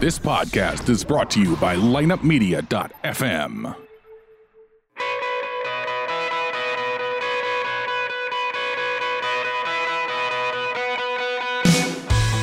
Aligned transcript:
This 0.00 0.18
podcast 0.18 0.88
is 0.88 1.02
brought 1.04 1.30
to 1.30 1.40
you 1.40 1.56
by 1.56 1.76
lineupmedia.fm. 1.76 3.74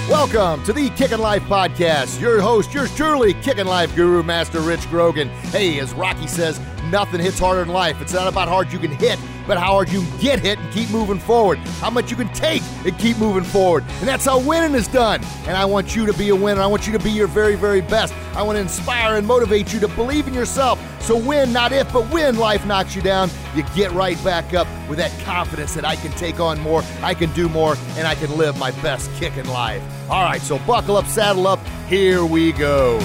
Welcome 0.09 0.63
to 0.65 0.73
the 0.73 0.89
Kickin' 0.91 1.19
Life 1.19 1.43
Podcast. 1.43 2.19
Your 2.19 2.41
host, 2.41 2.73
yours 2.73 2.95
truly, 2.95 3.33
Kickin' 3.35 3.67
Life 3.67 3.95
Guru, 3.95 4.23
Master 4.23 4.59
Rich 4.59 4.89
Grogan. 4.89 5.29
Hey, 5.51 5.79
as 5.79 5.93
Rocky 5.93 6.27
says, 6.27 6.59
nothing 6.91 7.19
hits 7.19 7.39
harder 7.39 7.61
in 7.61 7.69
life. 7.69 8.01
It's 8.01 8.13
not 8.13 8.27
about 8.27 8.47
how 8.47 8.55
hard 8.55 8.71
you 8.71 8.79
can 8.79 8.91
hit, 8.91 9.19
but 9.47 9.57
how 9.57 9.71
hard 9.71 9.89
you 9.89 10.01
can 10.01 10.19
get 10.19 10.39
hit 10.39 10.59
and 10.59 10.73
keep 10.73 10.89
moving 10.89 11.19
forward. 11.19 11.57
How 11.79 11.89
much 11.89 12.09
you 12.09 12.17
can 12.17 12.29
take 12.33 12.61
and 12.85 12.97
keep 12.97 13.17
moving 13.17 13.43
forward. 13.43 13.83
And 13.99 14.07
that's 14.07 14.25
how 14.25 14.39
winning 14.39 14.75
is 14.75 14.87
done. 14.87 15.21
And 15.47 15.57
I 15.57 15.65
want 15.65 15.95
you 15.95 16.05
to 16.05 16.13
be 16.13 16.29
a 16.29 16.35
winner. 16.35 16.61
I 16.61 16.67
want 16.67 16.87
you 16.87 16.93
to 16.93 17.03
be 17.03 17.11
your 17.11 17.27
very, 17.27 17.55
very 17.55 17.81
best. 17.81 18.13
I 18.35 18.43
want 18.43 18.57
to 18.57 18.61
inspire 18.61 19.17
and 19.17 19.25
motivate 19.25 19.73
you 19.73 19.79
to 19.81 19.87
believe 19.89 20.27
in 20.27 20.33
yourself. 20.33 20.79
So 21.01 21.15
win, 21.15 21.53
not 21.53 21.71
if, 21.71 21.91
but 21.93 22.09
when 22.11 22.37
life 22.37 22.65
knocks 22.65 22.95
you 22.95 23.01
down, 23.01 23.29
you 23.55 23.63
get 23.75 23.91
right 23.91 24.21
back 24.23 24.55
up 24.55 24.67
with 24.89 24.97
that 24.97 25.11
confidence 25.23 25.75
that 25.75 25.85
I 25.85 25.95
can 25.95 26.11
take 26.13 26.39
on 26.39 26.59
more, 26.59 26.83
I 27.03 27.13
can 27.13 27.31
do 27.33 27.47
more, 27.47 27.75
and 27.95 28.07
I 28.07 28.15
can 28.15 28.35
live 28.35 28.57
my 28.57 28.71
best 28.81 29.13
kick 29.15 29.37
in 29.37 29.47
life. 29.47 29.83
All 30.09 30.23
right, 30.23 30.41
so 30.41 30.57
buckle 30.59 30.97
up, 30.97 31.05
saddle 31.05 31.45
up, 31.45 31.59
here 31.87 32.25
we 32.25 32.53
go. 32.53 32.99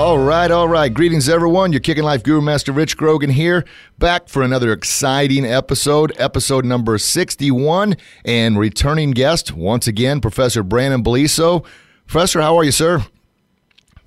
All 0.00 0.18
right, 0.18 0.50
all 0.50 0.66
right. 0.66 0.92
Greetings, 0.92 1.28
everyone. 1.28 1.72
Your 1.74 1.80
Kickin' 1.82 2.04
Life 2.04 2.22
Guru 2.22 2.40
Master 2.40 2.72
Rich 2.72 2.96
Grogan 2.96 3.28
here, 3.28 3.66
back 3.98 4.30
for 4.30 4.42
another 4.42 4.72
exciting 4.72 5.44
episode, 5.44 6.14
episode 6.18 6.64
number 6.64 6.96
61, 6.96 7.98
and 8.24 8.58
returning 8.58 9.10
guest, 9.10 9.52
once 9.52 9.86
again, 9.86 10.22
Professor 10.22 10.62
Brannon 10.62 11.04
Beliso. 11.04 11.66
Professor, 12.06 12.40
how 12.40 12.56
are 12.56 12.64
you, 12.64 12.72
sir? 12.72 13.04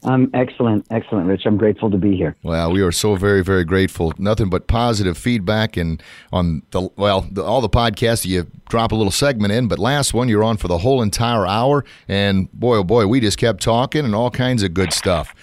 I'm 0.04 0.32
excellent, 0.34 0.88
excellent, 0.90 1.28
Rich. 1.28 1.44
I'm 1.46 1.58
grateful 1.58 1.92
to 1.92 1.98
be 2.00 2.18
here. 2.18 2.36
Well, 2.42 2.72
we 2.72 2.82
are 2.82 2.92
so 2.92 3.16
very, 3.16 3.44
very 3.44 3.64
grateful. 3.64 4.14
Nothing 4.18 4.50
but 4.50 4.66
positive 4.66 5.16
feedback, 5.16 5.78
and 5.78 6.02
on 6.32 6.64
the 6.72 6.90
well, 6.96 7.22
the, 7.30 7.44
all 7.44 7.62
the 7.62 7.70
podcasts 7.70 8.26
you 8.26 8.48
drop 8.68 8.94
a 8.94 8.96
little 8.96 9.12
segment 9.12 9.54
in, 9.54 9.68
but 9.68 9.78
last 9.78 10.12
one 10.12 10.28
you're 10.28 10.44
on 10.44 10.58
for 10.58 10.68
the 10.68 10.80
whole 10.80 11.04
entire 11.04 11.46
hour, 11.46 11.86
and 12.08 12.52
boy, 12.52 12.78
oh 12.78 12.84
boy, 12.84 13.06
we 13.06 13.20
just 13.20 13.38
kept 13.38 13.62
talking 13.62 14.06
and 14.06 14.16
all 14.16 14.32
kinds 14.32 14.64
of 14.64 14.74
good 14.74 14.92
stuff. 14.92 15.36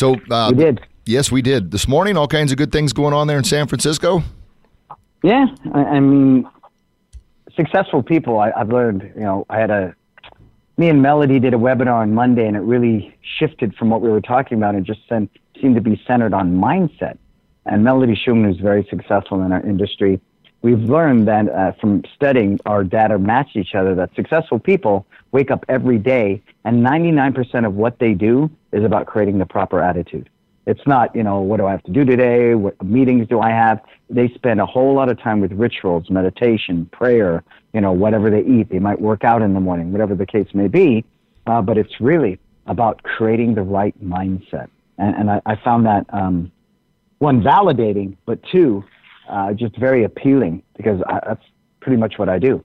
So 0.00 0.16
uh, 0.30 0.50
we 0.50 0.64
did. 0.64 0.80
Yes, 1.04 1.30
we 1.30 1.42
did. 1.42 1.70
This 1.72 1.86
morning, 1.86 2.16
all 2.16 2.26
kinds 2.26 2.52
of 2.52 2.56
good 2.56 2.72
things 2.72 2.94
going 2.94 3.12
on 3.12 3.26
there 3.26 3.36
in 3.36 3.44
San 3.44 3.66
Francisco. 3.66 4.22
Yeah, 5.22 5.44
I, 5.74 5.80
I 5.80 6.00
mean, 6.00 6.48
successful 7.54 8.02
people. 8.02 8.38
I, 8.40 8.50
I've 8.56 8.70
learned. 8.70 9.12
You 9.14 9.20
know, 9.20 9.46
I 9.50 9.58
had 9.58 9.70
a 9.70 9.94
me 10.78 10.88
and 10.88 11.02
Melody 11.02 11.38
did 11.38 11.52
a 11.52 11.58
webinar 11.58 12.00
on 12.00 12.14
Monday, 12.14 12.46
and 12.46 12.56
it 12.56 12.60
really 12.60 13.14
shifted 13.38 13.74
from 13.74 13.90
what 13.90 14.00
we 14.00 14.08
were 14.08 14.22
talking 14.22 14.56
about 14.56 14.74
and 14.74 14.86
just 14.86 15.00
seemed 15.06 15.74
to 15.74 15.82
be 15.82 16.02
centered 16.06 16.32
on 16.32 16.56
mindset. 16.56 17.18
And 17.66 17.84
Melody 17.84 18.14
Shuman 18.14 18.50
is 18.50 18.58
very 18.58 18.86
successful 18.88 19.42
in 19.42 19.52
our 19.52 19.60
industry. 19.60 20.18
We've 20.62 20.80
learned 20.80 21.28
that 21.28 21.46
uh, 21.50 21.72
from 21.78 22.04
studying 22.14 22.58
our 22.64 22.84
data 22.84 23.18
match 23.18 23.50
each 23.54 23.74
other 23.74 23.94
that 23.96 24.14
successful 24.14 24.58
people 24.58 25.04
wake 25.30 25.50
up 25.50 25.66
every 25.68 25.98
day 25.98 26.42
and 26.64 26.82
99% 26.86 27.66
of 27.66 27.74
what 27.74 27.98
they 27.98 28.14
do 28.14 28.50
is 28.72 28.84
about 28.84 29.06
creating 29.06 29.38
the 29.38 29.46
proper 29.46 29.80
attitude. 29.82 30.28
It's 30.66 30.86
not, 30.86 31.14
you 31.16 31.22
know, 31.22 31.40
what 31.40 31.56
do 31.56 31.66
I 31.66 31.72
have 31.72 31.82
to 31.84 31.90
do 31.90 32.04
today? 32.04 32.54
What 32.54 32.80
meetings 32.82 33.26
do 33.28 33.40
I 33.40 33.50
have? 33.50 33.80
They 34.08 34.28
spend 34.28 34.60
a 34.60 34.66
whole 34.66 34.94
lot 34.94 35.10
of 35.10 35.20
time 35.20 35.40
with 35.40 35.52
rituals, 35.52 36.10
meditation, 36.10 36.86
prayer, 36.92 37.42
you 37.72 37.80
know, 37.80 37.92
whatever 37.92 38.30
they 38.30 38.42
eat. 38.42 38.68
They 38.68 38.78
might 38.78 39.00
work 39.00 39.24
out 39.24 39.42
in 39.42 39.54
the 39.54 39.60
morning, 39.60 39.90
whatever 39.90 40.14
the 40.14 40.26
case 40.26 40.48
may 40.54 40.68
be. 40.68 41.04
Uh, 41.46 41.62
but 41.62 41.78
it's 41.78 42.00
really 42.00 42.38
about 42.66 43.02
creating 43.02 43.54
the 43.54 43.62
right 43.62 43.94
mindset. 44.04 44.68
And, 44.98 45.16
and 45.16 45.30
I, 45.30 45.40
I 45.46 45.56
found 45.56 45.86
that, 45.86 46.06
um, 46.12 46.52
one, 47.18 47.42
validating, 47.42 48.16
but 48.26 48.38
two, 48.52 48.84
uh, 49.28 49.52
just 49.52 49.76
very 49.76 50.04
appealing 50.04 50.62
because 50.76 51.02
I, 51.06 51.20
that's 51.26 51.44
pretty 51.80 51.96
much 51.96 52.18
what 52.18 52.28
I 52.28 52.38
do. 52.38 52.62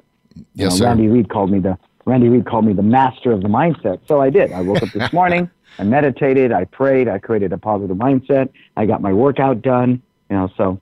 Yes, 0.54 0.76
you 0.76 0.82
know, 0.82 0.88
Randy 0.88 1.08
Reed 1.08 1.30
called 1.30 1.50
me 1.50 1.60
the 1.60 1.78
Randy 2.06 2.30
Reed 2.30 2.46
called 2.46 2.66
me 2.66 2.74
the 2.74 2.84
master 2.84 3.32
of 3.32 3.42
the 3.42 3.48
mindset. 3.48 4.00
So 4.08 4.22
I 4.22 4.30
did. 4.30 4.52
I 4.52 4.62
woke 4.62 4.84
up 4.84 4.90
this 4.90 5.12
morning, 5.14 5.50
I 5.80 5.84
meditated, 5.84 6.52
I 6.52 6.66
prayed, 6.66 7.08
I 7.08 7.20
created 7.20 7.52
a 7.52 7.58
positive 7.58 7.98
mindset, 7.98 8.50
I 8.78 8.86
got 8.86 9.02
my 9.02 9.12
workout 9.12 9.62
done. 9.62 10.02
You 10.30 10.38
know, 10.38 10.50
so 10.56 10.80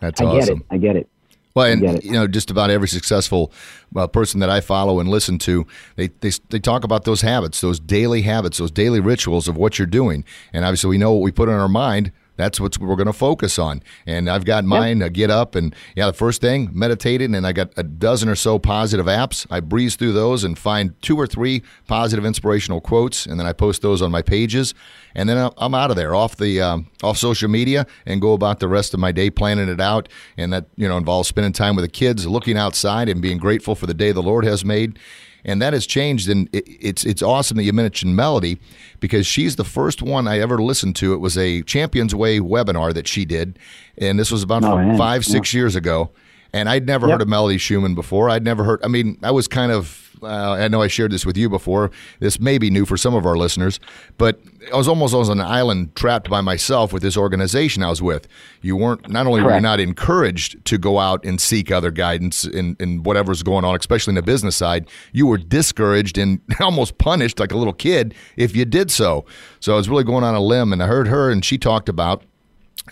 that's 0.00 0.20
I 0.20 0.24
awesome. 0.24 0.38
get 0.38 0.48
it. 0.48 0.66
I 0.70 0.78
get 0.78 0.96
it. 0.96 1.08
Well, 1.54 1.66
and 1.72 2.04
you 2.04 2.12
know, 2.12 2.28
just 2.28 2.52
about 2.52 2.70
every 2.70 2.86
successful 2.86 3.52
uh, 3.96 4.06
person 4.06 4.38
that 4.40 4.50
I 4.50 4.60
follow 4.60 5.00
and 5.00 5.08
listen 5.08 5.38
to, 5.38 5.66
they, 5.96 6.08
they 6.20 6.30
they 6.50 6.60
talk 6.60 6.84
about 6.84 7.04
those 7.04 7.22
habits, 7.22 7.60
those 7.60 7.80
daily 7.80 8.22
habits, 8.22 8.58
those 8.58 8.70
daily 8.70 9.00
rituals 9.00 9.48
of 9.48 9.56
what 9.56 9.76
you're 9.76 9.86
doing. 9.86 10.24
And 10.52 10.64
obviously, 10.64 10.90
we 10.90 10.98
know 10.98 11.12
what 11.12 11.22
we 11.22 11.32
put 11.32 11.48
in 11.48 11.56
our 11.56 11.68
mind 11.68 12.12
that's 12.38 12.58
what 12.58 12.78
we're 12.78 12.96
going 12.96 13.06
to 13.06 13.12
focus 13.12 13.58
on. 13.58 13.82
And 14.06 14.30
I've 14.30 14.46
got 14.46 14.64
mine. 14.64 15.00
Yep. 15.00 15.06
I 15.06 15.08
get 15.10 15.30
up 15.30 15.54
and 15.54 15.74
yeah, 15.96 16.06
the 16.06 16.12
first 16.14 16.40
thing 16.40 16.70
meditating, 16.72 17.34
and 17.34 17.46
I 17.46 17.52
got 17.52 17.72
a 17.76 17.82
dozen 17.82 18.28
or 18.28 18.36
so 18.36 18.58
positive 18.58 19.06
apps. 19.06 19.46
I 19.50 19.60
breeze 19.60 19.96
through 19.96 20.12
those 20.12 20.44
and 20.44 20.56
find 20.56 21.00
two 21.02 21.16
or 21.16 21.26
three 21.26 21.62
positive 21.86 22.24
inspirational 22.24 22.80
quotes, 22.80 23.26
and 23.26 23.38
then 23.38 23.46
I 23.46 23.52
post 23.52 23.82
those 23.82 24.00
on 24.00 24.10
my 24.10 24.22
pages. 24.22 24.72
And 25.14 25.28
then 25.28 25.50
I'm 25.58 25.74
out 25.74 25.90
of 25.90 25.96
there, 25.96 26.14
off 26.14 26.36
the 26.36 26.62
um, 26.62 26.86
off 27.02 27.18
social 27.18 27.48
media, 27.48 27.86
and 28.06 28.20
go 28.20 28.34
about 28.34 28.60
the 28.60 28.68
rest 28.68 28.94
of 28.94 29.00
my 29.00 29.10
day 29.10 29.30
planning 29.30 29.68
it 29.68 29.80
out. 29.80 30.08
And 30.36 30.52
that 30.52 30.66
you 30.76 30.88
know 30.88 30.96
involves 30.96 31.28
spending 31.28 31.52
time 31.52 31.74
with 31.74 31.84
the 31.84 31.90
kids, 31.90 32.26
looking 32.26 32.56
outside, 32.56 33.08
and 33.08 33.20
being 33.20 33.38
grateful 33.38 33.74
for 33.74 33.86
the 33.86 33.94
day 33.94 34.12
the 34.12 34.22
Lord 34.22 34.44
has 34.44 34.64
made 34.64 34.98
and 35.44 35.60
that 35.62 35.72
has 35.72 35.86
changed. 35.86 36.28
And 36.28 36.48
it, 36.52 36.64
it's 36.66 37.04
it's 37.04 37.22
awesome 37.22 37.56
that 37.56 37.64
you 37.64 37.72
mentioned 37.72 38.16
Melody 38.16 38.58
because 39.00 39.26
she's 39.26 39.56
the 39.56 39.64
first 39.64 40.02
one 40.02 40.28
I 40.28 40.38
ever 40.38 40.58
listened 40.58 40.96
to. 40.96 41.14
It 41.14 41.18
was 41.18 41.36
a 41.36 41.62
Champions 41.62 42.14
Way 42.14 42.40
webinar 42.40 42.94
that 42.94 43.08
she 43.08 43.24
did, 43.24 43.58
and 43.96 44.18
this 44.18 44.30
was 44.30 44.42
about 44.42 44.64
oh, 44.64 44.96
five 44.96 45.24
six 45.24 45.52
yeah. 45.52 45.58
years 45.58 45.76
ago. 45.76 46.10
And 46.50 46.68
I'd 46.68 46.86
never 46.86 47.06
yep. 47.06 47.14
heard 47.14 47.22
of 47.22 47.28
Melody 47.28 47.58
Shuman 47.58 47.94
before. 47.94 48.30
I'd 48.30 48.42
never 48.42 48.64
heard. 48.64 48.82
I 48.82 48.88
mean, 48.88 49.18
I 49.22 49.30
was 49.30 49.48
kind 49.48 49.70
of 49.70 50.07
uh, 50.22 50.52
I 50.52 50.68
know 50.68 50.82
I 50.82 50.88
shared 50.88 51.12
this 51.12 51.24
with 51.24 51.36
you 51.36 51.48
before. 51.48 51.90
This 52.20 52.40
may 52.40 52.58
be 52.58 52.70
new 52.70 52.84
for 52.84 52.96
some 52.96 53.14
of 53.14 53.26
our 53.26 53.36
listeners, 53.36 53.80
but 54.16 54.40
I 54.72 54.76
was 54.76 54.88
almost 54.88 55.14
on 55.14 55.30
an 55.30 55.40
island 55.40 55.94
trapped 55.94 56.28
by 56.28 56.40
myself 56.40 56.92
with 56.92 57.02
this 57.02 57.16
organization 57.16 57.82
I 57.82 57.90
was 57.90 58.02
with. 58.02 58.26
You 58.60 58.76
weren't 58.76 59.08
not 59.08 59.26
only 59.26 59.40
Correct. 59.40 59.50
were 59.50 59.56
you 59.56 59.62
not 59.62 59.80
encouraged 59.80 60.64
to 60.66 60.78
go 60.78 60.98
out 60.98 61.24
and 61.24 61.40
seek 61.40 61.70
other 61.70 61.90
guidance 61.90 62.44
in, 62.44 62.76
in 62.80 63.02
whatever's 63.02 63.42
going 63.42 63.64
on, 63.64 63.76
especially 63.76 64.12
in 64.12 64.16
the 64.16 64.22
business 64.22 64.56
side, 64.56 64.88
you 65.12 65.26
were 65.26 65.38
discouraged 65.38 66.18
and 66.18 66.40
almost 66.60 66.98
punished 66.98 67.38
like 67.38 67.52
a 67.52 67.56
little 67.56 67.72
kid 67.72 68.14
if 68.36 68.56
you 68.56 68.64
did 68.64 68.90
so. 68.90 69.24
So 69.60 69.74
I 69.74 69.76
was 69.76 69.88
really 69.88 70.04
going 70.04 70.24
on 70.24 70.34
a 70.34 70.40
limb, 70.40 70.72
and 70.72 70.82
I 70.82 70.86
heard 70.86 71.08
her, 71.08 71.30
and 71.30 71.44
she 71.44 71.58
talked 71.58 71.88
about 71.88 72.22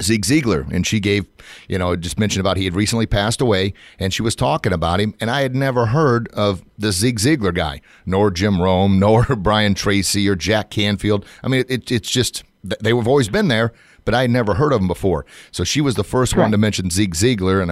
Zig 0.02 0.24
Ziglar, 0.24 0.70
and 0.72 0.86
she 0.86 1.00
gave, 1.00 1.26
you 1.68 1.78
know, 1.78 1.96
just 1.96 2.18
mentioned 2.18 2.40
about 2.40 2.56
he 2.56 2.64
had 2.64 2.74
recently 2.74 3.06
passed 3.06 3.40
away, 3.40 3.72
and 3.98 4.12
she 4.12 4.22
was 4.22 4.34
talking 4.34 4.72
about 4.72 5.00
him, 5.00 5.14
and 5.20 5.30
I 5.30 5.42
had 5.42 5.54
never 5.54 5.86
heard 5.86 6.28
of 6.28 6.62
the 6.78 6.92
Zig 6.92 7.18
Ziglar 7.18 7.54
guy, 7.54 7.80
nor 8.04 8.30
Jim 8.30 8.60
Rohn, 8.60 8.98
nor 9.00 9.24
Brian 9.24 9.74
Tracy, 9.74 10.28
or 10.28 10.36
Jack 10.36 10.70
Canfield. 10.70 11.24
I 11.42 11.48
mean, 11.48 11.64
it, 11.68 11.90
it's 11.90 12.10
just 12.10 12.44
they 12.80 12.94
have 12.94 13.06
always 13.06 13.28
been 13.28 13.48
there, 13.48 13.72
but 14.04 14.14
I 14.14 14.22
had 14.22 14.30
never 14.30 14.54
heard 14.54 14.72
of 14.72 14.80
them 14.80 14.88
before. 14.88 15.26
So 15.50 15.64
she 15.64 15.80
was 15.80 15.94
the 15.94 16.04
first 16.04 16.36
one 16.36 16.50
to 16.52 16.58
mention 16.58 16.90
Zig 16.90 17.14
Ziglar, 17.14 17.60
and 17.60 17.70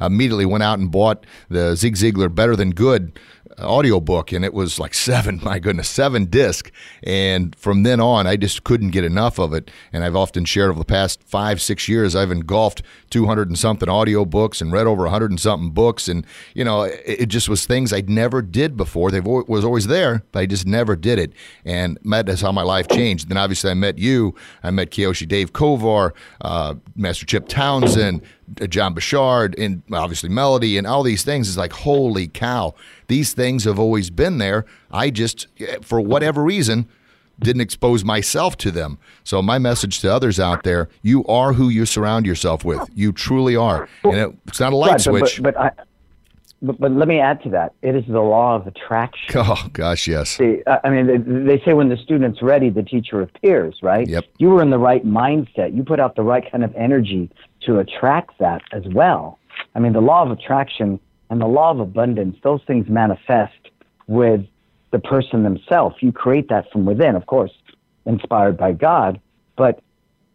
I 0.00 0.06
immediately 0.06 0.46
went 0.46 0.62
out 0.62 0.78
and 0.78 0.90
bought 0.90 1.24
the 1.48 1.76
Zig 1.76 1.96
Ziglar 1.96 2.34
Better 2.34 2.56
Than 2.56 2.70
Good 2.70 3.18
audiobook 3.60 4.32
and 4.32 4.44
it 4.44 4.52
was 4.52 4.78
like 4.78 4.94
seven 5.06 5.40
my 5.42 5.58
goodness 5.58 5.88
seven 5.88 6.26
disc. 6.26 6.70
And 7.02 7.54
from 7.56 7.82
then 7.82 8.00
on 8.00 8.26
i 8.26 8.36
just 8.36 8.64
couldn't 8.64 8.90
get 8.90 9.04
enough 9.04 9.38
of 9.38 9.52
it. 9.52 9.70
And 9.92 10.04
i've 10.04 10.16
often 10.16 10.44
shared 10.44 10.70
over 10.70 10.78
the 10.78 10.84
past 10.84 11.22
five 11.22 11.60
six 11.60 11.88
years 11.88 12.14
i've 12.14 12.30
engulfed 12.30 12.82
200 13.10 13.48
and 13.48 13.58
something 13.58 13.88
audiobooks 13.88 14.60
and 14.60 14.72
read 14.72 14.86
over 14.86 15.02
100 15.02 15.30
and 15.30 15.40
something 15.40 15.70
books. 15.70 16.08
And 16.08 16.26
you 16.54 16.64
know 16.64 16.82
it, 16.82 17.02
it 17.06 17.26
just 17.26 17.48
was 17.48 17.66
things 17.66 17.92
i 17.92 18.00
never 18.02 18.42
did 18.42 18.76
before. 18.76 19.10
They 19.10 19.20
was 19.20 19.64
always 19.64 19.86
there 19.86 20.22
but 20.32 20.40
i 20.40 20.46
just 20.46 20.66
never 20.66 20.96
did 20.96 21.18
it. 21.18 21.32
And 21.64 21.98
that's 22.04 22.40
how 22.40 22.52
my 22.52 22.62
life 22.62 22.88
changed. 22.88 23.28
Then 23.28 23.36
obviously 23.36 23.70
i 23.70 23.74
met 23.74 23.98
you. 23.98 24.34
I 24.62 24.70
met 24.70 24.90
kyoshi 24.90 25.26
dave 25.26 25.52
kovar 25.52 26.12
uh, 26.40 26.74
master 26.94 27.26
chip 27.26 27.48
townsend 27.48 28.22
Uh, 28.60 28.66
John 28.66 28.94
Bouchard 28.94 29.58
and 29.58 29.82
obviously 29.92 30.28
Melody 30.28 30.78
and 30.78 30.86
all 30.86 31.02
these 31.02 31.24
things 31.24 31.48
is 31.48 31.56
like, 31.56 31.72
holy 31.72 32.28
cow, 32.28 32.74
these 33.08 33.32
things 33.32 33.64
have 33.64 33.78
always 33.78 34.10
been 34.10 34.38
there. 34.38 34.64
I 34.90 35.10
just, 35.10 35.46
eh, 35.58 35.78
for 35.82 36.00
whatever 36.00 36.42
reason, 36.42 36.88
didn't 37.38 37.60
expose 37.60 38.04
myself 38.04 38.56
to 38.58 38.70
them. 38.70 38.98
So 39.24 39.42
my 39.42 39.58
message 39.58 40.00
to 40.00 40.12
others 40.12 40.40
out 40.40 40.62
there: 40.62 40.88
you 41.02 41.24
are 41.26 41.52
who 41.52 41.68
you 41.68 41.86
surround 41.86 42.26
yourself 42.26 42.64
with. 42.64 42.80
You 42.94 43.12
truly 43.12 43.56
are, 43.56 43.88
and 44.04 44.16
it, 44.16 44.34
it's 44.46 44.60
not 44.60 44.72
a 44.72 44.76
light 44.76 44.92
right, 44.92 45.00
switch. 45.00 45.42
But, 45.42 45.54
but, 45.54 45.60
I, 45.60 45.70
but, 46.62 46.80
but 46.80 46.92
let 46.92 47.08
me 47.08 47.20
add 47.20 47.42
to 47.42 47.50
that. 47.50 47.74
It 47.82 47.94
is 47.94 48.04
the 48.06 48.20
law 48.20 48.56
of 48.56 48.66
attraction. 48.66 49.34
Oh 49.48 49.68
gosh, 49.72 50.08
yes. 50.08 50.30
See, 50.30 50.62
I 50.66 50.88
mean, 50.88 51.06
they, 51.06 51.18
they 51.18 51.64
say 51.64 51.74
when 51.74 51.88
the 51.88 51.96
student's 51.96 52.42
ready, 52.42 52.70
the 52.70 52.82
teacher 52.82 53.20
appears, 53.20 53.78
right? 53.82 54.08
Yep. 54.08 54.24
You 54.38 54.50
were 54.50 54.62
in 54.62 54.70
the 54.70 54.78
right 54.78 55.04
mindset. 55.04 55.76
You 55.76 55.84
put 55.84 56.00
out 56.00 56.16
the 56.16 56.22
right 56.22 56.50
kind 56.50 56.64
of 56.64 56.74
energy 56.74 57.30
to 57.66 57.78
attract 57.78 58.38
that 58.38 58.62
as 58.72 58.82
well. 58.92 59.38
I 59.74 59.78
mean, 59.78 59.92
the 59.92 60.00
law 60.00 60.22
of 60.22 60.30
attraction 60.30 60.98
and 61.30 61.40
the 61.40 61.46
law 61.46 61.70
of 61.70 61.80
abundance, 61.80 62.36
those 62.42 62.60
things 62.66 62.88
manifest 62.88 63.70
with 64.06 64.46
the 64.92 64.98
person 64.98 65.42
themselves. 65.42 65.96
You 66.00 66.12
create 66.12 66.48
that 66.48 66.70
from 66.70 66.84
within, 66.84 67.16
of 67.16 67.26
course, 67.26 67.52
inspired 68.06 68.56
by 68.56 68.72
God, 68.72 69.20
but 69.56 69.82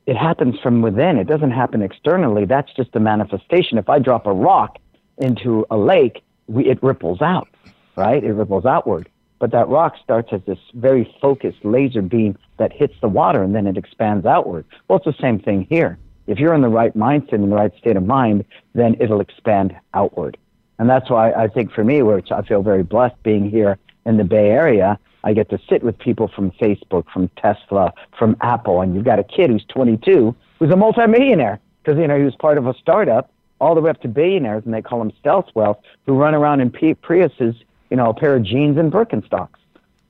it 0.05 0.17
happens 0.17 0.59
from 0.61 0.81
within. 0.81 1.17
It 1.17 1.27
doesn't 1.27 1.51
happen 1.51 1.81
externally. 1.81 2.45
That's 2.45 2.71
just 2.73 2.95
a 2.95 2.99
manifestation. 2.99 3.77
If 3.77 3.89
I 3.89 3.99
drop 3.99 4.25
a 4.27 4.33
rock 4.33 4.77
into 5.17 5.65
a 5.71 5.77
lake, 5.77 6.23
we, 6.47 6.65
it 6.65 6.81
ripples 6.83 7.21
out, 7.21 7.47
right? 7.95 8.23
It 8.23 8.33
ripples 8.33 8.65
outward. 8.65 9.09
But 9.39 9.51
that 9.51 9.69
rock 9.69 9.95
starts 10.03 10.29
as 10.33 10.41
this 10.45 10.59
very 10.73 11.15
focused 11.21 11.63
laser 11.63 12.01
beam 12.01 12.37
that 12.57 12.73
hits 12.73 12.93
the 13.01 13.07
water 13.07 13.41
and 13.41 13.55
then 13.55 13.65
it 13.67 13.77
expands 13.77 14.25
outward. 14.25 14.65
Well, 14.87 14.97
it's 14.97 15.05
the 15.05 15.21
same 15.21 15.39
thing 15.39 15.65
here. 15.69 15.97
If 16.27 16.39
you're 16.39 16.53
in 16.53 16.61
the 16.61 16.69
right 16.69 16.95
mindset, 16.95 17.33
in 17.33 17.49
the 17.49 17.55
right 17.55 17.75
state 17.77 17.97
of 17.97 18.05
mind, 18.05 18.45
then 18.73 18.95
it'll 18.99 19.21
expand 19.21 19.75
outward. 19.93 20.37
And 20.79 20.89
that's 20.89 21.09
why 21.09 21.31
I 21.31 21.47
think 21.47 21.71
for 21.71 21.83
me, 21.83 22.01
which 22.01 22.31
I 22.31 22.41
feel 22.41 22.63
very 22.63 22.83
blessed 22.83 23.21
being 23.23 23.49
here 23.49 23.77
in 24.05 24.17
the 24.17 24.23
Bay 24.23 24.49
Area, 24.49 24.97
I 25.23 25.33
get 25.33 25.49
to 25.49 25.59
sit 25.69 25.83
with 25.83 25.97
people 25.99 26.27
from 26.27 26.51
Facebook, 26.51 27.05
from 27.11 27.29
Tesla, 27.37 27.93
from 28.17 28.35
Apple, 28.41 28.81
and 28.81 28.95
you've 28.95 29.05
got 29.05 29.19
a 29.19 29.23
kid 29.23 29.49
who's 29.49 29.65
22 29.65 30.35
who's 30.59 30.71
a 30.71 30.75
multimillionaire 30.75 31.59
because 31.83 31.99
you 31.99 32.07
know 32.07 32.17
he 32.17 32.23
was 32.23 32.35
part 32.35 32.57
of 32.57 32.67
a 32.67 32.73
startup, 32.75 33.31
all 33.59 33.75
the 33.75 33.81
way 33.81 33.89
up 33.89 34.01
to 34.01 34.07
billionaires, 34.07 34.63
and 34.63 34.73
they 34.73 34.81
call 34.81 34.99
them 34.99 35.11
stealth 35.19 35.49
wealth, 35.55 35.79
who 36.05 36.13
run 36.13 36.35
around 36.35 36.61
in 36.61 36.69
Priuses, 36.69 37.55
you 37.89 37.97
know, 37.97 38.09
a 38.09 38.13
pair 38.13 38.35
of 38.35 38.43
jeans 38.43 38.77
and 38.77 38.91
Birkenstocks. 38.91 39.59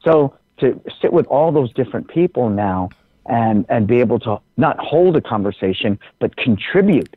So 0.04 0.36
to 0.60 0.80
sit 1.02 1.14
with 1.14 1.26
all 1.28 1.52
those 1.52 1.72
different 1.74 2.10
people 2.10 2.50
now 2.50 2.90
and 3.28 3.66
and 3.70 3.88
be 3.88 4.00
able 4.00 4.20
to 4.20 4.40
not 4.58 4.78
hold 4.80 5.16
a 5.16 5.22
conversation 5.22 6.00
but 6.20 6.36
contribute 6.38 7.16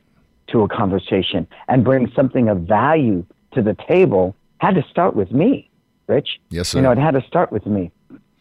to 0.49 0.63
a 0.63 0.69
conversation 0.69 1.47
and 1.69 1.85
bring 1.85 2.11
something 2.15 2.49
of 2.49 2.61
value 2.61 3.25
to 3.53 3.63
the 3.63 3.75
table 3.89 4.37
had 4.59 4.75
to 4.75 4.85
start 4.91 5.15
with 5.15 5.31
me. 5.31 5.71
Rich. 6.07 6.41
Yes, 6.51 6.69
sir. 6.69 6.79
You 6.79 6.83
know, 6.83 6.93
it 6.93 6.99
had 6.99 7.13
to 7.13 7.23
start 7.23 7.51
with 7.51 7.67
me. 7.67 7.91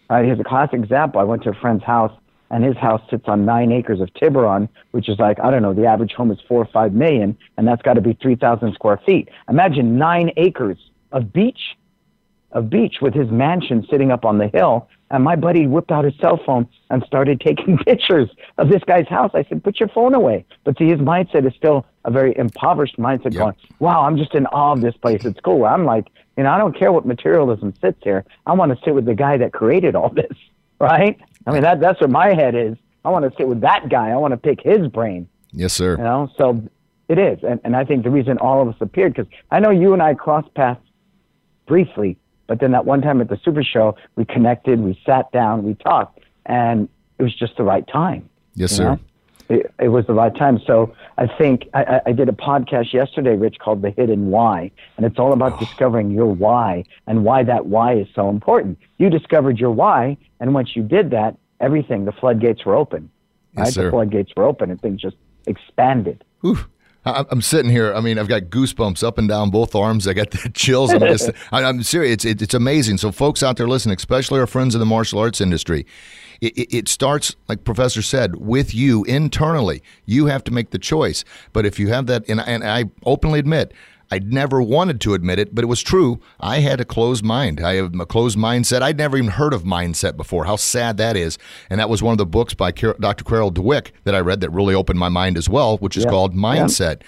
Uh, 0.09 0.21
here's 0.21 0.39
a 0.39 0.43
classic 0.43 0.75
example. 0.75 1.21
I 1.21 1.23
went 1.23 1.43
to 1.43 1.49
a 1.49 1.53
friend's 1.53 1.83
house, 1.83 2.11
and 2.51 2.63
his 2.63 2.75
house 2.75 3.01
sits 3.09 3.23
on 3.27 3.45
nine 3.45 3.71
acres 3.71 4.01
of 4.01 4.13
Tiburon, 4.13 4.67
which 4.91 5.07
is 5.07 5.17
like, 5.17 5.39
I 5.39 5.49
don't 5.49 5.61
know, 5.61 5.73
the 5.73 5.85
average 5.85 6.11
home 6.11 6.29
is 6.31 6.39
four 6.47 6.61
or 6.61 6.69
five 6.73 6.93
million, 6.93 7.37
and 7.57 7.67
that's 7.67 7.81
got 7.81 7.93
to 7.93 8.01
be 8.01 8.13
3,000 8.21 8.73
square 8.73 8.99
feet. 9.05 9.29
Imagine 9.49 9.97
nine 9.97 10.31
acres 10.35 10.77
of 11.11 11.31
beach, 11.31 11.77
of 12.51 12.69
beach 12.69 12.97
with 13.01 13.13
his 13.13 13.29
mansion 13.31 13.87
sitting 13.89 14.11
up 14.11 14.25
on 14.25 14.37
the 14.37 14.49
hill. 14.49 14.89
And 15.13 15.23
my 15.23 15.35
buddy 15.35 15.67
whipped 15.67 15.91
out 15.91 16.05
his 16.05 16.15
cell 16.19 16.41
phone 16.43 16.67
and 16.89 17.03
started 17.05 17.39
taking 17.39 17.77
pictures 17.85 18.29
of 18.57 18.67
this 18.69 18.83
guy's 18.85 19.07
house. 19.07 19.29
I 19.35 19.43
said, 19.43 19.63
put 19.63 19.79
your 19.79 19.87
phone 19.89 20.15
away. 20.15 20.43
But 20.63 20.77
see, 20.77 20.89
his 20.89 20.99
mindset 20.99 21.47
is 21.47 21.53
still 21.55 21.85
a 22.03 22.09
very 22.11 22.35
impoverished 22.35 22.97
mindset 22.97 23.25
Yep. 23.25 23.33
going, 23.35 23.55
wow, 23.79 24.01
I'm 24.05 24.17
just 24.17 24.33
in 24.33 24.47
awe 24.47 24.73
of 24.73 24.81
this 24.81 24.97
place. 24.97 25.23
It's 25.23 25.39
cool. 25.39 25.65
I'm 25.65 25.85
like, 25.85 26.07
you 26.35 26.43
know, 26.43 26.49
I 26.49 26.57
don't 26.57 26.75
care 26.77 26.91
what 26.91 27.05
materialism 27.05 27.73
sits 27.79 27.99
here. 28.03 28.25
I 28.47 28.53
want 28.53 28.75
to 28.75 28.83
sit 28.83 28.95
with 28.95 29.05
the 29.05 29.13
guy 29.13 29.37
that 29.37 29.53
created 29.53 29.95
all 29.95 30.09
this, 30.21 30.35
right? 30.79 31.17
I 31.45 31.51
mean, 31.51 31.61
that 31.61 31.79
that's 31.79 32.01
where 32.01 32.07
my 32.09 32.33
head 32.33 32.55
is. 32.55 32.75
I 33.05 33.09
want 33.09 33.29
to 33.29 33.37
sit 33.37 33.47
with 33.47 33.61
that 33.61 33.89
guy. 33.89 34.09
I 34.09 34.15
want 34.15 34.31
to 34.31 34.37
pick 34.37 34.61
his 34.63 34.87
brain, 34.87 35.27
Yes, 35.51 35.73
sir. 35.73 35.95
you 35.95 36.03
know? 36.03 36.31
So 36.39 36.67
it 37.07 37.19
is. 37.19 37.37
And, 37.43 37.59
and 37.63 37.75
I 37.75 37.85
think 37.85 38.03
the 38.03 38.09
reason 38.09 38.39
all 38.39 38.63
of 38.63 38.67
us 38.67 38.75
appeared, 38.81 39.13
because 39.13 39.31
I 39.51 39.59
know 39.59 39.69
you 39.69 39.93
and 39.93 40.01
I 40.01 40.15
crossed 40.15 40.51
paths 40.55 40.81
briefly, 41.67 42.17
but 42.47 42.59
then 42.59 42.71
that 42.71 42.85
one 42.85 43.01
time 43.01 43.21
at 43.21 43.29
the 43.29 43.39
Super 43.43 43.63
Show, 43.63 43.95
we 44.15 44.25
connected, 44.25 44.79
we 44.79 44.99
sat 45.05 45.31
down, 45.31 45.63
we 45.63 45.75
talked, 45.75 46.19
and 46.45 46.87
it 47.19 47.23
was 47.23 47.33
just 47.35 47.57
the 47.57 47.63
right 47.63 47.87
time. 47.87 48.29
Yes, 48.55 48.71
sir. 48.71 48.83
know? 48.95 48.99
It, 49.49 49.73
it 49.79 49.89
was 49.89 50.05
the 50.07 50.13
right 50.13 50.33
time. 50.35 50.59
So 50.65 50.95
I 51.17 51.27
think 51.27 51.67
I, 51.73 52.01
I- 52.05 52.11
did 52.13 52.29
a 52.29 52.33
podcast 52.33 52.93
yesterday, 52.93 53.35
Rich, 53.35 53.57
called 53.59 53.81
The 53.81 53.91
Hidden 53.91 54.29
Why. 54.29 54.71
And 54.97 55.05
it's 55.05 55.19
all 55.19 55.29
Oh. 55.29 55.33
about 55.33 55.59
discovering 55.59 56.11
your 56.11 56.27
why 56.27 56.85
and 57.07 57.23
why 57.25 57.43
that 57.43 57.65
why 57.65 57.93
is 57.95 58.07
so 58.15 58.29
important. 58.29 58.77
You 58.99 59.09
discovered 59.09 59.59
your 59.59 59.71
why, 59.71 60.17
and 60.39 60.53
once 60.53 60.75
you 60.75 60.83
did 60.83 61.11
that, 61.11 61.35
everything, 61.59 62.05
the 62.05 62.13
floodgates 62.13 62.65
were 62.65 62.75
open. 62.75 63.09
Yes, 63.57 63.65
right? 63.65 63.73
sir. 63.73 63.83
The 63.85 63.89
floodgates 63.91 64.31
were 64.35 64.43
open 64.45 64.71
and 64.71 64.81
things 64.81 65.01
just 65.01 65.17
expanded. 65.45 66.23
Whew. 66.41 66.57
I'm 67.05 67.41
sitting 67.41 67.69
here. 67.69 67.93
I 67.93 67.99
mean, 67.99 68.17
I've 68.17 68.27
got 68.27 68.43
goosebumps 68.43 69.03
up 69.03 69.17
and 69.17 69.27
down 69.27 69.49
both 69.49 69.75
arms. 69.75 70.07
I 70.07 70.13
got 70.13 70.31
the 70.31 70.49
chills. 70.53 70.91
I'm 70.93 71.01
just, 71.01 71.29
I'm 71.51 71.83
serious. 71.83 72.23
It's, 72.23 72.41
it's 72.41 72.53
amazing. 72.53 72.97
So, 72.97 73.11
folks 73.11 73.43
out 73.43 73.57
there 73.57 73.67
listening, 73.67 73.97
especially 73.97 74.39
our 74.39 74.47
friends 74.47 74.73
in 74.73 74.79
the 74.79 74.85
martial 74.85 75.19
arts 75.19 75.41
industry, 75.41 75.85
it, 76.39 76.57
it, 76.57 76.73
it 76.73 76.87
starts, 76.87 77.35
like 77.47 77.63
Professor 77.63 78.01
said, 78.01 78.37
with 78.37 78.73
you 78.73 79.03
internally. 79.03 79.83
You 80.05 80.27
have 80.27 80.43
to 80.45 80.51
make 80.51 80.71
the 80.71 80.79
choice. 80.79 81.25
But 81.51 81.65
if 81.65 81.77
you 81.77 81.89
have 81.89 82.05
that, 82.07 82.27
and, 82.29 82.39
and 82.39 82.63
I 82.63 82.85
openly 83.05 83.39
admit, 83.39 83.73
I 84.13 84.19
never 84.19 84.61
wanted 84.61 85.01
to 85.01 85.15
admit 85.15 85.39
it, 85.39 85.55
but 85.55 85.63
it 85.63 85.67
was 85.67 85.81
true. 85.81 86.19
I 86.39 86.59
had 86.59 86.79
a 86.79 86.85
closed 86.85 87.25
mind. 87.25 87.59
I 87.59 87.73
have 87.77 87.99
a 87.99 88.05
closed 88.05 88.37
mindset. 88.37 88.83
I'd 88.83 88.95
never 88.95 89.17
even 89.17 89.31
heard 89.31 89.55
of 89.55 89.63
mindset 89.63 90.17
before. 90.17 90.45
How 90.45 90.55
sad 90.55 90.97
that 90.97 91.17
is. 91.17 91.39
And 91.67 91.79
that 91.79 91.89
was 91.89 92.03
one 92.03 92.11
of 92.11 92.19
the 92.19 92.25
books 92.27 92.53
by 92.53 92.69
Dr. 92.71 93.23
Carol 93.23 93.51
Dweck 93.51 93.87
that 94.03 94.13
I 94.13 94.19
read 94.19 94.41
that 94.41 94.51
really 94.51 94.75
opened 94.75 94.99
my 94.99 95.09
mind 95.09 95.35
as 95.35 95.49
well, 95.49 95.77
which 95.79 95.97
is 95.97 96.03
Yeah. 96.03 96.11
called 96.11 96.35
Mindset. 96.35 97.01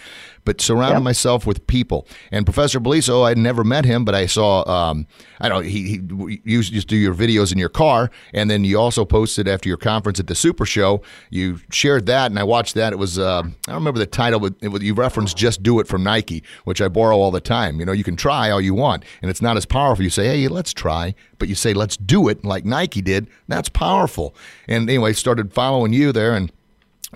But 0.45 0.61
surrounding 0.61 0.99
Yeah. 0.99 1.03
myself 1.03 1.45
with 1.45 1.65
people. 1.67 2.07
And 2.31 2.45
Professor 2.45 2.79
Beliso, 2.79 3.23
I'd 3.25 3.37
never 3.37 3.63
met 3.63 3.83
him, 3.83 4.05
but 4.05 4.15
I 4.15 4.27
saw, 4.27 4.63
um, 4.69 5.07
I 5.41 5.49
don't 5.49 5.63
know, 5.63 5.69
he, 5.69 5.81
he 5.89 6.01
you 6.45 6.59
used 6.59 6.71
to 6.73 6.85
do 6.85 6.95
your 6.95 7.13
videos 7.15 7.51
in 7.51 7.57
your 7.57 7.69
car. 7.69 8.09
And 8.33 8.49
then 8.49 8.63
you 8.63 8.79
also 8.79 9.03
posted 9.05 9.47
after 9.47 9.67
your 9.67 9.77
conference 9.77 10.19
at 10.19 10.27
the 10.27 10.35
Super 10.35 10.65
Show, 10.65 11.01
you 11.29 11.59
shared 11.71 12.05
that. 12.05 12.31
And 12.31 12.39
I 12.39 12.43
watched 12.43 12.75
that. 12.75 12.93
It 12.93 12.99
was, 12.99 13.17
uh, 13.19 13.41
I 13.43 13.51
don't 13.65 13.75
remember 13.75 13.99
the 13.99 14.05
title, 14.05 14.39
but 14.39 14.53
it 14.61 14.81
you 14.81 14.93
referenced 14.93 15.35
Just 15.35 15.63
Do 15.63 15.79
It 15.79 15.87
from 15.87 16.03
Nike, 16.03 16.43
which 16.63 16.79
I 16.81 16.87
borrow 16.87 17.17
all 17.17 17.31
the 17.31 17.41
time. 17.41 17.79
You 17.79 17.85
know, 17.85 17.91
you 17.91 18.03
can 18.03 18.15
try 18.15 18.51
all 18.51 18.61
you 18.61 18.75
want, 18.75 19.03
and 19.21 19.31
it's 19.31 19.41
not 19.41 19.57
as 19.57 19.65
powerful. 19.65 20.03
You 20.03 20.11
say, 20.11 20.25
hey, 20.27 20.47
let's 20.47 20.73
try, 20.73 21.15
but 21.39 21.47
you 21.49 21.55
say, 21.55 21.73
let's 21.73 21.97
do 21.97 22.27
it 22.27 22.45
like 22.45 22.65
Nike 22.65 23.01
did. 23.01 23.27
That's 23.47 23.69
powerful. 23.69 24.35
And 24.67 24.87
anyway, 24.89 25.13
started 25.13 25.53
following 25.53 25.91
you 25.91 26.11
there 26.11 26.35
and 26.35 26.51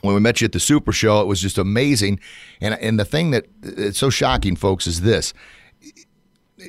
when 0.02 0.14
we 0.16 0.22
met 0.22 0.42
you 0.42 0.46
at 0.46 0.52
the 0.52 0.60
Super 0.60 0.92
Show, 0.92 1.22
it 1.22 1.28
was 1.28 1.42
just 1.42 1.58
amazing. 1.58 2.20
And 2.62 2.76
and 2.76 3.00
the 3.00 3.06
thing 3.06 3.32
that 3.32 3.46
it's 3.62 3.98
so 3.98 4.10
shocking, 4.10 4.56
folks, 4.56 4.88
is 4.88 5.02
this: 5.02 5.34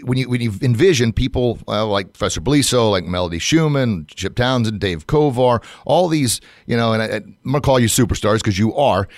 when 0.04 0.18
you 0.18 0.28
when 0.28 0.40
you 0.40 0.52
envision 0.62 1.12
people 1.12 1.58
uh, 1.68 1.86
like 1.86 2.12
Professor 2.12 2.40
Beliso, 2.40 2.90
like 2.90 3.04
Melody 3.04 3.38
Shuman, 3.38 4.06
Chip 4.08 4.36
Townsend, 4.36 4.80
Dave 4.80 5.06
Kovar, 5.06 5.62
all 5.84 6.08
these, 6.08 6.40
you 6.66 6.76
know, 6.76 6.92
and 6.92 7.02
I, 7.02 7.16
I'm 7.16 7.36
gonna 7.44 7.60
call 7.60 7.80
you 7.80 7.88
superstars 7.88 8.38
because 8.38 8.58
you 8.58 8.74
are. 8.74 9.08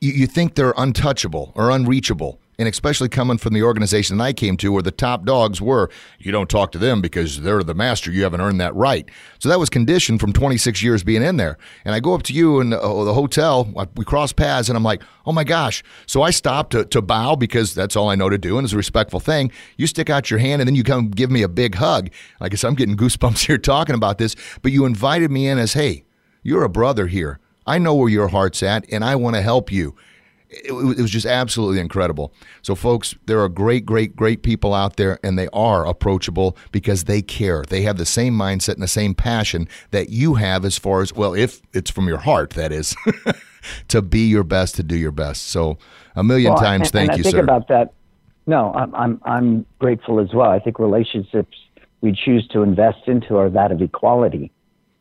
You, 0.00 0.12
you 0.12 0.26
think 0.26 0.54
they're 0.54 0.74
untouchable 0.76 1.52
or 1.54 1.70
unreachable. 1.70 2.40
And 2.58 2.68
especially 2.68 3.08
coming 3.08 3.38
from 3.38 3.52
the 3.52 3.62
organization 3.62 4.16
that 4.16 4.24
I 4.24 4.32
came 4.32 4.56
to, 4.58 4.72
where 4.72 4.82
the 4.82 4.90
top 4.90 5.24
dogs 5.24 5.60
were, 5.60 5.90
you 6.18 6.32
don't 6.32 6.48
talk 6.48 6.72
to 6.72 6.78
them 6.78 7.02
because 7.02 7.42
they're 7.42 7.62
the 7.62 7.74
master. 7.74 8.10
You 8.10 8.22
haven't 8.22 8.40
earned 8.40 8.60
that 8.60 8.74
right. 8.74 9.08
So 9.38 9.48
that 9.48 9.58
was 9.58 9.68
conditioned 9.68 10.20
from 10.20 10.32
26 10.32 10.82
years 10.82 11.04
being 11.04 11.22
in 11.22 11.36
there. 11.36 11.58
And 11.84 11.94
I 11.94 12.00
go 12.00 12.14
up 12.14 12.22
to 12.24 12.32
you 12.32 12.60
in 12.60 12.70
the, 12.70 12.80
uh, 12.80 13.04
the 13.04 13.14
hotel, 13.14 13.70
we 13.94 14.04
cross 14.04 14.32
paths, 14.32 14.68
and 14.68 14.76
I'm 14.76 14.82
like, 14.82 15.02
oh 15.26 15.32
my 15.32 15.44
gosh. 15.44 15.82
So 16.06 16.22
I 16.22 16.30
stop 16.30 16.70
to, 16.70 16.84
to 16.86 17.02
bow 17.02 17.36
because 17.36 17.74
that's 17.74 17.96
all 17.96 18.08
I 18.08 18.14
know 18.14 18.30
to 18.30 18.38
do, 18.38 18.56
and 18.56 18.64
it's 18.64 18.72
a 18.72 18.78
respectful 18.78 19.20
thing. 19.20 19.52
You 19.76 19.86
stick 19.86 20.08
out 20.08 20.30
your 20.30 20.38
hand, 20.38 20.62
and 20.62 20.68
then 20.68 20.74
you 20.74 20.84
come 20.84 21.10
give 21.10 21.30
me 21.30 21.42
a 21.42 21.48
big 21.48 21.74
hug. 21.74 22.10
I 22.40 22.48
guess 22.48 22.64
I'm 22.64 22.74
getting 22.74 22.96
goosebumps 22.96 23.46
here 23.46 23.58
talking 23.58 23.94
about 23.94 24.18
this, 24.18 24.34
but 24.62 24.72
you 24.72 24.86
invited 24.86 25.30
me 25.30 25.46
in 25.48 25.58
as, 25.58 25.74
hey, 25.74 26.04
you're 26.42 26.64
a 26.64 26.68
brother 26.68 27.06
here. 27.08 27.38
I 27.66 27.78
know 27.78 27.94
where 27.94 28.08
your 28.08 28.28
heart's 28.28 28.62
at, 28.62 28.86
and 28.92 29.04
I 29.04 29.16
want 29.16 29.34
to 29.34 29.42
help 29.42 29.72
you 29.72 29.96
it, 30.48 30.72
it 30.72 31.00
was 31.02 31.10
just 31.10 31.26
absolutely 31.26 31.80
incredible. 31.80 32.32
So, 32.62 32.74
folks, 32.74 33.14
there 33.26 33.40
are 33.40 33.48
great, 33.48 33.84
great, 33.84 34.16
great 34.16 34.42
people 34.42 34.74
out 34.74 34.96
there, 34.96 35.18
and 35.22 35.38
they 35.38 35.48
are 35.52 35.86
approachable 35.86 36.56
because 36.72 37.04
they 37.04 37.22
care. 37.22 37.64
They 37.68 37.82
have 37.82 37.98
the 37.98 38.06
same 38.06 38.34
mindset 38.34 38.74
and 38.74 38.82
the 38.82 38.88
same 38.88 39.14
passion 39.14 39.68
that 39.90 40.10
you 40.10 40.34
have, 40.34 40.64
as 40.64 40.78
far 40.78 41.02
as 41.02 41.12
well, 41.12 41.34
if 41.34 41.62
it's 41.72 41.90
from 41.90 42.08
your 42.08 42.18
heart, 42.18 42.50
that 42.50 42.72
is, 42.72 42.94
to 43.88 44.02
be 44.02 44.26
your 44.28 44.44
best, 44.44 44.76
to 44.76 44.82
do 44.82 44.96
your 44.96 45.12
best. 45.12 45.48
So, 45.48 45.78
a 46.14 46.22
million 46.24 46.52
Well, 46.52 46.62
times, 46.62 46.88
and, 46.88 46.92
thank 46.92 47.10
and 47.12 47.18
you, 47.18 47.22
I 47.22 47.24
think 47.24 47.36
sir. 47.36 47.42
about 47.42 47.68
that. 47.68 47.92
No, 48.46 48.72
I'm, 48.74 48.94
I'm 48.94 49.20
I'm 49.24 49.66
grateful 49.80 50.20
as 50.20 50.32
well. 50.32 50.50
I 50.50 50.60
think 50.60 50.78
relationships 50.78 51.56
we 52.00 52.12
choose 52.12 52.46
to 52.48 52.62
invest 52.62 53.08
into 53.08 53.36
are 53.36 53.50
that 53.50 53.72
of 53.72 53.82
equality. 53.82 54.52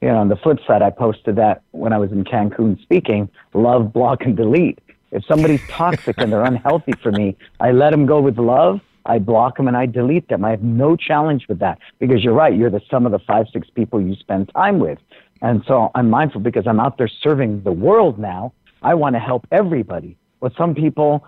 You 0.01 0.07
know, 0.09 0.17
on 0.17 0.29
the 0.29 0.35
flip 0.35 0.59
side, 0.67 0.81
I 0.81 0.89
posted 0.89 1.35
that 1.35 1.61
when 1.71 1.93
I 1.93 1.99
was 1.99 2.11
in 2.11 2.23
Cancun 2.23 2.81
speaking: 2.81 3.29
love, 3.53 3.93
block, 3.93 4.23
and 4.23 4.35
delete. 4.35 4.79
If 5.15 5.25
somebody's 5.25 5.61
toxic 5.67 6.15
and 6.19 6.31
they're 6.31 6.43
unhealthy 6.43 6.93
for 7.01 7.11
me, 7.11 7.35
I 7.59 7.71
let 7.71 7.91
them 7.91 8.05
go 8.05 8.21
with 8.21 8.37
love. 8.37 8.81
I 9.05 9.19
block 9.19 9.57
them 9.57 9.67
and 9.67 9.77
I 9.77 9.85
delete 9.85 10.27
them. 10.29 10.43
I 10.43 10.51
have 10.51 10.63
no 10.63 10.95
challenge 10.95 11.47
with 11.47 11.59
that 11.59 11.79
because 11.99 12.23
you're 12.23 12.33
right. 12.33 12.55
You're 12.55 12.71
the 12.71 12.81
sum 12.89 13.05
of 13.05 13.11
the 13.11 13.19
five, 13.19 13.45
six 13.53 13.69
people 13.69 14.01
you 14.01 14.15
spend 14.15 14.51
time 14.53 14.79
with. 14.79 14.99
And 15.41 15.63
so 15.67 15.91
I'm 15.95 16.09
mindful 16.09 16.41
because 16.41 16.65
I'm 16.67 16.79
out 16.79 16.97
there 16.97 17.07
serving 17.07 17.63
the 17.63 17.71
world 17.71 18.19
now. 18.19 18.53
I 18.81 18.93
want 18.95 19.15
to 19.15 19.19
help 19.19 19.47
everybody. 19.51 20.17
But 20.39 20.53
some 20.57 20.75
people 20.75 21.25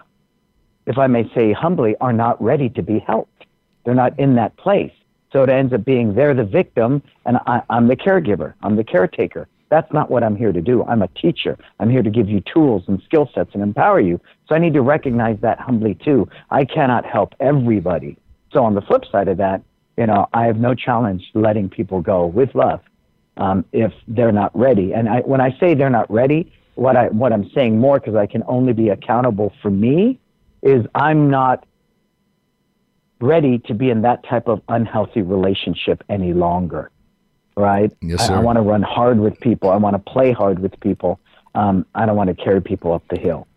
if 0.88 0.98
I 0.98 1.08
may 1.08 1.30
say 1.36 1.52
humbly, 1.52 1.96
are 2.02 2.14
not 2.14 2.42
ready 2.42 2.70
to 2.70 2.82
be 2.82 3.00
helped. 3.00 3.46
They're 3.84 3.94
not 3.94 4.18
in 4.18 4.36
that 4.36 4.56
place. 4.58 4.94
So 5.32 5.44
it 5.44 5.50
ends 5.50 5.74
up 5.74 5.84
being 5.84 6.16
they're 6.16 6.34
the 6.34 6.46
victim 6.46 7.04
and 7.26 7.38
I, 7.46 7.62
I'm 7.70 7.88
the 7.88 7.98
caregiver. 7.98 8.54
I'm 8.64 8.78
the 8.78 8.84
caretaker. 8.84 9.48
That's 9.70 9.92
not 9.92 10.10
what 10.10 10.24
I'm 10.24 10.36
here 10.36 10.54
to 10.54 10.62
do. 10.62 10.84
I'm 10.84 11.02
a 11.02 11.08
teacher. 11.10 11.58
I'm 11.80 11.90
here 11.90 12.04
to 12.04 12.10
give 12.10 12.30
you 12.30 12.42
tools 12.42 12.84
and 12.88 13.02
skill 13.06 13.30
sets 13.34 13.52
and 13.54 13.62
empower 13.62 14.00
you. 14.00 14.20
So 14.48 14.56
I 14.56 14.60
need 14.60 14.74
to 14.74 14.82
recognize 14.82 15.38
that 15.42 15.60
humbly 15.60 15.96
too. 15.96 16.30
I 16.50 16.64
cannot 16.66 17.06
help 17.06 17.34
everybody. 17.40 18.18
So 18.54 18.64
on 18.64 18.76
the 18.76 18.82
flip 18.82 19.04
side 19.12 19.28
of 19.28 19.38
that, 19.38 19.62
you 19.98 20.06
know, 20.06 20.28
I 20.34 20.46
have 20.46 20.58
no 20.58 20.74
challenge 20.74 21.24
letting 21.34 21.70
people 21.70 22.02
go 22.02 22.26
with 22.28 22.56
love 22.56 22.82
um, 23.36 23.66
if 23.74 23.92
they're 24.08 24.32
not 24.32 24.58
ready. 24.58 24.94
And 24.94 25.10
I, 25.10 25.20
when 25.22 25.42
I 25.42 25.58
say 25.60 25.74
they're 25.74 25.90
not 25.90 26.10
ready, 26.10 26.54
what 26.76 26.96
I 26.96 27.08
what 27.08 27.34
I'm 27.34 27.50
saying 27.56 27.80
more 27.80 28.00
because 28.00 28.16
I 28.16 28.28
can 28.28 28.44
only 28.48 28.72
be 28.72 28.90
accountable 28.90 29.52
for 29.62 29.72
me 29.72 30.20
is 30.62 30.86
I'm 30.94 31.30
not 31.30 31.66
ready 33.20 33.58
to 33.60 33.74
be 33.74 33.90
in 33.90 34.04
that 34.04 34.24
type 34.28 34.48
of 34.48 34.62
unhealthy 34.70 35.24
relationship 35.24 36.04
any 36.08 36.34
longer. 36.34 36.92
Right? 37.58 37.92
Yes, 38.02 38.28
sir. 38.28 38.36
I, 38.36 38.38
I 38.38 38.40
want 38.42 38.58
to 38.58 38.62
run 38.62 38.84
hard 38.84 39.20
with 39.20 39.40
people. 39.40 39.70
I 39.70 39.78
want 39.78 39.96
to 39.96 40.12
play 40.12 40.32
hard 40.32 40.60
with 40.60 40.80
people. 40.80 41.20
Um, 41.56 41.86
I 41.96 42.06
don't 42.06 42.16
want 42.16 42.30
to 42.30 42.36
carry 42.36 42.62
people 42.62 42.94
up 42.94 43.04
the 43.10 43.18
hill. 43.18 43.48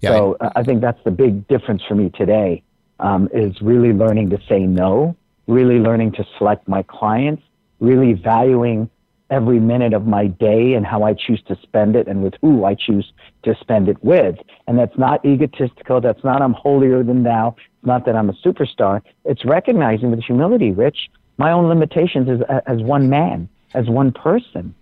Yeah, 0.00 0.10
so 0.10 0.36
I, 0.40 0.52
I 0.56 0.62
think 0.62 0.80
that's 0.80 1.02
the 1.04 1.10
big 1.10 1.46
difference 1.46 1.82
for 1.86 1.94
me 1.94 2.10
today 2.10 2.62
um, 2.98 3.28
is 3.32 3.60
really 3.60 3.92
learning 3.92 4.30
to 4.30 4.38
say 4.48 4.60
no, 4.60 5.16
really 5.46 5.78
learning 5.78 6.12
to 6.12 6.24
select 6.38 6.66
my 6.66 6.82
clients, 6.82 7.42
really 7.78 8.14
valuing 8.14 8.90
every 9.28 9.58
minute 9.58 9.92
of 9.92 10.06
my 10.06 10.28
day 10.28 10.74
and 10.74 10.86
how 10.86 11.02
I 11.02 11.12
choose 11.14 11.42
to 11.48 11.58
spend 11.62 11.96
it 11.96 12.06
and 12.06 12.22
with 12.22 12.34
who 12.40 12.64
I 12.64 12.74
choose 12.74 13.12
to 13.42 13.56
spend 13.60 13.88
it 13.88 14.02
with. 14.04 14.36
And 14.68 14.78
that's 14.78 14.96
not 14.96 15.24
egotistical. 15.24 16.00
That's 16.00 16.22
not 16.22 16.42
I'm 16.42 16.52
holier 16.52 17.02
than 17.02 17.24
thou. 17.24 17.56
It's 17.58 17.86
not 17.86 18.06
that 18.06 18.14
I'm 18.14 18.30
a 18.30 18.34
superstar. 18.34 19.02
It's 19.24 19.44
recognizing 19.44 20.10
with 20.10 20.22
humility, 20.22 20.70
Rich, 20.70 21.10
my 21.38 21.52
own 21.52 21.68
limitations 21.68 22.28
as, 22.28 22.40
uh, 22.48 22.60
as 22.66 22.80
one 22.82 23.10
man, 23.10 23.48
as 23.74 23.88
one 23.88 24.12
person, 24.12 24.74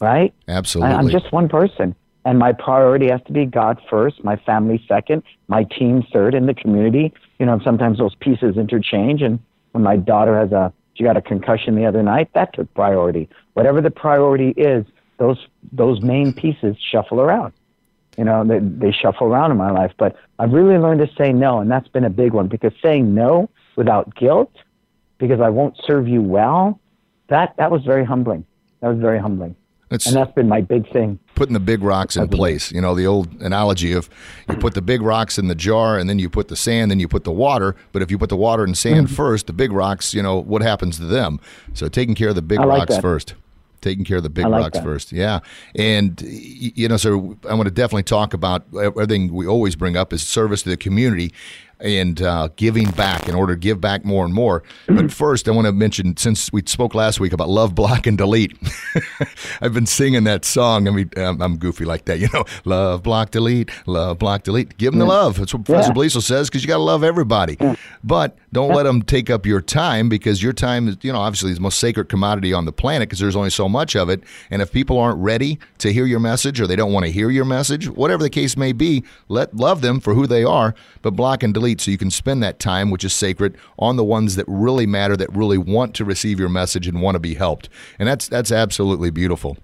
right? 0.00 0.34
Absolutely. 0.48 0.94
I, 0.94 0.98
I'm 0.98 1.08
just 1.08 1.32
one 1.32 1.48
person. 1.48 1.94
And 2.26 2.38
my 2.38 2.52
priority 2.52 3.08
has 3.10 3.20
to 3.26 3.32
be 3.32 3.44
God 3.44 3.78
first, 3.90 4.24
my 4.24 4.36
family 4.36 4.82
second, 4.88 5.22
my 5.48 5.64
team 5.64 6.02
third, 6.10 6.34
and 6.34 6.48
the 6.48 6.54
community. 6.54 7.12
You 7.38 7.46
know, 7.46 7.60
sometimes 7.62 7.98
those 7.98 8.14
pieces 8.14 8.56
interchange. 8.56 9.20
And 9.20 9.38
when 9.72 9.84
my 9.84 9.96
daughter 9.96 10.38
has 10.38 10.50
a 10.52 10.72
she 10.94 11.02
got 11.02 11.16
a 11.16 11.22
concussion 11.22 11.74
the 11.74 11.86
other 11.86 12.02
night. 12.02 12.32
That 12.34 12.54
took 12.54 12.72
priority. 12.74 13.28
Whatever 13.54 13.80
the 13.80 13.90
priority 13.90 14.50
is, 14.50 14.86
those 15.18 15.38
those 15.72 16.00
main 16.00 16.32
pieces 16.32 16.76
shuffle 16.90 17.20
around. 17.20 17.52
You 18.16 18.24
know, 18.24 18.44
they, 18.44 18.60
they 18.60 18.92
shuffle 18.92 19.26
around 19.26 19.50
in 19.50 19.56
my 19.56 19.72
life. 19.72 19.92
But 19.98 20.16
I've 20.38 20.52
really 20.52 20.78
learned 20.78 21.00
to 21.00 21.12
say 21.16 21.32
no, 21.32 21.58
and 21.58 21.70
that's 21.70 21.88
been 21.88 22.04
a 22.04 22.10
big 22.10 22.32
one 22.32 22.46
because 22.46 22.72
saying 22.80 23.12
no 23.12 23.50
without 23.76 24.14
guilt, 24.14 24.52
because 25.18 25.40
I 25.40 25.50
won't 25.50 25.76
serve 25.86 26.08
you 26.08 26.22
well, 26.22 26.80
that 27.28 27.54
that 27.58 27.70
was 27.70 27.82
very 27.84 28.04
humbling. 28.04 28.44
That 28.80 28.88
was 28.88 28.98
very 28.98 29.18
humbling. 29.18 29.56
It's 29.90 30.06
and 30.06 30.16
that's 30.16 30.32
been 30.32 30.48
my 30.48 30.60
big 30.60 30.90
thing. 30.92 31.18
putting 31.36 31.52
the 31.52 31.60
big 31.60 31.82
rocks 31.82 32.16
in 32.16 32.28
place. 32.28 32.72
You 32.72 32.80
know, 32.80 32.94
the 32.94 33.06
old 33.06 33.28
analogy 33.40 33.92
of 33.92 34.08
you 34.48 34.56
put 34.56 34.74
the 34.74 34.82
big 34.82 35.02
rocks 35.02 35.38
in 35.38 35.46
the 35.48 35.54
jar 35.54 35.98
and 35.98 36.08
then 36.08 36.18
you 36.18 36.28
put 36.28 36.48
the 36.48 36.56
sand, 36.56 36.90
then 36.90 36.98
you 36.98 37.06
put 37.06 37.22
the 37.24 37.30
water. 37.30 37.76
But 37.92 38.02
if 38.02 38.10
you 38.10 38.18
put 38.18 38.28
the 38.30 38.36
water 38.36 38.64
and 38.64 38.76
sand 38.76 39.06
Mm-hmm. 39.06 39.14
first, 39.14 39.46
the 39.46 39.52
big 39.52 39.70
rocks, 39.72 40.12
you 40.12 40.22
know, 40.22 40.40
what 40.40 40.62
happens 40.62 40.96
to 40.98 41.04
them? 41.04 41.38
So 41.74 41.88
taking 41.88 42.14
care 42.14 42.30
of 42.30 42.34
the 42.34 42.42
big 42.42 42.58
like 42.58 42.66
rocks 42.80 42.94
that. 42.96 43.02
first. 43.02 43.34
Taking 43.82 44.04
care 44.04 44.16
of 44.16 44.22
the 44.22 44.30
big 44.30 44.46
like 44.46 44.62
rocks 44.62 44.78
that. 44.78 44.84
first. 44.84 45.12
Yeah. 45.12 45.40
And, 45.76 46.20
you 46.22 46.88
know, 46.88 46.96
so 46.96 47.36
I 47.48 47.54
want 47.54 47.66
to 47.68 47.74
definitely 47.74 48.04
talk 48.04 48.32
about 48.32 48.64
everything 48.74 49.32
we 49.32 49.46
always 49.46 49.76
bring 49.76 49.96
up 49.96 50.12
is 50.12 50.22
service 50.22 50.62
to 50.62 50.70
the 50.70 50.76
community 50.78 51.32
and 51.84 52.20
uh, 52.22 52.48
giving 52.56 52.90
back 52.92 53.28
in 53.28 53.34
order 53.34 53.54
to 53.54 53.58
give 53.60 53.80
back 53.80 54.04
more 54.04 54.24
and 54.24 54.32
more. 54.34 54.62
But 54.88 55.12
first, 55.12 55.46
I 55.46 55.50
want 55.52 55.66
to 55.66 55.72
mention 55.72 56.16
since 56.16 56.50
we 56.52 56.62
spoke 56.66 56.94
last 56.94 57.20
week 57.20 57.32
about 57.32 57.48
love, 57.50 57.74
block, 57.74 58.06
and 58.06 58.16
delete. 58.16 58.56
I've 59.60 59.74
been 59.74 59.86
singing 59.86 60.24
that 60.24 60.44
song. 60.44 60.88
I 60.88 60.90
mean, 60.90 61.10
I'm, 61.16 61.40
I'm 61.42 61.56
goofy 61.58 61.84
like 61.84 62.06
that, 62.06 62.18
you 62.18 62.28
know. 62.32 62.44
Love, 62.64 63.02
block, 63.02 63.30
delete. 63.30 63.70
Love, 63.86 64.18
block, 64.18 64.42
delete. 64.44 64.76
Give 64.78 64.92
them 64.92 64.98
the 64.98 65.04
love. 65.04 65.36
That's 65.36 65.52
what 65.54 65.64
Professor 65.64 65.90
Yeah. 65.90 65.94
Beliso 65.94 66.22
says 66.22 66.48
because 66.48 66.62
you 66.64 66.68
got 66.68 66.78
to 66.78 66.82
love 66.82 67.04
everybody. 67.04 67.58
But 68.02 68.36
don't 68.52 68.70
let 68.74 68.84
them 68.84 69.02
take 69.02 69.28
up 69.30 69.44
your 69.44 69.60
time 69.60 70.08
because 70.08 70.42
your 70.42 70.52
time 70.52 70.88
is, 70.88 70.96
you 71.02 71.12
know, 71.12 71.20
obviously 71.20 71.52
the 71.52 71.60
most 71.60 71.78
sacred 71.78 72.08
commodity 72.08 72.52
on 72.52 72.64
the 72.64 72.72
planet 72.72 73.08
because 73.08 73.18
there's 73.18 73.36
only 73.36 73.50
so 73.50 73.68
much 73.68 73.94
of 73.94 74.08
it. 74.08 74.22
And 74.50 74.62
if 74.62 74.72
people 74.72 74.98
aren't 74.98 75.18
ready 75.18 75.58
to 75.78 75.92
hear 75.92 76.06
your 76.06 76.20
message 76.20 76.60
or 76.60 76.66
they 76.66 76.76
don't 76.76 76.92
want 76.92 77.04
to 77.04 77.12
hear 77.12 77.30
your 77.30 77.44
message, 77.44 77.88
whatever 77.88 78.22
the 78.22 78.30
case 78.30 78.56
may 78.56 78.72
be, 78.72 79.04
let 79.28 79.54
love 79.54 79.80
them 79.82 80.00
for 80.00 80.14
who 80.14 80.26
they 80.26 80.44
are, 80.44 80.74
but 81.02 81.10
block 81.10 81.42
and 81.42 81.52
delete 81.52 81.73
so 81.80 81.90
you 81.90 81.98
can 81.98 82.10
spend 82.10 82.42
that 82.42 82.58
time, 82.58 82.90
which 82.90 83.04
is 83.04 83.12
sacred, 83.12 83.56
on 83.78 83.96
the 83.96 84.04
ones 84.04 84.36
that 84.36 84.46
really 84.48 84.86
matter, 84.86 85.16
that 85.16 85.34
really 85.34 85.58
want 85.58 85.94
to 85.94 86.04
receive 86.04 86.38
your 86.38 86.48
message 86.48 86.86
and 86.86 87.00
want 87.00 87.14
to 87.14 87.20
be 87.20 87.34
helped. 87.34 87.68
And 87.98 88.08
that's 88.08 88.28
that's 88.28 88.52
absolutely 88.52 89.10
beautiful 89.10 89.56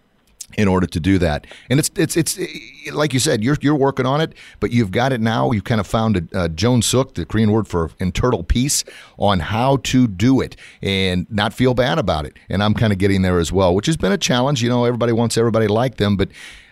in 0.58 0.68
order 0.68 0.86
to 0.86 1.00
do 1.00 1.18
that. 1.18 1.46
And 1.68 1.78
it's 1.78 1.90
it's 1.96 2.16
it's 2.16 2.38
eh, 2.38 2.46
like 2.92 3.12
you 3.12 3.20
said, 3.20 3.44
you're 3.44 3.56
you're 3.60 3.74
working 3.74 4.06
on 4.06 4.20
it, 4.20 4.34
but 4.58 4.72
you've 4.72 4.90
got 4.90 5.12
it 5.12 5.20
now. 5.20 5.52
You've 5.52 5.64
kind 5.64 5.80
of 5.80 5.86
found 5.86 6.16
a, 6.16 6.38
uh, 6.38 6.48
Joan 6.48 6.82
Suk, 6.82 7.14
the 7.14 7.24
Korean 7.24 7.52
word 7.52 7.68
for 7.68 7.90
internal 7.98 8.42
peace, 8.42 8.84
on 9.18 9.40
how 9.40 9.78
to 9.84 10.06
do 10.06 10.40
it 10.40 10.56
and 10.82 11.26
not 11.30 11.54
feel 11.54 11.74
bad 11.74 11.98
about 11.98 12.26
it. 12.26 12.36
And 12.48 12.62
I'm 12.62 12.74
kind 12.74 12.92
of 12.92 12.98
getting 12.98 13.22
there 13.22 13.38
as 13.38 13.52
well, 13.52 13.74
which 13.74 13.86
has 13.86 13.96
been 13.96 14.12
a 14.12 14.18
challenge. 14.18 14.62
You 14.62 14.68
know, 14.68 14.84
everybody 14.84 15.12
wants 15.12 15.38
everybody 15.38 15.68
like 15.68 15.96
them, 15.96 16.16
but 16.16 16.28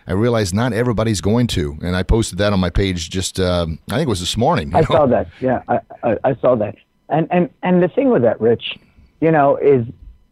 I 0.09 0.13
realize 0.13 0.53
not 0.55 0.73
everybody's 0.73 1.21
going 1.21 1.45
to. 1.47 1.77
And 1.83 1.95
I 1.95 2.01
posted 2.01 2.39
that 2.39 2.51
on 2.51 2.59
my 2.59 2.71
page 2.71 3.11
just 3.11 3.39
um, 3.39 3.77
I 3.89 3.95
think 3.97 4.07
it 4.07 4.09
was 4.09 4.19
this 4.19 4.35
morning. 4.35 4.71
you 4.71 4.77
I 4.77 4.81
know? 4.81 4.87
saw 4.87 5.05
that. 5.05 5.27
Yeah, 5.39 5.61
I, 5.67 5.79
I, 6.03 6.17
I 6.23 6.35
saw 6.41 6.55
that. 6.55 6.75
And 7.09 7.27
and 7.31 7.49
and 7.61 7.81
the 7.81 7.87
thing 7.87 8.09
with 8.09 8.23
that, 8.23 8.41
Rich, 8.41 8.77
you 9.21 9.31
know, 9.31 9.57
is 9.57 9.85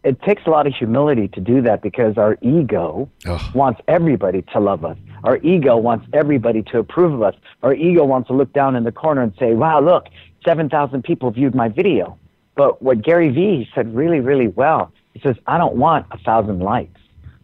it 0.04 0.22
takes 0.24 0.44
a 0.48 0.50
lot 0.50 0.66
of 0.66 0.74
humility 0.74 1.28
to 1.30 1.40
do 1.40 1.62
that 1.62 1.82
because 1.82 2.18
our 2.18 2.38
ego 2.42 3.10
Ugh. 3.28 3.56
wants 3.56 3.80
everybody 3.88 4.42
to 4.54 4.60
love 4.60 4.84
us. 4.84 4.98
Our 5.24 5.38
ego 5.38 5.78
wants 5.78 6.08
everybody 6.14 6.64
to 6.64 6.80
approve 6.80 7.14
of 7.14 7.22
us. 7.22 7.36
Our 7.62 7.74
ego 7.74 8.04
wants 8.04 8.28
to 8.30 8.34
look 8.34 8.54
down 8.54 8.76
in 8.76 8.84
the 8.84 8.92
corner 8.92 9.22
and 9.22 9.34
say, 9.40 9.54
"Wow, 9.54 9.80
look, 9.82 10.08
seven 10.46 10.70
thousand 10.70 11.04
people 11.04 11.30
viewed 11.30 11.54
my 11.54 11.70
video." 11.70 12.18
But 12.56 12.82
what 12.82 13.04
Gary 13.04 13.30
Vee 13.30 13.70
said 13.76 13.94
really, 13.96 14.22
really 14.22 14.48
well, 14.48 14.92
he 15.14 15.20
says, 15.20 15.36
"I 15.46 15.60
don't 15.60 15.76
want 15.76 16.08
a 16.12 16.18
thousand 16.18 16.60
likes." 16.62 17.00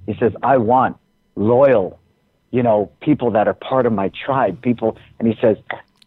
He 0.08 0.16
says, 0.20 0.32
"I 0.42 0.58
want 0.58 0.98
loyal 1.36 2.00
you 2.54 2.62
know, 2.62 2.92
people 3.02 3.32
that 3.32 3.48
are 3.48 3.56
part 3.56 3.88
of 3.88 3.92
my 3.92 4.10
tribe, 4.10 4.62
people, 4.62 4.96
and 5.18 5.28
he 5.28 5.36
says, 5.42 5.58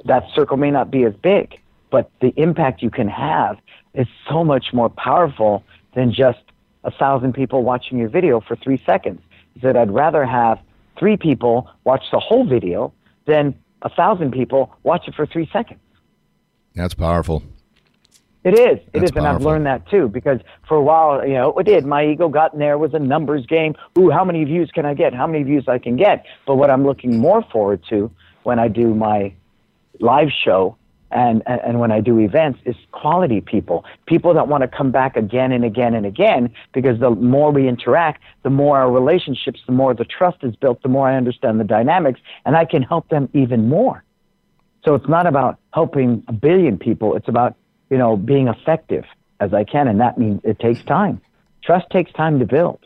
that 0.04 0.22
circle 0.32 0.56
may 0.56 0.70
not 0.70 0.92
be 0.92 1.02
as 1.02 1.12
big, 1.12 1.58
but 1.90 2.08
the 2.20 2.32
impact 2.36 2.82
you 2.82 2.88
can 2.88 3.08
have 3.08 3.58
is 3.94 4.06
so 4.30 4.44
much 4.44 4.66
more 4.72 4.88
powerful 4.88 5.64
than 5.96 6.12
just 6.12 6.38
a 6.84 6.92
thousand 6.92 7.32
people 7.32 7.64
watching 7.64 7.98
your 7.98 8.08
video 8.08 8.40
for 8.40 8.54
three 8.54 8.80
seconds. 8.86 9.20
He 9.54 9.60
said, 9.60 9.76
I'd 9.76 9.90
rather 9.90 10.24
have 10.24 10.60
three 10.96 11.16
people 11.16 11.68
watch 11.82 12.04
the 12.12 12.20
whole 12.20 12.46
video 12.46 12.92
than 13.26 13.52
a 13.82 13.88
thousand 13.88 14.30
people 14.30 14.72
watch 14.84 15.08
it 15.08 15.16
for 15.16 15.26
three 15.26 15.50
seconds. 15.52 15.80
That's 16.76 16.94
powerful. 16.94 17.42
It 18.46 18.56
is. 18.56 18.78
It 18.78 19.00
That's 19.00 19.10
is, 19.10 19.16
and 19.16 19.26
I've 19.26 19.42
learned 19.42 19.66
that 19.66 19.88
too. 19.90 20.06
Because 20.06 20.38
for 20.68 20.76
a 20.76 20.82
while, 20.82 21.26
you 21.26 21.34
know, 21.34 21.52
it 21.58 21.64
did. 21.64 21.84
My 21.84 22.06
ego 22.06 22.28
got 22.28 22.52
in 22.52 22.60
there. 22.60 22.74
It 22.74 22.78
was 22.78 22.94
a 22.94 22.98
numbers 23.00 23.44
game. 23.44 23.74
Ooh, 23.98 24.08
how 24.08 24.24
many 24.24 24.44
views 24.44 24.70
can 24.72 24.86
I 24.86 24.94
get? 24.94 25.12
How 25.12 25.26
many 25.26 25.42
views 25.42 25.64
I 25.66 25.78
can 25.78 25.96
get? 25.96 26.24
But 26.46 26.54
what 26.54 26.70
I'm 26.70 26.86
looking 26.86 27.18
more 27.18 27.42
forward 27.50 27.82
to 27.90 28.08
when 28.44 28.60
I 28.60 28.68
do 28.68 28.94
my 28.94 29.34
live 29.98 30.28
show 30.44 30.76
and, 31.10 31.42
and, 31.46 31.60
and 31.62 31.80
when 31.80 31.90
I 31.90 32.00
do 32.00 32.20
events 32.20 32.60
is 32.64 32.76
quality 32.92 33.40
people, 33.40 33.84
people 34.06 34.32
that 34.34 34.46
want 34.46 34.62
to 34.62 34.68
come 34.68 34.92
back 34.92 35.16
again 35.16 35.50
and 35.50 35.64
again 35.64 35.94
and 35.94 36.06
again. 36.06 36.54
Because 36.72 37.00
the 37.00 37.10
more 37.10 37.50
we 37.50 37.66
interact, 37.66 38.22
the 38.44 38.50
more 38.50 38.78
our 38.78 38.92
relationships, 38.92 39.58
the 39.66 39.72
more 39.72 39.92
the 39.92 40.04
trust 40.04 40.44
is 40.44 40.54
built, 40.54 40.82
the 40.82 40.88
more 40.88 41.08
I 41.08 41.16
understand 41.16 41.58
the 41.58 41.64
dynamics, 41.64 42.20
and 42.44 42.56
I 42.56 42.64
can 42.64 42.84
help 42.84 43.08
them 43.08 43.28
even 43.32 43.68
more. 43.68 44.04
So 44.84 44.94
it's 44.94 45.08
not 45.08 45.26
about 45.26 45.58
helping 45.74 46.22
a 46.28 46.32
billion 46.32 46.78
people. 46.78 47.16
It's 47.16 47.26
about, 47.26 47.56
you 47.90 47.98
know, 47.98 48.16
being 48.16 48.48
effective 48.48 49.04
as 49.40 49.52
I 49.52 49.64
can. 49.64 49.88
And 49.88 50.00
that 50.00 50.18
means 50.18 50.40
it 50.44 50.58
takes 50.58 50.82
time. 50.84 51.20
Trust 51.62 51.86
takes 51.90 52.12
time 52.12 52.38
to 52.38 52.46
build. 52.46 52.80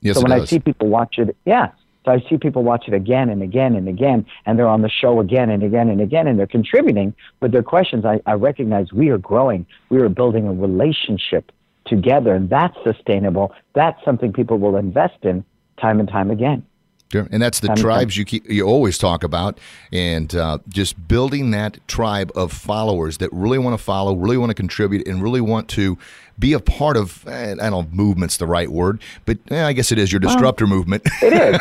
Yes, 0.00 0.16
so 0.16 0.22
when 0.22 0.32
I 0.32 0.44
see 0.44 0.58
people 0.58 0.88
watch 0.88 1.18
it, 1.18 1.36
yeah. 1.44 1.68
So 2.04 2.10
I 2.10 2.18
see 2.28 2.36
people 2.36 2.64
watch 2.64 2.88
it 2.88 2.94
again 2.94 3.30
and 3.30 3.42
again 3.42 3.76
and 3.76 3.88
again, 3.88 4.26
and 4.44 4.58
they're 4.58 4.66
on 4.66 4.82
the 4.82 4.90
show 4.90 5.20
again 5.20 5.50
and 5.50 5.62
again 5.62 5.88
and 5.88 6.00
again, 6.00 6.26
and 6.26 6.36
they're 6.36 6.48
contributing 6.48 7.14
with 7.40 7.52
their 7.52 7.62
questions. 7.62 8.04
I, 8.04 8.20
I 8.26 8.32
recognize 8.32 8.92
we 8.92 9.10
are 9.10 9.18
growing. 9.18 9.66
We 9.88 10.00
are 10.00 10.08
building 10.08 10.48
a 10.48 10.52
relationship 10.52 11.52
together, 11.86 12.34
and 12.34 12.50
that's 12.50 12.76
sustainable. 12.82 13.54
That's 13.74 14.04
something 14.04 14.32
people 14.32 14.58
will 14.58 14.76
invest 14.76 15.18
in 15.22 15.44
time 15.80 16.00
and 16.00 16.08
time 16.08 16.30
again. 16.32 16.66
Sure. 17.12 17.28
And 17.30 17.42
that's 17.42 17.60
the 17.60 17.68
to 17.68 17.74
tribes 17.74 18.16
you 18.16 18.24
keep, 18.24 18.48
you 18.48 18.64
always 18.66 18.96
talk 18.96 19.22
about, 19.22 19.60
and 19.92 20.34
uh, 20.34 20.58
just 20.68 21.08
building 21.08 21.50
that 21.50 21.78
tribe 21.86 22.32
of 22.34 22.52
followers 22.52 23.18
that 23.18 23.28
really 23.32 23.58
want 23.58 23.76
to 23.78 23.84
follow, 23.84 24.16
really 24.16 24.38
want 24.38 24.48
to 24.48 24.54
contribute, 24.54 25.06
and 25.06 25.22
really 25.22 25.42
want 25.42 25.68
to 25.70 25.98
be 26.38 26.54
a 26.54 26.58
part 26.58 26.96
of. 26.96 27.26
eh, 27.28 27.52
I 27.52 27.54
don't 27.54 27.70
know, 27.70 27.80
if 27.80 27.88
movement's 27.90 28.38
the 28.38 28.46
right 28.46 28.70
word, 28.70 29.02
but 29.26 29.36
eh, 29.50 29.62
I 29.62 29.74
guess 29.74 29.92
it 29.92 29.98
is 29.98 30.10
your 30.10 30.20
disruptor 30.20 30.66
movement. 30.66 31.02
It 31.20 31.34
is. 31.34 31.60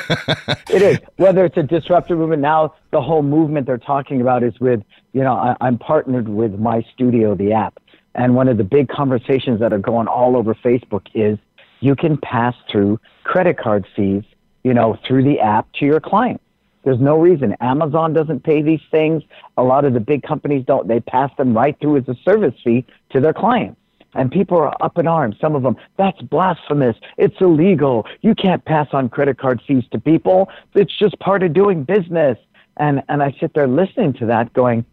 it 0.70 0.82
is. 0.82 1.00
Whether 1.18 1.44
it's 1.44 1.58
a 1.58 1.64
disruptive 1.64 2.18
movement 2.18 2.42
now, 2.42 2.74
the 2.92 3.02
whole 3.02 3.22
movement 3.22 3.68
they're 3.68 3.78
talking 3.78 4.22
about 4.22 4.44
is 4.44 4.58
with, 4.62 4.82
you 5.12 5.22
know, 5.22 5.34
I, 5.34 5.58
I'm 5.60 5.78
partnered 5.78 6.30
with 6.30 6.58
My 6.60 6.86
Studio, 6.94 7.36
the 7.36 7.52
app, 7.52 7.78
And 8.16 8.36
one 8.36 8.48
of 8.48 8.58
the 8.58 8.64
big 8.64 8.88
conversations 8.88 9.60
that 9.60 9.74
are 9.74 9.80
going 9.80 10.08
all 10.08 10.38
over 10.38 10.56
Facebook 10.56 11.08
is 11.14 11.38
you 11.82 11.96
can 11.96 12.18
pass 12.18 12.56
through 12.72 13.02
credit 13.26 13.58
card 13.58 13.86
fees, 13.96 14.24
you 14.64 14.74
know, 14.74 14.98
through 15.08 15.24
the 15.24 15.40
app 15.40 15.72
to 15.74 15.86
your 15.86 16.00
client. 16.00 16.42
There's 16.84 17.00
no 17.00 17.18
reason. 17.20 17.56
Amazon 17.62 18.14
doesn't 18.14 18.44
pay 18.44 18.62
these 18.62 18.82
things. 18.90 19.24
A 19.58 19.64
lot 19.64 19.86
of 19.86 19.94
the 19.94 20.00
big 20.00 20.24
companies 20.24 20.66
don't. 20.66 20.88
They 20.88 21.00
pass 21.00 21.30
them 21.38 21.56
right 21.56 21.78
through 21.80 21.98
as 21.98 22.08
a 22.08 22.16
service 22.26 22.56
fee 22.64 22.86
to 23.12 23.20
their 23.20 23.34
clients. 23.34 23.78
And 24.14 24.32
people 24.32 24.58
are 24.58 24.76
up 24.84 24.98
in 24.98 25.08
arms. 25.08 25.38
Some 25.40 25.56
of 25.56 25.64
them, 25.64 25.78
that's 25.98 26.20
blasphemous. 26.22 26.98
It's 27.18 27.40
illegal. 27.40 28.06
You 28.22 28.36
can't 28.36 28.66
pass 28.66 28.88
on 28.92 29.10
credit 29.10 29.38
card 29.38 29.62
fees 29.66 29.86
to 29.92 30.00
people. 30.00 30.50
It's 30.74 30.98
just 30.98 31.18
part 31.20 31.44
of 31.44 31.54
doing 31.54 31.84
business. 31.84 32.38
And, 32.78 33.04
and 33.10 33.22
I 33.24 33.36
sit 33.40 33.54
there 33.54 33.68
listening 33.68 34.14
to 34.14 34.26
that 34.26 34.52
going, 34.54 34.84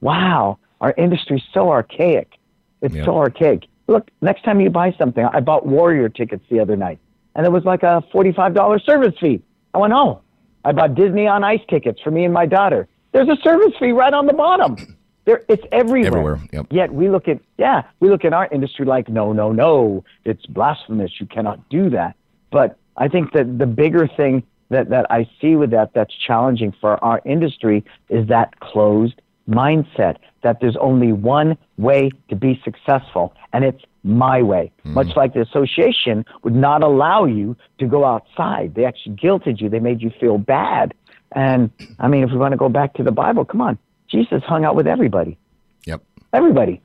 wow, 0.00 0.58
our 0.80 0.94
industry's 0.96 1.42
so 1.52 1.70
archaic. 1.70 2.34
It's 2.82 2.94
Yeah. 2.94 3.06
so 3.06 3.16
archaic. 3.16 3.66
Look, 3.88 4.10
next 4.20 4.44
time 4.44 4.60
you 4.60 4.70
buy 4.70 4.92
something, 4.92 5.24
I 5.24 5.40
bought 5.40 5.66
Warrior 5.66 6.08
tickets 6.10 6.44
the 6.50 6.60
other 6.60 6.76
night, 6.76 6.98
and 7.38 7.46
it 7.46 7.50
was 7.50 7.64
like 7.64 7.84
a 7.84 8.02
$45 8.12 8.84
service 8.84 9.14
fee. 9.20 9.40
I 9.72 9.78
went, 9.78 9.92
oh, 9.94 10.20
I 10.64 10.72
bought 10.72 10.96
Disney 10.96 11.28
on 11.28 11.44
Ice 11.44 11.60
tickets 11.70 12.00
for 12.02 12.10
me 12.10 12.24
and 12.24 12.34
my 12.34 12.46
daughter. 12.46 12.88
There's 13.12 13.28
a 13.28 13.36
service 13.42 13.72
fee 13.78 13.92
right 13.92 14.12
on 14.12 14.26
the 14.26 14.34
bottom. 14.34 14.76
There, 15.24 15.44
it's 15.46 15.62
everywhere. 15.72 16.06
Everywhere, 16.06 16.40
yep. 16.54 16.66
Yet 16.70 16.94
we 16.94 17.10
look 17.10 17.28
at 17.28 17.38
yeah, 17.58 17.82
we 18.00 18.08
look 18.08 18.24
at 18.24 18.32
our 18.32 18.48
industry 18.50 18.86
like 18.86 19.10
no, 19.10 19.34
no, 19.34 19.52
no, 19.52 20.02
it's 20.24 20.46
blasphemous. 20.46 21.10
You 21.20 21.26
cannot 21.26 21.68
do 21.68 21.90
that. 21.90 22.16
But 22.50 22.78
I 22.96 23.08
think 23.08 23.34
that 23.34 23.58
the 23.58 23.66
bigger 23.66 24.08
thing 24.08 24.42
that 24.70 24.88
that 24.88 25.04
I 25.10 25.28
see 25.38 25.54
with 25.54 25.70
that 25.72 25.90
that's 25.92 26.14
challenging 26.26 26.72
for 26.80 27.04
our 27.04 27.20
industry 27.26 27.84
is 28.08 28.26
that 28.28 28.58
closed 28.60 29.20
mindset 29.46 30.16
that 30.42 30.60
there's 30.62 30.78
only 30.80 31.12
one 31.12 31.58
way 31.76 32.10
to 32.30 32.34
be 32.34 32.58
successful, 32.64 33.34
and 33.52 33.66
it's 33.66 33.82
my 34.08 34.42
way. 34.42 34.72
Much 34.84 35.14
like 35.16 35.34
the 35.34 35.42
association 35.42 36.24
would 36.42 36.54
not 36.54 36.82
allow 36.82 37.24
you 37.24 37.56
to 37.78 37.86
go 37.86 38.04
outside. 38.04 38.74
They 38.74 38.84
actually 38.84 39.16
guilted 39.16 39.60
you. 39.60 39.68
They 39.68 39.80
made 39.80 40.00
you 40.00 40.10
feel 40.18 40.38
bad. 40.38 40.94
And 41.32 41.70
I 41.98 42.08
mean, 42.08 42.24
if 42.24 42.30
we 42.30 42.38
want 42.38 42.52
to 42.52 42.56
go 42.56 42.68
back 42.68 42.94
to 42.94 43.02
the 43.02 43.12
Bible, 43.12 43.44
come 43.44 43.60
on. 43.60 43.78
Jesus 44.08 44.42
hung 44.44 44.64
out 44.64 44.74
with 44.74 44.86
everybody. 44.86 45.36
Yep. 45.84 46.02
Everybody. 46.32 46.80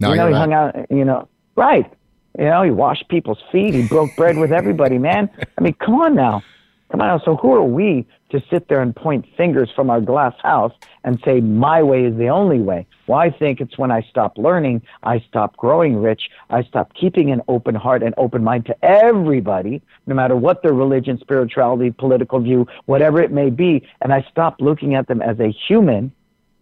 No, 0.00 0.10
you 0.10 0.16
know, 0.16 0.26
he 0.28 0.32
right. 0.32 0.38
hung 0.38 0.52
out, 0.52 0.90
you 0.90 1.04
know, 1.04 1.28
right. 1.56 1.92
You 2.38 2.44
know, 2.44 2.62
he 2.62 2.70
washed 2.70 3.08
people's 3.08 3.42
feet. 3.50 3.74
He 3.74 3.86
broke 3.86 4.14
bread 4.16 4.36
with 4.38 4.52
everybody, 4.52 4.98
man. 4.98 5.28
I 5.58 5.60
mean, 5.60 5.74
come 5.74 5.96
on 5.96 6.14
now. 6.14 6.42
Come 6.90 7.02
on. 7.02 7.20
So 7.24 7.36
who 7.36 7.52
are 7.52 7.64
we 7.64 8.06
to 8.30 8.42
sit 8.50 8.68
there 8.68 8.80
and 8.80 8.94
point 8.94 9.26
fingers 9.36 9.70
from 9.74 9.90
our 9.90 10.00
glass 10.00 10.34
house 10.42 10.72
and 11.04 11.20
say, 11.24 11.40
my 11.40 11.82
way 11.82 12.04
is 12.04 12.16
the 12.16 12.28
only 12.28 12.60
way? 12.60 12.86
Well, 13.06 13.18
I 13.18 13.30
think 13.30 13.60
it's 13.60 13.78
when 13.78 13.90
I 13.90 14.02
stop 14.10 14.38
learning, 14.38 14.82
I 15.02 15.20
stop 15.28 15.56
growing 15.56 15.96
rich, 15.96 16.30
I 16.50 16.62
stop 16.62 16.92
keeping 16.94 17.30
an 17.30 17.42
open 17.48 17.74
heart 17.74 18.02
and 18.02 18.14
open 18.16 18.42
mind 18.42 18.66
to 18.66 18.84
everybody, 18.84 19.82
no 20.06 20.14
matter 20.14 20.36
what 20.36 20.62
their 20.62 20.72
religion, 20.72 21.18
spirituality, 21.20 21.90
political 21.90 22.40
view, 22.40 22.66
whatever 22.86 23.20
it 23.20 23.32
may 23.32 23.50
be, 23.50 23.86
and 24.02 24.12
I 24.12 24.26
stop 24.30 24.60
looking 24.60 24.94
at 24.94 25.08
them 25.08 25.22
as 25.22 25.38
a 25.40 25.54
human 25.68 26.12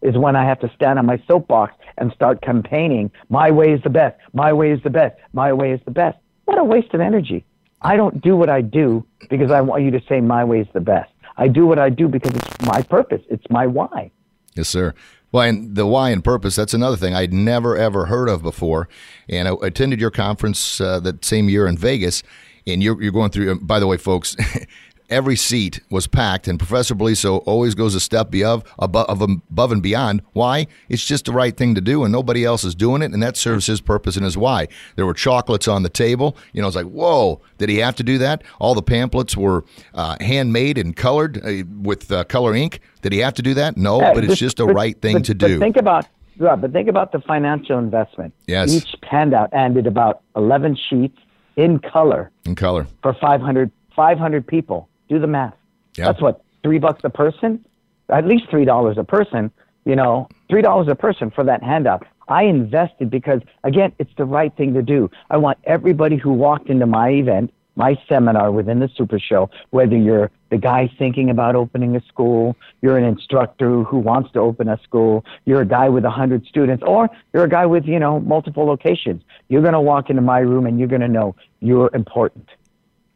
is 0.02 0.16
when 0.16 0.37
I 0.37 0.45
have 0.45 0.61
to 0.61 0.71
stand 0.75 0.99
on 0.99 1.06
my 1.06 1.21
soapbox 1.26 1.75
and 1.99 2.12
start 2.12 2.42
campaigning, 2.42 3.11
my 3.28 3.50
way 3.50 3.73
is 3.73 3.83
the 3.83 3.90
best, 3.90 4.16
my 4.33 4.52
way 4.52 4.71
is 4.71 4.80
the 4.83 4.90
best, 4.90 5.16
my 5.33 5.52
way 5.52 5.73
is 5.73 5.80
the 5.85 5.90
best. 5.90 6.18
What 6.45 6.59
a 6.59 6.64
waste 6.64 6.95
of 6.95 7.00
energy. 7.00 7.45
I 7.86 7.96
don't 7.96 8.20
do 8.20 8.36
what 8.36 8.50
I 8.50 8.62
do 8.62 9.06
because 9.30 9.52
I 9.52 9.60
want 9.60 9.84
you 9.84 9.92
to 9.92 10.00
say 10.08 10.20
my 10.20 10.42
way 10.42 10.58
is 10.58 10.66
the 10.72 10.80
best. 10.80 11.12
I 11.36 11.46
do 11.46 11.68
what 11.68 11.78
I 11.78 11.88
do 11.88 12.08
because 12.08 12.34
it's 12.34 12.60
my 12.62 12.82
purpose, 12.82 13.22
it's 13.30 13.48
my 13.48 13.64
why. 13.64 14.10
Yes, 14.56 14.68
sir. 14.68 14.92
Well, 15.30 15.48
and 15.48 15.76
the 15.76 15.86
why 15.86 16.10
and 16.10 16.24
purpose, 16.24 16.56
that's 16.56 16.74
another 16.74 16.96
thing 16.96 17.14
I'd 17.14 17.32
never, 17.32 17.76
ever 17.76 18.06
heard 18.06 18.28
of 18.28 18.42
before. 18.42 18.88
And 19.28 19.46
I 19.46 19.52
attended 19.62 20.00
your 20.00 20.10
conference 20.10 20.80
uh, 20.80 20.98
that 21.00 21.24
same 21.24 21.48
year 21.48 21.68
in 21.68 21.78
Vegas, 21.78 22.24
and 22.66 22.82
you're, 22.82 23.00
you're 23.00 23.12
going 23.12 23.30
through, 23.30 23.60
by 23.60 23.78
the 23.78 23.86
way, 23.86 23.98
folks, 23.98 24.34
every 25.08 25.36
seat 25.36 25.80
was 25.90 26.06
packed, 26.06 26.48
and 26.48 26.58
Professor 26.58 26.94
Beliso 26.94 27.42
always 27.46 27.75
goes 27.75 27.94
a 27.94 28.00
step 28.00 28.34
above, 28.34 28.64
above, 28.78 29.21
above 29.21 29.73
and 29.73 29.82
beyond. 29.82 30.23
Why? 30.32 30.66
It's 30.88 31.04
just 31.04 31.26
the 31.26 31.32
right 31.32 31.56
thing 31.56 31.75
to 31.75 31.80
do, 31.80 32.04
and 32.04 32.12
nobody 32.12 32.45
else 32.45 32.64
is 32.64 32.75
doing 32.75 33.02
it, 33.02 33.12
and 33.12 33.23
that 33.23 33.36
serves 33.36 33.66
his 33.66 33.80
purpose 33.80 34.16
and 34.16 34.25
his 34.25 34.36
why. 34.36 34.69
There 34.97 35.06
were 35.06 35.14
chocolates 35.14 35.69
on 35.69 35.82
the 35.82 35.88
table. 35.88 36.36
You 36.52 36.62
know, 36.62 36.69
it's 36.69 36.76
like, 36.76 36.86
whoa, 36.86 37.40
did 37.58 37.69
he 37.69 37.78
have 37.78 37.97
to 37.97 38.02
do 38.02 38.19
that? 38.19 38.42
All 38.58 38.75
the 38.75 38.82
pamphlets 38.82 39.36
were 39.36 39.64
uh, 39.95 40.16
handmade 40.21 40.78
and 40.78 40.97
colored 40.97 41.45
uh, 41.45 41.64
with 41.80 42.10
uh, 42.10 42.25
color 42.25 42.54
ink. 42.54 42.80
Did 43.02 43.12
he 43.12 43.19
have 43.21 43.34
to 43.34 43.42
do 43.42 43.54
that? 43.54 43.76
No, 43.76 44.00
but 44.00 44.25
it's 44.25 44.36
just 44.36 44.56
the 44.56 44.66
right 44.66 45.00
thing 45.00 45.16
but- 45.16 45.25
to 45.26 45.34
do. 45.34 45.58
think 45.58 45.76
about 45.76 46.06
yeah, 46.38 46.54
but 46.54 46.73
think 46.73 46.88
about 46.88 47.12
the 47.12 47.21
financial 47.21 47.78
investment. 47.78 48.34
Yes. 48.47 48.71
Each 48.71 48.95
handout 49.02 49.54
ended 49.54 49.86
about 49.86 50.21
11 50.36 50.76
sheets 50.76 51.19
in 51.56 51.78
color 51.78 52.30
in 52.45 52.54
color. 52.54 52.86
for 53.02 53.14
500, 53.14 53.71
500 53.95 54.47
people. 54.47 54.88
Do 55.08 55.19
the 55.19 55.26
math. 55.26 55.54
Yeah. 55.97 56.06
That's 56.06 56.21
what 56.21 56.42
three 56.62 56.78
bucks 56.78 57.00
a 57.04 57.10
person, 57.10 57.64
at 58.08 58.26
least 58.26 58.45
three 58.50 58.64
dollars 58.64 58.99
a 58.99 59.04
person. 59.04 59.50
You 59.84 59.95
know, 59.95 60.28
three 60.49 60.62
dollars 60.62 60.88
a 60.88 60.95
person 60.95 61.30
for 61.30 61.45
that 61.45 61.62
handout. 61.62 62.06
I 62.28 62.45
invested 62.45 63.10
because 63.10 63.40
again, 63.62 63.92
it's 63.99 64.10
the 64.16 64.25
right 64.25 64.54
thing 64.56 64.75
to 64.75 64.82
do. 64.82 65.10
I 65.30 65.36
want 65.36 65.58
everybody 65.64 66.16
who 66.16 66.32
walked 66.32 66.69
into 66.69 66.86
my 66.86 67.10
event, 67.10 67.52
my 67.76 67.97
seminar 68.08 68.50
within 68.50 68.80
the 68.80 68.88
Super 68.97 69.19
Show, 69.19 69.49
whether 69.71 69.97
you're 69.97 70.30
the 70.50 70.58
guy 70.58 70.90
thinking 70.99 71.30
about 71.30 71.54
opening 71.54 71.95
a 71.95 72.00
school, 72.06 72.56
you're 72.82 72.99
an 72.99 73.04
instructor 73.04 73.82
who 73.82 73.99
wants 73.99 74.32
to 74.32 74.40
open 74.40 74.69
a 74.69 74.78
school, 74.82 75.25
you're 75.45 75.60
a 75.60 75.66
guy 75.66 75.88
with 75.88 76.04
a 76.04 76.10
hundred 76.10 76.47
students, 76.47 76.82
or 76.86 77.08
you're 77.32 77.45
a 77.45 77.49
guy 77.49 77.66
with 77.66 77.84
you 77.84 77.99
know 77.99 78.19
multiple 78.21 78.64
locations. 78.64 79.23
You're 79.49 79.62
going 79.62 79.75
to 79.75 79.80
walk 79.80 80.10
into 80.10 80.23
my 80.23 80.40
room 80.40 80.66
and 80.66 80.78
you're 80.78 80.88
going 80.88 81.02
to 81.02 81.08
know 81.08 81.36
you're 81.60 81.90
important. 81.95 82.49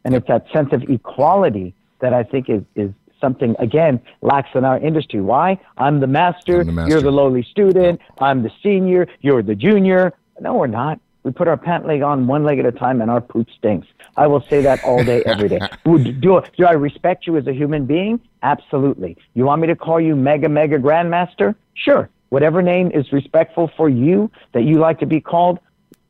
And 0.04 0.14
it's 0.14 0.28
that 0.28 0.46
sense 0.52 0.72
of 0.72 0.84
equality 0.84 1.74
that 2.00 2.12
I 2.12 2.22
think 2.22 2.48
is, 2.48 2.62
is 2.74 2.90
something, 3.20 3.54
again, 3.58 4.00
lacks 4.22 4.50
in 4.54 4.64
our 4.64 4.78
industry. 4.78 5.20
Why? 5.20 5.60
I'm 5.76 6.00
the 6.00 6.06
master, 6.06 6.60
I'm 6.60 6.66
the 6.66 6.72
master. 6.72 6.90
you're 6.92 7.02
the 7.02 7.10
lowly 7.10 7.42
student, 7.42 8.00
I'm 8.20 8.42
the 8.42 8.50
senior, 8.62 9.06
you're 9.20 9.42
the 9.42 9.54
junior. 9.54 10.12
No, 10.40 10.54
we're 10.54 10.66
not. 10.66 11.00
We 11.22 11.32
put 11.32 11.48
our 11.48 11.56
pant 11.56 11.86
leg 11.86 12.00
on 12.00 12.26
one 12.26 12.44
leg 12.44 12.58
at 12.58 12.66
a 12.66 12.72
time 12.72 13.02
and 13.02 13.10
our 13.10 13.20
poop 13.20 13.48
stinks. 13.58 13.86
I 14.16 14.26
will 14.26 14.40
say 14.48 14.62
that 14.62 14.82
all 14.84 15.04
day, 15.04 15.22
every 15.26 15.50
day. 15.50 15.60
Would, 15.84 16.20
do, 16.20 16.40
do 16.56 16.64
I 16.64 16.72
respect 16.72 17.26
you 17.26 17.36
as 17.36 17.46
a 17.46 17.52
human 17.52 17.84
being? 17.84 18.20
Absolutely. 18.42 19.18
You 19.34 19.44
want 19.44 19.60
me 19.60 19.66
to 19.68 19.76
call 19.76 20.00
you 20.00 20.16
mega, 20.16 20.48
mega 20.48 20.78
grandmaster? 20.78 21.54
Sure. 21.74 22.08
Whatever 22.30 22.62
name 22.62 22.90
is 22.92 23.12
respectful 23.12 23.70
for 23.76 23.88
you 23.88 24.30
that 24.52 24.62
you 24.62 24.78
like 24.78 24.98
to 25.00 25.06
be 25.06 25.20
called, 25.20 25.58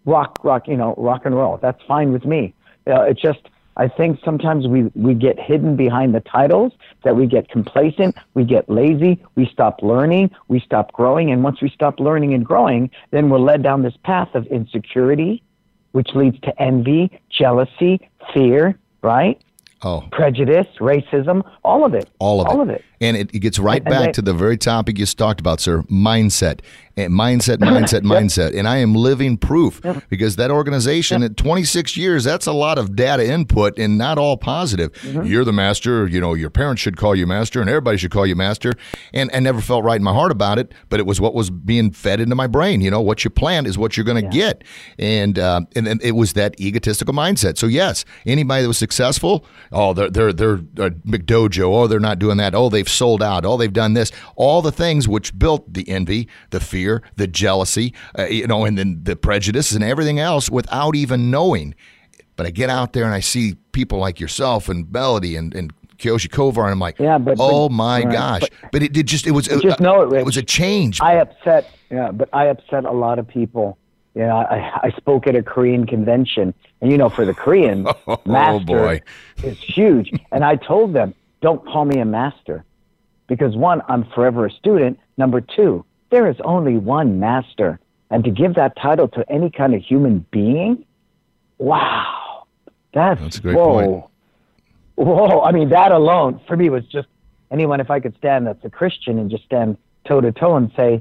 rock, 0.04 0.38
rock, 0.44 0.68
you 0.68 0.76
know, 0.76 0.94
rock 0.96 1.22
and 1.24 1.34
roll. 1.34 1.58
That's 1.60 1.82
fine 1.88 2.12
with 2.12 2.24
me. 2.24 2.54
Uh, 2.86 3.02
it's 3.02 3.20
just, 3.20 3.40
I 3.80 3.88
think 3.88 4.20
sometimes 4.22 4.68
we, 4.68 4.92
we 4.94 5.14
get 5.14 5.40
hidden 5.40 5.74
behind 5.74 6.14
the 6.14 6.20
titles, 6.20 6.74
that 7.02 7.16
we 7.16 7.26
get 7.26 7.48
complacent, 7.48 8.14
we 8.34 8.44
get 8.44 8.68
lazy, 8.68 9.24
we 9.36 9.46
stop 9.46 9.80
learning, 9.82 10.32
we 10.48 10.60
stop 10.60 10.92
growing. 10.92 11.32
And 11.32 11.42
once 11.42 11.62
we 11.62 11.70
stop 11.70 11.98
learning 11.98 12.34
and 12.34 12.44
growing, 12.44 12.90
then 13.10 13.30
we're 13.30 13.38
led 13.38 13.62
down 13.62 13.80
this 13.80 13.96
path 14.04 14.28
of 14.34 14.46
insecurity, 14.48 15.42
which 15.92 16.10
leads 16.14 16.38
to 16.40 16.62
envy, 16.62 17.10
jealousy, 17.30 18.06
fear, 18.34 18.78
right? 19.00 19.40
Oh, 19.80 20.06
Prejudice, 20.12 20.66
racism, 20.78 21.42
all 21.64 21.86
of 21.86 21.94
it. 21.94 22.06
all 22.18 22.42
of 22.42 22.48
it. 22.48 22.50
All 22.50 22.60
of 22.60 22.68
it. 22.68 22.84
And 23.00 23.16
it, 23.16 23.34
it 23.34 23.38
gets 23.40 23.58
right 23.58 23.84
back 23.84 24.12
to 24.14 24.22
the 24.22 24.34
very 24.34 24.56
topic 24.56 24.98
you 24.98 25.04
just 25.04 25.18
talked 25.18 25.40
about, 25.40 25.60
sir 25.60 25.82
mindset. 25.82 26.60
And 26.96 27.12
mindset, 27.12 27.56
mindset, 27.58 28.02
mindset. 28.02 28.56
And 28.56 28.68
I 28.68 28.78
am 28.78 28.94
living 28.94 29.38
proof 29.38 29.80
because 30.08 30.36
that 30.36 30.50
organization 30.50 31.22
at 31.22 31.36
26 31.36 31.96
years, 31.96 32.24
that's 32.24 32.46
a 32.46 32.52
lot 32.52 32.78
of 32.78 32.96
data 32.96 33.26
input 33.26 33.78
and 33.78 33.96
not 33.96 34.18
all 34.18 34.36
positive. 34.36 34.92
Mm-hmm. 34.92 35.24
You're 35.24 35.44
the 35.44 35.52
master, 35.52 36.06
you 36.06 36.20
know, 36.20 36.34
your 36.34 36.50
parents 36.50 36.82
should 36.82 36.96
call 36.96 37.14
you 37.14 37.26
master 37.26 37.60
and 37.60 37.70
everybody 37.70 37.96
should 37.96 38.10
call 38.10 38.26
you 38.26 38.36
master. 38.36 38.74
And 39.14 39.30
I 39.32 39.40
never 39.40 39.60
felt 39.60 39.84
right 39.84 39.96
in 39.96 40.02
my 40.02 40.12
heart 40.12 40.32
about 40.32 40.58
it, 40.58 40.72
but 40.88 41.00
it 41.00 41.06
was 41.06 41.20
what 41.20 41.34
was 41.34 41.48
being 41.48 41.92
fed 41.92 42.20
into 42.20 42.34
my 42.34 42.46
brain. 42.46 42.80
You 42.80 42.90
know, 42.90 43.00
what 43.00 43.24
you 43.24 43.30
plant 43.30 43.66
is 43.66 43.78
what 43.78 43.96
you're 43.96 44.04
going 44.04 44.22
to 44.22 44.28
get. 44.28 44.62
And, 44.98 45.38
uh, 45.38 45.62
and 45.74 45.88
and 45.88 46.02
it 46.02 46.12
was 46.12 46.34
that 46.34 46.58
egotistical 46.60 47.14
mindset. 47.14 47.58
So, 47.58 47.66
yes, 47.66 48.04
anybody 48.26 48.62
that 48.62 48.68
was 48.68 48.78
successful, 48.78 49.44
oh, 49.72 49.92
they're, 49.92 50.10
they're, 50.10 50.32
they're 50.32 50.54
uh, 50.54 50.90
McDojo, 51.06 51.72
oh, 51.72 51.86
they're 51.86 51.98
not 51.98 52.18
doing 52.18 52.36
that, 52.36 52.54
oh, 52.54 52.68
they've 52.68 52.88
sold 52.90 53.22
out, 53.22 53.44
oh, 53.44 53.56
they've 53.56 53.72
done 53.72 53.94
this. 53.94 54.12
All 54.36 54.62
the 54.62 54.72
things 54.72 55.08
which 55.08 55.38
built 55.38 55.72
the 55.72 55.88
envy, 55.88 56.28
the 56.50 56.60
fear, 56.60 57.02
the 57.16 57.26
jealousy, 57.26 57.94
uh, 58.18 58.24
you 58.24 58.46
know, 58.46 58.64
and 58.64 58.76
then 58.78 59.00
the 59.02 59.16
prejudice 59.16 59.72
and 59.72 59.82
everything 59.84 60.18
else 60.18 60.50
without 60.50 60.94
even 60.96 61.30
knowing. 61.30 61.74
But 62.36 62.46
I 62.46 62.50
get 62.50 62.70
out 62.70 62.92
there 62.92 63.04
and 63.04 63.14
I 63.14 63.20
see 63.20 63.54
people 63.72 63.98
like 63.98 64.18
yourself 64.20 64.68
and 64.68 64.90
Melody 64.90 65.36
and, 65.36 65.54
and 65.54 65.72
Kyoshi 65.98 66.28
Kovar, 66.30 66.62
and 66.62 66.72
I'm 66.72 66.78
like, 66.78 66.98
Yeah, 66.98 67.18
but- 67.18 67.36
oh 67.38 67.68
but- 67.68 67.74
my 67.74 68.02
right, 68.02 68.12
gosh. 68.12 68.40
but- 68.40 68.50
But, 68.72 68.82
it 68.82 68.92
did 68.92 69.06
just, 69.06 69.26
it 69.26 69.32
was, 69.32 69.46
just 69.48 69.80
know 69.80 70.00
it, 70.02 70.08
Rich. 70.08 70.20
it 70.20 70.24
was 70.26 70.36
a 70.38 70.42
change. 70.42 71.00
I 71.02 71.14
upset, 71.16 71.70
yeah, 71.90 72.10
but 72.10 72.28
I 72.32 72.46
upset 72.46 72.84
a 72.86 72.92
lot 72.92 73.18
of 73.18 73.28
people. 73.28 73.76
You 74.14 74.22
know, 74.22 74.38
I, 74.38 74.86
I 74.86 74.90
spoke 74.96 75.26
at 75.28 75.36
a 75.36 75.42
Korean 75.42 75.86
convention, 75.86 76.52
and 76.80 76.90
you 76.90 76.96
know, 76.98 77.08
for 77.10 77.24
the 77.24 77.34
Koreans, 77.34 77.86
Oh, 78.08 78.18
master 78.26 78.64
boy. 78.64 79.02
is 79.44 79.56
huge. 79.58 80.10
And 80.32 80.42
I 80.42 80.56
told 80.56 80.94
them, 80.94 81.14
don't 81.42 81.64
call 81.64 81.84
me 81.84 82.00
a 82.00 82.04
master, 82.04 82.64
because 83.30 83.56
one, 83.56 83.80
I'm 83.88 84.04
forever 84.12 84.44
a 84.46 84.50
student. 84.50 84.98
Number 85.16 85.40
two, 85.40 85.84
there 86.10 86.28
is 86.28 86.36
only 86.44 86.76
one 86.76 87.20
master. 87.20 87.78
and 88.10 88.24
to 88.24 88.30
give 88.30 88.56
that 88.56 88.76
title 88.76 89.06
to 89.06 89.24
any 89.30 89.50
kind 89.50 89.72
of 89.72 89.80
human 89.80 90.26
being, 90.32 90.84
wow, 91.58 92.46
that's, 92.92 93.20
That's 93.20 93.38
a 93.38 93.40
great 93.40 93.56
whoa, 93.56 93.72
point. 93.72 94.04
whoa. 94.96 95.40
I 95.42 95.52
mean, 95.52 95.68
that 95.68 95.92
alone 95.92 96.40
for 96.48 96.56
me 96.56 96.70
was 96.70 96.84
just 96.86 97.06
anyone. 97.52 97.78
If 97.80 97.88
I 97.88 98.00
could 98.00 98.16
stand 98.16 98.48
that's 98.48 98.64
a 98.64 98.70
Christian 98.70 99.18
and 99.20 99.30
just 99.30 99.44
stand 99.44 99.76
toe 100.08 100.20
to 100.20 100.32
toe 100.32 100.56
and 100.56 100.72
say, 100.76 101.00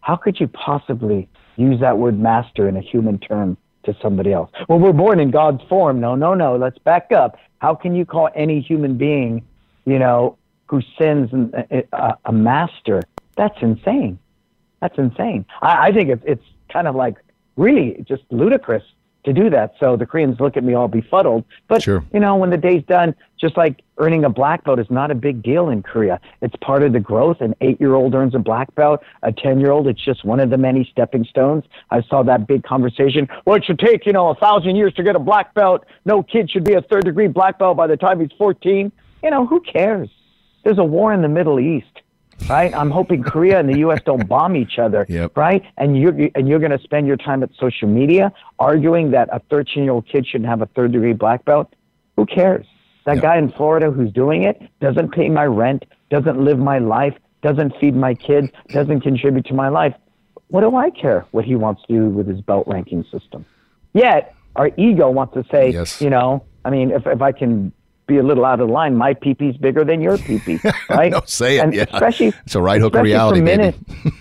how 0.00 0.16
could 0.16 0.40
you 0.40 0.48
possibly 0.48 1.28
use 1.56 1.78
that 1.80 1.98
word 1.98 2.18
master 2.18 2.66
in 2.66 2.78
a 2.78 2.80
human 2.80 3.18
term 3.18 3.58
to 3.84 3.94
somebody 4.00 4.32
else? 4.32 4.50
Well, 4.70 4.78
we're 4.78 4.94
born 4.94 5.20
in 5.20 5.30
God's 5.30 5.62
form. 5.68 6.00
No, 6.00 6.14
no, 6.14 6.32
no. 6.32 6.56
Let's 6.56 6.78
back 6.78 7.12
up. 7.12 7.36
How 7.58 7.74
can 7.74 7.94
you 7.94 8.06
call 8.06 8.30
any 8.34 8.60
human 8.62 8.96
being, 8.96 9.44
you 9.84 9.98
know, 9.98 10.38
who 10.68 10.80
sins 10.98 11.30
and- 11.32 11.54
a, 11.92 12.14
a 12.24 12.32
master? 12.32 13.02
That's 13.36 13.56
insane. 13.62 14.18
That's 14.80 14.96
insane. 14.98 15.44
I, 15.62 15.88
I 15.88 15.92
think 15.92 16.08
it's 16.10 16.22
it's 16.26 16.44
kind 16.72 16.86
of 16.86 16.94
like 16.94 17.16
really 17.56 18.04
just 18.06 18.22
ludicrous 18.30 18.84
to 19.24 19.32
do 19.32 19.50
that. 19.50 19.74
So 19.80 19.96
the 19.96 20.06
Koreans 20.06 20.38
look 20.38 20.56
at 20.56 20.62
me 20.62 20.74
all 20.74 20.86
befuddled. 20.88 21.44
But 21.66 21.82
Sure. 21.82 22.04
you 22.14 22.20
know, 22.20 22.36
when 22.36 22.50
the 22.50 22.56
day's 22.56 22.84
done, 22.84 23.14
just 23.38 23.56
like 23.56 23.82
earning 23.98 24.24
a 24.24 24.30
black 24.30 24.62
belt 24.64 24.78
is 24.78 24.88
not 24.90 25.10
a 25.10 25.14
big 25.14 25.42
deal 25.42 25.68
in 25.68 25.82
Korea. 25.82 26.20
It's 26.40 26.54
part 26.60 26.84
of 26.84 26.92
the 26.92 27.00
growth. 27.00 27.40
An 27.40 27.54
eight-year-old 27.60 28.14
earns 28.14 28.34
a 28.36 28.38
black 28.38 28.72
belt. 28.76 29.00
A 29.24 29.32
ten-year-old, 29.32 29.88
it's 29.88 30.02
just 30.04 30.24
one 30.24 30.38
of 30.38 30.50
the 30.50 30.56
many 30.56 30.88
stepping 30.90 31.24
stones. 31.24 31.64
I 31.90 32.02
saw 32.02 32.22
that 32.22 32.46
big 32.46 32.62
conversation. 32.62 33.28
Well, 33.44 33.56
it 33.56 33.64
should 33.64 33.80
take 33.80 34.06
you 34.06 34.12
know 34.12 34.28
a 34.28 34.34
thousand 34.36 34.76
years 34.76 34.94
to 34.94 35.02
get 35.02 35.16
a 35.16 35.20
black 35.20 35.52
belt. 35.54 35.84
No 36.04 36.22
kid 36.22 36.50
should 36.50 36.64
be 36.64 36.74
a 36.74 36.82
third-degree 36.82 37.28
black 37.28 37.58
belt 37.58 37.76
by 37.76 37.88
the 37.88 37.96
time 37.96 38.20
he's 38.20 38.32
fourteen. 38.38 38.92
You 39.24 39.30
know, 39.30 39.44
who 39.46 39.60
cares? 39.60 40.08
There's 40.64 40.78
a 40.78 40.84
war 40.84 41.12
in 41.12 41.22
the 41.22 41.28
Middle 41.28 41.60
East. 41.60 41.86
Right, 42.48 42.72
I'm 42.74 42.90
hoping 42.90 43.22
Korea 43.24 43.58
and 43.58 43.68
the 43.68 43.78
U.S. 43.78 44.00
don't 44.06 44.26
bomb 44.28 44.56
each 44.56 44.78
other. 44.78 45.04
Yep. 45.18 45.36
Right, 45.36 45.62
and 45.76 45.98
you're 46.00 46.14
and 46.34 46.48
you're 46.48 46.60
going 46.60 46.70
to 46.76 46.82
spend 46.82 47.06
your 47.06 47.16
time 47.16 47.42
at 47.42 47.50
social 47.58 47.88
media 47.88 48.32
arguing 48.58 49.10
that 49.10 49.28
a 49.32 49.40
13 49.50 49.82
year 49.84 49.92
old 49.92 50.06
kid 50.08 50.26
shouldn't 50.26 50.48
have 50.48 50.62
a 50.62 50.66
third 50.66 50.92
degree 50.92 51.12
black 51.12 51.44
belt. 51.44 51.74
Who 52.16 52.24
cares? 52.26 52.66
That 53.06 53.16
Yep. 53.16 53.22
guy 53.22 53.38
in 53.38 53.50
Florida 53.52 53.90
who's 53.90 54.12
doing 54.12 54.44
it 54.44 54.60
doesn't 54.80 55.12
pay 55.12 55.28
my 55.28 55.44
rent, 55.46 55.84
doesn't 56.10 56.38
live 56.42 56.58
my 56.58 56.78
life, 56.78 57.14
doesn't 57.42 57.72
feed 57.80 57.96
my 57.96 58.14
kids, 58.14 58.48
doesn't 58.72 59.00
contribute 59.00 59.46
to 59.46 59.54
my 59.54 59.68
life. 59.68 59.94
What 60.48 60.60
do 60.62 60.76
I 60.76 60.90
care 60.90 61.26
what 61.32 61.44
he 61.44 61.54
wants 61.56 61.82
to 61.88 61.92
do 61.92 62.04
with 62.08 62.26
his 62.26 62.40
belt 62.40 62.66
ranking 62.66 63.04
system? 63.10 63.44
Yet 63.94 64.34
our 64.56 64.70
ego 64.76 65.10
wants 65.10 65.34
to 65.34 65.44
say, 65.52 65.70
Yes. 65.72 66.00
you 66.00 66.10
know, 66.10 66.44
I 66.64 66.70
mean, 66.70 66.90
if 66.92 67.06
if 67.06 67.20
I 67.20 67.32
can 67.32 67.72
be 68.08 68.16
a 68.18 68.22
little 68.24 68.44
out 68.44 68.58
of 68.58 68.68
line, 68.68 68.96
my 68.96 69.14
peepee's 69.14 69.56
bigger 69.58 69.84
than 69.84 70.00
your 70.00 70.16
peepee, 70.18 70.58
right? 70.90 71.12
No, 71.12 71.20
say 71.26 71.58
it, 71.58 71.62
And 71.64 71.72
yeah. 71.74 71.84
especially 71.92 72.32
It's 72.44 72.56
a 72.56 72.60
right 72.60 72.80
hook 72.80 72.94
reality, 72.94 73.40
men 73.40 73.60
in- 73.60 73.74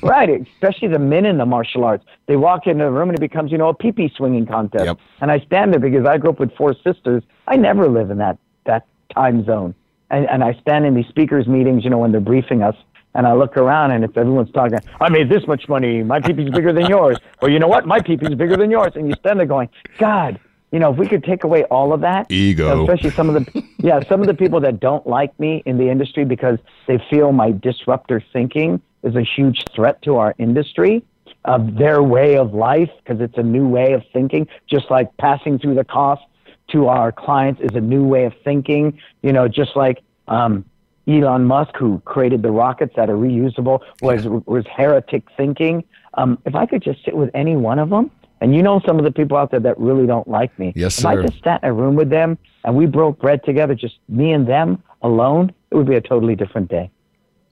right, 0.03 0.29
especially 0.53 0.89
the 0.89 0.99
men 0.99 1.25
in 1.25 1.37
the 1.37 1.45
martial 1.45 1.83
arts. 1.85 2.05
They 2.27 2.35
walk 2.35 2.67
into 2.67 2.83
the 2.83 2.91
room 2.91 3.09
and 3.09 3.17
it 3.17 3.21
becomes, 3.21 3.51
you 3.51 3.57
know, 3.57 3.69
a 3.69 3.73
pee-pee 3.73 4.11
swinging 4.15 4.45
contest. 4.45 4.85
Yep. 4.85 4.97
And 5.21 5.31
I 5.31 5.39
stand 5.39 5.73
there 5.73 5.79
because 5.79 6.05
I 6.05 6.17
grew 6.17 6.29
up 6.29 6.39
with 6.39 6.55
four 6.55 6.75
sisters. 6.83 7.23
I 7.47 7.55
never 7.55 7.87
live 7.89 8.11
in 8.11 8.19
that 8.19 8.37
that 8.65 8.85
time 9.15 9.43
zone. 9.45 9.73
And 10.11 10.29
and 10.29 10.43
I 10.43 10.53
stand 10.61 10.85
in 10.85 10.93
these 10.93 11.07
speakers 11.07 11.47
meetings, 11.47 11.83
you 11.83 11.89
know, 11.89 11.97
when 11.97 12.11
they're 12.11 12.21
briefing 12.21 12.61
us, 12.61 12.75
and 13.15 13.25
I 13.25 13.33
look 13.33 13.57
around 13.57 13.91
and 13.91 14.03
if 14.03 14.15
everyone's 14.17 14.51
talking, 14.51 14.77
I 15.01 15.09
made 15.09 15.29
this 15.29 15.47
much 15.47 15.67
money, 15.67 16.03
my 16.03 16.19
pee-pee's 16.19 16.51
bigger 16.51 16.71
than 16.73 16.85
yours. 16.87 17.17
Well, 17.41 17.51
you 17.51 17.59
know 17.59 17.67
what, 17.67 17.85
my 17.85 17.99
pee-pee's 18.01 18.35
bigger 18.35 18.57
than 18.57 18.69
yours. 18.71 18.93
And 18.95 19.07
you 19.07 19.13
stand 19.19 19.39
there 19.39 19.45
going, 19.45 19.69
God, 19.99 20.39
you 20.71 20.79
know, 20.79 20.91
if 20.91 20.97
we 20.97 21.07
could 21.07 21.23
take 21.23 21.43
away 21.43 21.63
all 21.65 21.93
of 21.93 22.01
that, 22.01 22.29
Ego. 22.31 22.81
especially 22.81 23.11
some 23.11 23.29
of 23.29 23.45
the 23.45 23.63
yeah 23.77 24.01
some 24.07 24.21
of 24.21 24.27
the 24.27 24.33
people 24.33 24.59
that 24.61 24.79
don't 24.79 25.05
like 25.07 25.37
me 25.39 25.63
in 25.65 25.77
the 25.77 25.89
industry 25.89 26.25
because 26.25 26.59
they 26.87 27.01
feel 27.09 27.31
my 27.31 27.51
disruptor 27.51 28.21
thinking 28.33 28.81
is 29.03 29.15
a 29.15 29.23
huge 29.23 29.63
threat 29.73 30.01
to 30.01 30.17
our 30.17 30.35
industry 30.37 31.03
of 31.45 31.75
their 31.75 32.03
way 32.03 32.37
of 32.37 32.53
life 32.53 32.89
because 33.03 33.21
it's 33.21 33.37
a 33.37 33.43
new 33.43 33.67
way 33.67 33.93
of 33.93 34.03
thinking 34.11 34.47
just 34.69 34.91
like 34.91 35.15
passing 35.17 35.57
through 35.57 35.75
the 35.75 35.83
cost 35.85 36.23
to 36.69 36.87
our 36.87 37.11
clients 37.11 37.61
is 37.61 37.73
a 37.75 37.81
new 37.81 38.03
way 38.03 38.25
of 38.25 38.33
thinking 38.43 38.99
you 39.21 39.31
know 39.31 39.47
just 39.47 39.75
like 39.75 40.01
um, 40.27 40.65
Elon 41.07 41.45
Musk, 41.45 41.75
who 41.77 42.01
created 42.03 42.41
the 42.41 42.51
rockets 42.51 42.93
that 42.97 43.09
are 43.09 43.15
reusable, 43.15 43.79
was 44.01 44.27
was 44.45 44.65
heretic 44.67 45.23
thinking. 45.37 45.85
Um, 46.15 46.37
if 46.45 46.53
I 46.53 46.65
could 46.65 46.81
just 46.81 47.05
sit 47.05 47.15
with 47.15 47.29
any 47.33 47.55
one 47.55 47.79
of 47.79 47.89
them, 47.89 48.11
and 48.41 48.55
you 48.55 48.61
know 48.63 48.81
some 48.85 48.97
of 48.99 49.05
the 49.05 49.11
people 49.11 49.37
out 49.37 49.51
there 49.51 49.59
that 49.59 49.77
really 49.79 50.05
don't 50.05 50.27
like 50.27 50.57
me, 50.59 50.73
Yes, 50.75 50.99
if 50.99 51.05
I 51.05 51.15
just 51.21 51.43
sat 51.43 51.63
in 51.63 51.69
a 51.69 51.73
room 51.73 51.95
with 51.95 52.09
them 52.09 52.37
and 52.63 52.75
we 52.75 52.85
broke 52.85 53.19
bread 53.19 53.43
together, 53.43 53.75
just 53.75 53.95
me 54.09 54.31
and 54.33 54.47
them 54.47 54.81
alone, 55.01 55.51
it 55.71 55.75
would 55.75 55.87
be 55.87 55.95
a 55.95 56.01
totally 56.01 56.35
different 56.35 56.69
day. 56.69 56.89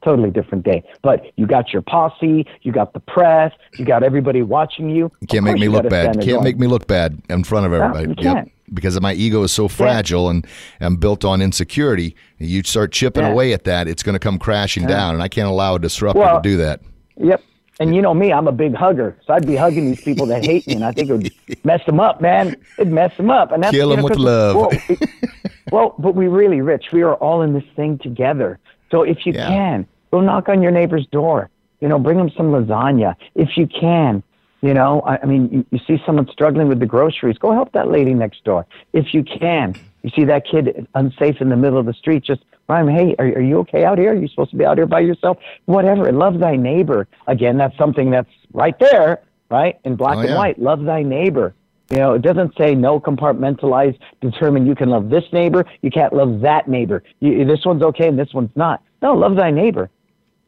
Totally 0.04 0.30
different 0.30 0.64
day. 0.64 0.84
But 1.02 1.26
you 1.36 1.48
got 1.48 1.74
your 1.74 1.82
posse, 1.82 2.46
you 2.62 2.72
got 2.72 2.94
the 2.94 3.00
press, 3.00 3.52
you 3.80 3.86
got 3.86 4.04
everybody 4.04 4.44
watching 4.44 4.90
you. 4.90 5.12
You 5.20 5.28
can't 5.28 5.44
make 5.44 5.58
me 5.58 5.68
look 5.68 5.90
bad. 5.90 6.22
Can't 6.22 6.44
make 6.44 6.60
me 6.60 6.68
look 6.68 6.86
bad 6.86 7.20
in 7.30 7.44
front 7.44 7.66
of 7.66 7.74
everybody. 7.74 8.10
you 8.10 8.16
can't. 8.16 8.52
Because 8.74 9.00
my 9.02 9.14
ego 9.14 9.44
is 9.44 9.52
so 9.52 9.68
fragile 9.68 10.30
and 10.30 10.46
and 10.80 11.00
built 11.00 11.24
on 11.26 11.42
insecurity. 11.42 12.16
You 12.40 12.62
start 12.64 12.92
chipping 12.92 13.24
Yeah. 13.24 13.32
away 13.32 13.54
at 13.54 13.64
that, 13.66 13.88
it's 13.88 14.04
going 14.04 14.14
to 14.14 14.20
come 14.20 14.38
crashing 14.40 14.86
down, 14.86 15.14
and 15.16 15.24
I 15.24 15.28
can't 15.28 15.48
allow 15.48 15.76
a 15.76 15.80
disruptor 15.80 16.20
Well, 16.20 16.42
to 16.42 16.50
do 16.50 16.58
that. 16.58 16.82
Yep. 17.18 17.42
And 17.80 17.94
you 17.96 18.02
know 18.02 18.14
me, 18.14 18.32
I'm 18.32 18.48
a 18.48 18.52
big 18.54 18.74
hugger, 18.74 19.18
so 19.26 19.34
I'd 19.34 19.46
be 19.46 19.56
hugging 19.58 19.86
these 19.92 20.02
people 20.02 20.26
that 20.28 20.46
hate 20.46 20.66
me, 20.66 20.76
and 20.76 20.86
I 20.86 20.92
think 20.94 21.10
it 21.10 21.14
would 21.14 21.34
mess 21.66 21.86
them 21.86 22.00
up, 22.00 22.22
man. 22.22 22.56
It'd 22.78 22.92
mess 22.94 23.16
them 23.18 23.30
up, 23.30 23.52
and 23.52 23.62
that's 23.62 23.76
Kill 23.76 23.90
you 23.90 23.94
'em 23.96 24.00
know, 24.00 24.06
with 24.06 24.18
love. 24.18 24.56
Well, 24.56 24.72
it- 24.88 25.10
well, 25.72 25.94
but 26.00 26.16
we 26.16 26.28
really, 26.28 26.62
Rich, 26.62 26.92
we 26.94 27.02
are 27.02 27.16
all 27.16 27.42
in 27.42 27.54
this 27.54 27.66
thing 27.76 27.98
together. 27.98 28.60
So 28.92 29.04
if 29.04 29.26
you 29.26 29.34
Yeah. 29.34 29.48
can, 29.50 29.88
go 30.12 30.22
knock 30.22 30.48
on 30.48 30.62
your 30.62 30.72
neighbor's 30.72 31.06
door. 31.08 31.50
You 31.82 31.90
know, 31.90 32.00
bring 32.00 32.18
them 32.18 32.30
some 32.38 32.52
lasagna 32.52 33.16
if 33.36 33.58
you 33.58 33.68
can. 33.68 34.24
You 34.62 34.74
know, 34.74 35.02
I, 35.02 35.18
I 35.22 35.26
mean, 35.26 35.50
you, 35.52 35.66
you 35.72 35.80
see 35.86 36.02
someone 36.06 36.28
struggling 36.32 36.70
with 36.70 36.80
the 36.80 36.86
groceries, 36.86 37.38
go 37.38 37.52
help 37.52 37.74
that 37.74 37.90
lady 37.90 38.14
next 38.14 38.44
door 38.46 38.66
if 38.94 39.14
you 39.14 39.24
can. 39.24 39.76
You 40.06 40.12
see 40.16 40.24
that 40.26 40.46
kid 40.46 40.88
unsafe 40.94 41.42
in 41.42 41.50
the 41.50 41.56
middle 41.56 41.80
of 41.80 41.88
the 41.88 41.94
street, 41.94 42.24
just 42.24 42.42
Ryan, 42.70 42.88
hey, 42.90 43.16
are, 43.18 43.26
are 43.26 43.42
you 43.42 43.58
okay 43.62 43.84
out 43.86 43.98
here? 43.98 44.12
Are 44.12 44.16
you 44.16 44.28
supposed 44.28 44.52
to 44.52 44.56
be 44.56 44.64
out 44.64 44.78
here 44.78 44.86
by 44.86 45.00
yourself? 45.00 45.40
Whatever. 45.66 46.12
Love 46.12 46.38
thy 46.40 46.56
neighbor. 46.56 47.08
Again, 47.26 47.58
that's 47.58 47.76
something 47.76 48.12
that's 48.12 48.30
right 48.54 48.78
there, 48.78 49.24
right? 49.50 49.80
In 49.84 49.96
black 49.96 50.18
Oh, 50.18 50.20
and 50.20 50.30
yeah. 50.30 50.38
white. 50.38 50.60
Love 50.60 50.84
thy 50.84 51.02
neighbor. 51.02 51.56
You 51.90 51.98
know, 51.98 52.14
it 52.14 52.22
doesn't 52.22 52.54
say 52.56 52.76
no 52.76 53.00
compartmentalize, 53.00 53.98
determine 54.22 54.68
you 54.68 54.76
can 54.76 54.90
love 54.90 55.10
this 55.10 55.24
neighbor, 55.34 55.66
you 55.82 55.90
can't 55.90 56.14
love 56.14 56.40
that 56.42 56.68
neighbor. 56.68 57.02
You, 57.20 57.44
this 57.44 57.66
one's 57.66 57.82
okay 57.82 58.08
and 58.08 58.18
this 58.18 58.32
one's 58.32 58.56
not. 58.56 58.84
No, 59.02 59.14
love 59.16 59.36
thy 59.36 59.50
neighbor, 59.50 59.90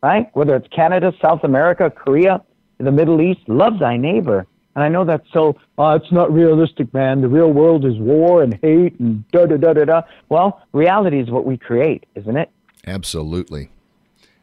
right? 0.04 0.30
Whether 0.36 0.56
it's 0.56 0.68
Canada, 0.68 1.14
South 1.20 1.44
America, 1.44 1.90
Korea, 1.90 2.44
the 2.78 2.92
Middle 2.92 3.22
East, 3.22 3.42
love 3.48 3.80
thy 3.80 3.98
neighbor. 3.98 4.46
And 4.78 4.84
I 4.84 4.90
know 4.90 5.06
that's 5.06 5.26
so, 5.34 5.58
oh, 5.80 5.96
it's 5.96 6.12
not 6.12 6.32
realistic, 6.32 6.94
man. 6.94 7.22
The 7.22 7.28
real 7.28 7.52
world 7.52 7.84
is 7.84 7.98
war 7.98 8.44
and 8.44 8.54
hate 8.62 9.00
and 9.00 9.28
da 9.32 9.48
da 9.48 9.58
da 9.58 9.74
da 9.74 9.86
da. 9.86 10.02
Well, 10.30 10.62
reality 10.72 11.20
is 11.20 11.32
what 11.32 11.48
we 11.48 11.58
create, 11.58 12.06
isn't 12.14 12.38
it? 12.38 12.52
Absolutely. 12.86 13.72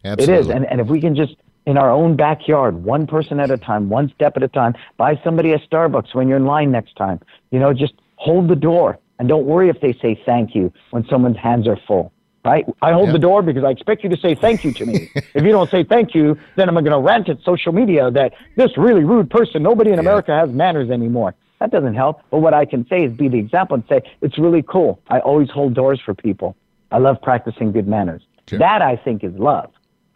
Absolutely. 0.05 0.35
It 0.35 0.41
is. 0.41 0.49
And, 0.49 0.67
and 0.67 0.81
if 0.81 0.89
we 0.89 1.01
can 1.01 1.15
just, 1.15 1.37
in 1.67 1.79
our 1.79 1.89
own 1.89 2.17
backyard, 2.17 2.83
one 2.83 3.07
person 3.07 3.39
at 3.39 3.53
a 3.53 3.57
time, 3.57 3.89
one 3.89 4.13
step 4.13 4.37
at 4.37 4.43
a 4.43 4.49
time, 4.49 4.75
buy 4.97 5.21
somebody 5.23 5.53
a 5.53 5.59
Starbucks 5.61 6.17
when 6.17 6.27
you're 6.27 6.39
in 6.39 6.47
line 6.47 6.73
next 6.73 6.97
time. 6.97 7.21
You 7.53 7.61
know, 7.61 7.73
just 7.73 7.95
hold 8.17 8.49
the 8.49 8.57
door 8.57 8.99
and 9.21 9.29
don't 9.29 9.47
worry 9.47 9.69
if 9.69 9.81
they 9.81 9.93
say 10.03 10.21
thank 10.27 10.57
you 10.57 10.73
when 10.91 11.07
someone's 11.09 11.39
hands 11.39 11.69
are 11.69 11.79
full. 11.87 12.13
Right? 12.45 12.67
I 12.83 12.93
hold 12.93 13.07
Yeah. 13.09 13.13
the 13.13 13.19
door 13.21 13.43
because 13.43 13.65
I 13.65 13.71
expect 13.71 14.05
you 14.05 14.11
to 14.11 14.17
say 14.19 14.35
thank 14.35 14.65
you 14.65 14.73
to 14.73 14.85
me. 14.87 15.11
if 15.35 15.43
you 15.43 15.51
don't 15.51 15.71
say 15.71 15.83
thank 15.83 16.15
you, 16.15 16.39
then 16.57 16.69
I'm 16.69 16.75
going 16.75 16.85
to 16.93 16.99
rant 16.99 17.29
at 17.29 17.41
social 17.43 17.73
media 17.73 18.11
that 18.11 18.35
this 18.57 18.77
really 18.77 19.03
rude 19.05 19.31
person, 19.31 19.63
nobody 19.63 19.93
in 19.93 19.99
America 19.99 20.33
has 20.37 20.51
manners 20.51 20.91
anymore. 20.91 21.35
That 21.61 21.71
doesn't 21.71 21.95
help. 21.95 22.21
But 22.31 22.41
what 22.41 22.53
I 22.53 22.67
can 22.67 22.87
say 22.89 23.05
is 23.05 23.13
be 23.13 23.29
the 23.29 23.39
example 23.39 23.77
and 23.77 23.85
say, 23.89 24.03
it's 24.21 24.39
really 24.39 24.63
cool. 24.63 25.01
I 25.09 25.21
always 25.21 25.49
hold 25.51 25.73
doors 25.75 26.01
for 26.05 26.13
people. 26.15 26.55
I 26.91 26.99
love 26.99 27.17
practicing 27.23 27.73
good 27.73 27.89
manners. 27.89 28.23
Sure. 28.49 28.59
That 28.59 28.83
I 28.83 28.97
think 28.97 29.25
is 29.25 29.33
love 29.35 29.71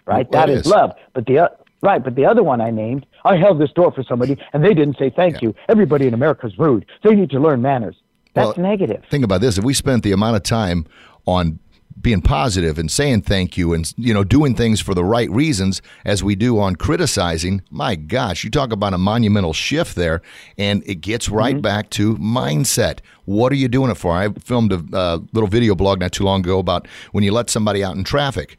right? 0.05 0.27
Well, 0.31 0.47
that 0.47 0.51
is, 0.51 0.61
is. 0.63 0.67
love. 0.67 0.93
But 1.15 1.27
the 1.27 1.41
o- 1.41 1.57
right, 1.83 2.03
but 2.03 2.15
the 2.15 2.25
other 2.27 2.43
one 2.43 2.61
I 2.61 2.71
named, 2.71 3.05
I 3.25 3.37
held 3.37 3.59
this 3.61 3.71
door 3.73 3.93
for 3.93 4.03
somebody 4.03 4.37
and 4.53 4.65
they 4.65 4.75
didn't 4.75 4.97
say 4.99 5.11
thank 5.11 5.41
you. 5.43 5.55
Everybody 5.69 6.07
in 6.07 6.15
America's 6.15 6.59
rude. 6.59 6.85
They 7.05 7.15
need 7.15 7.31
to 7.31 7.39
learn 7.41 7.61
manners. 7.63 7.97
That's 8.35 8.57
Well, 8.57 8.67
negative. 8.67 9.03
Think 9.11 9.25
about 9.25 9.41
this: 9.41 9.59
if 9.59 9.65
we 9.65 9.75
spent 9.75 10.03
the 10.03 10.13
amount 10.13 10.37
of 10.37 10.43
time 10.43 10.87
on 11.27 11.59
being 12.01 12.21
positive 12.21 12.79
and 12.79 12.91
saying 12.91 13.23
thank 13.23 13.57
you 13.57 13.73
and 13.75 13.93
you 13.97 14.13
know 14.15 14.25
doing 14.25 14.55
things 14.55 14.81
for 14.81 14.95
the 14.95 15.05
right 15.05 15.31
reasons 15.31 15.83
as 16.05 16.23
we 16.23 16.35
do 16.35 16.59
on 16.59 16.77
criticizing 16.77 17.63
my 17.71 17.95
gosh 17.95 18.45
you 18.45 18.51
talk 18.51 18.73
about 18.73 18.95
a 18.95 18.99
monumental 18.99 19.53
shift 19.53 19.95
there 19.97 20.21
and 20.57 20.83
it 20.87 20.97
gets 20.97 21.29
right 21.29 21.57
Mm-hmm. 21.57 21.63
back 21.63 21.91
to 21.91 22.17
mindset 22.17 22.99
what 23.25 23.51
are 23.53 23.57
you 23.57 23.69
doing 23.69 23.91
it 23.91 23.97
for 23.97 24.13
i 24.13 24.29
filmed 24.35 24.73
a 24.73 24.97
uh, 24.97 25.19
little 25.33 25.49
video 25.49 25.75
blog 25.75 25.99
not 26.01 26.13
too 26.13 26.25
long 26.25 26.41
ago 26.41 26.59
about 26.59 26.87
when 27.13 27.25
you 27.25 27.33
let 27.33 27.49
somebody 27.51 27.83
out 27.83 27.97
in 27.97 28.05
traffic 28.05 28.59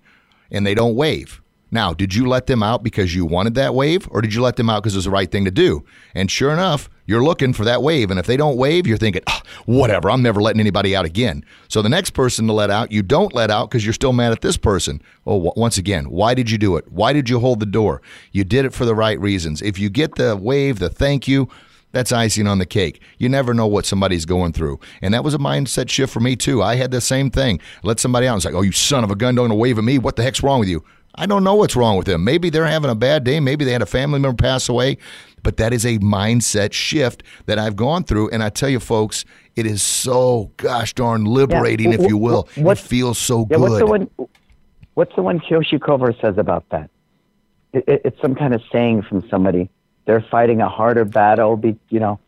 and 0.52 0.66
they 0.66 0.74
don't 0.74 0.96
wave 0.96 1.42
Now, 1.72 1.94
did 1.94 2.16
you 2.16 2.28
let 2.28 2.48
them 2.48 2.64
out 2.64 2.82
because 2.84 3.14
you 3.14 3.26
wanted 3.28 3.54
that 3.54 3.76
wave, 3.76 4.08
or 4.10 4.22
did 4.24 4.34
you 4.34 4.42
let 4.42 4.56
them 4.56 4.70
out 4.72 4.82
because 4.82 4.96
it 4.96 4.98
was 4.98 5.06
the 5.06 5.12
right 5.12 5.32
thing 5.32 5.46
to 5.46 5.52
do? 5.52 5.86
And 6.16 6.32
sure 6.32 6.52
enough, 6.52 6.90
you're 7.10 7.24
looking 7.24 7.54
for 7.54 7.66
that 7.66 7.82
wave. 7.82 8.12
And 8.12 8.20
if 8.20 8.28
they 8.28 8.38
don't 8.38 8.56
wave, 8.56 8.86
you're 8.86 8.96
thinking, 8.96 9.24
oh, 9.26 9.42
whatever, 9.66 10.12
I'm 10.12 10.22
never 10.22 10.42
letting 10.42 10.60
anybody 10.60 10.96
out 10.96 11.06
again. 11.06 11.44
So 11.68 11.82
the 11.82 11.90
next 11.90 12.12
person 12.12 12.46
to 12.46 12.54
let 12.54 12.70
out, 12.70 12.92
you 12.92 13.02
don't 13.02 13.34
let 13.34 13.50
out 13.50 13.68
because 13.68 13.84
you're 13.84 13.94
still 13.94 14.14
mad 14.14 14.32
at 14.32 14.42
this 14.42 14.58
person. 14.58 15.02
Oh, 15.26 15.52
once 15.56 15.80
again, 15.80 16.12
why 16.12 16.36
did 16.36 16.52
you 16.52 16.60
do 16.60 16.78
it? 16.78 16.92
Why 16.92 17.12
did 17.12 17.28
you 17.28 17.40
hold 17.40 17.62
the 17.62 17.66
door? 17.66 18.04
You 18.32 18.44
did 18.44 18.64
it 18.64 18.74
for 18.74 18.86
the 18.86 18.94
right 18.94 19.20
reasons. 19.20 19.64
If 19.64 19.80
you 19.80 19.90
get 19.90 20.16
the 20.16 20.38
wave, 20.38 20.78
the 20.78 20.90
thank 20.90 21.28
you, 21.28 21.50
that's 21.92 22.12
icing 22.12 22.46
on 22.46 22.60
the 22.60 22.68
cake. 22.68 23.02
You 23.18 23.28
never 23.28 23.56
know 23.56 23.66
what 23.66 23.88
somebody's 23.88 24.26
going 24.26 24.54
through. 24.54 24.80
And 25.02 25.12
that 25.16 25.24
was 25.24 25.34
a 25.34 25.40
mindset 25.40 25.90
shift 25.90 26.14
for 26.14 26.20
me, 26.20 26.36
too. 26.36 26.62
I 26.62 26.76
had 26.76 26.92
the 26.92 27.02
same 27.02 27.32
thing. 27.32 27.60
Let 27.82 28.00
somebody 28.00 28.28
out 28.28 28.34
and 28.34 28.44
say, 28.44 28.52
oh, 28.54 28.62
you 28.62 28.72
son 28.72 29.04
of 29.04 29.10
a 29.10 29.16
gun, 29.16 29.34
don't 29.34 29.58
wave 29.58 29.80
at 29.80 29.84
me. 29.84 29.98
What 29.98 30.16
the 30.16 30.22
heck's 30.22 30.44
wrong 30.44 30.60
with 30.60 30.70
you? 30.70 30.84
I 31.16 31.26
don't 31.26 31.44
know 31.44 31.56
what's 31.56 31.76
wrong 31.76 31.98
with 31.98 32.06
them. 32.06 32.24
Maybe 32.24 32.50
they're 32.50 32.68
having 32.68 32.92
a 32.92 32.96
bad 32.96 33.24
day. 33.24 33.40
Maybe 33.40 33.66
they 33.66 33.72
had 33.72 33.82
a 33.82 33.88
family 33.88 34.20
member 34.20 34.42
pass 34.42 34.70
away. 34.70 35.00
But 35.44 35.58
that 35.58 35.74
is 35.74 35.86
a 35.86 35.98
mindset 36.00 36.74
shift 36.74 37.24
that 37.46 37.60
I've 37.60 37.76
gone 37.76 38.04
through. 38.04 38.30
And 38.30 38.44
I 38.44 38.50
tell 38.50 38.70
you, 38.70 38.80
folks, 38.80 39.26
it 39.56 39.66
is 39.66 39.82
so 39.82 40.52
gosh 40.58 40.94
darn 40.94 41.26
liberating, 41.26 41.92
yeah. 41.92 42.00
if 42.00 42.10
you 42.10 42.18
will. 42.18 42.48
What, 42.56 42.78
it 42.78 42.82
feels 42.82 43.18
so 43.18 43.48
yeah, 43.50 43.58
good. 43.58 43.62
What's 43.62 43.80
the 43.80 43.86
one, 43.86 44.10
what's 44.94 45.16
the 45.16 45.22
one 45.22 45.40
Kyoshi 45.40 45.80
Kovar 45.80 46.20
says 46.22 46.38
about 46.38 46.68
that? 46.70 46.90
It, 47.74 47.84
it, 47.88 48.02
it's 48.06 48.22
some 48.22 48.36
kind 48.36 48.54
of 48.54 48.62
saying 48.72 49.04
from 49.04 49.28
somebody. 49.30 49.70
They're 50.06 50.26
fighting 50.32 50.62
a 50.62 50.70
harder 50.70 51.06
battle. 51.06 51.56
Be, 51.56 51.78
you 51.90 52.00
know, 52.00 52.20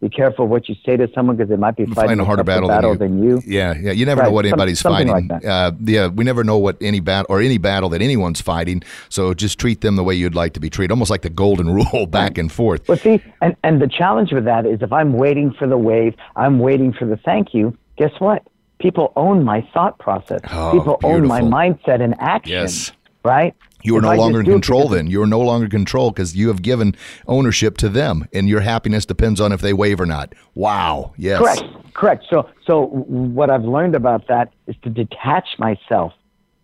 be 0.00 0.08
careful 0.08 0.46
what 0.46 0.66
you 0.68 0.74
say 0.86 0.96
to 0.96 1.08
someone 1.14 1.36
because 1.36 1.50
they 1.50 1.56
might 1.56 1.76
be 1.76 1.84
fighting, 1.84 2.18
a 2.20 2.24
harder 2.24 2.42
battle, 2.42 2.68
battle 2.68 2.96
than, 2.96 3.22
you. 3.22 3.40
than, 3.40 3.42
you. 3.42 3.54
Yeah, 3.58 3.74
yeah. 3.78 3.92
You 3.92 4.06
never 4.06 4.22
right. 4.22 4.28
know 4.28 4.32
what 4.32 4.46
anybody's 4.46 4.80
Some, 4.80 4.94
fighting. 4.94 5.28
Like 5.28 5.44
uh, 5.44 5.72
yeah, 5.84 6.06
we 6.06 6.24
never 6.24 6.42
know 6.42 6.56
what 6.56 6.78
any 6.80 7.00
battle 7.00 7.26
or 7.28 7.42
any 7.42 7.58
battle 7.58 7.90
that 7.90 8.00
anyone's 8.00 8.40
fighting. 8.40 8.82
So 9.10 9.34
just 9.34 9.58
treat 9.58 9.82
them 9.82 9.96
the 9.96 10.02
way 10.02 10.14
you'd 10.14 10.34
like 10.34 10.54
to 10.54 10.60
be 10.60 10.70
treated, 10.70 10.90
almost 10.92 11.10
like 11.10 11.20
the 11.20 11.30
golden 11.30 11.68
rule, 11.74 12.06
back 12.06 12.38
and 12.38 12.50
forth. 12.50 12.88
Well, 12.88 12.96
see, 12.96 13.22
and 13.42 13.54
and 13.62 13.82
the 13.82 13.88
challenge 13.88 14.32
with 14.32 14.46
that 14.46 14.64
is 14.64 14.80
if 14.80 14.92
I'm 14.92 15.12
waiting 15.12 15.52
for 15.52 15.66
the 15.66 15.78
wave, 15.78 16.14
I'm 16.34 16.58
waiting 16.60 16.94
for 16.94 17.04
the 17.04 17.18
thank 17.18 17.52
you. 17.52 17.76
Guess 17.98 18.12
what? 18.20 18.46
People 18.78 19.12
own 19.16 19.44
my 19.44 19.60
thought 19.74 19.98
process. 19.98 20.40
Oh, 20.50 20.72
People 20.72 20.96
beautiful. 20.96 21.10
own 21.10 21.26
my 21.26 21.42
mindset 21.42 22.00
and 22.00 22.14
action. 22.18 22.52
Yes. 22.52 22.92
Right. 23.22 23.54
You 23.82 23.96
are 23.96 24.00
no 24.00 24.14
longer 24.14 24.40
in 24.40 24.46
just 24.46 24.50
do 24.50 24.52
it 24.52 24.54
control 24.54 24.88
then. 24.88 25.06
You 25.06 25.22
are 25.22 25.26
no 25.26 25.40
longer 25.40 25.64
in 25.64 25.70
control 25.70 26.10
because 26.10 26.36
you 26.36 26.48
have 26.48 26.62
given 26.62 26.96
ownership 27.26 27.76
to 27.78 27.88
them, 27.88 28.28
and 28.32 28.48
your 28.48 28.60
happiness 28.60 29.06
depends 29.06 29.40
on 29.40 29.52
if 29.52 29.60
they 29.60 29.72
wave 29.72 30.00
or 30.00 30.06
not. 30.06 30.34
Wow. 30.54 31.12
Yes. 31.16 31.38
Correct. 31.38 31.62
Correct. 31.94 32.24
So, 32.30 32.48
so 32.66 32.86
what 32.86 33.50
I've 33.50 33.64
learned 33.64 33.94
about 33.94 34.28
that 34.28 34.52
is 34.66 34.76
to 34.82 34.90
detach 34.90 35.46
myself 35.58 36.12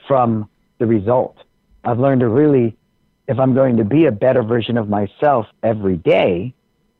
from 0.07 0.48
the 0.79 0.87
result. 0.87 1.37
I've 1.85 1.98
learned 1.98 2.20
to 2.20 2.29
really, 2.29 2.76
if 3.29 3.38
I'm 3.38 3.55
going 3.55 3.76
to 3.76 3.85
be 3.85 4.07
a 4.07 4.12
better 4.12 4.42
version 4.42 4.76
of 4.76 4.88
myself 4.88 5.46
every 5.62 5.96
day, 5.96 6.55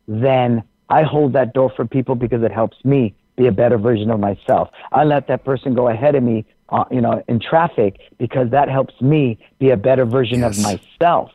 then 0.09 0.63
I 0.89 1.03
hold 1.03 1.33
that 1.33 1.53
door 1.53 1.73
for 1.75 1.85
people 1.85 2.15
because 2.15 2.43
it 2.43 2.53
helps 2.53 2.77
me 2.85 3.15
be 3.37 3.47
a 3.47 3.53
better 3.53 3.77
version 3.77 4.11
of 4.11 4.21
myself. 4.21 4.71
I 4.93 5.05
let 5.05 5.27
that 5.29 5.45
person 5.45 5.75
go 5.75 5.89
ahead 5.89 6.15
of 6.15 6.23
me, 6.23 6.47
uh, 6.71 6.85
you 6.91 7.01
know, 7.01 7.23
in 7.29 7.39
traffic 7.41 8.01
because 8.19 8.51
that 8.51 8.69
helps 8.69 9.01
me 9.01 9.39
be 9.59 9.71
a 9.71 9.77
better 9.77 10.05
version 10.05 10.41
Yes. 10.41 10.57
of 10.59 10.65
myself. 10.65 11.31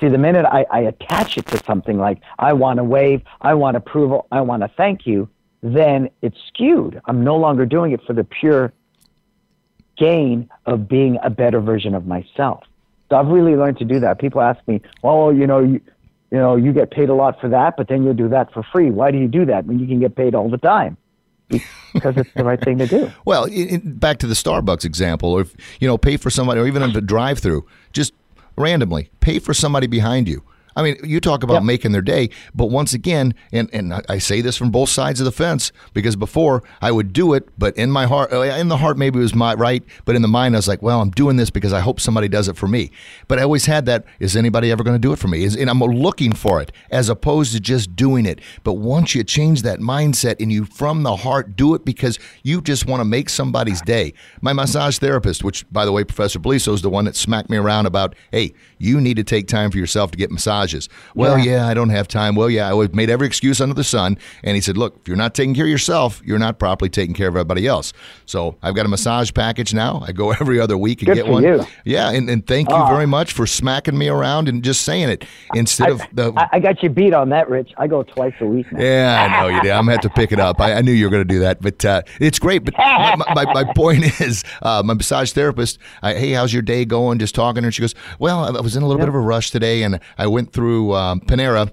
See, 0.00 0.08
the 0.08 0.18
minute 0.18 0.46
I, 0.46 0.64
I 0.70 0.80
attach 0.80 1.36
it 1.36 1.46
to 1.48 1.62
something 1.64 1.98
like 1.98 2.18
I 2.38 2.52
want 2.54 2.78
to 2.78 2.84
wave, 2.84 3.22
I 3.40 3.54
want 3.54 3.76
approval, 3.76 4.26
I 4.32 4.40
want 4.40 4.62
to 4.62 4.68
thank 4.68 5.06
you, 5.06 5.28
then 5.62 6.08
it's 6.22 6.38
skewed. 6.48 7.00
I'm 7.04 7.22
no 7.22 7.36
longer 7.36 7.66
doing 7.66 7.92
it 7.92 8.00
for 8.06 8.14
the 8.14 8.24
pure 8.24 8.72
gain 9.98 10.48
of 10.64 10.88
being 10.88 11.18
a 11.22 11.28
better 11.28 11.60
version 11.60 11.94
of 11.94 12.06
myself. 12.06 12.64
So 13.10 13.16
I've 13.16 13.26
really 13.26 13.56
learned 13.56 13.78
to 13.78 13.84
do 13.84 14.00
that. 14.00 14.18
People 14.18 14.40
ask 14.40 14.66
me, 14.66 14.80
"Oh, 15.02 15.30
you 15.30 15.46
know, 15.46 15.58
you, 15.58 15.80
you 16.30 16.38
know, 16.38 16.56
you 16.56 16.72
get 16.72 16.90
paid 16.90 17.10
a 17.10 17.14
lot 17.14 17.38
for 17.40 17.48
that, 17.50 17.76
but 17.76 17.88
then 17.88 18.02
you'll 18.04 18.14
do 18.14 18.28
that 18.28 18.52
for 18.52 18.62
free. 18.62 18.90
Why 18.90 19.10
do 19.10 19.18
you 19.18 19.28
do 19.28 19.44
that 19.46 19.66
when 19.66 19.78
you 19.78 19.86
can 19.86 20.00
get 20.00 20.14
paid 20.14 20.34
all 20.34 20.48
the 20.48 20.58
time?" 20.58 20.96
Because 21.92 22.16
it's 22.16 22.32
the 22.34 22.44
right 22.44 22.60
thing 22.62 22.78
to 22.78 22.86
do. 22.86 23.10
Well, 23.24 23.48
back 23.84 24.18
to 24.18 24.26
the 24.26 24.34
Starbucks 24.34 24.84
example, 24.84 25.32
or 25.32 25.42
if, 25.42 25.54
you 25.80 25.88
know, 25.88 25.98
pay 25.98 26.16
for 26.16 26.30
somebody, 26.30 26.60
or 26.60 26.66
even 26.66 26.82
in 26.82 26.92
the 26.92 27.00
drive-through, 27.00 27.66
just 27.92 28.12
randomly 28.56 29.10
pay 29.20 29.38
for 29.38 29.54
somebody 29.54 29.86
behind 29.86 30.28
you. 30.28 30.42
I 30.76 30.82
mean, 30.82 30.96
you 31.04 31.20
talk 31.20 31.42
about 31.42 31.54
Yep. 31.54 31.62
making 31.64 31.92
their 31.92 32.02
day, 32.02 32.30
but 32.54 32.66
once 32.66 32.94
again, 32.94 33.34
and, 33.52 33.68
and 33.72 33.94
I- 34.08 34.18
say 34.18 34.40
this 34.42 34.56
from 34.56 34.70
both 34.70 34.90
sides 34.90 35.18
of 35.20 35.24
the 35.24 35.32
fence 35.32 35.72
because 35.94 36.14
before 36.14 36.62
I 36.82 36.92
would 36.92 37.12
do 37.12 37.32
it, 37.34 37.48
but 37.58 37.74
in 37.76 37.90
my 37.90 38.06
heart, 38.06 38.32
uh, 38.32 38.42
in 38.42 38.68
the 38.68 38.76
heart, 38.76 38.98
maybe 38.98 39.18
it 39.18 39.22
was 39.22 39.34
my 39.34 39.54
right, 39.54 39.82
but 40.04 40.14
in 40.14 40.22
the 40.22 40.28
mind, 40.28 40.54
I 40.54 40.58
was 40.58 40.68
like, 40.68 40.82
well, 40.82 41.00
I'm 41.00 41.10
doing 41.10 41.36
this 41.36 41.48
because 41.50 41.72
I 41.72 41.80
hope 41.80 41.98
somebody 42.00 42.28
does 42.28 42.48
it 42.48 42.56
for 42.56 42.68
me. 42.68 42.90
But 43.28 43.38
I 43.38 43.42
always 43.42 43.64
had 43.66 43.86
that: 43.86 44.04
is 44.18 44.36
anybody 44.36 44.70
ever 44.70 44.84
going 44.84 44.94
to 44.94 45.00
do 45.00 45.12
it 45.12 45.18
for 45.18 45.28
me? 45.28 45.42
Is, 45.44 45.56
and 45.56 45.70
I'm 45.70 45.80
looking 45.80 46.32
for 46.34 46.60
it 46.60 46.70
as 46.90 47.08
opposed 47.08 47.52
to 47.54 47.60
just 47.60 47.96
doing 47.96 48.26
it. 48.26 48.40
But 48.62 48.74
once 48.74 49.14
you 49.14 49.24
change 49.24 49.62
that 49.62 49.80
mindset 49.80 50.36
and 50.40 50.52
you, 50.52 50.66
from 50.66 51.02
the 51.02 51.16
heart, 51.16 51.56
do 51.56 51.74
it 51.74 51.84
because 51.84 52.18
you 52.42 52.60
just 52.60 52.86
want 52.86 53.00
to 53.00 53.04
make 53.04 53.28
somebody's 53.30 53.80
day. 53.82 54.12
My 54.42 54.52
massage 54.52 54.98
therapist, 54.98 55.42
which 55.44 55.64
by 55.72 55.84
the 55.84 55.92
way, 55.92 56.04
Professor 56.04 56.38
Beliso 56.38 56.74
is 56.74 56.82
the 56.82 56.90
one 56.90 57.06
that 57.06 57.16
smacked 57.16 57.48
me 57.50 57.56
around 57.56 57.86
about, 57.86 58.14
hey, 58.32 58.52
you 58.78 59.00
need 59.00 59.16
to 59.16 59.24
take 59.24 59.48
time 59.48 59.70
for 59.70 59.78
yourself 59.78 60.10
to 60.10 60.18
get 60.18 60.30
massages. 60.60 60.88
Well, 61.14 61.38
Yeah. 61.38 61.52
yeah, 61.58 61.66
I 61.68 61.74
don't 61.74 61.88
have 61.90 62.08
time. 62.08 62.34
Well, 62.34 62.50
yeah, 62.50 62.72
I 62.72 62.88
made 62.92 63.10
every 63.10 63.26
excuse 63.26 63.60
under 63.60 63.74
the 63.74 63.84
sun. 63.84 64.18
And 64.42 64.54
he 64.54 64.60
said, 64.60 64.76
look, 64.76 64.96
if 65.00 65.08
you're 65.08 65.16
not 65.16 65.34
taking 65.34 65.54
care 65.54 65.64
of 65.64 65.70
yourself, 65.70 66.20
you're 66.24 66.38
not 66.38 66.58
properly 66.58 66.88
taking 66.88 67.14
care 67.14 67.28
of 67.28 67.34
everybody 67.36 67.66
else. 67.66 67.92
So 68.26 68.56
I've 68.62 68.74
got 68.74 68.86
a 68.86 68.88
massage 68.88 69.30
package 69.32 69.72
now. 69.74 70.02
I 70.06 70.12
go 70.12 70.30
every 70.40 70.60
other 70.60 70.76
week 70.76 71.00
and 71.02 71.06
Good 71.08 71.14
get 71.16 71.26
one. 71.28 71.42
you. 71.42 71.64
Yeah, 71.84 72.10
and, 72.10 72.28
and 72.28 72.46
thank 72.46 72.68
you 72.70 72.76
Ah. 72.76 72.88
very 72.88 73.06
much 73.06 73.32
for 73.32 73.46
smacking 73.46 73.96
me 73.98 74.08
around 74.08 74.48
and 74.48 74.62
just 74.62 74.82
saying 74.82 75.08
it 75.10 75.24
instead 75.54 75.90
of 75.90 76.00
the. 76.12 76.32
I, 76.36 76.48
I 76.52 76.58
got 76.60 76.82
you 76.82 76.88
beat 76.88 77.14
on 77.14 77.28
that, 77.30 77.48
Rich. 77.48 77.72
I 77.76 77.86
go 77.86 78.02
twice 78.02 78.34
a 78.40 78.46
week 78.46 78.70
now. 78.72 78.80
Yeah, 78.82 79.26
I 79.28 79.40
know 79.42 79.48
you 79.48 79.60
did. 79.62 79.70
I'm 79.72 79.82
gonna 79.82 79.92
have 79.92 80.00
to 80.02 80.10
pick 80.10 80.32
it 80.32 80.40
up. 80.40 80.60
I, 80.60 80.74
I 80.74 80.80
knew 80.82 80.92
you 80.92 81.06
were 81.06 81.10
gonna 81.10 81.24
do 81.24 81.40
that, 81.40 81.60
but 81.60 81.84
uh, 81.84 82.02
it's 82.20 82.38
great. 82.38 82.64
But 82.64 82.74
my, 82.78 83.16
my, 83.34 83.44
my 83.52 83.64
point 83.76 84.20
is, 84.20 84.44
uh, 84.62 84.82
my 84.84 84.94
massage 84.94 85.32
therapist. 85.32 85.78
I, 86.02 86.14
hey, 86.14 86.32
how's 86.32 86.52
your 86.52 86.62
day 86.62 86.84
going? 86.84 87.18
Just 87.18 87.34
talking, 87.34 87.64
and 87.64 87.74
she 87.74 87.80
goes, 87.82 87.94
"Well, 88.18 88.56
I 88.56 88.60
was 88.60 88.76
in 88.76 88.82
a 88.82 88.86
little 88.86 89.00
bit 89.00 89.08
of 89.08 89.14
a 89.14 89.20
rush 89.20 89.50
today, 89.50 89.82
and 89.82 90.00
I 90.18 90.26
went 90.26 90.49
through 90.52 90.94
um, 90.94 91.20
Panera." 91.20 91.70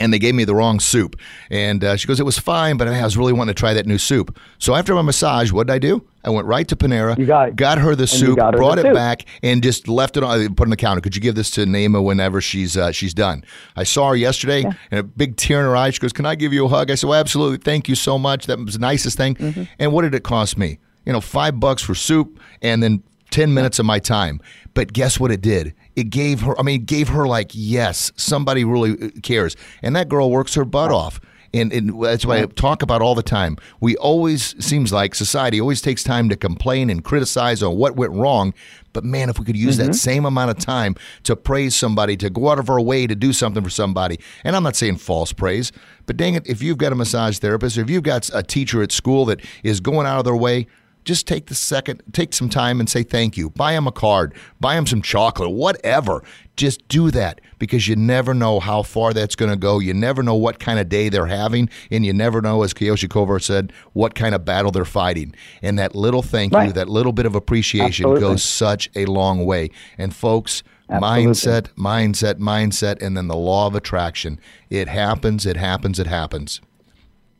And 0.00 0.12
they 0.12 0.18
gave 0.18 0.34
me 0.34 0.42
the 0.42 0.56
wrong 0.56 0.80
soup. 0.80 1.14
And 1.50 1.84
uh, 1.84 1.94
she 1.94 2.08
goes, 2.08 2.18
It 2.18 2.24
was 2.24 2.36
fine, 2.36 2.76
but 2.76 2.88
I 2.88 3.04
was 3.04 3.16
really 3.16 3.32
wanting 3.32 3.54
to 3.54 3.56
try 3.60 3.74
that 3.74 3.86
new 3.86 3.96
soup. 3.96 4.36
So 4.58 4.74
after 4.74 4.92
my 4.92 5.02
massage, 5.02 5.52
what 5.52 5.68
did 5.68 5.72
I 5.74 5.78
do? 5.78 6.04
I 6.24 6.30
went 6.30 6.48
right 6.48 6.66
to 6.66 6.74
Panera, 6.74 7.16
You 7.16 7.26
got- 7.26 7.78
her 7.78 7.94
the 7.94 8.08
soup, 8.08 8.38
got 8.38 8.46
her 8.46 8.50
the 8.50 8.56
brought 8.56 8.78
it 8.80 8.86
soup. 8.86 8.94
back, 8.94 9.24
and 9.44 9.62
just 9.62 9.86
left 9.86 10.16
it 10.16 10.24
on, 10.24 10.52
put 10.56 10.64
it 10.64 10.66
on 10.66 10.70
the 10.70 10.76
counter. 10.76 11.00
Could 11.00 11.14
you 11.14 11.22
give 11.22 11.36
this 11.36 11.48
to 11.52 11.60
Naima 11.64 12.02
whenever 12.02 12.40
she's 12.40 12.76
uh, 12.76 12.90
she's 12.90 13.14
done? 13.14 13.44
I 13.76 13.84
saw 13.84 14.08
her 14.08 14.16
yesterday, 14.16 14.64
and 14.90 14.98
a 14.98 15.04
big 15.04 15.36
tear 15.36 15.60
in 15.60 15.66
her 15.66 15.76
eye. 15.76 15.90
She 15.90 16.00
goes, 16.00 16.12
"Can 16.12 16.26
I 16.26 16.34
give 16.34 16.52
you 16.52 16.64
a 16.64 16.68
hug?" 16.68 16.90
I 16.90 16.96
said, 16.96 17.08
"Well, 17.08 17.20
absolutely. 17.20 17.58
Thank 17.58 17.88
you 17.88 17.94
so 17.94 18.18
much. 18.18 18.46
That 18.46 18.58
was 18.58 18.74
the 18.74 18.80
nicest 18.80 19.16
thing." 19.16 19.36
Mm-hmm. 19.36 19.62
And 19.78 19.92
what 19.92 20.02
did 20.02 20.12
it 20.16 20.24
cost 20.24 20.58
me? 20.58 20.80
You 21.06 21.12
know, 21.12 21.20
five 21.20 21.60
bucks 21.60 21.82
for 21.82 21.94
soup, 21.94 22.40
and 22.62 22.82
then 22.82 23.04
ten 23.30 23.54
minutes 23.54 23.78
of 23.78 23.86
my 23.86 24.00
time. 24.00 24.40
But 24.72 24.92
guess 24.92 25.20
what 25.20 25.30
it 25.30 25.40
did? 25.40 25.72
It 25.96 26.10
gave 26.10 26.40
her. 26.42 26.58
I 26.58 26.62
mean, 26.62 26.82
it 26.82 26.86
gave 26.86 27.08
her 27.08 27.26
like, 27.26 27.50
yes, 27.52 28.12
somebody 28.16 28.64
really 28.64 28.92
uh, 29.00 29.10
cares, 29.22 29.56
and 29.82 29.94
that 29.96 30.08
girl 30.08 30.30
works 30.30 30.54
her 30.54 30.64
butt 30.64 30.90
off. 30.90 31.20
And, 31.52 31.72
and 31.72 32.02
that's 32.02 32.26
what 32.26 32.38
I 32.38 32.46
talk 32.46 32.82
about 32.82 33.00
all 33.00 33.14
the 33.14 33.22
time. 33.22 33.56
We 33.80 33.96
always 33.98 34.56
seems 34.64 34.92
like 34.92 35.14
society 35.14 35.60
always 35.60 35.80
takes 35.80 36.02
time 36.02 36.28
to 36.30 36.36
complain 36.36 36.90
and 36.90 37.04
criticize 37.04 37.62
on 37.62 37.76
what 37.76 37.94
went 37.94 38.12
wrong. 38.12 38.54
But 38.92 39.04
man, 39.04 39.30
if 39.30 39.38
we 39.38 39.44
could 39.44 39.56
use 39.56 39.76
that 39.76 39.94
same 39.94 40.24
amount 40.24 40.50
of 40.50 40.58
time 40.58 40.96
to 41.22 41.36
praise 41.36 41.76
somebody, 41.76 42.16
to 42.16 42.28
go 42.28 42.48
out 42.48 42.58
of 42.58 42.68
our 42.68 42.80
way 42.80 43.06
to 43.06 43.14
do 43.14 43.32
something 43.32 43.62
for 43.62 43.70
somebody, 43.70 44.18
and 44.42 44.56
I'm 44.56 44.64
not 44.64 44.74
saying 44.74 44.96
false 44.96 45.32
praise, 45.32 45.70
but 46.06 46.16
dang 46.16 46.34
it, 46.34 46.44
if 46.44 46.60
you've 46.60 46.78
got 46.78 46.90
a 46.90 46.96
massage 46.96 47.38
therapist, 47.38 47.78
or 47.78 47.82
if 47.82 47.90
you've 47.90 48.02
got 48.02 48.28
a 48.34 48.42
teacher 48.42 48.82
at 48.82 48.90
school 48.90 49.24
that 49.26 49.40
is 49.62 49.78
going 49.78 50.08
out 50.08 50.18
of 50.18 50.24
their 50.24 50.34
way, 50.34 50.66
just 51.04 51.26
take 51.26 51.46
the 51.46 51.54
second, 51.54 52.02
take 52.12 52.32
some 52.32 52.48
time 52.48 52.80
and 52.80 52.88
say 52.88 53.02
thank 53.02 53.36
you. 53.36 53.50
Buy 53.50 53.72
them 53.72 53.86
a 53.86 53.92
card, 53.92 54.34
buy 54.60 54.74
them 54.74 54.86
some 54.86 55.02
chocolate, 55.02 55.50
whatever. 55.50 56.22
Just 56.56 56.86
do 56.88 57.10
that 57.10 57.40
because 57.58 57.88
you 57.88 57.96
never 57.96 58.32
know 58.32 58.60
how 58.60 58.82
far 58.82 59.12
that's 59.12 59.34
going 59.34 59.50
to 59.50 59.56
go. 59.56 59.80
You 59.80 59.92
never 59.92 60.22
know 60.22 60.36
what 60.36 60.60
kind 60.60 60.78
of 60.78 60.88
day 60.88 61.08
they're 61.08 61.26
having, 61.26 61.68
and 61.90 62.06
you 62.06 62.12
never 62.12 62.40
know, 62.40 62.62
as 62.62 62.72
Kyoshi 62.72 63.08
Kovar 63.08 63.42
said, 63.42 63.72
what 63.92 64.14
kind 64.14 64.34
of 64.34 64.44
battle 64.44 64.70
they're 64.70 64.84
fighting. 64.84 65.34
And 65.62 65.78
that 65.78 65.94
little 65.94 66.22
thank 66.22 66.52
you, 66.52 66.72
that 66.72 66.88
little 66.88 67.12
bit 67.12 67.26
of 67.26 67.34
appreciation 67.34 68.06
Absolutely. 68.06 68.20
goes 68.20 68.42
such 68.42 68.88
a 68.94 69.06
long 69.06 69.44
way. 69.44 69.70
And 69.98 70.14
folks, 70.14 70.62
Absolutely. 70.88 71.32
mindset, 71.32 71.74
mindset, 71.74 72.34
mindset, 72.34 73.02
and 73.02 73.16
then 73.16 73.26
the 73.28 73.36
law 73.36 73.66
of 73.66 73.74
attraction. 73.74 74.38
It 74.70 74.88
happens, 74.88 75.46
it 75.46 75.56
happens, 75.56 75.98
it 75.98 76.06
happens. 76.06 76.60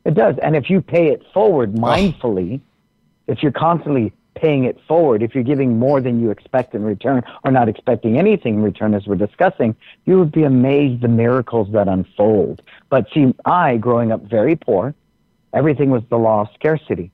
It 0.03 0.13
does. 0.13 0.35
And 0.43 0.55
if 0.55 0.69
you 0.69 0.81
pay 0.81 1.07
it 1.07 1.23
forward 1.33 1.73
mindfully, 1.73 2.61
if 3.27 3.41
you're 3.41 3.51
constantly 3.51 4.13
paying 4.35 4.65
it 4.65 4.77
forward, 4.87 5.23
if 5.23 5.33
you're 5.33 5.43
giving 5.43 5.79
more 5.79 6.01
than 6.01 6.21
you 6.21 6.29
expect 6.29 6.75
in 6.75 6.83
return 6.83 7.23
or 7.43 7.51
not 7.51 7.69
expecting 7.69 8.17
anything 8.17 8.55
in 8.55 8.63
return, 8.63 8.93
as 8.93 9.07
we're 9.07 9.15
discussing, 9.15 9.75
you 10.05 10.19
would 10.19 10.31
be 10.31 10.43
amazed 10.43 11.01
the 11.01 11.07
miracles 11.07 11.69
that 11.71 11.87
unfold. 11.87 12.61
But 12.89 13.07
see, 13.13 13.33
I, 13.45 13.77
growing 13.77 14.11
up 14.11 14.21
very 14.23 14.55
poor, 14.55 14.93
everything 15.53 15.89
was 15.89 16.03
the 16.09 16.17
law 16.17 16.41
of 16.41 16.49
scarcity. 16.53 17.11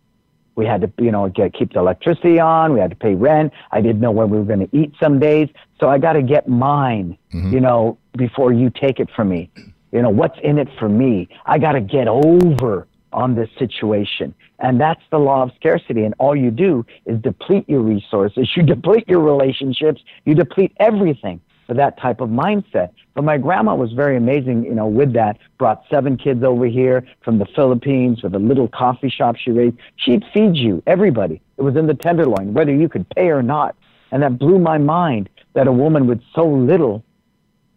We 0.56 0.66
had 0.66 0.82
to, 0.82 0.92
you 1.02 1.12
know, 1.12 1.30
get, 1.30 1.54
keep 1.54 1.74
the 1.74 1.80
electricity 1.80 2.40
on. 2.40 2.74
We 2.74 2.80
had 2.80 2.90
to 2.90 2.96
pay 2.96 3.16
rent. 3.16 3.54
I 3.72 3.82
didn't 3.82 4.02
know 4.02 4.12
when 4.12 4.30
we 4.30 4.38
were 4.38 4.44
going 4.44 4.68
to 4.68 4.78
eat 4.78 4.94
some 5.02 5.20
days. 5.20 5.48
So 5.80 5.90
I 5.90 5.98
got 5.98 6.14
to 6.14 6.22
get 6.22 6.48
mine, 6.48 7.18
mm-hmm. 7.34 7.54
you 7.54 7.62
know, 7.62 7.98
before 8.18 8.52
you 8.52 8.70
take 8.70 9.00
it 9.00 9.10
from 9.16 9.30
me. 9.30 9.50
You 9.92 10.02
know, 10.02 10.10
what's 10.10 10.38
in 10.44 10.58
it 10.58 10.68
for 10.78 10.90
me? 10.90 11.30
I 11.46 11.58
got 11.58 11.74
to 11.74 11.82
get 11.82 12.08
over 12.08 12.88
on 13.14 13.36
this 13.36 13.50
situation. 13.58 14.34
And 14.60 14.80
that's 14.80 15.02
the 15.12 15.20
law 15.20 15.44
of 15.44 15.52
scarcity. 15.56 16.04
And 16.04 16.14
all 16.20 16.36
you 16.36 16.52
do 16.52 16.86
is 17.06 17.20
deplete 17.22 17.68
your 17.68 17.82
resources, 17.82 18.50
you 18.56 18.64
deplete 18.64 19.08
your 19.08 19.22
relationships, 19.22 20.02
you 20.26 20.36
deplete 20.36 20.74
everything 20.80 21.42
for 21.68 21.76
that 21.76 21.98
type 22.00 22.20
of 22.20 22.30
mindset. 22.30 22.90
But 23.14 23.24
my 23.24 23.38
grandma 23.38 23.76
was 23.76 23.94
very 23.94 24.18
amazing, 24.18 24.66
you 24.66 24.76
know, 24.76 24.88
with 24.88 25.14
that. 25.14 25.38
Brought 25.58 25.84
seven 25.90 26.18
kids 26.18 26.44
over 26.44 26.66
here 26.66 27.06
from 27.24 27.40
the 27.40 27.46
Philippines 27.56 28.24
with 28.24 28.36
a 28.36 28.40
little 28.40 28.68
coffee 28.68 29.10
shop 29.10 29.36
she 29.38 29.52
raised. 29.52 29.78
She'd 29.96 30.24
feed 30.34 30.56
you, 30.56 30.84
everybody. 30.88 31.42
It 31.58 31.62
was 31.62 31.76
in 31.76 31.88
the 31.88 31.94
Tenderloin, 31.94 32.54
whether 32.54 32.74
you 32.74 32.90
could 32.90 33.08
pay 33.10 33.30
or 33.30 33.42
not. 33.42 33.76
And 34.12 34.24
that 34.24 34.38
blew 34.38 34.60
my 34.60 34.78
mind 34.78 35.30
that 35.54 35.68
a 35.68 35.72
woman 35.72 36.08
with 36.08 36.22
so 36.36 36.46
little 36.46 37.04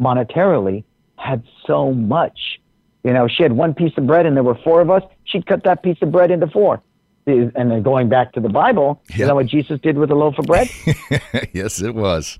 monetarily 0.01 0.85
had 1.17 1.43
so 1.67 1.93
much. 1.93 2.61
You 3.05 3.13
know, 3.13 3.29
she 3.29 3.43
had 3.43 3.53
one 3.53 3.75
piece 3.75 3.93
of 3.97 4.07
bread 4.07 4.27
and 4.27 4.35
there 4.35 4.43
were 4.43 4.59
four 4.65 4.81
of 4.81 4.91
us. 4.91 5.03
She'd 5.25 5.47
cut 5.47 5.63
that 5.65 5.83
piece 5.83 5.99
of 6.01 6.11
bread 6.11 6.31
into 6.31 6.47
four. 6.49 6.83
And 7.27 7.53
then 7.55 7.83
going 7.83 8.09
back 8.09 8.33
to 8.33 8.41
the 8.41 8.49
Bible, 8.49 9.03
you 9.15 9.27
know 9.27 9.35
what 9.35 9.47
Jesus 9.47 9.81
did 9.81 9.97
with 9.97 10.11
a 10.11 10.15
loaf 10.15 10.39
of 10.39 10.45
bread? 10.45 10.69
yes, 11.53 11.81
it 11.81 11.95
was. 11.95 12.39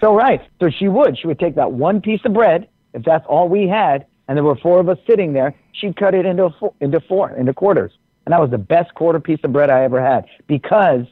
So 0.00 0.14
right. 0.14 0.40
So 0.60 0.70
she 0.70 0.88
would. 0.88 1.18
She 1.18 1.26
would 1.26 1.40
take 1.40 1.56
that 1.56 1.72
one 1.72 2.00
piece 2.00 2.20
of 2.24 2.32
bread, 2.32 2.68
if 2.92 3.02
that's 3.04 3.24
all 3.26 3.48
we 3.48 3.66
had, 3.66 4.06
and 4.28 4.36
there 4.36 4.44
were 4.44 4.56
four 4.56 4.78
of 4.78 4.88
us 4.88 4.98
sitting 5.08 5.32
there. 5.32 5.54
She'd 5.72 5.96
cut 5.96 6.14
it 6.14 6.24
into 6.24 6.50
four, 6.60 6.74
into 6.80 7.00
four, 7.00 7.30
into 7.32 7.52
quarters, 7.52 7.92
and 8.24 8.32
that 8.32 8.40
was 8.40 8.50
the 8.50 8.58
best 8.58 8.94
quarter 8.94 9.18
piece 9.18 9.40
of 9.42 9.52
bread 9.52 9.70
I 9.70 9.82
ever 9.82 10.00
had 10.00 10.26
because 10.46 11.06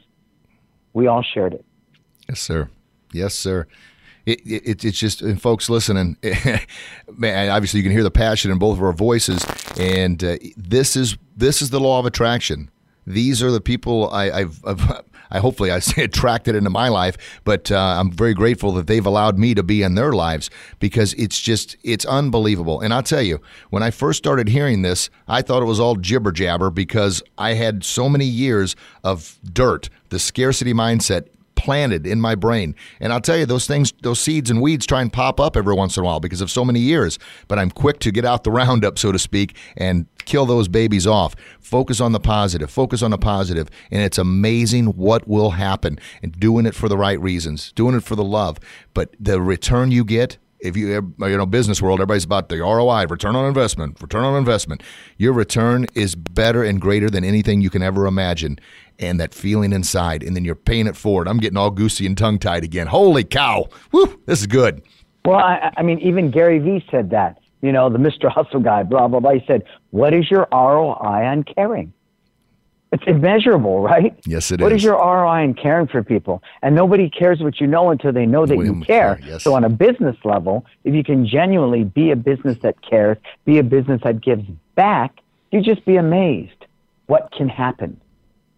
we 0.93 1.07
all 1.07 1.23
shared 1.23 1.53
it. 1.53 1.65
Yes, 2.29 2.39
sir. 2.39 2.69
Yes, 3.11 3.33
sir. 3.33 3.67
It, 4.25 4.41
it, 4.45 4.85
it's 4.85 4.99
just, 4.99 5.21
and 5.21 5.41
folks 5.41 5.69
listening, 5.69 6.17
man, 7.17 7.49
obviously 7.49 7.79
you 7.79 7.83
can 7.83 7.91
hear 7.91 8.03
the 8.03 8.11
passion 8.11 8.51
in 8.51 8.59
both 8.59 8.77
of 8.77 8.83
our 8.83 8.93
voices, 8.93 9.45
and 9.79 10.23
uh, 10.23 10.37
this 10.55 10.95
is 10.95 11.17
this 11.35 11.61
is 11.61 11.69
the 11.69 11.79
law 11.79 11.99
of 11.99 12.05
attraction. 12.05 12.69
These 13.07 13.41
are 13.41 13.51
the 13.51 13.61
people 13.61 14.11
I, 14.11 14.29
I've, 14.31 14.63
I've 14.63 15.01
I 15.31 15.39
hopefully 15.39 15.71
I 15.71 15.79
say 15.79 16.03
attracted 16.03 16.55
into 16.55 16.69
my 16.69 16.89
life, 16.89 17.41
but 17.43 17.71
uh, 17.71 17.77
I'm 17.77 18.11
very 18.11 18.33
grateful 18.33 18.73
that 18.73 18.87
they've 18.87 19.05
allowed 19.05 19.39
me 19.39 19.53
to 19.55 19.63
be 19.63 19.81
in 19.81 19.95
their 19.95 20.11
lives 20.11 20.49
because 20.79 21.13
it's 21.13 21.39
just 21.39 21.77
it's 21.83 22.05
unbelievable. 22.05 22.81
And 22.81 22.93
I'll 22.93 23.01
tell 23.01 23.21
you, 23.21 23.41
when 23.69 23.81
I 23.81 23.91
first 23.91 24.17
started 24.17 24.49
hearing 24.49 24.81
this, 24.81 25.09
I 25.27 25.41
thought 25.41 25.63
it 25.63 25.67
was 25.67 25.79
all 25.79 25.95
jibber 25.95 26.31
jabber 26.31 26.69
because 26.69 27.23
I 27.37 27.53
had 27.53 27.83
so 27.83 28.09
many 28.09 28.25
years 28.25 28.75
of 29.03 29.39
dirt, 29.51 29.89
the 30.09 30.19
scarcity 30.19 30.73
mindset 30.73 31.27
planted 31.61 32.07
in 32.07 32.19
my 32.19 32.33
brain. 32.33 32.75
And 32.99 33.13
I'll 33.13 33.21
tell 33.21 33.37
you, 33.37 33.45
those 33.45 33.67
things, 33.67 33.93
those 34.01 34.19
seeds 34.19 34.49
and 34.49 34.59
weeds 34.59 34.87
try 34.87 34.99
and 34.99 35.13
pop 35.13 35.39
up 35.39 35.55
every 35.55 35.75
once 35.75 35.95
in 35.95 36.01
a 36.01 36.05
while 36.05 36.19
because 36.19 36.41
of 36.41 36.49
so 36.49 36.65
many 36.65 36.79
years. 36.79 37.19
But 37.47 37.59
I'm 37.59 37.69
quick 37.69 37.99
to 37.99 38.11
get 38.11 38.25
out 38.25 38.43
the 38.43 38.51
roundup, 38.61 38.97
so 38.97 39.11
to 39.11 39.19
speak, 39.19 39.55
and 39.77 40.07
kill 40.25 40.47
those 40.47 40.67
babies 40.67 41.05
off. 41.05 41.35
Focus 41.59 42.01
on 42.01 42.13
the 42.13 42.19
positive, 42.19 42.71
focus 42.71 43.03
on 43.03 43.11
the 43.11 43.17
positive, 43.19 43.69
And 43.91 44.01
it's 44.01 44.17
amazing 44.17 44.87
what 44.87 45.27
will 45.27 45.51
happen 45.51 45.99
and 46.23 46.31
doing 46.39 46.65
it 46.65 46.73
for 46.73 46.89
the 46.89 46.97
right 46.97 47.19
reasons, 47.21 47.71
doing 47.73 47.95
it 47.95 48.03
for 48.03 48.15
the 48.15 48.23
love. 48.23 48.57
But 48.95 49.15
the 49.19 49.39
return 49.39 49.91
you 49.91 50.03
get, 50.03 50.37
if 50.61 50.77
you 50.77 51.13
you 51.19 51.37
know 51.37 51.45
business 51.45 51.81
world 51.81 51.99
everybody's 51.99 52.23
about 52.23 52.49
the 52.49 52.59
ROI 52.59 53.05
return 53.07 53.35
on 53.35 53.45
investment 53.45 54.01
return 54.01 54.23
on 54.23 54.35
investment 54.37 54.83
your 55.17 55.33
return 55.33 55.87
is 55.95 56.15
better 56.15 56.63
and 56.63 56.79
greater 56.79 57.09
than 57.09 57.23
anything 57.23 57.61
you 57.61 57.69
can 57.69 57.81
ever 57.81 58.05
imagine 58.05 58.59
and 58.99 59.19
that 59.19 59.33
feeling 59.33 59.73
inside 59.73 60.23
and 60.23 60.35
then 60.35 60.45
you're 60.45 60.55
paying 60.55 60.87
it 60.87 60.95
forward 60.95 61.27
I'm 61.27 61.39
getting 61.39 61.57
all 61.57 61.71
goosey 61.71 62.05
and 62.05 62.17
tongue 62.17 62.39
tied 62.39 62.63
again 62.63 62.87
holy 62.87 63.23
cow 63.23 63.67
Woo, 63.91 64.19
this 64.25 64.39
is 64.39 64.47
good 64.47 64.81
Well, 65.25 65.39
I, 65.39 65.71
I 65.77 65.83
mean, 65.83 65.99
even 65.99 66.31
Gary 66.31 66.59
Vee 66.59 66.83
said 66.89 67.11
that. 67.11 67.37
You 67.61 67.71
know, 67.71 67.89
the 67.89 67.99
Mr. 67.99 68.27
Hustle 68.31 68.59
guy, 68.59 68.81
blah 68.81 69.07
blah 69.07 69.19
blah. 69.19 69.33
He 69.33 69.43
said, 69.45 69.61
"What 69.91 70.15
is 70.15 70.31
your 70.31 70.47
ROI 70.51 70.95
on 71.27 71.43
caring?" 71.43 71.93
It's 72.91 73.03
immeasurable, 73.07 73.81
right? 73.81 74.13
Yes, 74.25 74.51
it 74.51 74.59
What 74.61 74.71
is. 74.73 74.77
is 74.79 74.83
your 74.83 74.95
ROI 74.97 75.43
in 75.43 75.53
caring 75.53 75.87
for 75.87 76.03
people? 76.03 76.43
And 76.61 76.75
nobody 76.75 77.09
cares 77.09 77.39
what 77.39 77.61
you 77.61 77.67
know 77.67 77.89
until 77.89 78.11
they 78.11 78.25
know 78.25 78.45
that 78.45 78.57
When 78.57 78.65
you 78.65 78.75
you 78.75 78.81
care. 78.83 79.15
care, 79.15 79.27
yes. 79.29 79.43
So, 79.43 79.53
on 79.53 79.63
a 79.63 79.69
business 79.69 80.17
level, 80.25 80.65
if 80.83 80.93
you 80.93 81.03
can 81.03 81.25
genuinely 81.25 81.85
be 81.85 82.11
a 82.11 82.15
business 82.17 82.57
that 82.63 82.81
cares, 82.81 83.17
be 83.45 83.59
a 83.59 83.63
business 83.63 84.01
that 84.03 84.21
gives 84.21 84.43
back, 84.75 85.19
you 85.51 85.61
just 85.61 85.85
be 85.85 85.95
amazed 85.95 86.65
what 87.07 87.31
can 87.37 87.47
happen. 87.49 87.99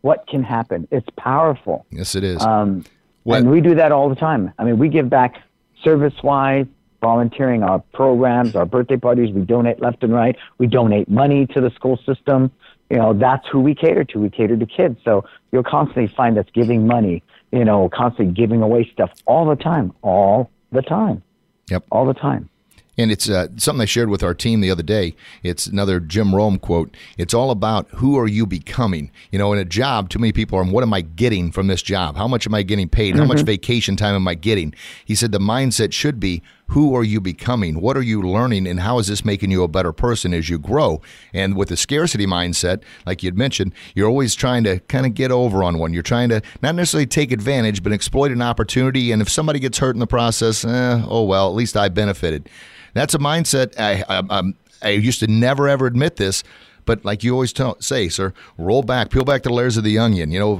What 0.02 0.28
can 0.28 0.44
happen? 0.44 0.88
It's 0.92 1.08
powerful. 1.18 1.86
yes 1.92 2.14
it 2.16 2.24
is 2.24 2.42
Um, 2.44 2.84
and 3.26 3.50
we 3.50 3.62
do 3.62 3.74
that 3.76 3.92
all 3.92 4.10
the 4.10 4.16
time. 4.16 4.52
I 4.60 4.64
mean, 4.64 4.78
we 4.78 4.90
give 4.90 5.10
back 5.10 5.36
service 5.84 6.14
wise, 6.24 6.66
volunteering, 7.02 7.64
our 7.64 7.80
programs, 7.94 8.56
our 8.56 8.66
birthday 8.66 8.98
parties. 8.98 9.32
We 9.34 9.42
donate 9.42 9.82
left 9.82 10.04
and 10.04 10.14
right. 10.14 10.36
We 10.58 10.68
donate 10.68 11.10
money 11.10 11.46
to 11.48 11.62
the 11.62 11.70
school 11.72 11.98
system. 12.06 12.52
You 12.90 12.98
know, 12.98 13.14
that's 13.14 13.48
who 13.52 13.60
we 13.60 13.74
cater 13.74 14.04
to. 14.04 14.20
We 14.20 14.30
cater 14.30 14.56
to 14.56 14.66
kids. 14.66 15.00
So 15.04 15.26
you'll 15.52 15.64
constantly 15.64 16.14
find 16.16 16.38
us 16.38 16.46
giving 16.54 16.86
money, 16.86 17.24
you 17.52 17.66
know, 17.66 17.90
constantly 17.90 18.34
giving 18.34 18.62
away 18.62 18.90
stuff 18.94 19.12
all 19.26 19.48
the 19.48 19.56
time, 19.56 19.94
all 20.02 20.52
the 20.72 20.82
time, 20.82 21.24
yep 21.70 21.84
all 21.92 22.06
the 22.06 22.14
time. 22.14 22.50
And 22.98 23.12
it's 23.12 23.28
uh, 23.28 23.48
something 23.58 23.82
I 23.82 23.86
shared 23.86 24.10
with 24.10 24.22
our 24.22 24.36
team 24.36 24.62
the 24.62 24.70
other 24.70 24.84
day. 24.84 25.16
It's 25.42 25.66
another 25.66 26.00
Jim 26.00 26.36
Rohn 26.36 26.60
quote. 26.60 26.96
It's 27.18 27.34
all 27.34 27.50
about 27.50 27.90
who 27.90 28.20
are 28.20 28.28
you 28.28 28.46
becoming. 28.46 29.12
You 29.32 29.40
know, 29.40 29.52
in 29.52 29.58
a 29.58 29.66
job, 29.66 30.10
too 30.10 30.20
many 30.20 30.32
people 30.32 30.60
are, 30.60 30.64
what 30.64 30.84
am 30.84 30.94
I 30.94 31.02
getting 31.02 31.52
from 31.52 31.68
this 31.68 31.82
job? 31.82 32.16
How 32.18 32.28
much 32.28 32.46
am 32.46 32.54
I 32.54 32.62
getting 32.62 32.88
paid? 32.88 33.16
How 33.16 33.26
much 33.26 33.42
vacation 33.42 33.96
time 33.96 34.14
am 34.14 34.28
I 34.28 34.36
getting? 34.36 34.76
He 35.06 35.16
said 35.16 35.32
the 35.32 35.40
mindset 35.40 35.92
should 35.92 36.20
be, 36.20 36.44
who 36.74 36.96
are 36.96 37.04
you 37.04 37.22
becoming? 37.22 37.80
What 37.82 37.96
are 37.96 38.02
you 38.02 38.20
learning? 38.24 38.66
And 38.66 38.80
how 38.80 38.98
is 38.98 39.06
this 39.06 39.24
making 39.24 39.52
you 39.52 39.62
a 39.62 39.68
better 39.68 39.94
person 39.94 40.34
as 40.34 40.50
you 40.50 40.58
grow? 40.58 41.04
And 41.32 41.56
with 41.56 41.70
the 41.70 41.78
scarcity 41.78 42.26
mindset, 42.26 42.82
like 43.06 43.22
you'd 43.22 43.38
mentioned, 43.38 43.74
you're 43.94 44.10
always 44.10 44.34
trying 44.34 44.64
to 44.64 44.80
kind 44.80 45.06
of 45.06 45.14
get 45.14 45.30
over 45.30 45.64
on 45.64 45.78
one. 45.78 45.94
You're 45.94 46.02
trying 46.02 46.30
to 46.30 46.42
not 46.64 46.74
necessarily 46.74 47.06
take 47.06 47.32
advantage, 47.32 47.84
but 47.84 47.92
exploit 47.92 48.32
an 48.32 48.42
opportunity. 48.42 49.12
And 49.12 49.22
if 49.22 49.30
somebody 49.30 49.60
gets 49.60 49.78
hurt 49.78 49.96
in 49.96 50.00
the 50.00 50.08
process, 50.08 50.66
eh, 50.66 51.06
oh 51.08 51.24
well, 51.26 51.48
at 51.48 51.54
least 51.54 51.78
I 51.78 51.90
benefited. 51.90 52.50
That's 52.96 53.14
a 53.14 53.20
mindset. 53.20 53.80
I, 53.80 54.04
I, 54.10 54.54
I 54.82 54.90
used 54.90 55.20
to 55.20 55.28
never 55.28 55.70
ever 55.70 55.86
admit 55.86 56.16
this, 56.16 56.44
but 56.86 57.04
like 57.06 57.24
you 57.24 57.34
always 57.34 57.54
tell, 57.54 57.80
say, 57.80 58.10
sir, 58.10 58.34
roll 58.58 58.84
back, 58.84 59.10
peel 59.10 59.24
back 59.24 59.44
the 59.44 59.54
layers 59.54 59.78
of 59.78 59.84
the 59.84 59.98
onion. 59.98 60.32
You 60.32 60.40
know, 60.40 60.56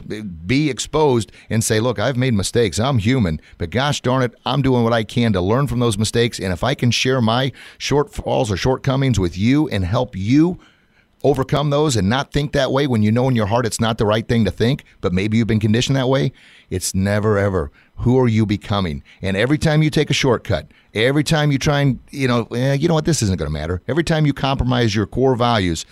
be 0.46 0.70
exposed 0.70 1.32
and 1.50 1.64
say, 1.64 1.80
look, 1.80 2.00
I've 2.00 2.18
made 2.18 2.34
mistakes. 2.34 2.80
I'm 2.80 2.98
human, 2.98 3.40
but 3.58 3.70
gosh 3.70 4.02
darn 4.02 4.24
it, 4.24 4.34
I'm 4.46 4.62
doing 4.62 4.84
what 4.84 4.94
I 4.94 5.04
can 5.04 5.34
to 5.34 5.42
learn 5.42 5.68
from 5.68 5.80
those 5.80 5.98
mistakes. 5.98 6.40
And 6.40 6.54
if 6.54 6.64
I 6.64 6.76
can 6.76 6.92
share 6.92 7.22
my 7.22 7.52
shortfalls 7.78 8.50
or 8.50 8.58
shortcomings 8.58 9.20
with 9.20 9.38
you 9.38 9.68
and 9.70 9.86
help 9.86 10.16
you 10.16 10.60
overcome 11.24 11.70
those 11.70 11.96
and 11.96 12.10
not 12.10 12.32
think 12.32 12.52
that 12.52 12.72
way 12.72 12.86
when 12.86 13.02
you 13.02 13.12
know 13.12 13.30
in 13.30 13.36
your 13.36 13.46
heart 13.46 13.66
it's 13.66 13.80
not 13.80 13.98
the 13.98 14.06
right 14.06 14.28
thing 14.28 14.46
to 14.46 14.52
think, 14.52 14.84
but 15.02 15.14
maybe 15.14 15.38
you've 15.38 15.48
been 15.48 15.60
conditioned 15.60 15.96
that 15.96 16.10
way, 16.10 16.32
it's 16.70 16.94
never 16.94 17.38
ever. 17.38 17.72
Who 17.98 18.20
are 18.20 18.28
you 18.28 18.46
becoming? 18.46 19.04
And 19.22 19.38
every 19.38 19.58
time 19.58 19.84
you 19.84 19.90
take 19.90 20.10
a 20.10 20.14
shortcut, 20.14 20.68
every 20.94 21.24
time 21.24 21.52
you 21.52 21.58
try 21.58 21.82
and, 21.82 22.00
you 22.10 22.28
know, 22.28 22.48
eh, 22.54 22.74
you 22.74 22.88
know 22.88 22.94
what, 22.96 23.06
this 23.06 23.22
isn't 23.22 23.38
going 23.38 23.50
to 23.50 23.54
matter. 23.54 23.82
Every 23.88 24.04
time 24.04 24.26
you 24.26 24.34
compromise 24.34 24.94
your 24.96 25.06
core 25.06 25.36
values, 25.36 25.86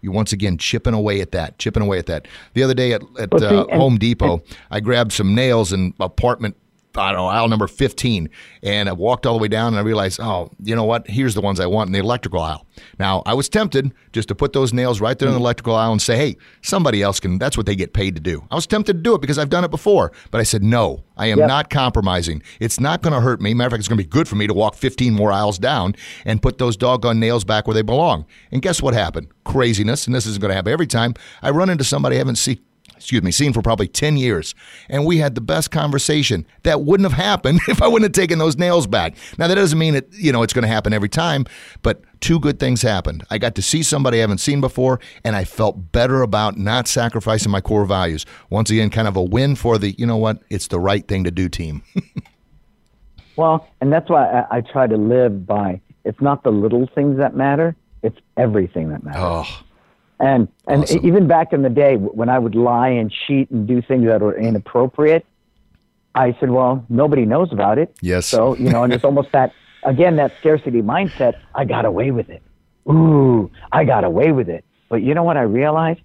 you're 0.00 0.12
once 0.12 0.32
again 0.32 0.58
chipping 0.58 0.94
away 0.94 1.20
at 1.20 1.32
that, 1.32 1.58
chipping 1.58 1.82
away 1.82 1.98
at 1.98 2.06
that. 2.06 2.28
The 2.54 2.62
other 2.62 2.74
day 2.74 2.92
at, 2.92 3.02
at 3.18 3.32
uh, 3.32 3.66
Home 3.72 3.98
Depot, 3.98 4.42
I 4.70 4.80
grabbed 4.80 5.12
some 5.12 5.34
nails 5.34 5.72
and 5.72 5.94
apartment 5.98 6.56
I 6.98 7.12
don't 7.12 7.20
know, 7.20 7.26
aisle 7.26 7.48
number 7.48 7.66
15. 7.66 8.28
And 8.62 8.88
I 8.88 8.92
walked 8.92 9.26
all 9.26 9.34
the 9.34 9.42
way 9.42 9.48
down 9.48 9.68
and 9.68 9.76
I 9.76 9.80
realized, 9.80 10.20
oh, 10.20 10.50
you 10.62 10.74
know 10.74 10.84
what? 10.84 11.08
Here's 11.08 11.34
the 11.34 11.40
ones 11.40 11.60
I 11.60 11.66
want 11.66 11.88
in 11.88 11.92
the 11.92 11.98
electrical 11.98 12.40
aisle. 12.40 12.66
Now, 12.98 13.22
I 13.26 13.34
was 13.34 13.48
tempted 13.48 13.92
just 14.12 14.28
to 14.28 14.34
put 14.34 14.52
those 14.52 14.72
nails 14.72 15.00
right 15.00 15.18
there 15.18 15.28
in 15.28 15.34
the 15.34 15.38
mm. 15.38 15.42
electrical 15.42 15.74
aisle 15.74 15.92
and 15.92 16.02
say, 16.02 16.16
hey, 16.16 16.36
somebody 16.62 17.02
else 17.02 17.20
can, 17.20 17.38
that's 17.38 17.56
what 17.56 17.66
they 17.66 17.76
get 17.76 17.92
paid 17.92 18.14
to 18.16 18.20
do. 18.20 18.46
I 18.50 18.54
was 18.54 18.66
tempted 18.66 18.94
to 18.94 19.02
do 19.02 19.14
it 19.14 19.20
because 19.20 19.38
I've 19.38 19.50
done 19.50 19.64
it 19.64 19.70
before. 19.70 20.12
But 20.30 20.40
I 20.40 20.44
said, 20.44 20.62
no, 20.62 21.04
I 21.16 21.26
am 21.26 21.38
Yep. 21.38 21.48
not 21.48 21.70
compromising. 21.70 22.42
It's 22.60 22.80
not 22.80 23.02
going 23.02 23.12
to 23.12 23.20
hurt 23.20 23.40
me. 23.40 23.54
Matter 23.54 23.66
of 23.68 23.72
fact, 23.72 23.80
it's 23.80 23.88
going 23.88 23.98
to 23.98 24.04
be 24.04 24.08
good 24.08 24.28
for 24.28 24.36
me 24.36 24.46
to 24.46 24.54
walk 24.54 24.74
15 24.74 25.14
more 25.14 25.32
aisles 25.32 25.58
down 25.58 25.94
and 26.24 26.42
put 26.42 26.58
those 26.58 26.76
doggone 26.76 27.20
nails 27.20 27.44
back 27.44 27.66
where 27.66 27.74
they 27.74 27.82
belong. 27.82 28.26
And 28.50 28.62
guess 28.62 28.82
what 28.82 28.94
happened? 28.94 29.28
Craziness. 29.44 30.06
And 30.06 30.14
this 30.14 30.26
isn't 30.26 30.40
going 30.40 30.50
to 30.50 30.56
happen 30.56 30.72
every 30.72 30.86
time. 30.86 31.14
I 31.42 31.50
run 31.50 31.70
into 31.70 31.84
somebody 31.84 32.16
I 32.16 32.18
haven't 32.18 32.36
seen 32.36 32.58
excuse 33.06 33.22
me, 33.22 33.30
seen 33.30 33.52
for 33.52 33.62
probably 33.62 33.86
10 33.86 34.16
years. 34.16 34.54
And 34.88 35.06
we 35.06 35.18
had 35.18 35.36
the 35.36 35.40
best 35.40 35.70
conversation. 35.70 36.44
That 36.64 36.82
wouldn't 36.82 37.08
have 37.08 37.18
happened 37.18 37.60
if 37.68 37.80
I 37.80 37.86
wouldn't 37.86 38.04
have 38.16 38.20
taken 38.20 38.40
those 38.40 38.56
nails 38.56 38.86
back. 38.86 39.14
Now, 39.38 39.46
that 39.46 39.54
doesn't 39.54 39.78
mean 39.78 39.94
it, 39.94 40.08
you 40.12 40.32
know, 40.32 40.42
it's 40.42 40.52
going 40.52 40.64
to 40.64 40.68
happen 40.68 40.92
every 40.92 41.08
time, 41.08 41.46
but 41.82 42.02
two 42.20 42.40
good 42.40 42.58
things 42.58 42.82
happened. 42.82 43.24
I 43.30 43.38
got 43.38 43.54
to 43.54 43.62
see 43.62 43.82
somebody 43.84 44.18
I 44.18 44.22
haven't 44.22 44.38
seen 44.38 44.60
before, 44.60 44.98
and 45.24 45.36
I 45.36 45.44
felt 45.44 45.92
better 45.92 46.22
about 46.22 46.58
not 46.58 46.88
sacrificing 46.88 47.52
my 47.52 47.60
core 47.60 47.84
values. 47.84 48.26
Once 48.50 48.70
again, 48.70 48.90
kind 48.90 49.06
of 49.06 49.16
a 49.16 49.22
win 49.22 49.54
for 49.54 49.78
the, 49.78 49.92
you 49.92 50.06
know 50.06 50.16
what, 50.16 50.42
it's 50.50 50.66
the 50.66 50.80
right 50.80 51.06
thing 51.06 51.24
to 51.24 51.30
do 51.30 51.48
team. 51.48 51.82
Well, 53.36 53.68
and 53.80 53.92
that's 53.92 54.08
why 54.08 54.26
I, 54.30 54.56
I 54.56 54.60
try 54.62 54.86
to 54.86 54.96
live 54.96 55.46
by 55.46 55.80
it's 56.04 56.20
not 56.20 56.42
the 56.42 56.50
little 56.50 56.88
things 56.94 57.18
that 57.18 57.36
matter, 57.36 57.76
it's 58.02 58.18
everything 58.36 58.88
that 58.90 59.04
matters. 59.04 59.22
oh, 59.22 59.62
And 60.18 60.48
and 60.66 60.82
Awesome. 60.82 61.06
even 61.06 61.26
back 61.26 61.52
in 61.52 61.62
the 61.62 61.68
day 61.70 61.96
when 61.96 62.28
I 62.28 62.38
would 62.38 62.54
lie 62.54 62.88
and 62.88 63.12
cheat 63.26 63.50
and 63.50 63.66
do 63.66 63.82
things 63.82 64.06
that 64.06 64.22
were 64.22 64.36
inappropriate, 64.36 65.26
I 66.14 66.34
said, 66.40 66.50
well, 66.50 66.84
nobody 66.88 67.26
knows 67.26 67.52
about 67.52 67.78
it. 67.78 67.94
Yes. 68.00 68.26
So, 68.26 68.56
you 68.56 68.70
know, 68.70 68.82
and 68.84 68.92
it's 68.92 69.04
almost 69.04 69.32
that, 69.32 69.52
again, 69.82 70.16
that 70.16 70.32
scarcity 70.40 70.80
mindset. 70.80 71.34
I 71.54 71.66
got 71.66 71.84
away 71.84 72.10
with 72.10 72.30
it. 72.30 72.42
Ooh, 72.88 73.50
I 73.72 73.84
got 73.84 74.04
away 74.04 74.32
with 74.32 74.48
it. 74.48 74.64
But 74.88 75.02
you 75.02 75.12
know 75.14 75.24
what 75.24 75.36
I 75.36 75.42
realized? 75.42 76.00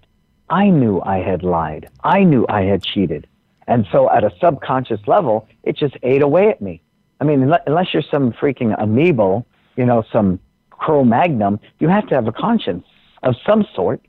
I 0.50 0.68
knew 0.68 1.00
I 1.00 1.18
had 1.18 1.42
lied. 1.42 1.88
I 2.04 2.24
knew 2.24 2.44
I 2.48 2.62
had 2.62 2.82
cheated. 2.82 3.26
And 3.66 3.86
so 3.90 4.10
at 4.10 4.24
a 4.24 4.32
subconscious 4.40 5.00
level, 5.06 5.48
it 5.62 5.76
just 5.76 5.96
ate 6.02 6.20
away 6.20 6.50
at 6.50 6.60
me. 6.60 6.82
I 7.20 7.24
mean, 7.24 7.50
unless 7.66 7.94
you're 7.94 8.02
some 8.10 8.32
freaking 8.32 8.74
amoeba, 8.78 9.44
you 9.76 9.86
know, 9.86 10.04
some 10.12 10.40
Cro 10.70 11.04
Magnon, 11.04 11.60
you 11.78 11.88
have 11.88 12.06
to 12.08 12.14
have 12.14 12.26
a 12.26 12.32
conscience 12.32 12.84
of 13.22 13.34
some 13.46 13.66
sort, 13.74 14.00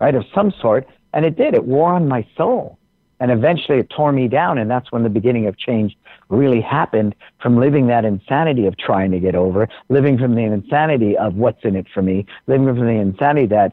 right? 0.00 0.14
Of 0.14 0.24
some 0.34 0.52
sort. 0.60 0.86
And 1.14 1.24
it 1.24 1.36
did. 1.36 1.54
It 1.54 1.64
wore 1.64 1.92
on 1.92 2.08
my 2.08 2.26
soul. 2.36 2.78
And 3.20 3.30
eventually 3.30 3.78
it 3.78 3.88
tore 3.90 4.10
me 4.10 4.26
down. 4.26 4.58
And 4.58 4.70
that's 4.70 4.90
when 4.90 5.04
the 5.04 5.08
beginning 5.08 5.46
of 5.46 5.56
change 5.56 5.96
really 6.28 6.60
happened 6.60 7.14
from 7.40 7.58
living 7.58 7.86
that 7.86 8.04
insanity 8.04 8.66
of 8.66 8.76
trying 8.76 9.12
to 9.12 9.20
get 9.20 9.34
over, 9.34 9.68
living 9.88 10.18
from 10.18 10.34
the 10.34 10.42
insanity 10.42 11.16
of 11.16 11.34
what's 11.34 11.64
in 11.64 11.76
it 11.76 11.86
for 11.94 12.02
me, 12.02 12.26
living 12.46 12.66
from 12.66 12.86
the 12.86 13.00
insanity 13.00 13.46
that 13.46 13.72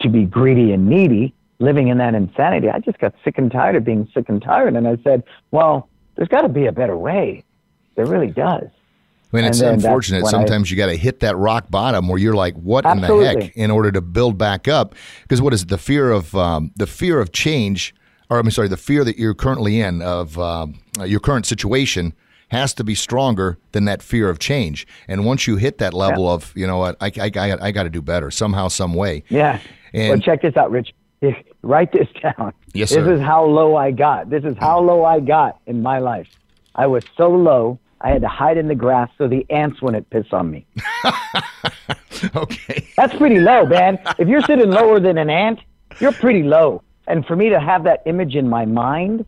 to 0.00 0.08
be 0.08 0.24
greedy 0.24 0.72
and 0.72 0.88
needy, 0.88 1.32
living 1.60 1.88
in 1.88 1.98
that 1.98 2.14
insanity. 2.14 2.68
I 2.68 2.80
just 2.80 2.98
got 2.98 3.14
sick 3.22 3.38
and 3.38 3.52
tired 3.52 3.76
of 3.76 3.84
being 3.84 4.08
sick 4.12 4.28
and 4.28 4.42
tired. 4.42 4.74
And 4.74 4.88
I 4.88 4.96
said, 5.04 5.22
well, 5.52 5.88
there's 6.16 6.28
got 6.28 6.42
to 6.42 6.48
be 6.48 6.66
a 6.66 6.72
better 6.72 6.96
way. 6.96 7.44
There 7.94 8.06
really 8.06 8.30
does. 8.30 8.68
I 9.32 9.36
mean, 9.36 9.44
it's 9.44 9.60
unfortunate. 9.60 10.26
Sometimes 10.26 10.68
I, 10.68 10.70
you 10.70 10.76
got 10.76 10.86
to 10.86 10.96
hit 10.96 11.20
that 11.20 11.36
rock 11.36 11.70
bottom 11.70 12.08
where 12.08 12.18
you're 12.18 12.34
like, 12.34 12.54
"What 12.54 12.84
absolutely. 12.84 13.26
in 13.28 13.38
the 13.38 13.44
heck?" 13.44 13.56
In 13.56 13.70
order 13.70 13.92
to 13.92 14.00
build 14.00 14.38
back 14.38 14.66
up, 14.66 14.94
because 15.22 15.40
what 15.40 15.54
is 15.54 15.62
it? 15.62 15.68
The 15.68 15.78
fear 15.78 16.10
of 16.10 16.34
um, 16.34 16.72
the 16.76 16.86
fear 16.86 17.20
of 17.20 17.32
change 17.32 17.94
or 18.30 18.38
I'm 18.38 18.50
sorry, 18.50 18.68
the 18.68 18.76
fear 18.76 19.04
that 19.04 19.18
you're 19.18 19.34
currently 19.34 19.80
in 19.80 20.00
of 20.00 20.38
um, 20.38 20.80
your 21.04 21.20
current 21.20 21.46
situation 21.46 22.14
has 22.48 22.72
to 22.74 22.84
be 22.84 22.94
stronger 22.94 23.58
than 23.72 23.84
that 23.84 24.02
fear 24.02 24.28
of 24.28 24.38
change. 24.38 24.86
And 25.08 25.24
once 25.24 25.46
you 25.46 25.56
hit 25.56 25.78
that 25.78 25.92
level 25.92 26.24
yeah. 26.24 26.32
of, 26.32 26.52
you 26.56 26.66
know 26.66 26.78
what, 26.78 26.96
I, 27.00 27.12
I, 27.20 27.30
I, 27.36 27.66
I 27.66 27.70
got 27.72 27.84
to 27.84 27.90
do 27.90 28.00
better 28.00 28.30
somehow, 28.30 28.68
some 28.68 28.94
way. 28.94 29.24
Yeah. 29.28 29.60
And, 29.92 30.10
well, 30.10 30.18
check 30.20 30.42
this 30.42 30.56
out, 30.56 30.70
Rich. 30.70 30.94
Write 31.62 31.92
this 31.92 32.08
down. 32.22 32.54
Yes, 32.72 32.90
sir. 32.90 33.02
This 33.02 33.18
is 33.18 33.20
how 33.20 33.44
low 33.44 33.76
I 33.76 33.90
got. 33.90 34.30
This 34.30 34.44
is 34.44 34.56
how 34.58 34.80
low 34.80 35.04
I 35.04 35.20
got 35.20 35.60
in 35.66 35.82
my 35.82 35.98
life. 35.98 36.28
I 36.74 36.86
was 36.86 37.04
so 37.16 37.28
low, 37.28 37.78
I 38.00 38.10
had 38.10 38.22
to 38.22 38.28
hide 38.28 38.56
in 38.56 38.68
the 38.68 38.74
grass 38.74 39.10
so 39.18 39.28
the 39.28 39.44
ants 39.50 39.82
wouldn't 39.82 40.08
piss 40.10 40.26
on 40.32 40.50
me. 40.50 40.66
okay. 42.36 42.86
That's 42.96 43.14
pretty 43.16 43.40
low, 43.40 43.66
man. 43.66 43.98
If 44.18 44.28
you're 44.28 44.42
sitting 44.42 44.70
lower 44.70 45.00
than 45.00 45.18
an 45.18 45.28
ant, 45.28 45.60
you're 45.98 46.12
pretty 46.12 46.42
low. 46.42 46.82
And 47.06 47.26
for 47.26 47.36
me 47.36 47.50
to 47.50 47.60
have 47.60 47.84
that 47.84 48.02
image 48.06 48.36
in 48.36 48.48
my 48.48 48.64
mind, 48.64 49.26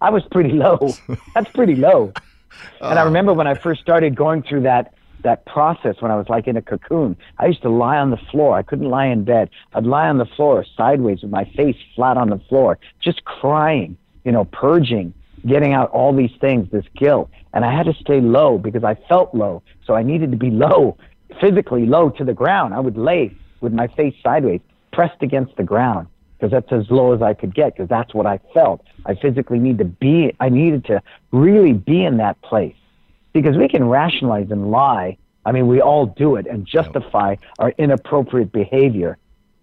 I 0.00 0.10
was 0.10 0.22
pretty 0.30 0.52
low. 0.52 0.94
That's 1.34 1.50
pretty 1.52 1.74
low. 1.74 2.12
And 2.80 2.98
I 2.98 3.02
uh. 3.02 3.06
remember 3.06 3.34
when 3.34 3.46
I 3.46 3.54
first 3.54 3.80
started 3.80 4.14
going 4.14 4.42
through 4.42 4.62
that 4.62 4.94
that 5.24 5.44
process 5.46 5.96
when 6.00 6.10
I 6.10 6.16
was 6.16 6.28
like 6.28 6.46
in 6.46 6.56
a 6.56 6.62
cocoon. 6.62 7.16
I 7.38 7.46
used 7.46 7.62
to 7.62 7.70
lie 7.70 7.96
on 7.96 8.10
the 8.10 8.18
floor. 8.30 8.56
I 8.56 8.62
couldn't 8.62 8.90
lie 8.90 9.06
in 9.06 9.24
bed. 9.24 9.48
I'd 9.72 9.86
lie 9.86 10.08
on 10.08 10.18
the 10.18 10.26
floor 10.26 10.64
sideways 10.76 11.22
with 11.22 11.30
my 11.30 11.44
face 11.56 11.76
flat 11.96 12.18
on 12.18 12.28
the 12.28 12.38
floor, 12.48 12.78
just 13.00 13.24
crying, 13.24 13.96
you 14.24 14.32
know, 14.32 14.44
purging, 14.44 15.14
getting 15.46 15.72
out 15.72 15.90
all 15.90 16.14
these 16.14 16.32
things, 16.40 16.70
this 16.70 16.84
guilt. 16.96 17.30
And 17.52 17.64
I 17.64 17.74
had 17.74 17.86
to 17.86 17.94
stay 17.94 18.20
low 18.20 18.58
because 18.58 18.84
I 18.84 18.94
felt 19.08 19.34
low. 19.34 19.62
So 19.86 19.94
I 19.94 20.02
needed 20.02 20.30
to 20.32 20.36
be 20.36 20.50
low, 20.66 20.96
physically 21.40 21.86
low 21.86 22.10
to 22.10 22.24
the 22.24 22.34
ground. 22.34 22.74
I 22.74 22.80
would 22.80 22.96
lay 22.96 23.36
with 23.60 23.72
my 23.72 23.86
face 23.88 24.14
sideways, 24.22 24.60
pressed 24.92 25.22
against 25.22 25.56
the 25.56 25.64
ground 25.64 26.08
because 26.38 26.50
that's 26.50 26.72
as 26.72 26.90
low 26.90 27.14
as 27.14 27.22
I 27.22 27.34
could 27.34 27.54
get 27.54 27.74
because 27.74 27.88
that's 27.88 28.12
what 28.14 28.26
I 28.26 28.38
felt. 28.52 28.84
I 29.06 29.14
physically 29.14 29.58
need 29.58 29.78
to 29.78 29.84
be, 29.84 30.34
I 30.40 30.48
needed 30.48 30.84
to 30.86 31.02
really 31.32 31.72
be 31.72 32.04
in 32.04 32.18
that 32.18 32.40
place 32.42 32.76
because 33.32 33.56
we 33.56 33.68
can 33.68 33.88
rationalize 33.88 34.50
and 34.50 34.70
lie. 34.70 35.16
I 35.46 35.52
mean, 35.52 35.66
we 35.66 35.80
all 35.80 36.06
do 36.06 36.36
it 36.36 36.46
and 36.46 36.66
justify 36.66 37.36
our 37.58 37.70
inappropriate 37.78 38.52
behavior. 38.52 39.18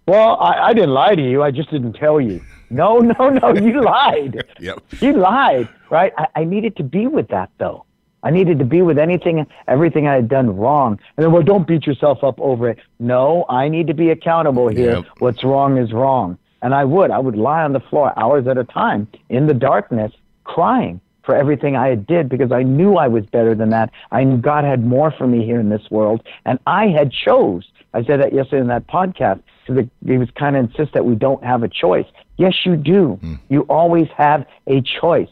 Well, 0.07 0.37
I, 0.39 0.69
I 0.69 0.73
didn't 0.73 0.91
lie 0.91 1.15
to 1.15 1.21
you. 1.21 1.43
I 1.43 1.51
just 1.51 1.69
didn't 1.71 1.93
tell 1.93 2.19
you. 2.19 2.41
No, 2.71 2.99
no, 2.99 3.29
no. 3.29 3.53
You 3.53 3.81
lied. 3.83 4.43
yep. 4.59 4.79
You 4.99 5.13
lied, 5.13 5.67
right? 5.89 6.13
I, 6.17 6.27
I 6.35 6.43
needed 6.43 6.75
to 6.77 6.83
be 6.83 7.07
with 7.07 7.27
that 7.29 7.49
though. 7.57 7.85
I 8.23 8.29
needed 8.29 8.59
to 8.59 8.65
be 8.65 8.81
with 8.83 8.99
anything, 8.99 9.45
everything 9.67 10.07
I 10.07 10.13
had 10.13 10.29
done 10.29 10.55
wrong. 10.55 10.99
And 11.17 11.23
then, 11.25 11.31
well, 11.31 11.41
don't 11.41 11.67
beat 11.67 11.87
yourself 11.87 12.23
up 12.23 12.39
over 12.39 12.69
it. 12.69 12.77
No, 12.99 13.45
I 13.49 13.67
need 13.67 13.87
to 13.87 13.95
be 13.95 14.11
accountable 14.11 14.67
here. 14.67 14.97
Yep. 14.97 15.05
What's 15.19 15.43
wrong 15.43 15.77
is 15.77 15.91
wrong. 15.91 16.37
And 16.61 16.75
I 16.75 16.85
would. 16.85 17.09
I 17.09 17.17
would 17.17 17.35
lie 17.35 17.63
on 17.63 17.73
the 17.73 17.79
floor 17.79 18.13
hours 18.19 18.45
at 18.47 18.57
a 18.59 18.63
time 18.63 19.07
in 19.29 19.47
the 19.47 19.55
darkness, 19.55 20.11
crying 20.43 21.01
for 21.23 21.35
everything 21.35 21.75
I 21.75 21.87
had 21.87 22.05
did 22.05 22.29
because 22.29 22.51
I 22.51 22.61
knew 22.61 22.95
I 22.95 23.07
was 23.07 23.25
better 23.25 23.55
than 23.55 23.69
that. 23.71 23.89
I 24.11 24.23
knew 24.23 24.37
God 24.37 24.63
had 24.65 24.85
more 24.85 25.11
for 25.11 25.25
me 25.25 25.43
here 25.43 25.59
in 25.59 25.69
this 25.69 25.89
world, 25.89 26.21
and 26.45 26.59
I 26.67 26.87
had 26.87 27.11
chose. 27.11 27.67
I 27.93 28.03
said 28.03 28.21
that 28.21 28.33
yesterday 28.33 28.61
in 28.61 28.67
that 28.67 28.87
podcast 28.87 29.41
because 29.75 29.89
he 30.05 30.17
was 30.17 30.29
kind 30.31 30.55
of 30.55 30.69
insist 30.69 30.93
that 30.93 31.05
we 31.05 31.15
don't 31.15 31.43
have 31.43 31.63
a 31.63 31.67
choice. 31.67 32.05
Yes, 32.37 32.53
you 32.65 32.75
do. 32.75 33.19
Mm. 33.21 33.39
You 33.49 33.61
always 33.63 34.07
have 34.17 34.45
a 34.67 34.81
choice. 34.81 35.29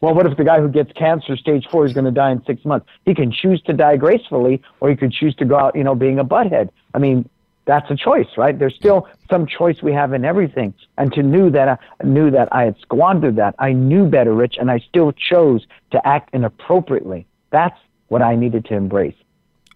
Well, 0.00 0.14
what 0.14 0.26
if 0.26 0.36
the 0.36 0.44
guy 0.44 0.60
who 0.60 0.68
gets 0.68 0.92
cancer 0.92 1.36
stage 1.36 1.66
four 1.70 1.84
is 1.84 1.92
going 1.92 2.04
to 2.04 2.12
die 2.12 2.30
in 2.30 2.44
six 2.44 2.64
months? 2.64 2.86
He 3.04 3.14
can 3.14 3.32
choose 3.32 3.60
to 3.62 3.72
die 3.72 3.96
gracefully, 3.96 4.62
or 4.80 4.90
he 4.90 4.96
could 4.96 5.12
choose 5.12 5.34
to 5.36 5.44
go 5.44 5.56
out, 5.56 5.74
you 5.74 5.82
know, 5.82 5.96
being 5.96 6.20
a 6.20 6.24
butthead. 6.24 6.70
I 6.94 6.98
mean, 6.98 7.28
that's 7.64 7.90
a 7.90 7.96
choice, 7.96 8.28
right? 8.36 8.58
There's 8.58 8.74
still 8.74 9.08
some 9.28 9.46
choice 9.46 9.82
we 9.82 9.92
have 9.92 10.12
in 10.12 10.24
everything. 10.24 10.72
And 10.96 11.12
to 11.12 11.22
knew 11.22 11.50
that 11.50 11.68
I 11.68 12.04
knew 12.04 12.30
that 12.30 12.48
I 12.52 12.62
had 12.62 12.76
squandered 12.80 13.36
that, 13.36 13.54
I 13.58 13.72
knew 13.72 14.06
better, 14.06 14.32
Rich, 14.32 14.56
and 14.58 14.70
I 14.70 14.78
still 14.78 15.12
chose 15.12 15.66
to 15.90 16.06
act 16.06 16.30
inappropriately. 16.32 17.26
That's 17.50 17.78
what 18.08 18.22
I 18.22 18.36
needed 18.36 18.64
to 18.66 18.74
embrace. 18.74 19.16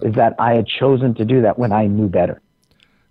Is 0.00 0.14
that 0.14 0.34
I 0.38 0.54
had 0.54 0.66
chosen 0.66 1.14
to 1.14 1.24
do 1.24 1.42
that 1.42 1.58
when 1.58 1.72
I 1.72 1.86
knew 1.86 2.08
better. 2.08 2.40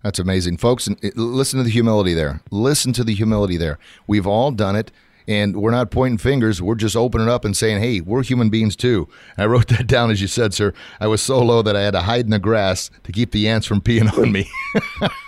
That's 0.02 0.18
amazing, 0.18 0.56
folks. 0.56 0.88
Listen 1.14 1.58
to 1.58 1.64
the 1.64 1.70
humility 1.70 2.14
there. 2.14 2.40
Listen 2.50 2.92
to 2.94 3.04
the 3.04 3.14
humility 3.14 3.56
there. 3.56 3.78
We've 4.06 4.26
all 4.26 4.50
done 4.50 4.76
it. 4.76 4.90
And 5.28 5.56
we're 5.56 5.70
not 5.70 5.92
pointing 5.92 6.18
fingers. 6.18 6.60
We're 6.60 6.74
just 6.74 6.96
opening 6.96 7.28
up 7.28 7.44
and 7.44 7.56
saying, 7.56 7.80
hey, 7.80 8.00
we're 8.00 8.24
human 8.24 8.50
beings 8.50 8.74
too. 8.74 9.08
I 9.38 9.46
wrote 9.46 9.68
that 9.68 9.86
down 9.86 10.10
as 10.10 10.20
you 10.20 10.26
said, 10.26 10.52
sir. 10.52 10.72
I 11.00 11.06
was 11.06 11.22
so 11.22 11.40
low 11.40 11.62
that 11.62 11.76
I 11.76 11.82
had 11.82 11.92
to 11.92 12.00
hide 12.00 12.24
in 12.24 12.30
the 12.30 12.40
grass 12.40 12.90
to 13.04 13.12
keep 13.12 13.30
the 13.30 13.48
ants 13.48 13.66
from 13.66 13.80
peeing 13.80 14.12
on 14.18 14.32
me. 14.32 14.50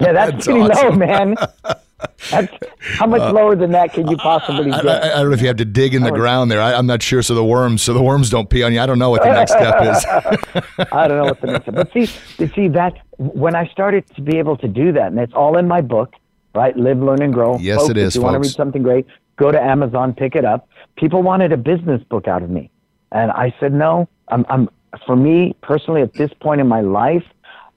yeah, 0.01 0.13
that's, 0.13 0.31
that's 0.33 0.47
pretty 0.47 0.61
awesome. 0.63 0.99
low, 0.99 1.07
man. 1.07 1.37
That's, 2.31 2.53
how 2.81 3.07
much 3.07 3.21
uh, 3.21 3.33
lower 3.33 3.57
than 3.57 3.73
that 3.73 3.93
can 3.93 4.09
you 4.09 4.17
possibly 4.17 4.71
get? 4.71 4.87
I, 4.87 4.93
I, 4.93 5.13
I, 5.13 5.17
don't 5.21 5.29
know 5.29 5.35
if 5.35 5.41
you 5.41 5.47
have 5.49 5.57
to 5.59 5.65
dig 5.65 5.95
in 5.95 6.03
the 6.03 6.11
ground 6.11 6.51
there. 6.51 6.61
I, 6.61 6.73
am 6.73 6.87
not 6.87 7.03
sure. 7.03 7.23
So 7.23 7.35
the 7.35 7.45
worms, 7.45 7.83
so 7.83 7.93
the 7.93 8.03
worms 8.03 8.31
don't 8.31 8.49
pee 8.49 8.63
on 8.63 8.73
you. 8.73 8.81
I 8.81 8.87
don't 8.87 8.99
know 8.99 9.11
what 9.11 9.23
the 9.23 9.33
next 9.33 9.53
step 9.53 9.83
is. 9.83 10.05
I 10.93 11.09
don't 11.09 11.19
know 11.19 11.25
what 11.25 11.41
the 11.41 11.47
next 11.49 11.65
step. 11.65 11.75
But 11.75 11.93
see, 11.93 12.07
see 12.55 12.69
that 12.69 12.95
when 13.19 13.55
I 13.55 13.67
started 13.69 14.07
to 14.15 14.23
be 14.23 14.39
able 14.39 14.57
to 14.59 14.69
do 14.69 14.93
that, 14.93 15.09
and 15.09 15.19
it's 15.19 15.35
all 15.35 15.59
in 15.59 15.69
my 15.69 15.81
book, 15.81 16.15
right? 16.55 16.77
Live, 16.77 16.99
learn, 16.99 17.23
and 17.23 17.33
grow. 17.33 17.59
Yes, 17.59 17.79
folks, 17.79 17.91
it 17.91 17.97
is. 17.97 18.09
If 18.09 18.15
you 18.15 18.21
folks. 18.23 18.33
want 18.33 18.43
to 18.43 18.49
read 18.49 18.57
something 18.57 18.83
great, 18.83 19.07
go 19.37 19.51
to 19.51 19.61
Amazon, 19.61 20.15
pick 20.15 20.35
it 20.35 20.45
up. 20.45 20.69
People 20.97 21.23
wanted 21.23 21.53
a 21.53 21.57
business 21.57 22.03
book 22.05 22.29
out 22.29 22.43
of 22.43 22.51
me. 22.51 22.71
And 23.13 23.31
I 23.31 23.55
said, 23.61 23.73
no, 23.73 24.09
I'm, 24.29 24.45
I'm 24.49 24.69
for 25.07 25.17
me 25.17 25.55
personally 25.63 26.03
at 26.03 26.15
this 26.15 26.31
point 26.41 26.61
in 26.61 26.69
my 26.69 26.81
life, 26.81 27.25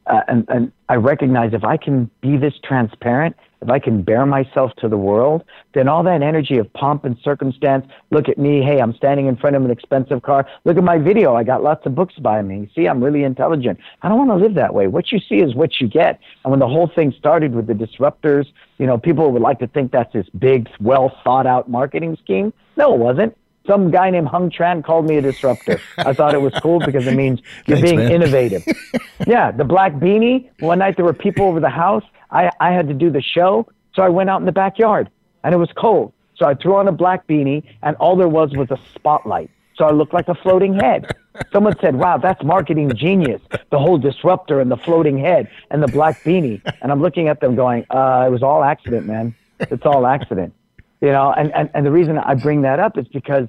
uh, 0.07 0.21
and, 0.27 0.45
and 0.49 0.71
I 0.89 0.95
recognize 0.95 1.53
if 1.53 1.63
I 1.63 1.77
can 1.77 2.09
be 2.21 2.37
this 2.37 2.53
transparent 2.63 3.35
if 3.61 3.69
I 3.69 3.79
can 3.79 4.03
bear 4.03 4.25
myself 4.25 4.71
to 4.77 4.87
the 4.87 4.97
world, 4.97 5.43
then 5.73 5.87
all 5.87 6.03
that 6.03 6.21
energy 6.21 6.57
of 6.57 6.71
pomp 6.73 7.05
and 7.05 7.17
circumstance, 7.23 7.87
look 8.11 8.29
at 8.29 8.37
me, 8.37 8.61
hey, 8.61 8.79
I'm 8.79 8.93
standing 8.93 9.25
in 9.25 9.35
front 9.35 9.55
of 9.55 9.65
an 9.65 9.71
expensive 9.71 10.21
car. 10.21 10.47
Look 10.63 10.77
at 10.77 10.83
my 10.83 10.97
video. 10.97 11.35
I 11.35 11.43
got 11.43 11.63
lots 11.63 11.85
of 11.85 11.95
books 11.95 12.15
by 12.19 12.41
me. 12.41 12.69
See, 12.75 12.87
I'm 12.87 13.03
really 13.03 13.23
intelligent. 13.23 13.79
I 14.03 14.09
don't 14.09 14.17
want 14.17 14.29
to 14.29 14.35
live 14.35 14.53
that 14.55 14.73
way. 14.73 14.87
What 14.87 15.11
you 15.11 15.19
see 15.19 15.37
is 15.37 15.55
what 15.55 15.81
you 15.81 15.87
get. 15.87 16.19
And 16.43 16.51
when 16.51 16.59
the 16.59 16.67
whole 16.67 16.87
thing 16.87 17.13
started 17.17 17.55
with 17.55 17.67
the 17.67 17.73
disruptors, 17.73 18.45
you 18.77 18.85
know, 18.85 18.97
people 18.97 19.31
would 19.31 19.41
like 19.41 19.59
to 19.59 19.67
think 19.67 19.91
that's 19.91 20.13
this 20.13 20.29
big, 20.37 20.69
well 20.79 21.17
thought 21.23 21.47
out 21.47 21.69
marketing 21.69 22.17
scheme. 22.21 22.53
No, 22.75 22.93
it 22.93 22.99
wasn't 22.99 23.35
some 23.67 23.91
guy 23.91 24.09
named 24.09 24.27
Hung 24.27 24.49
Tran 24.49 24.83
called 24.83 25.07
me 25.07 25.17
a 25.17 25.21
disruptor. 25.21 25.79
I 25.97 26.13
thought 26.13 26.33
it 26.33 26.41
was 26.41 26.53
cool 26.61 26.79
because 26.79 27.05
it 27.05 27.15
means 27.15 27.41
you're 27.67 27.77
Thanks, 27.77 27.91
being 27.91 27.99
man. 27.99 28.11
innovative. 28.11 28.65
yeah, 29.27 29.51
the 29.51 29.65
black 29.65 29.93
beanie. 29.93 30.49
One 30.59 30.79
night 30.79 30.95
there 30.95 31.05
were 31.05 31.13
people 31.13 31.45
over 31.45 31.59
the 31.59 31.69
house. 31.69 32.03
I, 32.31 32.49
I 32.59 32.71
had 32.71 32.87
to 32.87 32.93
do 32.93 33.09
the 33.11 33.21
show, 33.21 33.67
so 33.93 34.01
I 34.01 34.09
went 34.09 34.29
out 34.29 34.39
in 34.39 34.45
the 34.45 34.51
backyard 34.51 35.09
and 35.43 35.53
it 35.53 35.57
was 35.57 35.69
cold. 35.77 36.13
So 36.35 36.45
I 36.45 36.53
threw 36.53 36.75
on 36.75 36.87
a 36.87 36.91
black 36.91 37.27
beanie 37.27 37.63
and 37.83 37.95
all 37.97 38.15
there 38.15 38.27
was 38.27 38.51
was 38.55 38.69
a 38.71 38.79
spotlight. 38.95 39.49
So 39.75 39.85
I 39.85 39.91
looked 39.91 40.13
like 40.13 40.27
a 40.27 40.35
floating 40.35 40.73
head. 40.73 41.11
Someone 41.51 41.75
said, 41.79 41.95
"Wow, 41.95 42.17
that's 42.17 42.43
marketing 42.43 42.91
genius! 42.95 43.41
The 43.69 43.77
whole 43.77 43.97
disruptor 43.99 44.59
and 44.59 44.71
the 44.71 44.77
floating 44.77 45.19
head 45.19 45.49
and 45.69 45.83
the 45.83 45.87
black 45.87 46.23
beanie." 46.23 46.61
And 46.81 46.91
I'm 46.91 47.01
looking 47.01 47.27
at 47.27 47.41
them, 47.41 47.55
going, 47.55 47.85
uh, 47.91 48.25
"It 48.27 48.31
was 48.31 48.41
all 48.41 48.63
accident, 48.63 49.05
man. 49.05 49.35
It's 49.59 49.85
all 49.85 50.07
accident." 50.07 50.53
You 50.99 51.11
know, 51.11 51.31
and, 51.31 51.53
and, 51.53 51.69
and 51.75 51.85
the 51.85 51.91
reason 51.91 52.17
I 52.17 52.33
bring 52.33 52.63
that 52.63 52.79
up 52.79 52.97
is 52.97 53.07
because 53.07 53.47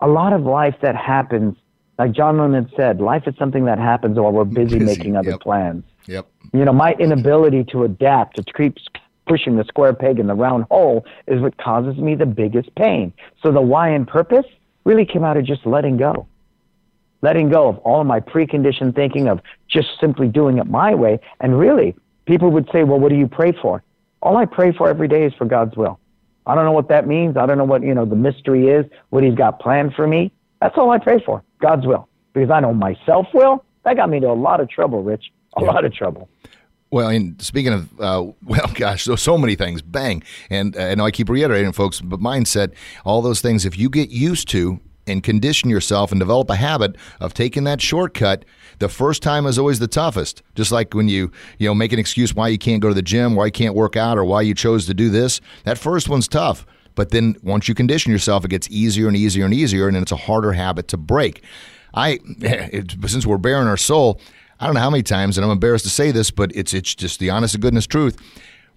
a 0.00 0.08
lot 0.08 0.32
of 0.32 0.42
life 0.42 0.76
that 0.82 0.96
happens, 0.96 1.56
like 1.98 2.12
John 2.12 2.38
Lennon 2.38 2.70
said, 2.76 3.00
life 3.00 3.24
is 3.26 3.34
something 3.38 3.64
that 3.64 3.78
happens 3.78 4.18
while 4.18 4.32
we're 4.32 4.44
busy, 4.44 4.78
busy. 4.78 4.84
making 4.84 5.16
other 5.16 5.30
yep. 5.30 5.40
plans. 5.40 5.84
Yep. 6.06 6.26
You 6.52 6.64
know, 6.64 6.72
my 6.72 6.92
inability 6.98 7.64
to 7.72 7.84
adapt, 7.84 8.36
to 8.36 8.44
keep 8.44 8.78
pushing 9.26 9.56
the 9.56 9.64
square 9.64 9.92
peg 9.92 10.18
in 10.18 10.26
the 10.26 10.34
round 10.34 10.64
hole 10.70 11.04
is 11.26 11.40
what 11.40 11.56
causes 11.58 11.96
me 11.96 12.14
the 12.14 12.26
biggest 12.26 12.74
pain. 12.76 13.12
So 13.42 13.50
the 13.50 13.60
why 13.60 13.88
and 13.90 14.06
purpose, 14.06 14.46
really 14.84 15.04
came 15.04 15.24
out 15.24 15.36
of 15.36 15.44
just 15.44 15.66
letting 15.66 15.96
go. 15.96 16.26
Letting 17.22 17.50
go 17.50 17.68
of 17.68 17.78
all 17.78 18.00
of 18.00 18.06
my 18.06 18.20
preconditioned 18.20 18.94
thinking 18.94 19.28
of 19.28 19.40
just 19.68 19.88
simply 20.00 20.28
doing 20.28 20.58
it 20.58 20.66
my 20.66 20.94
way. 20.94 21.18
And 21.40 21.58
really, 21.58 21.96
people 22.26 22.50
would 22.50 22.68
say, 22.72 22.84
well, 22.84 23.00
what 23.00 23.08
do 23.08 23.16
you 23.16 23.26
pray 23.26 23.52
for? 23.60 23.82
All 24.22 24.36
I 24.36 24.44
pray 24.44 24.72
for 24.72 24.88
every 24.88 25.08
day 25.08 25.24
is 25.24 25.34
for 25.34 25.44
God's 25.44 25.76
will. 25.76 25.98
I 26.46 26.54
don't 26.54 26.64
know 26.64 26.72
what 26.72 26.88
that 26.88 27.06
means. 27.06 27.36
I 27.36 27.46
don't 27.46 27.58
know 27.58 27.64
what, 27.64 27.82
you 27.82 27.94
know, 27.94 28.04
the 28.04 28.16
mystery 28.16 28.68
is, 28.68 28.86
what 29.10 29.24
he's 29.24 29.34
got 29.34 29.60
planned 29.60 29.94
for 29.94 30.06
me. 30.06 30.32
That's 30.60 30.76
all 30.78 30.90
I 30.90 30.98
pray 30.98 31.22
for, 31.24 31.42
God's 31.60 31.86
will. 31.86 32.08
Because 32.32 32.50
I 32.50 32.60
know 32.60 32.72
myself 32.72 33.26
will. 33.34 33.64
That 33.84 33.96
got 33.96 34.08
me 34.10 34.18
into 34.18 34.30
a 34.30 34.34
lot 34.34 34.60
of 34.60 34.68
trouble, 34.68 35.02
Rich. 35.02 35.32
A 35.56 35.62
yeah. 35.62 35.70
lot 35.70 35.84
of 35.84 35.92
trouble. 35.92 36.28
Well, 36.90 37.08
and 37.08 37.40
speaking 37.42 37.72
of, 37.72 38.00
uh, 38.00 38.26
well, 38.44 38.70
gosh, 38.74 39.04
so 39.04 39.16
so 39.16 39.36
many 39.36 39.56
things, 39.56 39.82
bang, 39.82 40.22
and 40.50 40.76
uh, 40.76 40.80
I 40.80 40.94
know 40.94 41.04
I 41.04 41.10
keep 41.10 41.28
reiterating, 41.28 41.72
folks, 41.72 42.00
but 42.00 42.20
mindset, 42.20 42.72
all 43.04 43.22
those 43.22 43.40
things. 43.40 43.64
If 43.64 43.78
you 43.78 43.90
get 43.90 44.10
used 44.10 44.48
to 44.50 44.80
and 45.06 45.22
condition 45.22 45.70
yourself 45.70 46.10
and 46.10 46.20
develop 46.20 46.50
a 46.50 46.56
habit 46.56 46.96
of 47.20 47.32
taking 47.32 47.64
that 47.64 47.80
shortcut, 47.80 48.44
the 48.78 48.88
first 48.88 49.22
time 49.22 49.46
is 49.46 49.58
always 49.58 49.78
the 49.78 49.88
toughest. 49.88 50.42
Just 50.54 50.72
like 50.72 50.94
when 50.94 51.08
you, 51.08 51.30
you 51.58 51.68
know, 51.68 51.74
make 51.74 51.92
an 51.92 51.98
excuse 51.98 52.34
why 52.34 52.48
you 52.48 52.58
can't 52.58 52.82
go 52.82 52.88
to 52.88 52.94
the 52.94 53.02
gym, 53.02 53.34
why 53.34 53.46
you 53.46 53.52
can't 53.52 53.74
work 53.74 53.96
out, 53.96 54.18
or 54.18 54.24
why 54.24 54.42
you 54.42 54.54
chose 54.54 54.86
to 54.86 54.94
do 54.94 55.08
this. 55.08 55.40
That 55.64 55.78
first 55.78 56.08
one's 56.08 56.28
tough. 56.28 56.66
But 56.94 57.10
then 57.10 57.36
once 57.42 57.68
you 57.68 57.74
condition 57.74 58.10
yourself, 58.10 58.44
it 58.44 58.48
gets 58.48 58.68
easier 58.70 59.06
and 59.06 59.16
easier 59.16 59.44
and 59.44 59.54
easier, 59.54 59.86
and 59.86 59.94
then 59.94 60.02
it's 60.02 60.12
a 60.12 60.16
harder 60.16 60.52
habit 60.52 60.88
to 60.88 60.96
break. 60.96 61.42
I, 61.94 62.18
it, 62.40 62.96
since 63.06 63.26
we're 63.26 63.38
bearing 63.38 63.68
our 63.68 63.76
soul, 63.76 64.20
I 64.58 64.66
don't 64.66 64.74
know 64.74 64.80
how 64.80 64.90
many 64.90 65.02
times, 65.02 65.36
and 65.36 65.44
I'm 65.44 65.50
embarrassed 65.50 65.84
to 65.84 65.90
say 65.90 66.10
this, 66.10 66.30
but 66.30 66.50
it's 66.54 66.72
it's 66.72 66.94
just 66.94 67.20
the 67.20 67.30
honest 67.30 67.52
to 67.52 67.60
goodness 67.60 67.86
truth. 67.86 68.18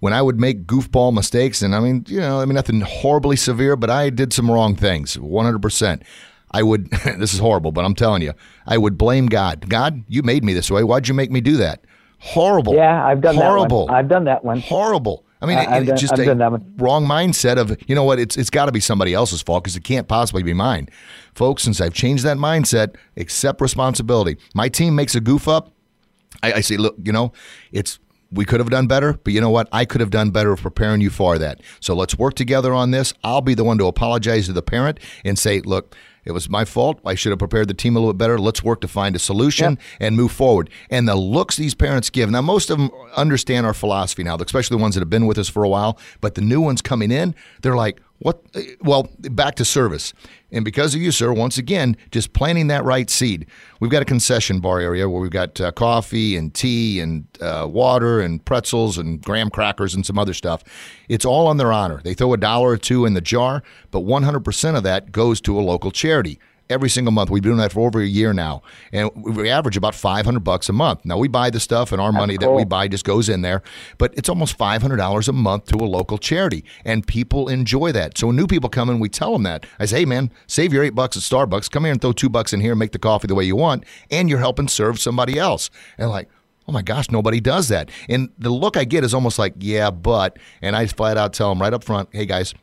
When 0.00 0.12
I 0.14 0.22
would 0.22 0.40
make 0.40 0.66
goofball 0.66 1.12
mistakes, 1.12 1.60
and 1.60 1.74
I 1.74 1.80
mean, 1.80 2.04
you 2.08 2.20
know, 2.20 2.40
I 2.40 2.44
mean 2.46 2.54
nothing 2.54 2.80
horribly 2.80 3.36
severe, 3.36 3.76
but 3.76 3.90
I 3.90 4.08
did 4.10 4.32
some 4.32 4.50
wrong 4.50 4.76
things, 4.76 5.18
100 5.18 5.60
percent. 5.60 6.02
I 6.50 6.62
would. 6.62 6.90
this 7.18 7.34
is 7.34 7.40
horrible, 7.40 7.72
but 7.72 7.84
I'm 7.84 7.94
telling 7.94 8.22
you, 8.22 8.32
I 8.66 8.78
would 8.78 8.98
blame 8.98 9.26
God. 9.26 9.68
God, 9.68 10.04
you 10.08 10.22
made 10.22 10.44
me 10.44 10.52
this 10.52 10.70
way. 10.70 10.82
Why'd 10.82 11.08
you 11.08 11.14
make 11.14 11.30
me 11.30 11.40
do 11.40 11.56
that? 11.58 11.84
Horrible. 12.18 12.74
Yeah, 12.74 13.04
I've 13.04 13.20
done 13.20 13.36
horrible. 13.36 13.86
that 13.86 13.92
one. 13.92 13.98
I've 13.98 14.08
done 14.08 14.24
that 14.24 14.44
one. 14.44 14.60
Horrible. 14.60 15.24
I 15.42 15.46
mean, 15.46 15.56
I've 15.56 15.86
done, 15.86 15.96
just 15.96 16.12
I've 16.12 16.28
a 16.28 16.60
wrong 16.76 17.06
mindset 17.06 17.56
of 17.56 17.74
you 17.88 17.94
know 17.94 18.04
what? 18.04 18.18
It's 18.18 18.36
it's 18.36 18.50
got 18.50 18.66
to 18.66 18.72
be 18.72 18.80
somebody 18.80 19.14
else's 19.14 19.40
fault 19.40 19.64
because 19.64 19.74
it 19.74 19.84
can't 19.84 20.06
possibly 20.06 20.42
be 20.42 20.52
mine, 20.52 20.88
folks. 21.34 21.62
Since 21.62 21.80
I've 21.80 21.94
changed 21.94 22.24
that 22.24 22.36
mindset, 22.36 22.96
accept 23.16 23.62
responsibility. 23.62 24.36
My 24.54 24.68
team 24.68 24.94
makes 24.94 25.14
a 25.14 25.20
goof 25.20 25.48
up. 25.48 25.72
I, 26.42 26.54
I 26.54 26.60
say, 26.60 26.76
look, 26.76 26.96
you 27.02 27.12
know, 27.12 27.32
it's 27.72 27.98
we 28.30 28.44
could 28.44 28.60
have 28.60 28.68
done 28.70 28.86
better, 28.86 29.14
but 29.14 29.32
you 29.32 29.40
know 29.40 29.50
what? 29.50 29.68
I 29.72 29.84
could 29.84 30.00
have 30.00 30.10
done 30.10 30.30
better 30.30 30.54
preparing 30.56 31.00
you 31.00 31.10
for 31.10 31.38
that. 31.38 31.60
So 31.80 31.94
let's 31.94 32.18
work 32.18 32.34
together 32.34 32.72
on 32.72 32.90
this. 32.90 33.14
I'll 33.24 33.40
be 33.40 33.54
the 33.54 33.64
one 33.64 33.78
to 33.78 33.86
apologize 33.86 34.46
to 34.46 34.52
the 34.52 34.62
parent 34.62 35.00
and 35.24 35.38
say, 35.38 35.60
look, 35.60 35.96
it 36.24 36.32
was 36.32 36.48
my 36.48 36.64
fault. 36.64 37.00
I 37.04 37.14
should 37.14 37.30
have 37.30 37.38
prepared 37.38 37.68
the 37.68 37.74
team 37.74 37.96
a 37.96 37.98
little 37.98 38.12
bit 38.12 38.18
better. 38.18 38.38
Let's 38.38 38.62
work 38.62 38.80
to 38.82 38.88
find 38.88 39.16
a 39.16 39.18
solution 39.18 39.72
yep. 39.72 39.80
and 40.00 40.16
move 40.16 40.32
forward. 40.32 40.70
And 40.90 41.08
the 41.08 41.16
looks 41.16 41.56
these 41.56 41.74
parents 41.74 42.10
give 42.10 42.30
now, 42.30 42.42
most 42.42 42.70
of 42.70 42.78
them 42.78 42.90
understand 43.16 43.66
our 43.66 43.74
philosophy 43.74 44.22
now, 44.22 44.36
especially 44.36 44.76
the 44.76 44.82
ones 44.82 44.94
that 44.94 45.00
have 45.00 45.10
been 45.10 45.26
with 45.26 45.38
us 45.38 45.48
for 45.48 45.64
a 45.64 45.68
while. 45.68 45.98
But 46.20 46.34
the 46.34 46.42
new 46.42 46.60
ones 46.60 46.82
coming 46.82 47.10
in, 47.10 47.34
they're 47.62 47.76
like, 47.76 48.00
what? 48.20 48.42
Well, 48.82 49.08
back 49.18 49.54
to 49.56 49.64
service. 49.64 50.12
And 50.52 50.64
because 50.64 50.94
of 50.94 51.00
you, 51.00 51.10
sir, 51.10 51.32
once 51.32 51.58
again, 51.58 51.96
just 52.10 52.32
planting 52.32 52.66
that 52.66 52.84
right 52.84 53.08
seed. 53.08 53.46
We've 53.80 53.90
got 53.90 54.02
a 54.02 54.04
concession 54.04 54.60
bar 54.60 54.78
area 54.78 55.08
where 55.08 55.20
we've 55.22 55.30
got 55.30 55.60
uh, 55.60 55.72
coffee 55.72 56.36
and 56.36 56.52
tea 56.52 57.00
and 57.00 57.26
uh, 57.40 57.66
water 57.70 58.20
and 58.20 58.44
pretzels 58.44 58.98
and 58.98 59.22
graham 59.22 59.48
crackers 59.48 59.94
and 59.94 60.04
some 60.04 60.18
other 60.18 60.34
stuff. 60.34 60.62
It's 61.08 61.24
all 61.24 61.46
on 61.46 61.56
their 61.56 61.72
honor. 61.72 62.00
They 62.04 62.14
throw 62.14 62.34
a 62.34 62.36
dollar 62.36 62.70
or 62.70 62.76
two 62.76 63.06
in 63.06 63.14
the 63.14 63.20
jar, 63.20 63.62
but 63.90 64.00
100% 64.00 64.76
of 64.76 64.82
that 64.82 65.12
goes 65.12 65.40
to 65.42 65.58
a 65.58 65.62
local 65.62 65.90
charity 65.90 66.38
every 66.70 66.88
single 66.88 67.12
month. 67.12 67.28
We've 67.28 67.42
been 67.42 67.50
doing 67.50 67.60
that 67.60 67.72
for 67.72 67.86
over 67.86 68.00
a 68.00 68.06
year 68.06 68.32
now, 68.32 68.62
and 68.92 69.10
we 69.14 69.50
average 69.50 69.76
about 69.76 69.94
five 69.94 70.24
hundred 70.24 70.44
bucks 70.44 70.68
a 70.68 70.72
month. 70.72 71.04
Now 71.04 71.18
we 71.18 71.28
buy 71.28 71.50
the 71.50 71.60
stuff, 71.60 71.92
and 71.92 72.00
our 72.00 72.12
That's 72.12 72.20
money 72.20 72.38
cool. 72.38 72.48
that 72.48 72.56
we 72.56 72.64
buy 72.64 72.88
just 72.88 73.04
goes 73.04 73.28
in 73.28 73.42
there, 73.42 73.62
but 73.98 74.14
it's 74.16 74.28
almost 74.28 74.56
five 74.56 74.80
hundred 74.80 74.96
dollars 74.96 75.28
a 75.28 75.32
month 75.32 75.66
to 75.66 75.76
a 75.76 75.84
local 75.84 76.16
charity, 76.16 76.64
and 76.84 77.06
people 77.06 77.48
enjoy 77.48 77.92
that. 77.92 78.16
So 78.16 78.28
when 78.28 78.36
new 78.36 78.46
people 78.46 78.70
come 78.70 78.88
in, 78.88 79.00
we 79.00 79.08
tell 79.08 79.32
them 79.32 79.42
that. 79.42 79.66
I 79.78 79.86
say, 79.86 79.98
hey 79.98 80.04
man, 80.06 80.30
save 80.46 80.72
your 80.72 80.84
eight 80.84 80.94
bucks 80.94 81.16
at 81.16 81.22
Starbucks. 81.22 81.70
Come 81.70 81.84
here 81.84 81.92
and 81.92 82.00
throw 82.00 82.12
two 82.12 82.28
bucks 82.30 82.52
in 82.52 82.60
here 82.60 82.72
and 82.72 82.78
make 82.78 82.92
the 82.92 82.98
coffee 82.98 83.26
the 83.26 83.34
way 83.34 83.44
you 83.44 83.56
want, 83.56 83.84
and 84.10 84.30
you're 84.30 84.38
helping 84.38 84.68
serve 84.68 84.98
somebody 84.98 85.38
else. 85.38 85.70
And 85.98 86.08
like. 86.08 86.28
Oh 86.68 86.72
my 86.72 86.82
gosh, 86.82 87.10
nobody 87.10 87.40
does 87.40 87.66
that. 87.68 87.90
And 88.08 88.28
the 88.38 88.50
look 88.50 88.76
I 88.76 88.84
get 88.84 89.02
is 89.02 89.12
almost 89.12 89.40
like, 89.40 89.54
yeah, 89.58 89.90
but. 89.90 90.38
And 90.62 90.76
I 90.76 90.86
flat 90.86 91.16
out 91.16 91.32
tell 91.32 91.48
them 91.48 91.60
right 91.60 91.72
up 91.72 91.82
front, 91.82 92.10
hey 92.12 92.26
guys, 92.26 92.54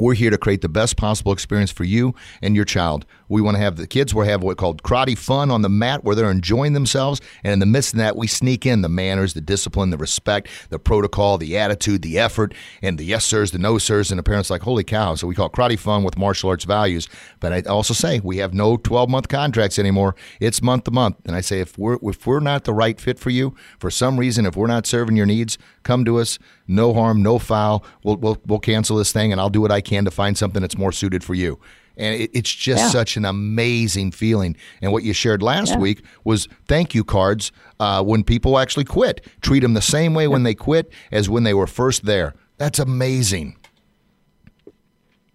we're 0.00 0.14
here 0.14 0.30
to 0.30 0.38
create 0.38 0.62
the 0.62 0.68
best 0.68 0.96
possible 0.96 1.32
experience 1.32 1.70
for 1.70 1.84
you 1.84 2.12
and 2.42 2.56
your 2.56 2.64
child. 2.64 3.06
We 3.28 3.40
want 3.40 3.56
to 3.56 3.60
have 3.62 3.76
the 3.76 3.86
kids. 3.86 4.14
We 4.14 4.26
have 4.26 4.42
what 4.42 4.56
called 4.56 4.82
karate 4.82 5.16
fun 5.16 5.50
on 5.50 5.62
the 5.62 5.68
mat 5.68 6.04
where 6.04 6.14
they're 6.14 6.30
enjoying 6.30 6.72
themselves. 6.72 7.20
And 7.42 7.52
in 7.52 7.58
the 7.58 7.66
midst 7.66 7.94
of 7.94 7.98
that, 7.98 8.16
we 8.16 8.26
sneak 8.26 8.66
in 8.66 8.82
the 8.82 8.88
manners, 8.88 9.34
the 9.34 9.40
discipline, 9.40 9.90
the 9.90 9.96
respect, 9.96 10.48
the 10.70 10.78
protocol, 10.78 11.38
the 11.38 11.56
attitude, 11.58 12.02
the 12.02 12.18
effort, 12.18 12.54
and 12.82 12.98
the 12.98 13.04
yes 13.04 13.24
sirs, 13.24 13.50
the 13.50 13.58
no 13.58 13.78
sirs. 13.78 14.10
And 14.10 14.18
the 14.18 14.22
parents 14.22 14.50
like, 14.50 14.62
holy 14.62 14.84
cow. 14.84 15.14
So 15.14 15.26
we 15.26 15.34
call 15.34 15.50
karate 15.50 15.78
fun 15.78 16.04
with 16.04 16.18
martial 16.18 16.50
arts 16.50 16.64
values. 16.64 17.08
But 17.40 17.52
I 17.52 17.60
also 17.62 17.94
say 17.94 18.20
we 18.20 18.38
have 18.38 18.54
no 18.54 18.76
12 18.76 19.08
month 19.08 19.28
contracts 19.28 19.78
anymore. 19.78 20.14
It's 20.40 20.62
month 20.62 20.84
to 20.84 20.90
month. 20.90 21.16
And 21.24 21.34
I 21.34 21.40
say, 21.40 21.60
if 21.60 21.76
we're, 21.78 21.98
if 22.02 22.26
we're 22.26 22.40
not 22.40 22.64
the 22.64 22.74
right 22.74 23.00
fit 23.00 23.18
for 23.18 23.30
you, 23.30 23.54
for 23.78 23.90
some 23.90 24.18
reason, 24.18 24.46
if 24.46 24.56
we're 24.56 24.66
not 24.66 24.86
serving 24.86 25.16
your 25.16 25.26
needs, 25.26 25.58
come 25.82 26.04
to 26.04 26.18
us. 26.18 26.38
No 26.68 26.92
harm, 26.94 27.22
no 27.22 27.38
foul. 27.38 27.84
We'll, 28.02 28.16
we'll, 28.16 28.38
we'll 28.46 28.58
cancel 28.58 28.96
this 28.96 29.12
thing 29.12 29.32
and 29.32 29.40
I'll 29.40 29.50
do 29.50 29.60
what 29.60 29.72
I 29.72 29.80
can 29.80 30.04
to 30.04 30.10
find 30.10 30.36
something 30.36 30.62
that's 30.62 30.78
more 30.78 30.92
suited 30.92 31.22
for 31.22 31.34
you. 31.34 31.60
And 31.96 32.20
it, 32.20 32.30
it's 32.32 32.52
just 32.52 32.84
yeah. 32.84 32.88
such 32.90 33.16
an 33.16 33.24
amazing 33.24 34.12
feeling. 34.12 34.56
And 34.82 34.92
what 34.92 35.02
you 35.02 35.12
shared 35.12 35.42
last 35.42 35.72
yeah. 35.72 35.78
week 35.78 36.04
was 36.24 36.48
thank 36.66 36.94
you 36.94 37.04
cards 37.04 37.52
uh, 37.80 38.02
when 38.02 38.24
people 38.24 38.58
actually 38.58 38.84
quit. 38.84 39.26
Treat 39.40 39.60
them 39.60 39.74
the 39.74 39.82
same 39.82 40.14
way 40.14 40.28
when 40.28 40.42
they 40.42 40.54
quit 40.54 40.92
as 41.10 41.28
when 41.28 41.44
they 41.44 41.54
were 41.54 41.66
first 41.66 42.04
there. 42.04 42.34
That's 42.58 42.78
amazing. 42.78 43.56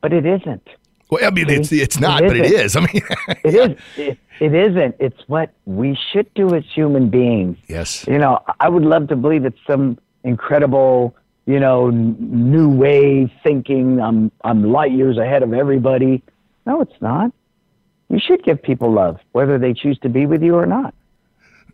But 0.02 0.14
it 0.14 0.26
isn't. 0.26 0.68
Well, 1.10 1.26
I 1.26 1.30
mean, 1.30 1.50
it's 1.50 1.72
it's 1.72 2.00
not, 2.00 2.24
it 2.24 2.28
but 2.28 2.38
it 2.38 2.52
is. 2.52 2.76
I 2.76 2.80
mean, 2.80 2.90
it 3.44 3.54
is. 3.54 3.78
It, 3.98 4.18
it 4.40 4.56
isn't. 4.56 4.96
It's 5.00 5.22
what 5.28 5.52
we 5.66 5.98
should 6.12 6.34
do 6.34 6.56
as 6.56 6.64
human 6.74 7.10
beings. 7.10 7.58
Yes. 7.68 8.08
You 8.08 8.18
know, 8.18 8.42
I 8.60 8.70
would 8.70 8.84
love 8.84 9.10
to 9.10 9.16
believe 9.16 9.46
it's 9.46 9.60
some 9.68 10.00
incredible 10.24 11.16
you 11.46 11.60
know, 11.60 11.90
new 11.90 12.70
way 12.70 13.32
thinking. 13.44 14.00
I'm 14.00 14.32
I'm 14.44 14.72
light 14.72 14.92
years 14.92 15.18
ahead 15.18 15.44
of 15.44 15.54
everybody. 15.54 16.24
No, 16.66 16.82
it's 16.82 17.02
not. 17.02 17.32
You 18.10 18.20
should 18.20 18.44
give 18.44 18.62
people 18.62 18.92
love, 18.92 19.20
whether 19.32 19.58
they 19.58 19.74
choose 19.74 19.98
to 20.00 20.10
be 20.10 20.26
with 20.26 20.44
you 20.44 20.56
or 20.56 20.66
not. 20.66 20.94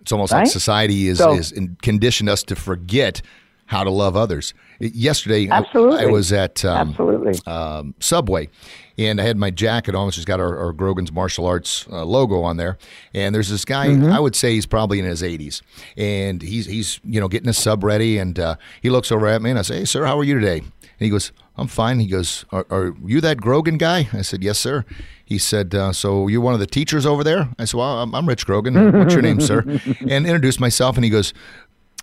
It's 0.01 0.11
almost 0.11 0.31
right? 0.31 0.41
like 0.41 0.47
society 0.47 1.07
is, 1.07 1.17
so, 1.17 1.33
is 1.33 1.53
conditioned 1.81 2.29
us 2.29 2.43
to 2.43 2.55
forget 2.55 3.21
how 3.65 3.83
to 3.83 3.89
love 3.89 4.15
others. 4.15 4.53
Yesterday, 4.79 5.49
absolutely. 5.49 5.99
I, 5.99 6.03
I 6.03 6.05
was 6.05 6.31
at 6.31 6.63
um, 6.63 6.89
absolutely 6.89 7.33
um, 7.45 7.93
Subway, 7.99 8.49
and 8.97 9.19
I 9.19 9.25
had 9.25 9.35
my 9.37 9.51
jacket 9.51 9.95
on, 9.95 10.05
which 10.05 10.15
has 10.15 10.25
got 10.25 10.39
our, 10.39 10.57
our 10.57 10.71
Grogan's 10.71 11.11
martial 11.11 11.45
arts 11.45 11.85
uh, 11.91 12.05
logo 12.05 12.41
on 12.41 12.57
there. 12.57 12.77
And 13.13 13.35
there's 13.35 13.49
this 13.49 13.65
guy. 13.65 13.87
Mm-hmm. 13.87 14.11
I 14.11 14.19
would 14.19 14.35
say 14.35 14.53
he's 14.53 14.65
probably 14.65 14.99
in 14.99 15.05
his 15.05 15.21
80s, 15.21 15.61
and 15.97 16.41
he's 16.41 16.65
he's 16.65 16.99
you 17.03 17.19
know 17.19 17.27
getting 17.27 17.47
his 17.47 17.57
sub 17.57 17.83
ready, 17.83 18.17
and 18.17 18.39
uh, 18.39 18.55
he 18.81 18.89
looks 18.89 19.11
over 19.11 19.27
at 19.27 19.41
me, 19.41 19.49
and 19.49 19.59
I 19.59 19.63
say, 19.63 19.79
"Hey, 19.79 19.85
sir, 19.85 20.05
how 20.05 20.17
are 20.17 20.23
you 20.23 20.35
today?" 20.35 20.59
And 20.59 21.05
he 21.05 21.09
goes, 21.09 21.31
"I'm 21.57 21.67
fine." 21.67 21.99
He 21.99 22.07
goes, 22.07 22.45
"Are, 22.51 22.65
are 22.69 22.95
you 23.05 23.21
that 23.21 23.37
Grogan 23.37 23.77
guy?" 23.77 24.07
I 24.13 24.21
said, 24.21 24.43
"Yes, 24.43 24.59
sir." 24.59 24.85
He 25.23 25.37
said, 25.37 25.75
uh, 25.75 25.93
"So 25.93 26.27
you're 26.27 26.41
one 26.41 26.53
of 26.53 26.59
the 26.59 26.67
teachers 26.67 27.05
over 27.05 27.23
there?" 27.23 27.49
I 27.59 27.65
said, 27.65 27.77
"Well, 27.77 28.01
I'm, 28.01 28.13
I'm 28.15 28.27
Rich 28.27 28.45
Grogan. 28.45 28.97
What's 28.97 29.13
your 29.13 29.21
name, 29.21 29.41
sir?" 29.41 29.63
And 30.07 30.25
introduced 30.25 30.59
myself, 30.59 30.95
and 30.95 31.03
he 31.03 31.09
goes, 31.09 31.33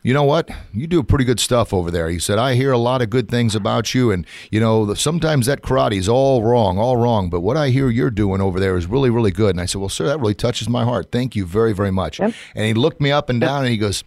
you 0.04 0.12
know 0.12 0.22
what? 0.22 0.50
You 0.74 0.86
do 0.86 1.02
pretty 1.02 1.24
good 1.24 1.40
stuff 1.40 1.72
over 1.72 1.90
there. 1.90 2.10
He 2.10 2.18
said, 2.18 2.38
I 2.38 2.56
hear 2.56 2.72
a 2.72 2.78
lot 2.78 3.00
of 3.00 3.08
good 3.08 3.30
things 3.30 3.54
about 3.54 3.94
you. 3.94 4.10
And, 4.10 4.26
you 4.50 4.60
know, 4.60 4.92
sometimes 4.92 5.46
that 5.46 5.62
karate 5.62 5.96
is 5.96 6.10
all 6.10 6.42
wrong, 6.42 6.78
all 6.78 6.98
wrong. 6.98 7.30
But 7.30 7.40
what 7.40 7.56
I 7.56 7.70
hear 7.70 7.88
you're 7.88 8.10
doing 8.10 8.42
over 8.42 8.60
there 8.60 8.76
is 8.76 8.86
really, 8.86 9.08
really 9.08 9.30
good. 9.30 9.50
And 9.52 9.62
I 9.62 9.64
said, 9.64 9.80
Well, 9.80 9.88
sir, 9.88 10.04
that 10.04 10.20
really 10.20 10.34
touches 10.34 10.68
my 10.68 10.84
heart. 10.84 11.10
Thank 11.10 11.34
you 11.34 11.46
very, 11.46 11.72
very 11.72 11.90
much. 11.90 12.20
Yep. 12.20 12.34
And 12.54 12.66
he 12.66 12.74
looked 12.74 13.00
me 13.00 13.10
up 13.12 13.30
and 13.30 13.40
down 13.40 13.62
and 13.62 13.70
he 13.70 13.78
goes, 13.78 14.04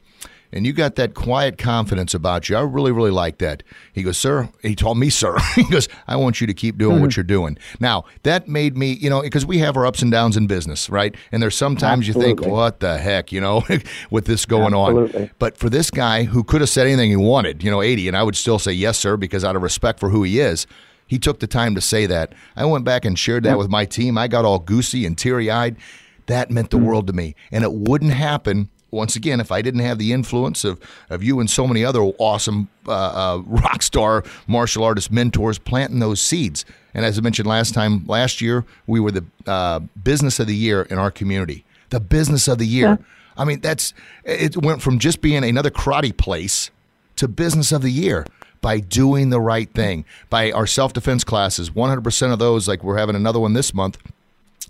and 0.52 0.66
you 0.66 0.74
got 0.74 0.96
that 0.96 1.14
quiet 1.14 1.58
confidence 1.58 2.14
about 2.14 2.50
you. 2.50 2.56
I 2.56 2.62
really, 2.62 2.92
really 2.92 3.12
like 3.12 3.40
that. 3.40 3.64
He 3.94 4.04
goes, 4.04 4.18
Sir, 4.18 4.50
he 4.62 4.76
told 4.76 4.98
me, 4.98 5.10
Sir, 5.10 5.38
he 5.56 5.64
goes, 5.64 5.88
I 6.08 6.16
want 6.16 6.42
you 6.42 6.48
to 6.48 6.54
keep 6.54 6.78
doing 6.78 6.96
mm-hmm. 6.96 7.02
what 7.04 7.18
you're 7.18 7.24
doing. 7.24 7.58
Now, 7.80 8.06
that 8.24 8.48
made 8.48 8.78
me, 8.78 8.94
you 8.94 9.10
know, 9.10 9.22
because 9.22 9.46
we 9.46 9.60
have 9.60 9.76
our 9.78 9.86
ups 9.86 10.02
and 10.02 10.12
downs 10.12 10.38
in 10.38 10.48
business, 10.48 10.90
right? 10.90 11.16
And 11.32 11.42
there's 11.42 11.56
sometimes 11.56 12.08
Absolutely. 12.08 12.30
you 12.30 12.36
think, 12.38 12.52
What 12.52 12.80
the 12.80 12.98
heck, 12.98 13.32
you 13.32 13.42
know, 13.42 13.64
with 14.10 14.26
this 14.26 14.46
going 14.46 14.74
Absolutely. 14.74 15.24
on. 15.24 15.32
But 15.40 15.58
for 15.58 15.70
this 15.70 15.92
guy 15.92 16.24
who 16.24 16.44
could 16.44 16.62
have 16.62 16.70
said 16.70 16.88
anything 16.88 17.10
he 17.10 17.16
wanted, 17.16 17.64
you 17.64 17.72
know, 17.72 17.82
80, 17.82 18.08
and 18.08 18.18
I 18.18 18.24
would 18.24 18.36
still 18.36 18.60
say, 18.60 18.72
Yes, 18.72 18.98
sir, 18.98 19.18
because 19.18 19.44
out 19.44 19.56
of 19.56 19.62
respect 19.62 20.00
for 20.00 20.10
who 20.10 20.24
he 20.24 20.40
is, 20.40 20.66
he 21.08 21.18
took 21.18 21.40
the 21.40 21.48
time 21.48 21.74
to 21.76 21.82
say 21.82 22.06
that. 22.06 22.34
I 22.56 22.66
went 22.66 22.84
back 22.84 23.06
and 23.06 23.18
shared 23.18 23.44
that 23.44 23.58
with 23.58 23.70
my 23.70 23.86
team. 23.86 24.18
I 24.18 24.28
got 24.28 24.44
all 24.44 24.60
goosey 24.60 25.06
and 25.06 25.18
teary 25.18 25.50
eyed. 25.50 25.78
That 26.26 26.52
meant 26.52 26.70
the 26.70 26.78
mm-hmm. 26.78 26.86
world 26.86 27.08
to 27.08 27.14
me. 27.14 27.36
And 27.52 27.64
it 27.64 27.72
wouldn't 27.72 28.12
happen 28.12 28.70
once 28.92 29.16
again, 29.16 29.40
if 29.40 29.52
I 29.52 29.62
didn't 29.62 29.82
have 29.82 29.98
the 29.98 30.14
influence 30.14 30.64
of, 30.64 30.80
of 31.10 31.24
you 31.24 31.40
and 31.40 31.50
so 31.50 31.68
many 31.68 31.84
other 31.84 32.02
awesome 32.18 32.70
uh, 32.88 32.92
uh, 32.92 33.42
rock 33.46 33.82
star 33.82 34.24
martial 34.48 34.84
artist 34.84 35.12
mentors 35.12 35.60
planting 35.60 36.00
those 36.00 36.22
seeds. 36.22 36.66
And 36.94 37.06
as 37.06 37.18
I 37.18 37.22
mentioned 37.22 37.48
last 37.48 37.74
time, 37.74 38.06
last 38.08 38.42
year, 38.42 38.66
we 38.88 39.00
were 39.00 39.12
the 39.12 39.26
uh, 39.46 39.80
business 40.02 40.40
of 40.40 40.48
the 40.48 40.56
year 40.56 40.84
in 40.84 40.98
our 40.98 41.12
community. 41.12 41.66
The 41.90 42.00
business 42.00 42.48
of 42.48 42.58
the 42.58 42.68
year. 42.68 42.88
Yeah. 42.88 42.98
I 43.38 43.46
mean, 43.46 43.60
that's 43.60 43.94
it 44.24 44.58
went 44.58 44.82
from 44.82 45.00
just 45.00 45.22
being 45.22 45.44
another 45.44 45.70
karate 45.70 46.16
place 46.16 46.72
to 47.18 47.28
business 47.28 47.72
of 47.72 47.82
the 47.82 47.92
year 47.92 48.26
by 48.62 48.80
doing 48.80 49.30
the 49.30 49.40
right 49.40 49.72
thing. 49.74 50.06
By 50.30 50.52
our 50.52 50.66
self 50.66 50.94
defense 50.94 51.24
classes, 51.24 51.70
100% 51.70 52.34
of 52.34 52.40
those, 52.40 52.68
like 52.68 52.84
we're 52.84 52.98
having 52.98 53.16
another 53.16 53.40
one 53.40 53.54
this 53.54 53.74
month, 53.74 53.98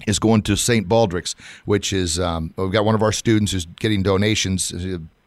is 0.05 0.19
going 0.19 0.41
to 0.43 0.55
St. 0.55 0.87
Baldrick's, 0.87 1.35
which 1.65 1.93
is 1.93 2.19
um, 2.19 2.53
we've 2.57 2.71
got 2.71 2.85
one 2.85 2.95
of 2.95 3.01
our 3.01 3.11
students 3.11 3.51
who's 3.51 3.65
getting 3.65 4.03
donations. 4.03 4.73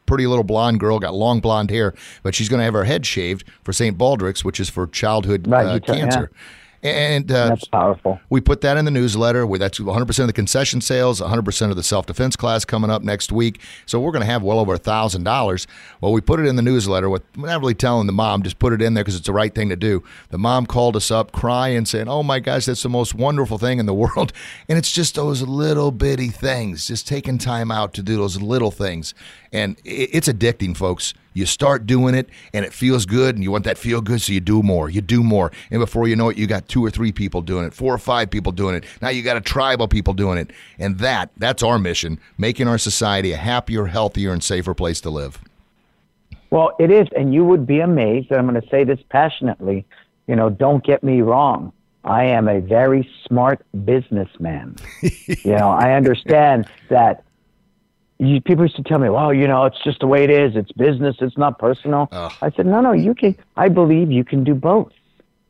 Pretty 0.06 0.26
little 0.26 0.44
blonde 0.44 0.80
girl, 0.80 0.98
got 0.98 1.14
long 1.14 1.40
blonde 1.40 1.70
hair, 1.70 1.94
but 2.24 2.34
she's 2.34 2.48
going 2.48 2.58
to 2.58 2.64
have 2.64 2.74
her 2.74 2.82
head 2.82 3.06
shaved 3.06 3.44
for 3.62 3.72
St. 3.72 3.96
Baldrick's, 3.96 4.44
which 4.44 4.58
is 4.58 4.68
for 4.68 4.88
childhood 4.88 5.46
right, 5.46 5.66
uh, 5.66 5.78
cancer. 5.78 6.30
Yeah. 6.32 6.38
And 6.82 7.30
uh, 7.30 7.48
that's 7.48 7.66
powerful. 7.66 8.18
We 8.30 8.40
put 8.40 8.62
that 8.62 8.78
in 8.78 8.86
the 8.86 8.90
newsletter. 8.90 9.46
That's 9.58 9.78
100% 9.78 10.18
of 10.20 10.26
the 10.26 10.32
concession 10.32 10.80
sales, 10.80 11.20
100% 11.20 11.70
of 11.70 11.76
the 11.76 11.82
self 11.82 12.06
defense 12.06 12.36
class 12.36 12.64
coming 12.64 12.90
up 12.90 13.02
next 13.02 13.32
week. 13.32 13.60
So 13.84 14.00
we're 14.00 14.12
going 14.12 14.22
to 14.22 14.30
have 14.30 14.42
well 14.42 14.58
over 14.58 14.74
a 14.74 14.78
thousand 14.78 15.24
dollars. 15.24 15.66
Well, 16.00 16.12
we 16.12 16.22
put 16.22 16.40
it 16.40 16.46
in 16.46 16.56
the 16.56 16.62
newsletter. 16.62 17.10
With 17.10 17.22
not 17.36 17.60
really 17.60 17.74
telling 17.74 18.06
the 18.06 18.14
mom, 18.14 18.42
just 18.42 18.58
put 18.58 18.72
it 18.72 18.80
in 18.80 18.94
there 18.94 19.04
because 19.04 19.14
it's 19.16 19.26
the 19.26 19.32
right 19.34 19.54
thing 19.54 19.68
to 19.68 19.76
do. 19.76 20.02
The 20.30 20.38
mom 20.38 20.64
called 20.64 20.96
us 20.96 21.10
up 21.10 21.32
crying, 21.32 21.84
saying, 21.84 22.08
"Oh 22.08 22.22
my 22.22 22.40
gosh, 22.40 22.64
that's 22.64 22.82
the 22.82 22.88
most 22.88 23.14
wonderful 23.14 23.58
thing 23.58 23.78
in 23.78 23.84
the 23.84 23.94
world." 24.00 24.32
And 24.68 24.78
it's 24.78 24.90
just 24.90 25.16
those 25.16 25.42
little 25.42 25.90
bitty 25.90 26.28
things, 26.28 26.86
just 26.86 27.06
taking 27.06 27.36
time 27.36 27.70
out 27.70 27.92
to 27.94 28.02
do 28.02 28.16
those 28.16 28.40
little 28.40 28.70
things, 28.70 29.12
and 29.52 29.76
it's 29.84 30.28
addicting, 30.28 30.74
folks. 30.74 31.12
You 31.32 31.46
start 31.46 31.86
doing 31.86 32.14
it 32.14 32.28
and 32.52 32.64
it 32.64 32.72
feels 32.72 33.06
good 33.06 33.34
and 33.34 33.44
you 33.44 33.50
want 33.50 33.64
that 33.64 33.78
feel 33.78 34.00
good, 34.00 34.20
so 34.20 34.32
you 34.32 34.40
do 34.40 34.62
more. 34.62 34.90
You 34.90 35.00
do 35.00 35.22
more. 35.22 35.52
And 35.70 35.80
before 35.80 36.08
you 36.08 36.16
know 36.16 36.28
it, 36.28 36.36
you 36.36 36.46
got 36.46 36.68
two 36.68 36.84
or 36.84 36.90
three 36.90 37.12
people 37.12 37.42
doing 37.42 37.64
it, 37.64 37.74
four 37.74 37.94
or 37.94 37.98
five 37.98 38.30
people 38.30 38.52
doing 38.52 38.74
it. 38.74 38.84
Now 39.00 39.08
you 39.08 39.22
got 39.22 39.36
a 39.36 39.40
tribe 39.40 39.80
of 39.80 39.90
people 39.90 40.14
doing 40.14 40.38
it. 40.38 40.50
And 40.78 40.98
that, 40.98 41.30
that's 41.36 41.62
our 41.62 41.78
mission, 41.78 42.18
making 42.38 42.68
our 42.68 42.78
society 42.78 43.32
a 43.32 43.36
happier, 43.36 43.86
healthier, 43.86 44.32
and 44.32 44.42
safer 44.42 44.74
place 44.74 45.00
to 45.02 45.10
live. 45.10 45.40
Well, 46.50 46.74
it 46.80 46.90
is. 46.90 47.06
And 47.16 47.32
you 47.32 47.44
would 47.44 47.66
be 47.66 47.80
amazed, 47.80 48.30
and 48.30 48.38
I'm 48.38 48.48
going 48.48 48.60
to 48.60 48.68
say 48.68 48.84
this 48.84 48.98
passionately, 49.08 49.86
you 50.26 50.36
know, 50.36 50.50
don't 50.50 50.84
get 50.84 51.02
me 51.02 51.20
wrong. 51.22 51.72
I 52.04 52.24
am 52.24 52.48
a 52.48 52.60
very 52.60 53.08
smart 53.26 53.64
businessman. 53.84 54.76
you 55.02 55.52
know, 55.52 55.70
I 55.70 55.92
understand 55.92 56.66
that 56.88 57.24
you, 58.20 58.40
people 58.40 58.64
used 58.64 58.76
to 58.76 58.82
tell 58.82 58.98
me, 58.98 59.08
well, 59.08 59.32
you 59.32 59.48
know, 59.48 59.64
it's 59.64 59.82
just 59.82 60.00
the 60.00 60.06
way 60.06 60.24
it 60.24 60.30
is. 60.30 60.54
It's 60.54 60.70
business. 60.72 61.16
It's 61.20 61.38
not 61.38 61.58
personal. 61.58 62.08
Oh. 62.12 62.36
I 62.42 62.50
said, 62.50 62.66
no, 62.66 62.80
no, 62.80 62.92
you 62.92 63.14
can, 63.14 63.36
I 63.56 63.68
believe 63.68 64.10
you 64.10 64.24
can 64.24 64.44
do 64.44 64.54
both. 64.54 64.92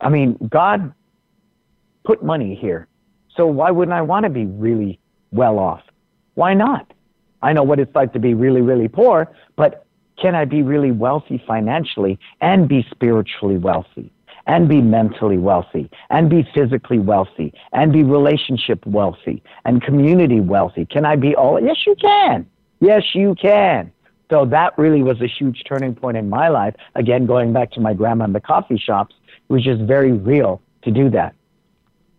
I 0.01 0.09
mean, 0.09 0.39
God 0.49 0.95
put 2.05 2.23
money 2.23 2.55
here. 2.55 2.87
So 3.37 3.47
why 3.47 3.71
wouldn't 3.71 3.95
I 3.95 4.03
want 4.03 4.25
to 4.25 4.31
be 4.31 4.47
really 4.47 5.01
well 5.33 5.59
off? 5.59 5.83
Why 6.35 6.55
not? 6.55 6.93
I 7.43 7.53
know 7.53 7.63
what 7.63 7.81
it's 7.81 7.95
like 7.95 8.13
to 8.13 8.19
be 8.19 8.35
really, 8.35 8.61
really 8.61 8.89
poor, 8.89 9.35
but 9.57 9.87
can 10.21 10.35
I 10.35 10.45
be 10.45 10.63
really 10.63 10.93
wealthy 10.93 11.43
financially 11.47 12.19
and 12.41 12.69
be 12.69 12.87
spiritually 12.91 13.59
wealthy? 13.59 14.13
and 14.47 14.69
be 14.69 14.81
mentally 14.81 15.37
wealthy 15.37 15.89
and 16.09 16.29
be 16.29 16.49
physically 16.55 16.99
wealthy 16.99 17.53
and 17.73 17.93
be 17.93 18.03
relationship 18.03 18.85
wealthy 18.87 19.43
and 19.65 19.83
community 19.83 20.41
wealthy? 20.41 20.87
Can 20.87 21.05
I 21.05 21.15
be 21.15 21.37
all? 21.37 21.63
Yes, 21.63 21.77
you 21.87 21.95
can. 21.95 22.47
Yes, 22.81 23.03
you 23.15 23.35
can. 23.41 23.93
So 24.31 24.47
that 24.47 24.79
really 24.79 25.03
was 25.03 25.21
a 25.21 25.27
huge 25.27 25.63
turning 25.67 25.95
point 25.95 26.17
in 26.17 26.29
my 26.31 26.49
life. 26.49 26.75
Again, 26.95 27.27
going 27.27 27.53
back 27.53 27.71
to 27.73 27.81
my 27.81 27.93
grandma 27.93 28.25
and 28.25 28.35
the 28.35 28.41
coffee 28.41 28.79
shops, 28.79 29.15
it 29.27 29.53
was 29.53 29.63
just 29.65 29.83
very 29.83 30.13
real 30.13 30.63
to 30.83 30.91
do 30.91 31.11
that. 31.11 31.35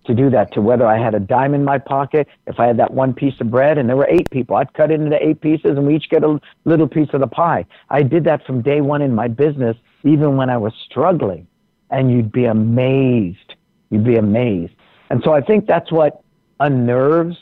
To 0.06 0.16
do 0.16 0.30
that, 0.32 0.52
to 0.54 0.62
whether 0.62 0.86
I 0.86 0.98
had 0.98 1.14
a 1.14 1.20
dime 1.20 1.54
in 1.54 1.64
my 1.64 1.78
pocket, 1.78 2.28
if 2.48 2.60
I 2.60 2.66
had 2.66 2.78
that 2.78 2.92
one 2.92 3.14
piece 3.14 3.40
of 3.40 3.52
bread, 3.52 3.78
and 3.78 3.88
there 3.88 3.96
were 3.96 4.08
eight 4.10 4.30
people, 4.32 4.56
I'd 4.56 4.74
cut 4.74 4.92
it 4.92 5.00
into 5.00 5.24
eight 5.24 5.42
pieces 5.42 5.78
and 5.78 5.86
we 5.86 5.96
each 5.96 6.10
get 6.10 6.24
a 6.24 6.40
little 6.66 6.88
piece 6.88 7.10
of 7.14 7.22
the 7.22 7.28
pie. 7.28 7.66
I 7.90 8.02
did 8.02 8.24
that 8.26 8.46
from 8.46 8.62
day 8.62 8.82
one 8.82 9.02
in 9.02 9.14
my 9.14 9.28
business, 9.28 9.78
even 10.04 10.38
when 10.38 10.50
I 10.50 10.58
was 10.58 10.74
struggling. 10.90 11.48
And 11.92 12.12
you'd 12.12 12.32
be 12.32 12.46
amazed. 12.46 13.56
You'd 13.90 14.04
be 14.04 14.16
amazed. 14.16 14.74
And 15.10 15.22
so 15.24 15.34
I 15.34 15.42
think 15.42 15.68
that's 15.68 15.92
what 15.92 16.24
unnerves 16.60 17.38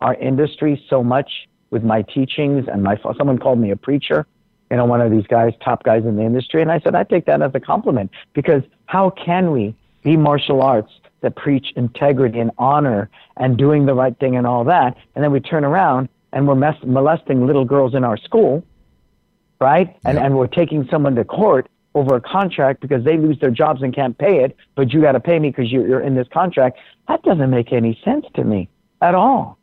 our 0.00 0.14
industry 0.14 0.82
so 0.88 1.02
much 1.02 1.30
with 1.74 1.82
my 1.82 2.00
teachings 2.02 2.66
and 2.72 2.82
my 2.82 2.98
someone 3.18 3.38
called 3.38 3.58
me 3.58 3.70
a 3.70 3.76
preacher 3.76 4.26
you 4.70 4.76
know 4.76 4.84
one 4.84 5.00
of 5.00 5.10
these 5.10 5.26
guys 5.26 5.52
top 5.62 5.82
guys 5.82 6.04
in 6.04 6.16
the 6.16 6.22
industry. 6.22 6.62
And 6.62 6.72
i 6.72 6.80
said 6.80 6.94
i 6.94 7.04
take 7.04 7.26
that 7.26 7.42
as 7.42 7.50
a 7.54 7.60
compliment 7.60 8.10
because 8.32 8.62
how 8.86 9.10
can 9.10 9.50
we 9.50 9.74
be 10.02 10.16
martial 10.16 10.62
arts 10.62 10.92
that 11.20 11.36
preach 11.36 11.72
integrity 11.76 12.38
and 12.38 12.50
honor 12.58 13.10
and 13.36 13.56
doing 13.56 13.86
the 13.86 13.94
right 13.94 14.16
thing 14.18 14.36
and 14.36 14.46
all 14.46 14.64
that? 14.64 14.96
And 15.14 15.22
then 15.22 15.32
we 15.32 15.40
turn 15.40 15.64
around 15.64 16.08
and 16.32 16.46
we're 16.46 16.54
mess- 16.54 16.82
molesting 16.84 17.46
little 17.46 17.64
girls 17.64 17.94
in 17.94 18.04
our 18.04 18.16
school 18.16 18.64
right? 19.60 19.96
And 20.04 20.18
and 20.18 20.36
we're 20.36 20.54
taking 20.62 20.86
someone 20.90 21.14
to 21.16 21.24
court 21.24 21.68
over 21.94 22.16
a 22.16 22.20
contract 22.20 22.80
because 22.80 23.04
they 23.04 23.16
lose 23.16 23.38
their 23.40 23.52
jobs 23.52 23.82
and 23.82 23.94
can't 23.94 24.16
pay 24.18 24.42
it 24.44 24.56
but 24.74 24.92
you 24.92 25.00
got 25.00 25.12
to 25.12 25.20
pay 25.20 25.38
me 25.38 25.50
because 25.50 25.70
you're, 25.72 25.86
you're 25.86 26.00
in 26.00 26.14
this 26.14 26.28
contract. 26.32 26.78
That 27.08 27.22
doesn't 27.22 27.50
make 27.50 27.72
any 27.72 27.98
sense 28.04 28.26
to 28.34 28.44
me 28.44 28.68
at 29.00 29.14
all 29.14 29.58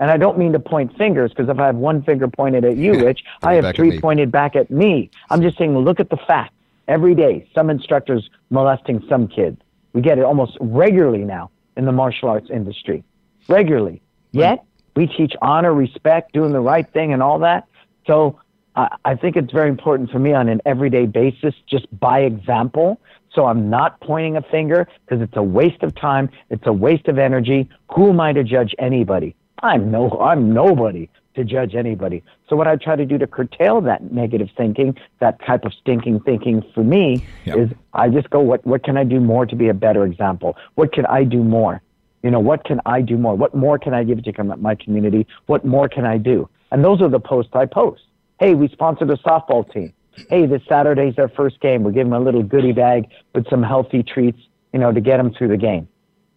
and 0.00 0.10
I 0.10 0.16
don't 0.16 0.38
mean 0.38 0.52
to 0.52 0.58
point 0.58 0.96
fingers 0.96 1.30
because 1.30 1.48
if 1.48 1.58
I 1.58 1.66
have 1.66 1.76
one 1.76 2.02
finger 2.02 2.26
pointed 2.26 2.64
at 2.64 2.76
you, 2.76 2.94
Rich, 3.04 3.22
I 3.42 3.54
have 3.54 3.76
three 3.76 4.00
pointed 4.00 4.32
back 4.32 4.56
at 4.56 4.70
me. 4.70 5.10
I'm 5.28 5.42
just 5.42 5.58
saying, 5.58 5.76
look 5.76 6.00
at 6.00 6.10
the 6.10 6.16
facts. 6.26 6.54
Every 6.88 7.14
day, 7.14 7.48
some 7.54 7.70
instructors 7.70 8.28
molesting 8.48 9.04
some 9.08 9.28
kid. 9.28 9.62
We 9.92 10.00
get 10.00 10.18
it 10.18 10.24
almost 10.24 10.56
regularly 10.60 11.24
now 11.24 11.50
in 11.76 11.84
the 11.84 11.92
martial 11.92 12.28
arts 12.30 12.50
industry. 12.50 13.04
Regularly. 13.48 14.02
Yet, 14.32 14.64
we 14.96 15.06
teach 15.06 15.34
honor, 15.40 15.72
respect, 15.72 16.32
doing 16.32 16.52
the 16.52 16.60
right 16.60 16.90
thing, 16.92 17.12
and 17.12 17.22
all 17.22 17.38
that. 17.40 17.68
So, 18.06 18.40
I, 18.74 18.96
I 19.04 19.14
think 19.14 19.36
it's 19.36 19.52
very 19.52 19.68
important 19.68 20.10
for 20.10 20.18
me 20.18 20.32
on 20.32 20.48
an 20.48 20.60
everyday 20.64 21.06
basis, 21.06 21.54
just 21.68 21.86
by 22.00 22.20
example. 22.20 23.00
So 23.34 23.46
I'm 23.46 23.70
not 23.70 24.00
pointing 24.00 24.36
a 24.36 24.42
finger 24.42 24.88
because 25.04 25.22
it's 25.22 25.36
a 25.36 25.42
waste 25.42 25.82
of 25.82 25.94
time. 25.94 26.30
It's 26.48 26.66
a 26.66 26.72
waste 26.72 27.06
of 27.06 27.18
energy. 27.18 27.68
Who 27.94 28.10
am 28.10 28.20
I 28.20 28.32
to 28.32 28.42
judge 28.42 28.74
anybody? 28.78 29.36
I'm 29.62 29.90
no, 29.90 30.10
I'm 30.20 30.52
nobody 30.52 31.08
to 31.34 31.44
judge 31.44 31.74
anybody. 31.74 32.22
So 32.48 32.56
what 32.56 32.66
I 32.66 32.76
try 32.76 32.96
to 32.96 33.06
do 33.06 33.18
to 33.18 33.26
curtail 33.26 33.80
that 33.82 34.12
negative 34.12 34.48
thinking, 34.56 34.96
that 35.20 35.38
type 35.46 35.64
of 35.64 35.72
stinking 35.74 36.20
thinking 36.20 36.62
for 36.74 36.82
me 36.82 37.24
yep. 37.44 37.58
is 37.58 37.70
I 37.94 38.08
just 38.08 38.30
go, 38.30 38.40
what, 38.40 38.66
what 38.66 38.82
can 38.82 38.96
I 38.96 39.04
do 39.04 39.20
more 39.20 39.46
to 39.46 39.54
be 39.54 39.68
a 39.68 39.74
better 39.74 40.04
example? 40.04 40.56
What 40.74 40.92
can 40.92 41.06
I 41.06 41.24
do 41.24 41.42
more? 41.42 41.82
You 42.22 42.30
know, 42.30 42.40
what 42.40 42.64
can 42.64 42.80
I 42.84 43.00
do 43.00 43.16
more? 43.16 43.34
What 43.34 43.54
more 43.54 43.78
can 43.78 43.94
I 43.94 44.04
give 44.04 44.22
to 44.22 44.44
my 44.44 44.74
community? 44.74 45.26
What 45.46 45.64
more 45.64 45.88
can 45.88 46.04
I 46.04 46.18
do? 46.18 46.48
And 46.70 46.84
those 46.84 47.00
are 47.00 47.08
the 47.08 47.20
posts 47.20 47.52
I 47.54 47.66
post. 47.66 48.02
Hey, 48.38 48.54
we 48.54 48.68
sponsored 48.68 49.10
a 49.10 49.16
softball 49.16 49.70
team. 49.72 49.92
Hey, 50.28 50.46
this 50.46 50.62
Saturday's 50.68 51.14
their 51.16 51.28
first 51.28 51.60
game. 51.60 51.82
We're 51.82 51.92
giving 51.92 52.10
them 52.10 52.20
a 52.20 52.24
little 52.24 52.42
goodie 52.42 52.72
bag 52.72 53.08
with 53.34 53.48
some 53.48 53.62
healthy 53.62 54.02
treats, 54.02 54.40
you 54.72 54.80
know, 54.80 54.92
to 54.92 55.00
get 55.00 55.16
them 55.16 55.32
through 55.32 55.48
the 55.48 55.56
game 55.56 55.88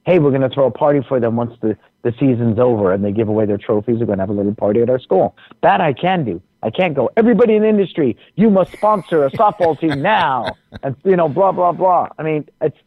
hey, 0.05 0.19
we're 0.19 0.31
going 0.31 0.41
to 0.41 0.49
throw 0.49 0.65
a 0.65 0.71
party 0.71 0.99
for 1.07 1.19
them 1.19 1.35
once 1.35 1.57
the, 1.61 1.77
the 2.03 2.11
season's 2.19 2.59
over 2.59 2.91
and 2.91 3.03
they 3.03 3.11
give 3.11 3.29
away 3.29 3.45
their 3.45 3.57
trophies. 3.57 3.97
We're 3.99 4.05
going 4.05 4.17
to 4.17 4.23
have 4.23 4.29
a 4.29 4.33
little 4.33 4.55
party 4.55 4.81
at 4.81 4.89
our 4.89 4.99
school. 4.99 5.35
That 5.61 5.81
I 5.81 5.93
can 5.93 6.25
do. 6.25 6.41
I 6.61 6.69
can't 6.69 6.93
go, 6.95 7.09
everybody 7.17 7.55
in 7.55 7.63
the 7.63 7.67
industry, 7.67 8.17
you 8.35 8.49
must 8.49 8.71
sponsor 8.71 9.25
a 9.25 9.31
softball 9.31 9.79
team 9.79 10.01
now. 10.01 10.55
And, 10.81 10.95
you 11.03 11.15
know, 11.15 11.27
blah, 11.27 11.51
blah, 11.51 11.71
blah. 11.71 12.09
I 12.17 12.23
mean, 12.23 12.47
it's, 12.61 12.77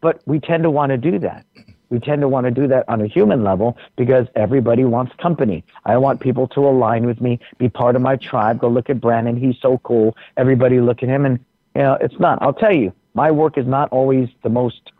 but 0.00 0.22
we 0.26 0.40
tend 0.40 0.62
to 0.62 0.70
want 0.70 0.90
to 0.90 0.96
do 0.96 1.18
that. 1.18 1.44
We 1.90 1.98
tend 1.98 2.22
to 2.22 2.28
want 2.28 2.44
to 2.46 2.50
do 2.50 2.68
that 2.68 2.88
on 2.88 3.00
a 3.00 3.06
human 3.06 3.42
level 3.42 3.76
because 3.96 4.26
everybody 4.36 4.84
wants 4.84 5.12
company. 5.20 5.64
I 5.84 5.98
want 5.98 6.20
people 6.20 6.46
to 6.48 6.60
align 6.60 7.04
with 7.04 7.20
me, 7.20 7.40
be 7.58 7.68
part 7.68 7.96
of 7.96 8.02
my 8.02 8.16
tribe. 8.16 8.60
Go 8.60 8.68
look 8.68 8.88
at 8.88 9.00
Brannon. 9.00 9.36
He's 9.36 9.56
so 9.60 9.78
cool. 9.78 10.16
Everybody 10.36 10.80
look 10.80 11.02
at 11.02 11.08
him. 11.08 11.26
And, 11.26 11.38
you 11.74 11.82
know, 11.82 11.98
it's 12.00 12.18
not. 12.18 12.40
I'll 12.40 12.54
tell 12.54 12.74
you, 12.74 12.92
my 13.14 13.30
work 13.30 13.58
is 13.58 13.66
not 13.66 13.88
always 13.90 14.28
the 14.42 14.48
most 14.48 14.92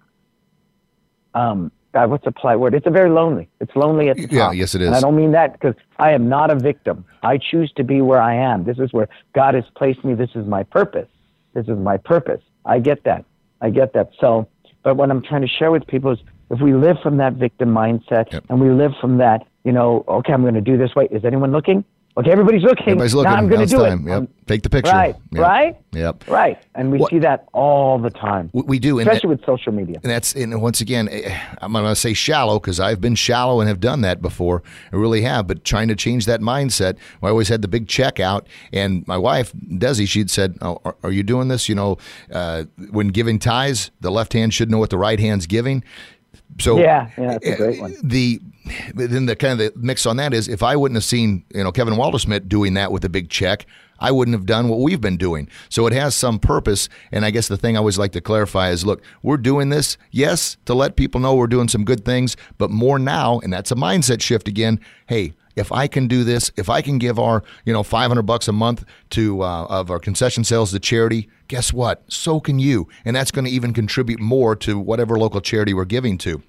um, 1.34 1.70
God, 1.92 2.10
what's 2.10 2.26
a 2.26 2.30
polite 2.30 2.60
word? 2.60 2.74
It's 2.74 2.86
a 2.86 2.90
very 2.90 3.10
lonely. 3.10 3.48
It's 3.60 3.74
lonely 3.74 4.10
at 4.10 4.16
the 4.16 4.22
top. 4.22 4.32
Yeah, 4.32 4.52
yes, 4.52 4.74
it 4.74 4.82
is. 4.82 4.88
And 4.88 4.96
I 4.96 5.00
don't 5.00 5.16
mean 5.16 5.32
that 5.32 5.54
because 5.54 5.74
I 5.98 6.12
am 6.12 6.28
not 6.28 6.50
a 6.50 6.54
victim. 6.54 7.04
I 7.22 7.38
choose 7.38 7.72
to 7.76 7.84
be 7.84 8.00
where 8.00 8.22
I 8.22 8.34
am. 8.34 8.64
This 8.64 8.78
is 8.78 8.92
where 8.92 9.08
God 9.34 9.54
has 9.54 9.64
placed 9.74 10.04
me. 10.04 10.14
This 10.14 10.30
is 10.34 10.46
my 10.46 10.62
purpose. 10.62 11.08
This 11.52 11.66
is 11.66 11.78
my 11.78 11.96
purpose. 11.96 12.42
I 12.64 12.78
get 12.78 13.02
that. 13.04 13.24
I 13.60 13.70
get 13.70 13.92
that. 13.94 14.10
So, 14.20 14.48
but 14.82 14.96
what 14.96 15.10
I'm 15.10 15.22
trying 15.22 15.42
to 15.42 15.48
share 15.48 15.72
with 15.72 15.86
people 15.86 16.12
is 16.12 16.18
if 16.50 16.60
we 16.60 16.74
live 16.74 16.96
from 17.02 17.16
that 17.16 17.34
victim 17.34 17.70
mindset 17.70 18.32
yep. 18.32 18.44
and 18.48 18.60
we 18.60 18.70
live 18.70 18.92
from 19.00 19.18
that, 19.18 19.46
you 19.64 19.72
know, 19.72 20.04
okay, 20.06 20.32
I'm 20.32 20.42
going 20.42 20.54
to 20.54 20.60
do 20.60 20.76
this 20.76 20.94
way. 20.94 21.08
Is 21.10 21.24
anyone 21.24 21.50
looking? 21.50 21.84
Okay, 22.20 22.30
everybody's 22.30 22.62
looking. 22.62 22.84
Everybody's 22.88 23.14
looking. 23.14 23.30
Now 23.32 23.36
I'm 23.38 23.48
going 23.48 23.60
to 23.60 23.66
do 23.66 23.82
it's 23.82 23.86
it. 23.86 23.88
time. 23.96 24.06
Yep. 24.08 24.28
Take 24.46 24.62
the 24.62 24.70
picture. 24.70 24.92
Right, 24.92 25.14
Yep. 25.32 25.42
right, 25.42 25.76
Yep. 25.92 26.24
right. 26.28 26.58
And 26.74 26.90
we 26.92 26.98
What- 26.98 27.10
see 27.10 27.18
that 27.20 27.46
all 27.52 27.98
the 27.98 28.10
time, 28.10 28.50
We- 28.52 28.62
We 28.62 28.78
do, 28.78 28.98
especially 28.98 29.34
that- 29.34 29.40
with 29.40 29.46
social 29.46 29.72
media. 29.72 29.98
And 30.02 30.10
that's 30.12 30.34
and 30.34 30.60
once 30.60 30.80
again, 30.80 31.08
eh, 31.10 31.34
I'm 31.62 31.72
going 31.72 31.84
to 31.84 31.94
say 31.96 32.12
shallow 32.12 32.58
because 32.58 32.78
I've 32.78 33.00
been 33.00 33.14
shallow 33.14 33.60
and 33.60 33.68
have 33.68 33.80
done 33.80 34.00
that 34.02 34.20
before. 34.20 34.62
I 34.92 34.96
really 34.96 35.22
have. 35.22 35.46
But 35.46 35.64
trying 35.64 35.88
to 35.88 35.94
change 35.96 36.26
that 36.26 36.40
mindset, 36.40 36.96
I 37.22 37.28
always 37.28 37.48
had 37.48 37.62
the 37.62 37.68
big 37.68 37.88
check 37.88 38.20
out. 38.20 38.46
And 38.72 39.06
my 39.08 39.16
wife 39.16 39.52
Desi, 39.54 40.06
she'd 40.06 40.30
said, 40.30 40.56
oh, 40.60 40.78
are, 40.84 40.96
"Are 41.02 41.10
you 41.12 41.22
doing 41.22 41.48
this? 41.48 41.68
You 41.68 41.74
know, 41.76 41.96
uh, 42.32 42.64
when 42.90 43.08
giving 43.08 43.38
ties, 43.38 43.90
the 44.00 44.10
left 44.10 44.32
hand 44.34 44.52
should 44.52 44.70
know 44.70 44.78
what 44.78 44.90
the 44.90 44.98
right 44.98 45.18
hand's 45.20 45.46
giving." 45.46 45.82
So 46.58 46.78
Yeah, 46.78 47.08
yeah, 47.16 47.26
that's 47.38 47.46
a 47.48 47.56
great 47.56 47.78
eh, 47.78 47.80
one. 47.80 47.94
The 48.02 48.40
then 48.94 49.26
the 49.26 49.36
kind 49.36 49.60
of 49.60 49.74
the 49.74 49.78
mix 49.78 50.06
on 50.06 50.16
that 50.16 50.34
is 50.34 50.48
if 50.48 50.62
I 50.62 50.76
wouldn't 50.76 50.96
have 50.96 51.04
seen 51.04 51.44
you 51.54 51.64
know 51.64 51.72
Kevin 51.72 51.94
Waldersmith 51.94 52.48
doing 52.48 52.74
that 52.74 52.92
with 52.92 53.04
a 53.04 53.08
big 53.08 53.28
check, 53.30 53.66
I 54.00 54.10
wouldn't 54.10 54.34
have 54.34 54.46
done 54.46 54.68
what 54.68 54.80
we've 54.80 55.00
been 55.00 55.16
doing. 55.16 55.48
So 55.68 55.86
it 55.86 55.92
has 55.92 56.14
some 56.14 56.38
purpose. 56.38 56.88
And 57.12 57.24
I 57.24 57.30
guess 57.30 57.48
the 57.48 57.56
thing 57.56 57.76
I 57.76 57.78
always 57.78 57.98
like 57.98 58.12
to 58.12 58.20
clarify 58.20 58.70
is 58.70 58.84
look, 58.84 59.02
we're 59.22 59.36
doing 59.36 59.68
this, 59.68 59.98
yes, 60.10 60.56
to 60.64 60.74
let 60.74 60.96
people 60.96 61.20
know 61.20 61.34
we're 61.34 61.46
doing 61.46 61.68
some 61.68 61.84
good 61.84 62.04
things, 62.04 62.36
but 62.58 62.70
more 62.70 62.98
now, 62.98 63.40
and 63.40 63.52
that's 63.52 63.70
a 63.70 63.76
mindset 63.76 64.22
shift 64.22 64.48
again. 64.48 64.80
Hey, 65.06 65.34
if 65.56 65.72
I 65.72 65.86
can 65.88 66.06
do 66.06 66.24
this, 66.24 66.50
if 66.56 66.70
I 66.70 66.80
can 66.80 66.98
give 66.98 67.18
our, 67.18 67.42
you 67.64 67.72
know, 67.72 67.82
500 67.82 68.22
bucks 68.22 68.48
a 68.48 68.52
month 68.52 68.84
to 69.10 69.42
uh, 69.42 69.66
of 69.66 69.90
our 69.90 69.98
concession 69.98 70.44
sales 70.44 70.70
to 70.70 70.78
charity, 70.78 71.28
guess 71.48 71.72
what? 71.72 72.02
So 72.10 72.40
can 72.40 72.58
you. 72.58 72.88
And 73.04 73.14
that's 73.14 73.30
going 73.30 73.44
to 73.44 73.50
even 73.50 73.74
contribute 73.74 74.20
more 74.20 74.56
to 74.56 74.78
whatever 74.78 75.18
local 75.18 75.40
charity 75.40 75.74
we're 75.74 75.84
giving 75.84 76.16
to. 76.18 76.42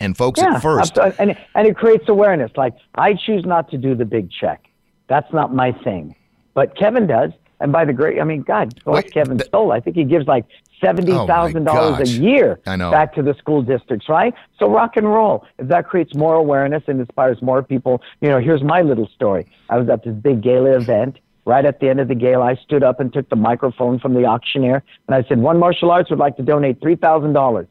And 0.00 0.16
folks, 0.16 0.40
Yeah, 0.40 0.54
at 0.54 0.62
first, 0.62 0.98
and 1.18 1.36
and 1.54 1.66
it 1.66 1.76
creates 1.76 2.08
awareness. 2.08 2.50
Like 2.56 2.74
I 2.94 3.14
choose 3.14 3.44
not 3.44 3.70
to 3.70 3.78
do 3.78 3.94
the 3.94 4.04
big 4.04 4.30
check. 4.30 4.64
That's 5.08 5.32
not 5.32 5.54
my 5.54 5.72
thing, 5.72 6.14
but 6.54 6.76
Kevin 6.76 7.06
does. 7.06 7.32
And 7.60 7.72
by 7.72 7.84
the 7.84 7.92
great, 7.92 8.20
I 8.20 8.24
mean, 8.24 8.42
God, 8.42 8.72
bless 8.84 9.04
Wait, 9.04 9.12
Kevin 9.12 9.38
th- 9.38 9.48
Stoll. 9.48 9.72
I 9.72 9.80
think 9.80 9.96
he 9.96 10.04
gives 10.04 10.26
like 10.26 10.44
seventy 10.80 11.12
thousand 11.12 11.64
dollars 11.64 11.94
oh, 11.94 11.98
gosh. 11.98 12.18
a 12.18 12.20
year 12.22 12.60
I 12.66 12.76
know. 12.76 12.90
back 12.90 13.14
to 13.14 13.22
the 13.22 13.34
school 13.34 13.62
districts, 13.62 14.08
right? 14.08 14.32
So 14.58 14.70
rock 14.70 14.96
and 14.96 15.06
roll. 15.06 15.44
If 15.58 15.68
that 15.68 15.88
creates 15.88 16.14
more 16.14 16.34
awareness 16.34 16.84
and 16.86 17.00
inspires 17.00 17.42
more 17.42 17.62
people, 17.62 18.00
you 18.20 18.28
know, 18.28 18.38
here's 18.38 18.62
my 18.62 18.82
little 18.82 19.08
story. 19.08 19.46
I 19.68 19.76
was 19.76 19.88
at 19.88 20.04
this 20.04 20.14
big 20.14 20.42
gala 20.42 20.76
event. 20.76 21.18
Right 21.44 21.64
at 21.64 21.80
the 21.80 21.88
end 21.88 21.98
of 21.98 22.08
the 22.08 22.14
gala, 22.14 22.44
I 22.44 22.54
stood 22.56 22.82
up 22.82 23.00
and 23.00 23.10
took 23.10 23.30
the 23.30 23.36
microphone 23.36 23.98
from 23.98 24.12
the 24.12 24.26
auctioneer, 24.26 24.82
and 25.06 25.14
I 25.14 25.26
said, 25.26 25.38
"One 25.38 25.58
Martial 25.58 25.90
Arts 25.90 26.10
would 26.10 26.18
like 26.18 26.36
to 26.36 26.42
donate 26.42 26.78
three 26.80 26.96
thousand 26.96 27.32
dollars." 27.32 27.66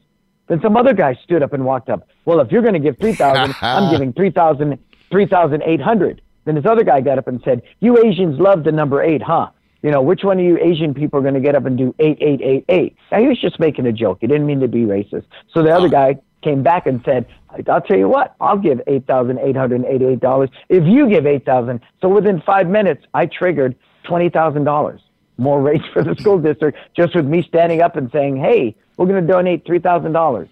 Then 0.48 0.60
some 0.62 0.76
other 0.76 0.94
guy 0.94 1.14
stood 1.24 1.42
up 1.42 1.52
and 1.52 1.64
walked 1.64 1.90
up. 1.90 2.08
Well, 2.24 2.40
if 2.40 2.50
you're 2.50 2.62
going 2.62 2.74
to 2.74 2.80
give 2.80 2.98
three 2.98 3.14
thousand, 3.14 3.54
I'm 3.62 3.92
giving 3.92 4.12
three 4.12 4.30
thousand, 4.30 4.78
three 5.10 5.26
thousand 5.26 5.62
eight 5.64 5.80
hundred. 5.80 6.22
Then 6.44 6.54
this 6.54 6.64
other 6.66 6.84
guy 6.84 7.00
got 7.00 7.18
up 7.18 7.28
and 7.28 7.40
said, 7.44 7.62
"You 7.80 7.98
Asians 8.04 8.40
love 8.40 8.64
the 8.64 8.72
number 8.72 9.02
eight, 9.02 9.22
huh? 9.22 9.50
You 9.82 9.90
know, 9.90 10.02
which 10.02 10.24
one 10.24 10.38
of 10.38 10.44
you 10.44 10.58
Asian 10.58 10.92
people 10.94 11.20
are 11.20 11.22
going 11.22 11.34
to 11.34 11.40
get 11.40 11.54
up 11.54 11.66
and 11.66 11.76
do 11.76 11.94
eight, 11.98 12.18
eight, 12.20 12.40
eight, 12.40 12.64
eight?" 12.68 12.96
Now 13.12 13.20
he 13.20 13.28
was 13.28 13.40
just 13.40 13.60
making 13.60 13.86
a 13.86 13.92
joke. 13.92 14.18
He 14.22 14.26
didn't 14.26 14.46
mean 14.46 14.60
to 14.60 14.68
be 14.68 14.80
racist. 14.80 15.26
So 15.52 15.62
the 15.62 15.70
other 15.70 15.88
guy 15.88 16.18
came 16.42 16.62
back 16.62 16.86
and 16.86 17.02
said, 17.04 17.26
"I'll 17.68 17.82
tell 17.82 17.98
you 17.98 18.08
what, 18.08 18.34
I'll 18.40 18.58
give 18.58 18.80
eight 18.86 19.06
thousand 19.06 19.38
eight 19.40 19.56
hundred 19.56 19.84
eighty-eight 19.84 20.20
dollars 20.20 20.48
if 20.70 20.84
you 20.84 21.08
give 21.10 21.26
eight 21.26 21.44
thousand. 21.44 21.80
So 22.00 22.08
within 22.08 22.40
five 22.40 22.68
minutes, 22.68 23.04
I 23.12 23.26
triggered 23.26 23.76
twenty 24.04 24.30
thousand 24.30 24.64
dollars 24.64 25.02
more 25.38 25.60
rates 25.62 25.84
for 25.92 26.02
the 26.02 26.14
school 26.16 26.38
district 26.38 26.78
just 26.96 27.14
with 27.14 27.26
me 27.26 27.42
standing 27.42 27.80
up 27.80 27.96
and 27.96 28.10
saying, 28.10 28.36
"Hey, 28.36 28.74
we're 28.96 29.06
going 29.06 29.24
to 29.24 29.32
donate 29.32 29.64
three 29.64 29.78
thousand 29.78 30.12
dollars," 30.12 30.48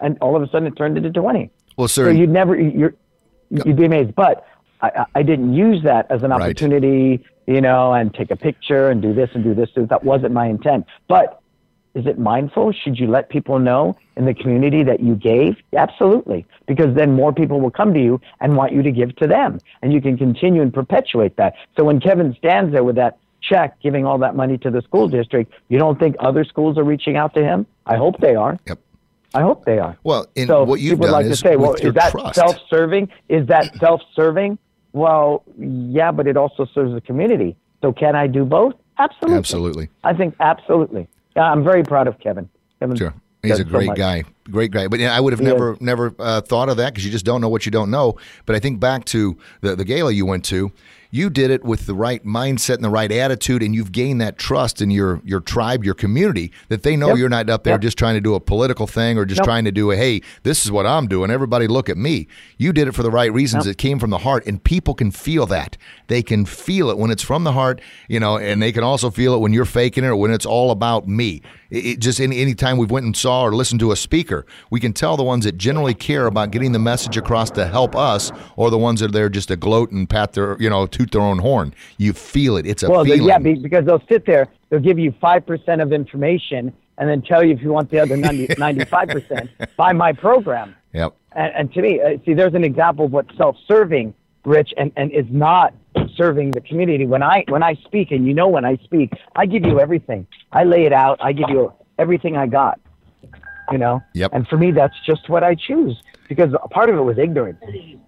and 0.00 0.18
all 0.20 0.34
of 0.34 0.42
a 0.42 0.48
sudden 0.48 0.66
it 0.66 0.76
turned 0.76 0.96
into 0.96 1.10
twenty. 1.10 1.50
well, 1.76 1.88
sir, 1.88 2.06
So 2.06 2.10
you'd 2.10 2.30
never 2.30 2.58
you're 2.58 2.94
you'd 3.50 3.76
be 3.76 3.84
amazed, 3.84 4.14
but 4.14 4.46
I, 4.82 5.04
I 5.14 5.22
didn't 5.22 5.52
use 5.54 5.82
that 5.84 6.06
as 6.10 6.22
an 6.22 6.30
Right. 6.30 6.40
opportunity, 6.42 7.24
you 7.46 7.60
know, 7.60 7.92
and 7.92 8.12
take 8.14 8.30
a 8.30 8.36
picture 8.36 8.88
and 8.90 9.02
do 9.02 9.12
this 9.12 9.30
and 9.34 9.44
do 9.44 9.54
this. 9.54 9.68
That 9.76 10.04
wasn't 10.04 10.32
my 10.32 10.46
intent. 10.46 10.86
But 11.08 11.40
is 11.94 12.06
it 12.06 12.18
mindful? 12.20 12.72
Should 12.72 12.98
you 13.00 13.08
let 13.08 13.28
people 13.30 13.58
know 13.58 13.96
in 14.16 14.24
the 14.24 14.32
community 14.32 14.84
that 14.84 15.00
you 15.00 15.16
gave? 15.16 15.56
Absolutely, 15.76 16.46
because 16.66 16.94
then 16.94 17.12
more 17.14 17.32
people 17.32 17.60
will 17.60 17.72
come 17.72 17.92
to 17.92 18.00
you 18.00 18.20
and 18.40 18.56
want 18.56 18.72
you 18.72 18.82
to 18.82 18.92
give 18.92 19.14
to 19.16 19.26
them, 19.26 19.58
and 19.82 19.92
you 19.92 20.00
can 20.00 20.16
continue 20.16 20.62
and 20.62 20.72
perpetuate 20.72 21.36
that. 21.36 21.54
So 21.76 21.84
when 21.84 21.98
Kevin 22.00 22.34
stands 22.38 22.72
there 22.72 22.84
with 22.84 22.94
that 22.96 23.18
check, 23.40 23.80
giving 23.80 24.04
all 24.04 24.18
that 24.18 24.36
money 24.36 24.58
to 24.58 24.70
the 24.70 24.82
school 24.82 25.08
district, 25.08 25.52
you 25.68 25.78
don't 25.78 25.98
think 25.98 26.16
other 26.20 26.44
schools 26.44 26.78
are 26.78 26.84
reaching 26.84 27.16
out 27.16 27.34
to 27.34 27.42
him? 27.42 27.66
I 27.86 27.96
hope 27.96 28.20
they 28.20 28.34
are. 28.34 28.58
Yep. 28.66 28.78
I 29.32 29.42
hope 29.42 29.64
they 29.64 29.78
are. 29.78 29.96
Well, 30.02 30.26
and 30.36 30.48
so 30.48 30.64
what 30.64 30.80
you've 30.80 30.98
people 30.98 31.06
done 31.06 31.12
like 31.12 31.26
is 31.26 31.40
to 31.40 31.48
say, 31.48 31.56
well, 31.56 31.74
is 31.74 31.94
that 31.94 32.10
trust. 32.10 32.34
self-serving? 32.34 33.08
Is 33.28 33.46
that 33.46 33.74
self-serving? 33.80 34.58
Well, 34.92 35.44
yeah, 35.56 36.10
but 36.10 36.26
it 36.26 36.36
also 36.36 36.66
serves 36.74 36.92
the 36.92 37.00
community. 37.00 37.56
So 37.80 37.92
can 37.92 38.16
I 38.16 38.26
do 38.26 38.44
both? 38.44 38.74
Absolutely. 38.98 39.38
Absolutely. 39.38 39.88
I 40.04 40.14
think 40.14 40.34
absolutely. 40.40 41.08
I'm 41.36 41.62
very 41.64 41.84
proud 41.84 42.08
of 42.08 42.18
Kevin. 42.18 42.48
Kevin 42.80 42.96
Sure. 42.96 43.14
He's 43.42 43.58
a 43.58 43.64
great 43.64 43.86
much. 43.86 43.96
guy, 43.96 44.24
great 44.50 44.70
guy. 44.70 44.86
But 44.86 45.00
yeah, 45.00 45.16
I 45.16 45.20
would 45.20 45.32
have 45.32 45.40
He 45.40 45.46
never, 45.46 45.76
never 45.80 46.14
uh, 46.18 46.42
thought 46.42 46.68
of 46.68 46.76
that 46.76 46.92
because 46.92 47.06
you 47.06 47.10
just 47.10 47.24
don't 47.24 47.40
know 47.40 47.48
what 47.48 47.64
you 47.64 47.72
don't 47.72 47.90
know. 47.90 48.16
But 48.44 48.54
I 48.54 48.58
think 48.58 48.80
back 48.80 49.06
to 49.06 49.38
the 49.62 49.74
the 49.76 49.84
gala 49.84 50.12
you 50.12 50.26
went 50.26 50.44
to, 50.46 50.70
you 51.10 51.28
did 51.30 51.50
it 51.50 51.64
with 51.64 51.86
the 51.86 51.94
right 51.94 52.24
mindset 52.24 52.76
and 52.76 52.84
the 52.84 52.90
right 52.90 53.10
attitude, 53.10 53.62
and 53.62 53.74
you've 53.74 53.92
gained 53.92 54.20
that 54.20 54.38
trust 54.38 54.80
in 54.80 54.90
your 54.90 55.20
your 55.24 55.40
tribe, 55.40 55.84
your 55.84 55.94
community, 55.94 56.52
that 56.68 56.82
they 56.82 56.96
know 56.96 57.08
Yep. 57.08 57.18
you're 57.18 57.28
not 57.28 57.50
up 57.50 57.64
there 57.64 57.74
Yep. 57.74 57.80
just 57.82 57.98
trying 57.98 58.14
to 58.14 58.20
do 58.20 58.34
a 58.34 58.40
political 58.40 58.86
thing 58.86 59.18
or 59.18 59.24
just 59.24 59.38
Nope. 59.40 59.46
trying 59.46 59.64
to 59.64 59.72
do 59.72 59.90
a 59.90 59.96
hey, 59.96 60.22
this 60.42 60.64
is 60.64 60.70
what 60.70 60.86
I'm 60.86 61.06
doing. 61.08 61.30
Everybody 61.30 61.66
look 61.66 61.88
at 61.88 61.96
me. 61.96 62.26
You 62.58 62.72
did 62.72 62.86
it 62.88 62.94
for 62.94 63.02
the 63.02 63.10
right 63.10 63.32
reasons. 63.32 63.66
Yep. 63.66 63.72
It 63.72 63.78
came 63.78 63.98
from 63.98 64.10
the 64.10 64.18
heart, 64.18 64.46
and 64.46 64.62
people 64.62 64.94
can 64.94 65.10
feel 65.10 65.46
that. 65.46 65.76
They 66.08 66.22
can 66.22 66.44
feel 66.44 66.90
it 66.90 66.98
when 66.98 67.10
it's 67.10 67.22
from 67.22 67.44
the 67.44 67.52
heart, 67.52 67.80
you 68.08 68.20
know, 68.20 68.36
and 68.36 68.62
they 68.62 68.72
can 68.72 68.84
also 68.84 69.10
feel 69.10 69.34
it 69.34 69.38
when 69.38 69.52
you're 69.52 69.64
faking 69.64 70.04
it 70.04 70.08
or 70.08 70.16
when 70.16 70.30
it's 70.30 70.46
all 70.46 70.70
about 70.70 71.08
me. 71.08 71.42
It, 71.70 71.86
it 71.86 72.00
just 72.00 72.20
any 72.20 72.40
anytime 72.40 72.76
we've 72.78 72.90
went 72.90 73.06
and 73.06 73.16
saw 73.16 73.42
or 73.42 73.52
listened 73.54 73.80
to 73.80 73.92
a 73.92 73.96
speaker, 73.96 74.44
we 74.70 74.80
can 74.80 74.92
tell 74.92 75.16
the 75.16 75.22
ones 75.24 75.44
that 75.44 75.56
generally 75.58 75.94
care 75.94 76.26
about 76.26 76.50
getting 76.50 76.72
the 76.72 76.78
message 76.78 77.16
across 77.16 77.50
to 77.52 77.66
help 77.66 77.94
us, 77.96 78.30
or 78.56 78.70
the 78.70 78.78
ones 78.78 79.00
that 79.00 79.10
are 79.10 79.12
there 79.12 79.28
just 79.28 79.48
to 79.48 79.56
gloat 79.56 79.90
and 79.90 80.08
pat 80.08 80.32
their, 80.32 80.56
you 80.60 80.70
know, 80.70 80.86
toot 81.00 81.12
their 81.12 81.22
own 81.22 81.38
horn. 81.38 81.74
You 81.98 82.12
feel 82.12 82.56
it. 82.56 82.66
It's 82.66 82.82
a 82.82 82.90
Well, 82.90 83.04
feeling. 83.04 83.22
yeah, 83.24 83.38
because 83.38 83.84
they'll 83.86 84.02
sit 84.08 84.26
there, 84.26 84.48
they'll 84.68 84.80
give 84.80 84.98
you 84.98 85.12
5% 85.12 85.82
of 85.82 85.92
information 85.92 86.72
and 86.98 87.08
then 87.08 87.22
tell 87.22 87.42
you 87.42 87.54
if 87.54 87.62
you 87.62 87.70
want 87.72 87.90
the 87.90 87.98
other 87.98 88.16
90, 88.16 88.46
95%, 88.48 89.48
buy 89.76 89.92
my 89.92 90.12
program. 90.12 90.74
Yep. 90.92 91.14
And, 91.32 91.52
and 91.54 91.72
to 91.74 91.82
me, 91.82 92.00
uh, 92.00 92.18
see, 92.26 92.34
there's 92.34 92.54
an 92.54 92.64
example 92.64 93.06
of 93.06 93.12
what 93.12 93.26
self-serving, 93.36 94.14
Rich, 94.44 94.72
and, 94.76 94.92
and 94.96 95.10
is 95.12 95.26
not 95.30 95.72
serving 96.16 96.50
the 96.52 96.60
community. 96.62 97.06
When 97.06 97.22
I 97.22 97.44
when 97.48 97.62
I 97.62 97.74
speak, 97.74 98.10
and 98.10 98.26
you 98.26 98.32
know 98.32 98.48
when 98.48 98.64
I 98.64 98.76
speak, 98.84 99.12
I 99.36 99.44
give 99.44 99.64
you 99.66 99.78
everything. 99.80 100.26
I 100.50 100.64
lay 100.64 100.86
it 100.86 100.92
out. 100.94 101.18
I 101.20 101.32
give 101.32 101.50
you 101.50 101.72
everything 101.98 102.36
I 102.38 102.46
got. 102.46 102.80
You 103.70 103.78
know. 103.78 104.02
Yep. 104.14 104.30
And 104.34 104.48
for 104.48 104.56
me, 104.56 104.72
that's 104.72 104.94
just 105.06 105.28
what 105.28 105.44
I 105.44 105.54
choose 105.54 106.00
because 106.28 106.52
a 106.62 106.68
part 106.68 106.88
of 106.90 106.96
it 106.96 107.00
was 107.02 107.18
ignorance. 107.18 107.58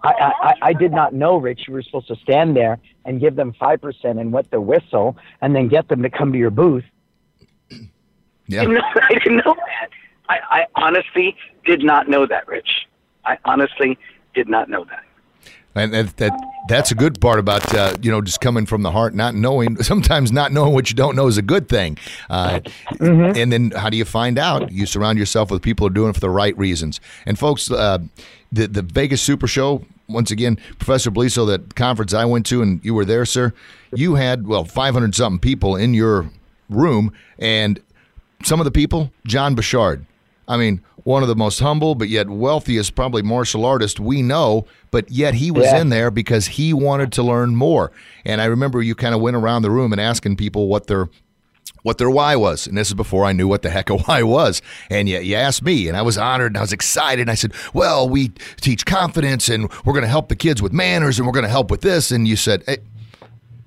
I 0.02 0.12
I, 0.12 0.54
I- 0.62 0.72
did 0.72 0.92
not 0.92 1.12
know, 1.12 1.36
Rich. 1.36 1.62
You 1.66 1.74
were 1.74 1.82
supposed 1.82 2.08
to 2.08 2.16
stand 2.16 2.56
there 2.56 2.78
and 3.04 3.20
give 3.20 3.36
them 3.36 3.52
five 3.58 3.80
percent 3.80 4.18
and 4.18 4.32
wet 4.32 4.50
the 4.50 4.60
whistle, 4.60 5.16
and 5.40 5.54
then 5.54 5.68
get 5.68 5.88
them 5.88 6.02
to 6.02 6.10
come 6.10 6.32
to 6.32 6.38
your 6.38 6.50
booth. 6.50 6.84
Yeah. 8.46 8.64
know, 8.64 8.80
I 9.02 9.14
didn't 9.14 9.38
know 9.38 9.54
that. 9.54 9.88
I, 10.28 10.38
I 10.50 10.66
honestly 10.76 11.36
did 11.64 11.82
not 11.82 12.08
know 12.08 12.26
that, 12.26 12.46
Rich. 12.48 12.86
I 13.24 13.38
honestly 13.44 13.98
did 14.34 14.48
not 14.48 14.68
know 14.68 14.84
that. 14.84 15.02
And 15.74 15.92
that, 15.94 16.16
that 16.18 16.32
that's 16.68 16.90
a 16.90 16.94
good 16.94 17.20
part 17.20 17.38
about 17.38 17.74
uh, 17.74 17.94
you 18.02 18.10
know 18.10 18.20
just 18.20 18.40
coming 18.40 18.66
from 18.66 18.82
the 18.82 18.90
heart, 18.90 19.14
not 19.14 19.34
knowing. 19.34 19.82
Sometimes 19.82 20.30
not 20.32 20.52
knowing 20.52 20.74
what 20.74 20.90
you 20.90 20.96
don't 20.96 21.16
know 21.16 21.26
is 21.26 21.38
a 21.38 21.42
good 21.42 21.68
thing. 21.68 21.98
Uh, 22.30 22.60
And 23.00 23.52
then 23.52 23.70
how 23.72 23.88
do 23.90 23.96
you 23.96 24.04
find 24.04 24.38
out? 24.38 24.70
You 24.70 24.86
surround 24.86 25.18
yourself 25.18 25.50
with 25.50 25.62
people 25.62 25.86
who 25.86 25.90
are 25.90 25.94
doing 25.94 26.10
it 26.10 26.14
for 26.14 26.20
the 26.20 26.30
right 26.30 26.56
reasons. 26.58 27.00
And 27.26 27.38
folks, 27.38 27.70
uh, 27.70 27.98
the 28.52 28.66
the 28.68 28.82
Vegas 28.82 29.22
Super 29.22 29.46
Show. 29.46 29.84
Once 30.08 30.30
again, 30.30 30.58
Professor 30.78 31.10
Beliso, 31.10 31.46
that 31.46 31.74
conference 31.74 32.12
I 32.12 32.26
went 32.26 32.44
to, 32.46 32.60
and 32.60 32.84
you 32.84 32.92
were 32.92 33.06
there, 33.06 33.24
sir. 33.24 33.54
You 33.94 34.16
had 34.16 34.46
well, 34.46 34.64
five 34.64 34.92
hundred 34.92 35.14
something 35.14 35.38
people 35.38 35.74
in 35.74 35.94
your 35.94 36.28
room, 36.68 37.12
and 37.38 37.80
some 38.44 38.60
of 38.60 38.64
the 38.64 38.70
people, 38.70 39.10
John 39.26 39.54
Bouchard. 39.54 40.04
I 40.49 40.57
mean, 40.57 40.80
one 41.05 41.22
of 41.22 41.28
the 41.28 41.36
most 41.36 41.61
humble 41.61 41.95
but 41.95 42.09
yet 42.09 42.28
wealthiest, 42.28 42.95
probably 42.95 43.22
martial 43.22 43.64
artist 43.64 44.01
we 44.01 44.22
know, 44.22 44.66
but 44.90 45.11
yet 45.11 45.34
he 45.34 45.51
was 45.51 45.64
Yeah. 45.66 45.80
in 45.80 45.88
there 45.88 46.11
because 46.11 46.47
he 46.47 46.72
wanted 46.72 47.12
to 47.12 47.22
learn 47.22 47.55
more. 47.57 47.93
And 48.24 48.40
I 48.40 48.47
remember 48.47 48.82
you 48.82 48.95
kind 48.95 49.14
of 49.14 49.20
went 49.20 49.36
around 49.36 49.62
the 49.62 49.70
room 49.70 49.93
and 49.93 50.01
asking 50.01 50.36
people 50.36 50.68
what 50.68 50.86
their 50.86 51.09
what 51.84 51.99
their 51.99 52.11
why 52.11 52.36
was. 52.36 52.68
And 52.68 52.76
this 52.78 52.88
is 52.88 52.95
before 52.95 53.24
I 53.24 53.32
knew 53.32 53.49
what 53.49 53.62
the 53.62 53.70
heck 53.70 53.90
a 53.90 53.97
why 53.97 54.22
was. 54.22 54.62
And 54.88 55.09
you, 55.09 55.18
you 55.18 55.34
asked 55.34 55.64
me, 55.64 55.88
and 55.88 55.97
I 55.97 56.03
was 56.03 56.16
honored 56.16 56.53
and 56.53 56.59
I 56.59 56.61
was 56.61 56.72
excited. 56.72 57.22
And 57.22 57.30
I 57.30 57.34
said, 57.34 57.53
Well, 57.74 58.09
we 58.09 58.28
teach 58.61 58.86
confidence 58.86 59.49
and 59.49 59.68
we're 59.84 59.93
going 59.93 60.05
to 60.05 60.09
help 60.09 60.28
the 60.28 60.36
kids 60.36 60.62
with 60.62 60.72
manners 60.72 61.18
and 61.18 61.26
we're 61.26 61.32
going 61.32 61.45
to 61.45 61.49
help 61.51 61.72
with 61.72 61.80
this. 61.80 62.12
And 62.12 62.28
you 62.28 62.36
said, 62.36 62.62
hey, 62.66 62.78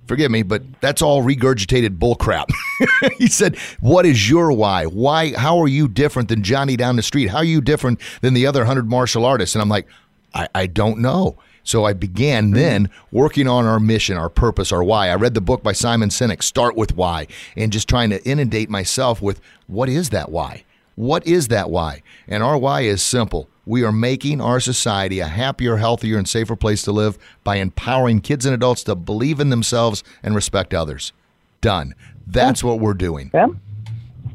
Forgive 0.07 0.29
me, 0.29 0.43
but 0.43 0.63
that's 0.81 1.01
all 1.01 1.23
regurgitated 1.23 1.97
bullcrap. 1.97 2.49
he 3.17 3.27
said, 3.27 3.57
"What 3.79 4.05
is 4.05 4.29
your 4.29 4.51
why? 4.51 4.85
Why? 4.85 5.33
How 5.33 5.59
are 5.59 5.67
you 5.67 5.87
different 5.87 6.29
than 6.29 6.43
Johnny 6.43 6.75
down 6.75 6.95
the 6.95 7.03
street? 7.03 7.27
How 7.27 7.39
are 7.39 7.43
you 7.43 7.61
different 7.61 7.99
than 8.21 8.33
the 8.33 8.45
other 8.45 8.65
hundred 8.65 8.89
martial 8.89 9.25
artists?" 9.25 9.55
And 9.55 9.61
I'm 9.61 9.69
like, 9.69 9.87
"I, 10.33 10.47
I 10.53 10.67
don't 10.67 10.99
know." 10.99 11.37
So 11.63 11.83
I 11.83 11.93
began 11.93 12.49
hmm. 12.49 12.53
then 12.53 12.89
working 13.11 13.47
on 13.47 13.65
our 13.65 13.79
mission, 13.79 14.17
our 14.17 14.29
purpose, 14.29 14.71
our 14.71 14.83
why. 14.83 15.09
I 15.09 15.15
read 15.15 15.33
the 15.33 15.41
book 15.41 15.63
by 15.63 15.73
Simon 15.73 16.09
Sinek, 16.09 16.43
Start 16.43 16.75
with 16.77 16.95
Why, 16.95 17.27
and 17.57 17.73
just 17.73 17.89
trying 17.89 18.11
to 18.11 18.23
inundate 18.23 18.69
myself 18.69 19.21
with 19.21 19.41
what 19.67 19.89
is 19.89 20.11
that 20.11 20.31
why? 20.31 20.63
What 20.95 21.25
is 21.27 21.49
that 21.49 21.69
why? 21.69 22.03
And 22.27 22.41
our 22.43 22.57
why 22.57 22.81
is 22.81 23.01
simple. 23.01 23.49
We 23.65 23.83
are 23.83 23.91
making 23.91 24.41
our 24.41 24.59
society 24.59 25.19
a 25.19 25.27
happier, 25.27 25.77
healthier, 25.77 26.17
and 26.17 26.27
safer 26.27 26.55
place 26.55 26.83
to 26.83 26.91
live 26.91 27.17
by 27.43 27.55
empowering 27.57 28.21
kids 28.21 28.45
and 28.45 28.53
adults 28.53 28.83
to 28.83 28.95
believe 28.95 29.39
in 29.39 29.49
themselves 29.49 30.03
and 30.21 30.35
respect 30.35 30.73
others. 30.73 31.13
Done. 31.61 31.95
That's 32.27 32.63
what 32.63 32.79
we're 32.79 32.93
doing. 32.93 33.31
Yeah. 33.33 33.47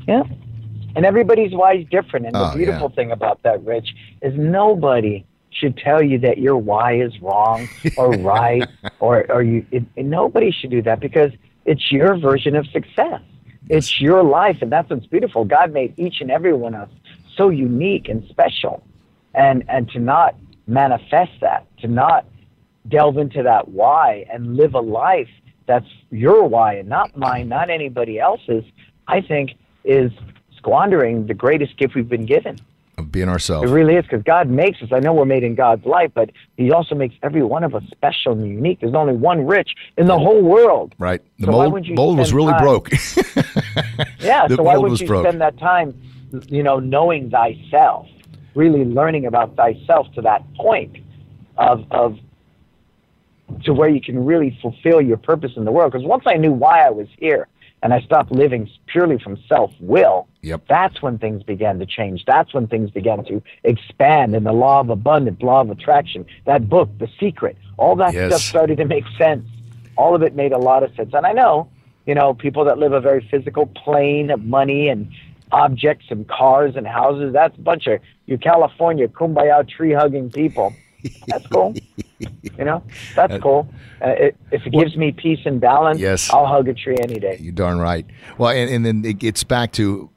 Yeah. 0.08 0.22
And 0.96 1.06
everybody's 1.06 1.52
why 1.52 1.74
is 1.76 1.86
different. 1.88 2.26
And 2.26 2.34
the 2.34 2.50
Oh, 2.50 2.56
beautiful 2.56 2.88
yeah. 2.90 2.94
thing 2.96 3.12
about 3.12 3.42
that, 3.44 3.64
Rich, 3.64 3.94
is 4.22 4.34
nobody 4.36 5.24
should 5.50 5.76
tell 5.76 6.02
you 6.02 6.18
that 6.20 6.38
your 6.38 6.56
why 6.56 7.00
is 7.00 7.20
wrong 7.20 7.68
or 7.96 8.10
right 8.18 8.68
or 8.98 9.30
or 9.30 9.42
you. 9.42 9.64
It, 9.70 9.84
and 9.96 10.10
nobody 10.10 10.50
should 10.50 10.70
do 10.70 10.82
that 10.82 10.98
because 11.00 11.30
it's 11.64 11.92
your 11.92 12.16
version 12.18 12.56
of 12.56 12.66
success. 12.68 13.20
It's 13.68 14.00
your 14.00 14.24
life, 14.24 14.58
and 14.62 14.72
that's 14.72 14.90
what's 14.90 15.06
beautiful. 15.06 15.44
God 15.44 15.72
made 15.72 15.96
each 15.96 16.20
and 16.20 16.30
every 16.30 16.52
one 16.52 16.74
of 16.74 16.88
us 16.88 16.94
so 17.36 17.48
unique 17.50 18.08
and 18.08 18.24
special, 18.28 18.82
and 19.34 19.64
and 19.68 19.88
to 19.90 19.98
not 19.98 20.34
manifest 20.66 21.32
that, 21.40 21.66
to 21.78 21.88
not 21.88 22.26
delve 22.88 23.18
into 23.18 23.42
that 23.42 23.68
why 23.68 24.24
and 24.32 24.56
live 24.56 24.74
a 24.74 24.80
life 24.80 25.28
that's 25.66 25.86
your 26.10 26.44
why 26.48 26.74
and 26.74 26.88
not 26.88 27.16
mine, 27.16 27.48
not 27.48 27.70
anybody 27.70 28.18
else's, 28.18 28.64
I 29.06 29.20
think 29.20 29.52
is 29.84 30.10
squandering 30.56 31.26
the 31.26 31.34
greatest 31.34 31.76
gift 31.76 31.94
we've 31.94 32.08
been 32.08 32.26
given. 32.26 32.58
Of 32.98 33.10
being 33.12 33.28
ourselves. 33.30 33.70
It 33.70 33.72
really 33.72 33.94
is 33.96 34.02
because 34.02 34.22
God 34.24 34.48
makes 34.50 34.82
us. 34.82 34.88
I 34.92 34.98
know 34.98 35.14
we're 35.14 35.24
made 35.24 35.42
in 35.42 35.54
God's 35.54 35.86
light, 35.86 36.12
but 36.12 36.30
He 36.58 36.70
also 36.70 36.94
makes 36.94 37.14
every 37.22 37.42
one 37.42 37.64
of 37.64 37.74
us 37.74 37.82
special 37.90 38.32
and 38.32 38.46
unique. 38.46 38.80
There's 38.80 38.94
only 38.94 39.14
one 39.14 39.46
rich 39.46 39.70
in 39.96 40.06
the 40.06 40.18
whole 40.18 40.42
world. 40.42 40.94
Right. 40.98 41.22
The 41.38 41.46
So 41.46 41.52
mold, 41.52 41.88
mold 41.90 42.18
was 42.18 42.32
really 42.34 42.52
time- 42.52 42.62
broke. 42.62 42.90
Yeah, 44.20 44.46
The 44.48 44.56
so 44.56 44.62
why 44.62 44.76
would 44.76 45.00
you 45.00 45.06
broke. 45.06 45.24
spend 45.26 45.40
that 45.40 45.58
time, 45.58 45.94
you 46.48 46.62
know, 46.62 46.78
knowing 46.78 47.30
thyself, 47.30 48.06
really 48.54 48.84
learning 48.84 49.26
about 49.26 49.56
thyself 49.56 50.06
to 50.14 50.22
that 50.22 50.42
point 50.54 50.96
of 51.56 51.84
of 51.90 52.18
to 53.64 53.72
where 53.74 53.88
you 53.88 54.00
can 54.00 54.24
really 54.24 54.56
fulfill 54.62 55.00
your 55.00 55.16
purpose 55.16 55.52
in 55.56 55.64
the 55.64 55.72
world? 55.72 55.92
Because 55.92 56.06
once 56.06 56.24
I 56.26 56.34
knew 56.34 56.52
why 56.52 56.86
I 56.86 56.90
was 56.90 57.08
here 57.18 57.48
and 57.82 57.92
I 57.92 58.00
stopped 58.00 58.30
living 58.30 58.68
purely 58.86 59.18
from 59.18 59.36
self 59.48 59.72
will, 59.80 60.28
Yep. 60.42 60.62
that's 60.68 61.02
when 61.02 61.18
things 61.18 61.42
began 61.42 61.78
to 61.80 61.86
change. 61.86 62.24
That's 62.26 62.54
when 62.54 62.66
things 62.66 62.90
began 62.90 63.24
to 63.24 63.42
expand 63.64 64.34
and 64.34 64.46
the 64.46 64.52
law 64.52 64.80
of 64.80 64.88
abundance, 64.90 65.42
law 65.42 65.60
of 65.60 65.70
attraction, 65.70 66.24
that 66.46 66.68
book, 66.68 66.88
The 66.98 67.08
Secret, 67.18 67.56
all 67.76 67.96
that 67.96 68.14
Yes. 68.14 68.32
stuff 68.32 68.42
started 68.48 68.76
to 68.78 68.84
make 68.86 69.04
sense. 69.18 69.46
All 69.96 70.14
of 70.14 70.22
it 70.22 70.34
made 70.34 70.52
a 70.52 70.58
lot 70.58 70.82
of 70.82 70.94
sense. 70.94 71.12
And 71.12 71.26
I 71.26 71.32
know, 71.32 71.68
you 72.06 72.14
know, 72.14 72.32
people 72.34 72.64
that 72.64 72.78
live 72.78 72.92
a 72.92 73.00
very 73.00 73.26
physical 73.30 73.66
plane 73.66 74.30
of 74.30 74.44
money 74.44 74.88
and 74.88 75.08
objects 75.52 76.06
and 76.10 76.28
cars 76.28 76.74
and 76.76 76.86
houses, 76.86 77.32
that's 77.32 77.56
a 77.56 77.60
bunch 77.60 77.86
of 77.86 78.00
you 78.26 78.38
California 78.38 79.08
kumbaya 79.08 79.68
tree 79.68 79.92
hugging 79.92 80.30
people. 80.30 80.74
That's 81.26 81.46
cool. 81.46 81.74
you 82.18 82.64
know, 82.64 82.82
that's 83.14 83.42
cool. 83.42 83.68
Uh, 84.04 84.08
it, 84.10 84.36
if 84.50 84.66
it 84.66 84.70
gives 84.72 84.96
me 84.96 85.12
peace 85.12 85.40
and 85.44 85.60
balance, 85.60 85.98
Yes. 85.98 86.30
I'll 86.32 86.46
hug 86.46 86.68
a 86.68 86.74
tree 86.74 86.96
any 87.00 87.18
day. 87.18 87.38
You 87.40 87.52
darn 87.52 87.78
right. 87.78 88.06
Well, 88.38 88.50
and, 88.50 88.70
and 88.70 88.84
then 88.84 89.04
it 89.04 89.18
gets 89.18 89.42
back 89.44 89.72
to 89.72 90.10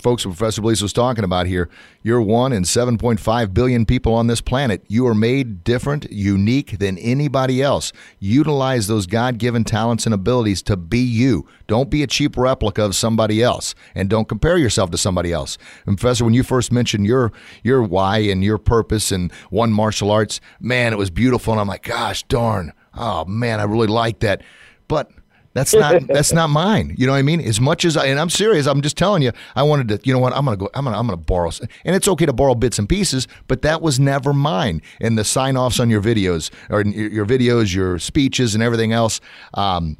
folks 0.00 0.24
Professor 0.24 0.60
Beliso 0.60 0.82
was 0.82 0.92
talking 0.92 1.24
about 1.24 1.46
here. 1.46 1.68
You're 2.02 2.20
one 2.20 2.52
in 2.52 2.64
7.5 2.64 3.54
billion 3.54 3.86
people 3.86 4.14
on 4.14 4.26
this 4.26 4.40
planet. 4.40 4.84
You 4.88 5.06
are 5.06 5.14
made 5.14 5.64
different, 5.64 6.10
unique 6.10 6.78
than 6.78 6.98
anybody 6.98 7.62
else. 7.62 7.92
Utilize 8.18 8.86
those 8.86 9.06
God 9.06 9.38
given 9.38 9.64
talents 9.64 10.04
and 10.06 10.14
abilities 10.14 10.62
to 10.64 10.76
be 10.76 10.98
you. 10.98 11.46
Don't 11.66 11.90
be 11.90 12.02
a 12.02 12.06
cheap 12.06 12.36
replica 12.36 12.84
of 12.84 12.94
somebody 12.94 13.42
else, 13.42 13.74
and 13.94 14.10
don't 14.10 14.28
compare 14.28 14.58
yourself 14.58 14.90
to 14.90 14.98
somebody 14.98 15.32
else. 15.32 15.56
And 15.86 15.98
Professor, 15.98 16.24
when 16.24 16.34
you 16.34 16.42
first 16.42 16.70
mentioned 16.72 17.06
your 17.06 17.32
your 17.62 17.82
why 17.82 18.18
and 18.18 18.44
your 18.44 18.58
purpose 18.58 19.10
and 19.10 19.32
one 19.50 19.72
martial 19.72 20.10
arts, 20.10 20.40
man, 20.60 20.92
it 20.92 20.96
was 20.96 21.10
beautiful, 21.10 21.52
and 21.52 21.60
I'm 21.60 21.68
like, 21.68 21.84
gosh 21.84 22.22
darn, 22.24 22.72
oh 22.94 23.24
man, 23.24 23.60
I 23.60 23.64
really 23.64 23.88
like 23.88 24.20
that, 24.20 24.42
but. 24.88 25.10
That's 25.54 25.72
not 25.72 26.06
that's 26.08 26.32
not 26.32 26.50
mine. 26.50 26.94
You 26.98 27.06
know 27.06 27.12
what 27.12 27.18
I 27.18 27.22
mean? 27.22 27.40
As 27.40 27.60
much 27.60 27.84
as 27.84 27.96
I 27.96 28.06
and 28.06 28.18
I'm 28.18 28.28
serious, 28.28 28.66
I'm 28.66 28.82
just 28.82 28.98
telling 28.98 29.22
you, 29.22 29.30
I 29.54 29.62
wanted 29.62 29.88
to. 29.88 30.00
You 30.02 30.12
know 30.12 30.18
what? 30.18 30.32
I'm 30.34 30.44
gonna 30.44 30.56
go. 30.56 30.68
I'm 30.74 30.84
gonna 30.84 30.98
I'm 30.98 31.06
gonna 31.06 31.16
borrow, 31.16 31.50
and 31.84 31.94
it's 31.94 32.08
okay 32.08 32.26
to 32.26 32.32
borrow 32.32 32.56
bits 32.56 32.80
and 32.80 32.88
pieces, 32.88 33.28
but 33.46 33.62
that 33.62 33.80
was 33.80 34.00
never 34.00 34.32
mine. 34.32 34.82
And 35.00 35.16
the 35.16 35.24
sign 35.24 35.56
offs 35.56 35.78
on 35.78 35.90
your 35.90 36.02
videos 36.02 36.50
or 36.70 36.82
your 36.82 37.24
videos, 37.24 37.72
your 37.72 38.00
speeches, 38.00 38.54
and 38.54 38.64
everything 38.64 38.92
else. 38.92 39.20
Um, 39.54 39.96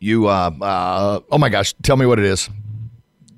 you 0.00 0.26
uh, 0.26 0.50
uh 0.60 1.20
oh 1.30 1.38
my 1.38 1.48
gosh, 1.48 1.74
tell 1.82 1.96
me 1.96 2.04
what 2.04 2.18
it 2.18 2.24
is. 2.24 2.50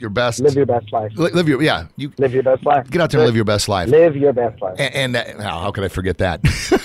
Your 0.04 0.10
best. 0.10 0.38
Live 0.40 0.54
your 0.54 0.66
best 0.66 0.92
life. 0.92 1.12
Li- 1.16 1.30
live 1.30 1.48
your 1.48 1.62
yeah. 1.62 1.86
You 1.96 2.12
Live 2.18 2.34
your 2.34 2.42
best 2.42 2.66
life. 2.66 2.90
get 2.90 3.00
out 3.00 3.10
there 3.10 3.20
and 3.20 3.26
live 3.26 3.36
your 3.36 3.46
best 3.46 3.70
life. 3.70 3.88
Live 3.88 4.14
your 4.14 4.34
best 4.34 4.60
life. 4.60 4.74
And, 4.78 5.16
and 5.16 5.16
uh, 5.16 5.42
how 5.42 5.60
how 5.60 5.70
could 5.70 5.82
I 5.82 5.88
forget 5.88 6.18
that? 6.18 6.42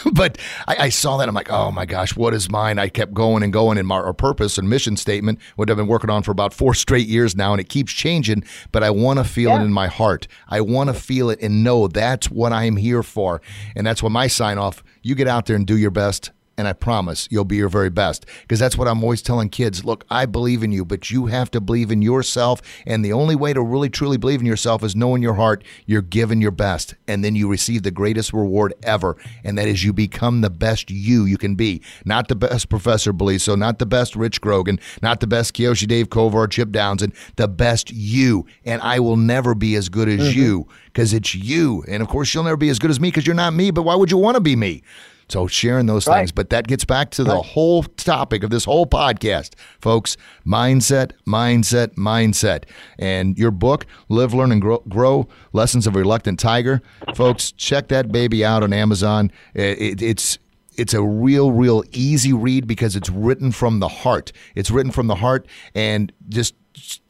but 0.13 0.37
I, 0.69 0.85
I 0.85 0.89
saw 0.89 1.17
that. 1.17 1.27
I'm 1.27 1.35
like, 1.35 1.51
oh 1.51 1.69
my 1.69 1.85
gosh, 1.85 2.15
what 2.15 2.33
is 2.33 2.49
mine? 2.49 2.79
I 2.79 2.87
kept 2.87 3.13
going 3.13 3.43
and 3.43 3.51
going 3.51 3.77
in 3.77 3.85
my 3.85 3.97
our 3.97 4.13
purpose 4.13 4.57
and 4.57 4.69
mission 4.69 4.95
statement, 4.95 5.39
what 5.57 5.69
I've 5.69 5.75
been 5.75 5.87
working 5.87 6.09
on 6.09 6.23
for 6.23 6.31
about 6.31 6.53
four 6.53 6.73
straight 6.73 7.07
years 7.09 7.35
now, 7.35 7.51
and 7.51 7.59
it 7.59 7.67
keeps 7.67 7.91
changing. 7.91 8.45
But 8.71 8.85
I 8.85 8.89
want 8.89 9.19
to 9.19 9.25
feel 9.25 9.51
it 9.51 9.61
in 9.61 9.73
my 9.73 9.87
heart. 9.87 10.25
I 10.47 10.61
want 10.61 10.87
to 10.87 10.93
feel 10.93 11.29
it 11.29 11.41
and 11.41 11.61
know 11.61 11.89
that's 11.89 12.31
what 12.31 12.53
I'm 12.53 12.77
here 12.77 13.03
for. 13.03 13.41
And 13.75 13.85
that's 13.85 14.01
what 14.01 14.13
my 14.13 14.27
sign 14.27 14.57
off. 14.57 14.81
You 15.01 15.13
get 15.13 15.27
out 15.27 15.45
there 15.45 15.57
and 15.57 15.67
do 15.67 15.77
your 15.77 15.91
best. 15.91 16.31
And 16.59 16.67
I 16.67 16.73
promise 16.73 17.25
you'll 17.31 17.45
be 17.45 17.55
your 17.55 17.69
very 17.69 17.89
best. 17.89 18.25
Because 18.41 18.59
that's 18.59 18.77
what 18.77 18.89
I'm 18.89 19.01
always 19.01 19.21
telling 19.21 19.47
kids. 19.47 19.85
Look, 19.85 20.03
I 20.09 20.25
believe 20.25 20.61
in 20.61 20.73
you, 20.73 20.83
but 20.83 21.09
you 21.09 21.27
have 21.27 21.49
to 21.51 21.61
believe 21.61 21.89
in 21.89 22.01
yourself. 22.01 22.61
And 22.85 23.05
the 23.05 23.13
only 23.13 23.33
way 23.33 23.53
to 23.53 23.61
really 23.61 23.89
truly 23.89 24.17
believe 24.17 24.41
in 24.41 24.45
yourself 24.45 24.83
is 24.83 24.93
knowing 24.93 25.21
your 25.21 25.35
heart 25.35 25.63
you're 25.85 26.01
giving 26.01 26.41
your 26.41 26.51
best. 26.51 26.95
And 27.07 27.23
then 27.23 27.33
you 27.33 27.49
receive 27.49 27.83
the 27.83 27.91
greatest 27.91 28.33
reward 28.33 28.73
ever. 28.83 29.15
And 29.45 29.57
that 29.57 29.69
is 29.69 29.85
you 29.85 29.93
become 29.93 30.41
the 30.41 30.49
best 30.49 30.91
you 30.91 31.23
you 31.23 31.37
can 31.37 31.55
be. 31.55 31.81
Not 32.03 32.27
the 32.27 32.35
best 32.35 32.67
Professor 32.67 33.13
Beliso, 33.13 33.57
not 33.57 33.79
the 33.79 33.85
best 33.85 34.17
Rich 34.17 34.41
Grogan, 34.41 34.81
not 35.01 35.21
the 35.21 35.27
best 35.27 35.53
Kyoshi 35.53 35.87
Dave 35.87 36.09
Kovar, 36.09 36.51
Chip 36.51 36.71
Downs, 36.71 37.01
and 37.01 37.13
the 37.37 37.47
best 37.47 37.89
you. 37.89 38.45
And 38.65 38.81
I 38.81 38.99
will 38.99 39.15
never 39.15 39.55
be 39.55 39.75
as 39.75 39.87
good 39.87 40.09
as 40.09 40.19
mm-hmm. 40.19 40.39
you 40.39 40.67
because 40.87 41.13
it's 41.13 41.33
you. 41.33 41.85
And 41.87 42.03
of 42.03 42.09
course, 42.09 42.33
you'll 42.33 42.43
never 42.43 42.57
be 42.57 42.67
as 42.67 42.79
good 42.79 42.89
as 42.89 42.99
me 42.99 43.07
because 43.07 43.25
you're 43.25 43.33
not 43.33 43.53
me, 43.53 43.71
but 43.71 43.83
why 43.83 43.95
would 43.95 44.11
you 44.11 44.17
want 44.17 44.35
to 44.35 44.41
be 44.41 44.57
me? 44.57 44.83
So 45.29 45.45
sharing 45.47 45.85
those 45.85 46.07
Right. 46.07 46.17
things, 46.19 46.31
but 46.31 46.49
that 46.49 46.67
gets 46.67 46.83
back 46.85 47.11
to 47.11 47.23
the 47.23 47.39
whole 47.41 47.83
topic 47.83 48.43
of 48.43 48.49
this 48.49 48.65
whole 48.65 48.85
podcast, 48.87 49.51
folks. 49.79 50.17
Mindset, 50.45 51.11
mindset, 51.27 51.93
mindset. 51.95 52.63
And 52.97 53.37
your 53.37 53.51
book, 53.51 53.85
Live, 54.09 54.33
Learn, 54.33 54.51
and 54.51 54.61
Grow, 54.61 54.83
Grow 54.89 55.27
Lessons 55.53 55.85
of 55.85 55.95
a 55.95 55.99
Reluctant 55.99 56.39
Tiger. 56.39 56.81
Folks, 57.15 57.51
check 57.51 57.87
that 57.89 58.11
baby 58.11 58.43
out 58.43 58.63
on 58.63 58.73
Amazon. 58.73 59.31
It- 59.53 59.79
it- 59.79 60.01
it's 60.01 60.37
it's 60.77 60.93
a 60.93 61.03
real, 61.03 61.51
real 61.51 61.83
easy 61.91 62.31
read 62.31 62.65
because 62.65 62.95
it's 62.95 63.09
written 63.09 63.51
from 63.51 63.81
the 63.81 63.89
heart. 63.89 64.31
It's 64.55 64.71
written 64.71 64.93
from 64.93 65.07
the 65.07 65.15
heart 65.15 65.45
and 65.75 66.09
just, 66.29 66.55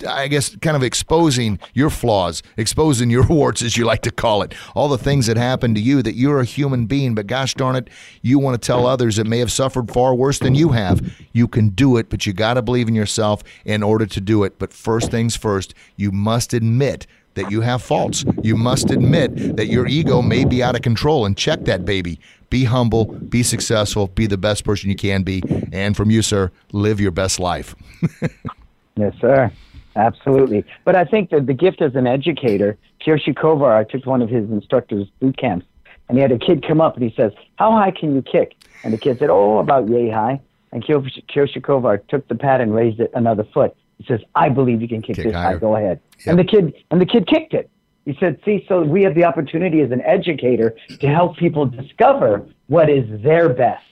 I 0.07 0.27
guess, 0.27 0.55
kind 0.57 0.75
of 0.75 0.83
exposing 0.83 1.59
your 1.73 1.89
flaws, 1.89 2.41
exposing 2.57 3.09
your 3.09 3.25
warts, 3.27 3.61
as 3.61 3.77
you 3.77 3.85
like 3.85 4.01
to 4.03 4.11
call 4.11 4.41
it. 4.41 4.53
All 4.75 4.87
the 4.87 4.97
things 4.97 5.27
that 5.27 5.37
happen 5.37 5.73
to 5.75 5.81
you 5.81 6.01
that 6.03 6.15
you're 6.15 6.39
a 6.39 6.45
human 6.45 6.85
being, 6.85 7.15
but 7.15 7.27
gosh 7.27 7.53
darn 7.53 7.75
it, 7.75 7.89
you 8.21 8.39
want 8.39 8.61
to 8.61 8.65
tell 8.65 8.85
others 8.85 9.17
that 9.17 9.27
may 9.27 9.39
have 9.39 9.51
suffered 9.51 9.91
far 9.91 10.15
worse 10.15 10.39
than 10.39 10.55
you 10.55 10.69
have. 10.69 11.01
You 11.33 11.47
can 11.47 11.69
do 11.69 11.97
it, 11.97 12.09
but 12.09 12.25
you 12.25 12.33
got 12.33 12.55
to 12.55 12.61
believe 12.61 12.87
in 12.87 12.95
yourself 12.95 13.43
in 13.65 13.83
order 13.83 14.05
to 14.05 14.21
do 14.21 14.43
it. 14.43 14.59
But 14.59 14.73
first 14.73 15.11
things 15.11 15.35
first, 15.35 15.73
you 15.95 16.11
must 16.11 16.53
admit 16.53 17.07
that 17.35 17.51
you 17.51 17.61
have 17.61 17.81
faults. 17.81 18.25
You 18.41 18.57
must 18.57 18.91
admit 18.91 19.55
that 19.55 19.67
your 19.67 19.87
ego 19.87 20.21
may 20.21 20.45
be 20.45 20.61
out 20.61 20.75
of 20.75 20.81
control 20.81 21.25
and 21.25 21.37
check 21.37 21.65
that 21.65 21.85
baby. 21.85 22.19
Be 22.49 22.65
humble, 22.65 23.05
be 23.05 23.43
successful, 23.43 24.07
be 24.07 24.25
the 24.25 24.37
best 24.37 24.63
person 24.63 24.89
you 24.89 24.95
can 24.95 25.23
be. 25.23 25.41
And 25.71 25.95
from 25.95 26.09
you, 26.09 26.21
sir, 26.21 26.51
live 26.71 26.99
your 26.99 27.11
best 27.11 27.39
life. 27.39 27.75
Yes, 28.99 29.13
sir. 29.21 29.51
Absolutely. 29.95 30.65
But 30.85 30.95
I 30.95 31.03
think 31.05 31.29
that 31.31 31.45
the 31.47 31.53
gift 31.53 31.81
as 31.81 31.95
an 31.95 32.07
educator, 32.07 32.77
Kyoshi 33.05 33.33
Kovar, 33.35 33.75
I 33.75 33.83
took 33.83 34.05
one 34.05 34.21
of 34.21 34.29
his 34.29 34.49
instructors' 34.49 35.07
boot 35.19 35.37
camps, 35.37 35.65
and 36.07 36.17
he 36.17 36.21
had 36.21 36.31
a 36.31 36.37
kid 36.37 36.65
come 36.67 36.79
up 36.81 36.95
and 36.95 37.03
he 37.03 37.13
says, 37.15 37.31
How 37.57 37.71
high 37.71 37.91
can 37.91 38.13
you 38.15 38.21
kick? 38.21 38.55
And 38.83 38.93
the 38.93 38.97
kid 38.97 39.19
said, 39.19 39.29
Oh, 39.29 39.57
about 39.59 39.89
yay 39.89 40.09
high. 40.09 40.41
And 40.71 40.83
Kyoshi 40.83 41.61
Kovar 41.61 42.05
took 42.07 42.27
the 42.27 42.35
pad 42.35 42.61
and 42.61 42.73
raised 42.73 42.99
it 42.99 43.11
another 43.15 43.43
foot. 43.53 43.75
He 43.97 44.05
says, 44.05 44.21
I 44.35 44.49
believe 44.49 44.81
you 44.81 44.87
can 44.87 45.01
kick, 45.01 45.15
Kick 45.17 45.25
this 45.25 45.33
higher. 45.33 45.53
high. 45.53 45.59
Go 45.59 45.75
ahead. 45.75 45.99
Yep. 46.19 46.27
And 46.27 46.39
the 46.39 46.43
kid 46.43 46.73
and 46.91 47.01
the 47.01 47.05
kid 47.05 47.27
kicked 47.27 47.53
it. 47.53 47.69
He 48.05 48.15
said, 48.19 48.39
See, 48.45 48.65
so 48.67 48.81
we 48.83 49.03
have 49.03 49.13
the 49.15 49.23
opportunity 49.25 49.81
as 49.81 49.91
an 49.91 50.01
educator 50.01 50.75
to 50.99 51.07
help 51.07 51.37
people 51.37 51.65
discover 51.65 52.45
what 52.67 52.89
is 52.89 53.05
their 53.21 53.49
best 53.49 53.83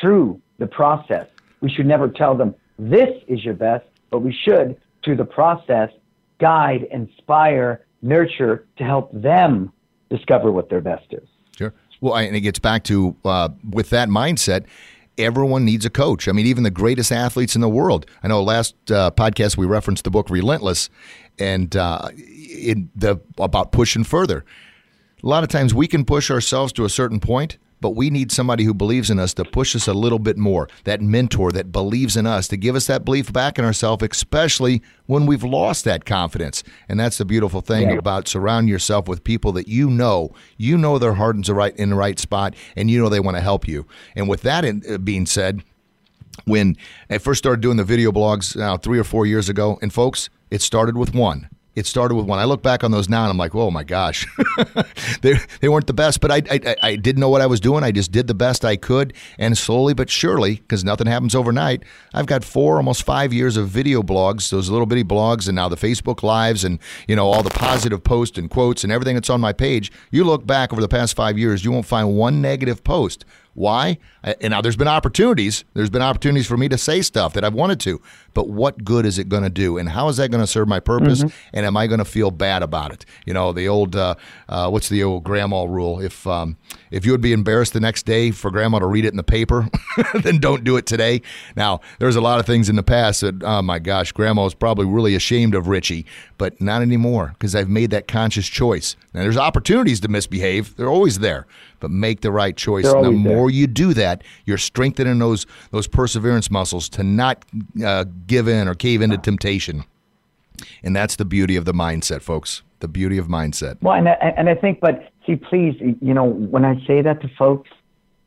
through 0.00 0.40
the 0.58 0.66
process. 0.66 1.26
We 1.60 1.70
should 1.70 1.86
never 1.86 2.08
tell 2.08 2.34
them 2.36 2.54
this 2.78 3.10
is 3.26 3.44
your 3.44 3.54
best, 3.54 3.84
but 4.14 4.20
we 4.20 4.32
should, 4.32 4.76
through 5.04 5.16
the 5.16 5.24
process, 5.24 5.90
guide, 6.38 6.86
inspire, 6.92 7.84
nurture 8.00 8.64
to 8.76 8.84
help 8.84 9.10
them 9.12 9.72
discover 10.08 10.52
what 10.52 10.70
their 10.70 10.80
best 10.80 11.06
is. 11.10 11.28
Sure. 11.58 11.74
Well, 12.00 12.14
and 12.14 12.36
it 12.36 12.42
gets 12.42 12.60
back 12.60 12.84
to 12.84 13.16
uh, 13.24 13.48
with 13.68 13.90
that 13.90 14.08
mindset. 14.08 14.66
Everyone 15.18 15.64
needs 15.64 15.84
a 15.84 15.90
coach. 15.90 16.28
I 16.28 16.32
mean, 16.32 16.46
even 16.46 16.62
the 16.62 16.70
greatest 16.70 17.10
athletes 17.10 17.56
in 17.56 17.60
the 17.60 17.68
world. 17.68 18.06
I 18.22 18.28
know 18.28 18.40
last 18.40 18.76
uh, 18.88 19.10
podcast 19.10 19.56
we 19.56 19.66
referenced 19.66 20.04
the 20.04 20.12
book 20.12 20.30
Relentless, 20.30 20.90
and 21.40 21.74
uh, 21.76 22.10
in 22.16 22.90
the 22.94 23.20
about 23.38 23.72
pushing 23.72 24.04
further. 24.04 24.44
A 25.24 25.26
lot 25.26 25.42
of 25.42 25.48
times 25.48 25.74
we 25.74 25.88
can 25.88 26.04
push 26.04 26.30
ourselves 26.30 26.72
to 26.74 26.84
a 26.84 26.88
certain 26.88 27.18
point, 27.18 27.58
but 27.84 27.90
we 27.90 28.08
need 28.08 28.32
somebody 28.32 28.64
who 28.64 28.72
believes 28.72 29.10
in 29.10 29.18
us 29.18 29.34
to 29.34 29.44
push 29.44 29.76
us 29.76 29.86
a 29.86 29.92
little 29.92 30.18
bit 30.18 30.38
more. 30.38 30.70
That 30.84 31.02
mentor 31.02 31.52
that 31.52 31.70
believes 31.70 32.16
in 32.16 32.26
us 32.26 32.48
to 32.48 32.56
give 32.56 32.76
us 32.76 32.86
that 32.86 33.04
belief 33.04 33.30
back 33.30 33.58
in 33.58 33.64
ourselves, 33.66 34.02
especially 34.02 34.80
when 35.04 35.26
we've 35.26 35.44
lost 35.44 35.84
that 35.84 36.06
confidence. 36.06 36.64
And 36.88 36.98
that's 36.98 37.18
the 37.18 37.26
beautiful 37.26 37.60
thing 37.60 37.90
yeah. 37.90 37.96
about 37.96 38.26
surrounding 38.26 38.70
yourself 38.70 39.06
with 39.06 39.22
people 39.22 39.52
that 39.52 39.68
you 39.68 39.90
know, 39.90 40.32
you 40.56 40.78
know 40.78 40.98
their 40.98 41.12
heart 41.12 41.36
is 41.36 41.50
right 41.50 41.76
in 41.76 41.90
the 41.90 41.94
right 41.94 42.18
spot, 42.18 42.54
and 42.74 42.90
you 42.90 43.02
know 43.02 43.10
they 43.10 43.20
want 43.20 43.36
to 43.36 43.42
help 43.42 43.68
you. 43.68 43.84
And 44.16 44.30
with 44.30 44.40
that 44.40 44.64
in, 44.64 44.82
uh, 44.88 44.96
being 44.96 45.26
said, 45.26 45.62
when 46.46 46.78
I 47.10 47.18
first 47.18 47.36
started 47.36 47.60
doing 47.60 47.76
the 47.76 47.84
video 47.84 48.12
blogs 48.12 48.56
now 48.56 48.78
three 48.78 48.98
or 48.98 49.04
four 49.04 49.26
years 49.26 49.50
ago, 49.50 49.78
and 49.82 49.92
folks, 49.92 50.30
it 50.50 50.62
started 50.62 50.96
with 50.96 51.14
one 51.14 51.50
it 51.74 51.86
started 51.86 52.14
with 52.14 52.26
one. 52.26 52.38
I 52.38 52.44
look 52.44 52.62
back 52.62 52.84
on 52.84 52.90
those 52.90 53.08
now 53.08 53.22
and 53.22 53.30
I'm 53.30 53.36
like, 53.36 53.54
oh 53.54 53.70
my 53.70 53.84
gosh, 53.84 54.26
they 55.22 55.34
they 55.60 55.68
weren't 55.68 55.86
the 55.86 55.94
best, 55.94 56.20
but 56.20 56.30
I, 56.30 56.42
I 56.50 56.76
I 56.82 56.96
didn't 56.96 57.20
know 57.20 57.28
what 57.28 57.40
I 57.40 57.46
was 57.46 57.60
doing. 57.60 57.84
I 57.84 57.90
just 57.90 58.12
did 58.12 58.26
the 58.26 58.34
best 58.34 58.64
I 58.64 58.76
could, 58.76 59.14
and 59.38 59.56
slowly 59.56 59.94
but 59.94 60.10
surely, 60.10 60.56
because 60.56 60.84
nothing 60.84 61.06
happens 61.06 61.34
overnight, 61.34 61.82
I've 62.12 62.26
got 62.26 62.44
four, 62.44 62.76
almost 62.76 63.02
five 63.02 63.32
years 63.32 63.56
of 63.56 63.68
video 63.68 64.02
blogs, 64.02 64.50
those 64.50 64.70
little 64.70 64.86
bitty 64.86 65.04
blogs, 65.04 65.48
and 65.48 65.56
now 65.56 65.68
the 65.68 65.76
Facebook 65.76 66.22
lives, 66.22 66.64
and 66.64 66.78
you 67.08 67.16
know 67.16 67.26
all 67.26 67.42
the 67.42 67.50
positive 67.50 68.04
posts 68.04 68.38
and 68.38 68.50
quotes 68.50 68.84
and 68.84 68.92
everything 68.92 69.14
that's 69.14 69.30
on 69.30 69.40
my 69.40 69.52
page. 69.52 69.90
You 70.10 70.24
look 70.24 70.46
back 70.46 70.72
over 70.72 70.82
the 70.82 70.88
past 70.88 71.16
five 71.16 71.38
years, 71.38 71.64
you 71.64 71.72
won't 71.72 71.86
find 71.86 72.16
one 72.16 72.40
negative 72.40 72.84
post 72.84 73.24
why? 73.54 73.98
And 74.22 74.50
now 74.50 74.60
there's 74.60 74.76
been 74.76 74.88
opportunities. 74.88 75.64
There's 75.74 75.90
been 75.90 76.02
opportunities 76.02 76.46
for 76.46 76.56
me 76.56 76.68
to 76.68 76.76
say 76.76 77.02
stuff 77.02 77.34
that 77.34 77.44
I've 77.44 77.54
wanted 77.54 77.80
to, 77.80 78.00
but 78.34 78.48
what 78.48 78.84
good 78.84 79.06
is 79.06 79.18
it 79.18 79.28
going 79.28 79.44
to 79.44 79.50
do? 79.50 79.78
And 79.78 79.88
how 79.88 80.08
is 80.08 80.16
that 80.18 80.30
going 80.30 80.42
to 80.42 80.46
serve 80.46 80.68
my 80.68 80.80
purpose? 80.80 81.22
Mm-hmm. 81.22 81.56
And 81.56 81.66
am 81.66 81.76
I 81.76 81.86
going 81.86 81.98
to 81.98 82.04
feel 82.04 82.30
bad 82.30 82.62
about 82.62 82.92
it? 82.92 83.06
You 83.24 83.32
know, 83.32 83.52
the 83.52 83.68
old 83.68 83.96
uh, 83.96 84.16
uh, 84.48 84.68
what's 84.68 84.88
the 84.88 85.02
old 85.02 85.24
grandma 85.24 85.64
rule? 85.64 86.00
If 86.00 86.26
um, 86.26 86.56
if 86.90 87.06
you 87.06 87.12
would 87.12 87.20
be 87.20 87.32
embarrassed 87.32 87.72
the 87.72 87.80
next 87.80 88.04
day 88.04 88.30
for 88.30 88.50
grandma 88.50 88.80
to 88.80 88.86
read 88.86 89.04
it 89.04 89.12
in 89.12 89.16
the 89.16 89.22
paper, 89.22 89.68
then 90.22 90.38
don't 90.38 90.64
do 90.64 90.76
it 90.76 90.86
today. 90.86 91.22
Now 91.56 91.80
there's 91.98 92.16
a 92.16 92.20
lot 92.20 92.40
of 92.40 92.46
things 92.46 92.68
in 92.68 92.76
the 92.76 92.82
past 92.82 93.20
that 93.22 93.42
oh 93.42 93.62
my 93.62 93.78
gosh, 93.78 94.12
grandma 94.12 94.44
was 94.44 94.54
probably 94.54 94.86
really 94.86 95.14
ashamed 95.14 95.54
of 95.54 95.68
Richie, 95.68 96.04
but 96.36 96.60
not 96.60 96.82
anymore 96.82 97.30
because 97.34 97.54
I've 97.54 97.68
made 97.68 97.90
that 97.90 98.08
conscious 98.08 98.48
choice. 98.48 98.96
Now 99.14 99.22
there's 99.22 99.36
opportunities 99.36 100.00
to 100.00 100.08
misbehave; 100.08 100.76
they're 100.76 100.88
always 100.88 101.20
there 101.20 101.46
but 101.84 101.90
make 101.90 102.22
the 102.22 102.32
right 102.32 102.56
choice. 102.56 102.90
The 102.90 103.10
more 103.10 103.50
you 103.50 103.66
do 103.66 103.92
that, 103.92 104.24
you're 104.46 104.56
strengthening 104.56 105.18
those 105.18 105.46
those 105.70 105.86
perseverance 105.86 106.50
muscles 106.50 106.88
to 106.88 107.02
not 107.02 107.44
uh, 107.84 108.06
give 108.26 108.48
in 108.48 108.68
or 108.68 108.74
cave 108.74 109.02
into 109.02 109.18
temptation. 109.18 109.84
And 110.82 110.94
that's 110.94 111.16
the 111.16 111.24
beauty 111.24 111.56
of 111.56 111.64
the 111.64 111.72
mindset, 111.72 112.22
folks. 112.22 112.62
The 112.80 112.88
beauty 112.88 113.18
of 113.18 113.28
mindset. 113.28 113.78
Well, 113.82 113.94
and 113.94 114.08
I, 114.08 114.12
and 114.12 114.48
I 114.48 114.54
think, 114.54 114.80
but 114.80 115.10
see, 115.26 115.36
please, 115.36 115.74
you 115.80 116.14
know, 116.14 116.24
when 116.24 116.64
I 116.64 116.84
say 116.86 117.02
that 117.02 117.20
to 117.22 117.28
folks, 117.38 117.70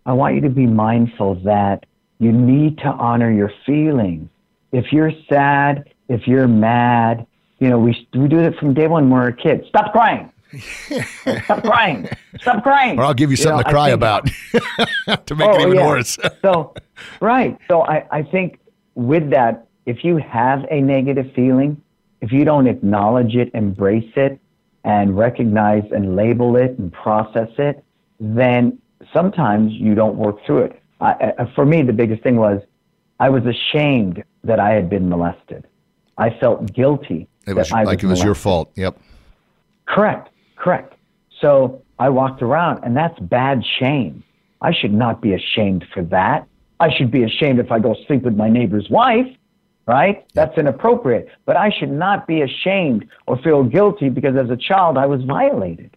I 0.05 0.13
want 0.13 0.35
you 0.35 0.41
to 0.41 0.49
be 0.49 0.65
mindful 0.65 1.35
that 1.43 1.85
you 2.19 2.31
need 2.31 2.77
to 2.79 2.87
honor 2.87 3.31
your 3.31 3.51
feelings. 3.65 4.29
If 4.71 4.91
you're 4.91 5.11
sad, 5.29 5.93
if 6.09 6.27
you're 6.27 6.47
mad, 6.47 7.27
you 7.59 7.69
know, 7.69 7.77
we, 7.79 8.07
we 8.13 8.27
do 8.27 8.39
it 8.39 8.57
from 8.57 8.73
day 8.73 8.87
one 8.87 9.09
when 9.09 9.19
we're 9.19 9.27
a 9.29 9.35
kid. 9.35 9.65
Stop 9.67 9.91
crying. 9.91 10.31
Stop 11.43 11.63
crying. 11.63 12.07
Stop 12.39 12.63
crying. 12.63 12.97
Or 12.97 13.03
I'll 13.03 13.13
give 13.13 13.31
you 13.31 13.37
something 13.37 13.57
you 13.57 13.63
know, 13.63 13.69
to 13.69 13.69
cry 13.69 13.89
think, 13.89 13.95
about 13.95 15.25
to 15.27 15.35
make 15.35 15.49
oh, 15.49 15.55
it 15.55 15.61
even 15.61 15.75
yeah. 15.75 15.87
worse. 15.87 16.17
so, 16.41 16.73
right. 17.19 17.57
So 17.67 17.81
I, 17.81 18.07
I 18.11 18.23
think 18.23 18.59
with 18.95 19.29
that, 19.31 19.66
if 19.87 20.03
you 20.03 20.17
have 20.17 20.65
a 20.69 20.81
negative 20.81 21.31
feeling, 21.33 21.81
if 22.21 22.31
you 22.31 22.43
don't 22.43 22.67
acknowledge 22.67 23.35
it, 23.35 23.49
embrace 23.53 24.11
it, 24.15 24.37
and 24.83 25.17
recognize 25.17 25.83
and 25.91 26.15
label 26.15 26.57
it 26.57 26.77
and 26.77 26.91
process 26.91 27.49
it, 27.57 27.83
then 28.19 28.77
sometimes 29.13 29.71
you 29.73 29.95
don't 29.95 30.17
work 30.17 30.37
through 30.45 30.63
it. 30.63 30.81
I, 30.99 31.11
uh, 31.11 31.45
for 31.55 31.65
me, 31.65 31.83
the 31.83 31.93
biggest 31.93 32.21
thing 32.21 32.35
was 32.35 32.61
I 33.19 33.29
was 33.29 33.43
ashamed 33.45 34.23
that 34.43 34.59
I 34.59 34.71
had 34.71 34.89
been 34.89 35.07
molested. 35.09 35.65
I 36.17 36.31
felt 36.31 36.73
guilty. 36.73 37.27
It 37.47 37.55
was 37.55 37.71
like 37.71 37.85
was 37.85 37.93
it 37.93 37.95
was 37.95 38.03
molested. 38.03 38.25
your 38.25 38.35
fault. 38.35 38.71
Yep. 38.75 38.99
Correct. 39.85 40.29
Correct. 40.57 40.95
So 41.39 41.81
I 41.97 42.09
walked 42.09 42.41
around, 42.41 42.83
and 42.83 42.95
that's 42.95 43.17
bad 43.19 43.63
shame. 43.79 44.23
I 44.61 44.73
should 44.73 44.93
not 44.93 45.21
be 45.21 45.33
ashamed 45.33 45.85
for 45.93 46.03
that. 46.05 46.45
I 46.79 46.93
should 46.93 47.09
be 47.09 47.23
ashamed 47.23 47.59
if 47.59 47.71
I 47.71 47.79
go 47.79 47.95
sleep 48.05 48.23
with 48.23 48.35
my 48.35 48.49
neighbor's 48.49 48.89
wife, 48.89 49.27
right? 49.87 50.25
That's 50.33 50.55
inappropriate. 50.57 51.29
But 51.45 51.57
I 51.57 51.71
should 51.71 51.91
not 51.91 52.27
be 52.27 52.41
ashamed 52.41 53.07
or 53.25 53.37
feel 53.39 53.63
guilty 53.63 54.09
because 54.09 54.35
as 54.35 54.49
a 54.49 54.57
child 54.57 54.97
I 54.97 55.05
was 55.05 55.23
violated. 55.23 55.95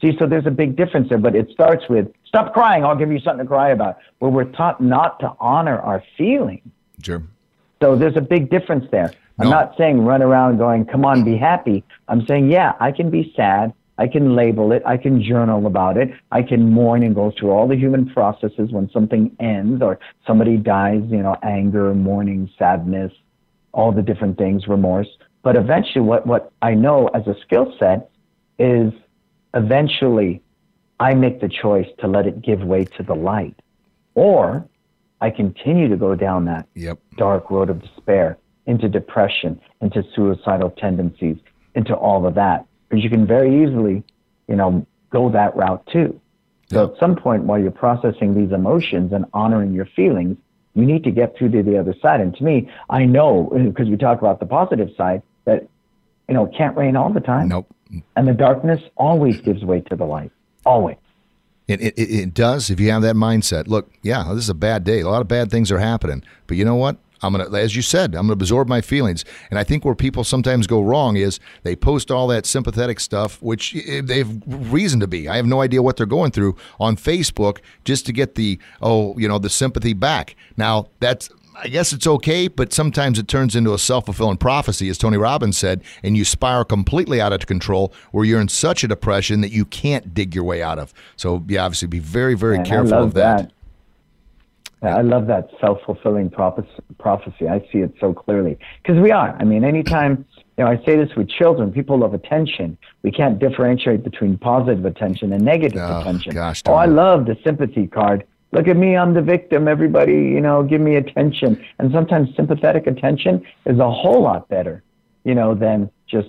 See, 0.00 0.16
so 0.18 0.26
there's 0.26 0.46
a 0.46 0.50
big 0.50 0.76
difference 0.76 1.10
there, 1.10 1.18
but 1.18 1.36
it 1.36 1.50
starts 1.50 1.84
with 1.88 2.08
stop 2.24 2.54
crying, 2.54 2.84
I'll 2.84 2.96
give 2.96 3.12
you 3.12 3.20
something 3.20 3.44
to 3.44 3.48
cry 3.48 3.70
about, 3.70 3.98
where 4.18 4.30
we're 4.30 4.44
taught 4.44 4.80
not 4.80 5.20
to 5.20 5.32
honor 5.38 5.78
our 5.78 6.02
feelings. 6.16 6.66
Sure. 7.02 7.22
So 7.80 7.96
there's 7.96 8.16
a 8.16 8.22
big 8.22 8.48
difference 8.48 8.86
there. 8.90 9.12
I'm 9.38 9.50
not 9.50 9.76
saying 9.76 10.04
run 10.04 10.22
around 10.22 10.58
going, 10.58 10.84
come 10.84 11.04
on, 11.04 11.24
be 11.24 11.36
happy. 11.36 11.82
I'm 12.06 12.24
saying, 12.26 12.50
yeah, 12.50 12.74
I 12.78 12.92
can 12.92 13.10
be 13.10 13.32
sad. 13.36 13.72
I 13.98 14.06
can 14.06 14.34
label 14.36 14.72
it. 14.72 14.82
I 14.86 14.96
can 14.96 15.22
journal 15.22 15.66
about 15.66 15.96
it. 15.96 16.10
I 16.30 16.42
can 16.42 16.70
mourn 16.70 17.02
and 17.02 17.14
go 17.14 17.32
through 17.36 17.50
all 17.50 17.68
the 17.68 17.76
human 17.76 18.08
processes 18.08 18.70
when 18.70 18.90
something 18.90 19.34
ends 19.38 19.82
or 19.82 19.98
somebody 20.26 20.56
dies, 20.56 21.02
you 21.08 21.22
know, 21.22 21.36
anger, 21.42 21.94
mourning, 21.94 22.50
sadness, 22.58 23.12
all 23.72 23.92
the 23.92 24.02
different 24.02 24.38
things, 24.38 24.68
remorse. 24.68 25.08
But 25.42 25.56
eventually, 25.56 26.02
what, 26.02 26.26
what 26.26 26.52
I 26.62 26.74
know 26.74 27.08
as 27.08 27.26
a 27.26 27.34
skill 27.42 27.74
set 27.78 28.10
is 28.58 28.92
eventually 29.54 30.42
I 31.00 31.14
make 31.14 31.40
the 31.40 31.48
choice 31.48 31.88
to 31.98 32.06
let 32.06 32.26
it 32.26 32.42
give 32.42 32.60
way 32.60 32.84
to 32.84 33.02
the 33.02 33.14
light. 33.14 33.58
Or 34.14 34.66
I 35.20 35.30
continue 35.30 35.88
to 35.88 35.96
go 35.96 36.14
down 36.14 36.44
that 36.46 36.68
yep. 36.74 36.98
dark 37.16 37.50
road 37.50 37.70
of 37.70 37.80
despair 37.82 38.38
into 38.66 38.88
depression, 38.88 39.60
into 39.80 40.04
suicidal 40.14 40.70
tendencies, 40.70 41.36
into 41.74 41.94
all 41.94 42.26
of 42.26 42.34
that. 42.34 42.66
Because 42.88 43.02
you 43.02 43.10
can 43.10 43.26
very 43.26 43.64
easily, 43.64 44.04
you 44.48 44.56
know, 44.56 44.86
go 45.10 45.30
that 45.30 45.56
route 45.56 45.84
too. 45.92 46.20
So 46.72 46.90
at 46.90 46.98
some 46.98 47.16
point 47.16 47.44
while 47.44 47.58
you're 47.58 47.70
processing 47.70 48.34
these 48.34 48.52
emotions 48.52 49.12
and 49.12 49.26
honoring 49.34 49.72
your 49.74 49.84
feelings, 49.84 50.38
you 50.74 50.84
need 50.84 51.04
to 51.04 51.10
get 51.10 51.36
through 51.36 51.50
to 51.50 51.62
the 51.62 51.78
other 51.78 51.94
side. 52.00 52.20
And 52.20 52.34
to 52.36 52.44
me, 52.44 52.70
I 52.90 53.04
know 53.04 53.50
because 53.66 53.88
we 53.88 53.96
talk 53.96 54.18
about 54.18 54.40
the 54.40 54.46
positive 54.46 54.90
side 54.96 55.22
that 55.44 55.68
you 56.28 56.34
know 56.34 56.46
it 56.46 56.54
can't 56.56 56.76
rain 56.76 56.96
all 56.96 57.12
the 57.12 57.20
time. 57.20 57.48
Nope. 57.48 57.66
And 58.16 58.26
the 58.26 58.32
darkness 58.32 58.80
always 58.96 59.40
gives 59.42 59.64
way 59.64 59.80
to 59.82 59.96
the 59.96 60.04
light. 60.04 60.30
Always. 60.64 60.96
It, 61.68 61.80
it, 61.80 61.94
it 61.98 62.34
does 62.34 62.70
if 62.70 62.80
you 62.80 62.90
have 62.90 63.02
that 63.02 63.16
mindset. 63.16 63.68
Look, 63.68 63.92
yeah, 64.02 64.24
this 64.30 64.44
is 64.44 64.48
a 64.48 64.54
bad 64.54 64.84
day. 64.84 65.00
A 65.00 65.08
lot 65.08 65.20
of 65.20 65.28
bad 65.28 65.50
things 65.50 65.70
are 65.70 65.78
happening. 65.78 66.24
But 66.46 66.56
you 66.56 66.64
know 66.64 66.74
what? 66.74 66.96
I'm 67.22 67.32
going 67.32 67.48
to, 67.48 67.56
as 67.56 67.76
you 67.76 67.82
said, 67.82 68.14
I'm 68.14 68.26
going 68.26 68.38
to 68.38 68.42
absorb 68.42 68.68
my 68.68 68.80
feelings. 68.80 69.24
And 69.50 69.58
I 69.58 69.64
think 69.64 69.84
where 69.84 69.94
people 69.94 70.24
sometimes 70.24 70.66
go 70.66 70.82
wrong 70.82 71.16
is 71.16 71.40
they 71.62 71.76
post 71.76 72.10
all 72.10 72.26
that 72.28 72.46
sympathetic 72.46 73.00
stuff, 73.00 73.40
which 73.40 73.72
they 73.72 74.18
have 74.18 74.42
reason 74.46 75.00
to 75.00 75.06
be. 75.06 75.28
I 75.28 75.36
have 75.36 75.46
no 75.46 75.60
idea 75.60 75.82
what 75.82 75.96
they're 75.96 76.06
going 76.06 76.32
through 76.32 76.56
on 76.80 76.96
Facebook 76.96 77.58
just 77.84 78.06
to 78.06 78.12
get 78.12 78.34
the, 78.34 78.58
oh, 78.80 79.16
you 79.18 79.28
know, 79.28 79.38
the 79.38 79.50
sympathy 79.50 79.92
back. 79.92 80.36
Now, 80.56 80.88
that's, 81.00 81.28
I 81.54 81.68
guess 81.68 81.92
it's 81.92 82.06
okay, 82.06 82.48
but 82.48 82.72
sometimes 82.72 83.18
it 83.18 83.28
turns 83.28 83.54
into 83.54 83.74
a 83.74 83.78
self 83.78 84.06
fulfilling 84.06 84.38
prophecy, 84.38 84.88
as 84.88 84.98
Tony 84.98 85.18
Robbins 85.18 85.58
said, 85.58 85.82
and 86.02 86.16
you 86.16 86.24
spiral 86.24 86.64
completely 86.64 87.20
out 87.20 87.32
of 87.32 87.46
control 87.46 87.92
where 88.10 88.24
you're 88.24 88.40
in 88.40 88.48
such 88.48 88.82
a 88.84 88.88
depression 88.88 89.42
that 89.42 89.52
you 89.52 89.64
can't 89.66 90.14
dig 90.14 90.34
your 90.34 90.44
way 90.44 90.62
out 90.62 90.78
of. 90.78 90.94
So, 91.16 91.44
yeah, 91.48 91.64
obviously 91.64 91.88
be 91.88 91.98
very, 91.98 92.34
very 92.34 92.62
careful 92.64 92.94
of 92.94 93.14
that. 93.14 93.38
that. 93.38 93.52
I 94.82 95.02
love 95.02 95.28
that 95.28 95.48
self 95.60 95.78
fulfilling 95.86 96.28
prophecy. 96.30 97.48
I 97.48 97.60
see 97.72 97.78
it 97.78 97.94
so 98.00 98.12
clearly 98.12 98.58
because 98.82 99.00
we 99.00 99.12
are. 99.12 99.36
I 99.38 99.44
mean, 99.44 99.64
anytime, 99.64 100.24
you 100.58 100.64
know, 100.64 100.70
I 100.70 100.76
say 100.84 100.96
this 100.96 101.14
with 101.16 101.28
children, 101.28 101.72
people 101.72 101.98
love 101.98 102.14
attention. 102.14 102.76
We 103.02 103.12
can't 103.12 103.38
differentiate 103.38 104.02
between 104.02 104.38
positive 104.38 104.84
attention 104.84 105.32
and 105.32 105.44
negative 105.44 105.80
oh, 105.80 106.00
attention. 106.00 106.34
Gosh, 106.34 106.62
oh, 106.66 106.74
I 106.74 106.86
love 106.86 107.26
the 107.26 107.36
sympathy 107.44 107.86
card. 107.86 108.24
Look 108.50 108.66
at 108.68 108.76
me, 108.76 108.96
I'm 108.96 109.14
the 109.14 109.22
victim. 109.22 109.68
Everybody, 109.68 110.12
you 110.12 110.40
know, 110.40 110.62
give 110.64 110.80
me 110.80 110.96
attention. 110.96 111.64
And 111.78 111.92
sometimes 111.92 112.34
sympathetic 112.34 112.86
attention 112.86 113.46
is 113.64 113.78
a 113.78 113.90
whole 113.90 114.22
lot 114.22 114.48
better, 114.48 114.82
you 115.24 115.34
know, 115.34 115.54
than 115.54 115.90
just, 116.06 116.28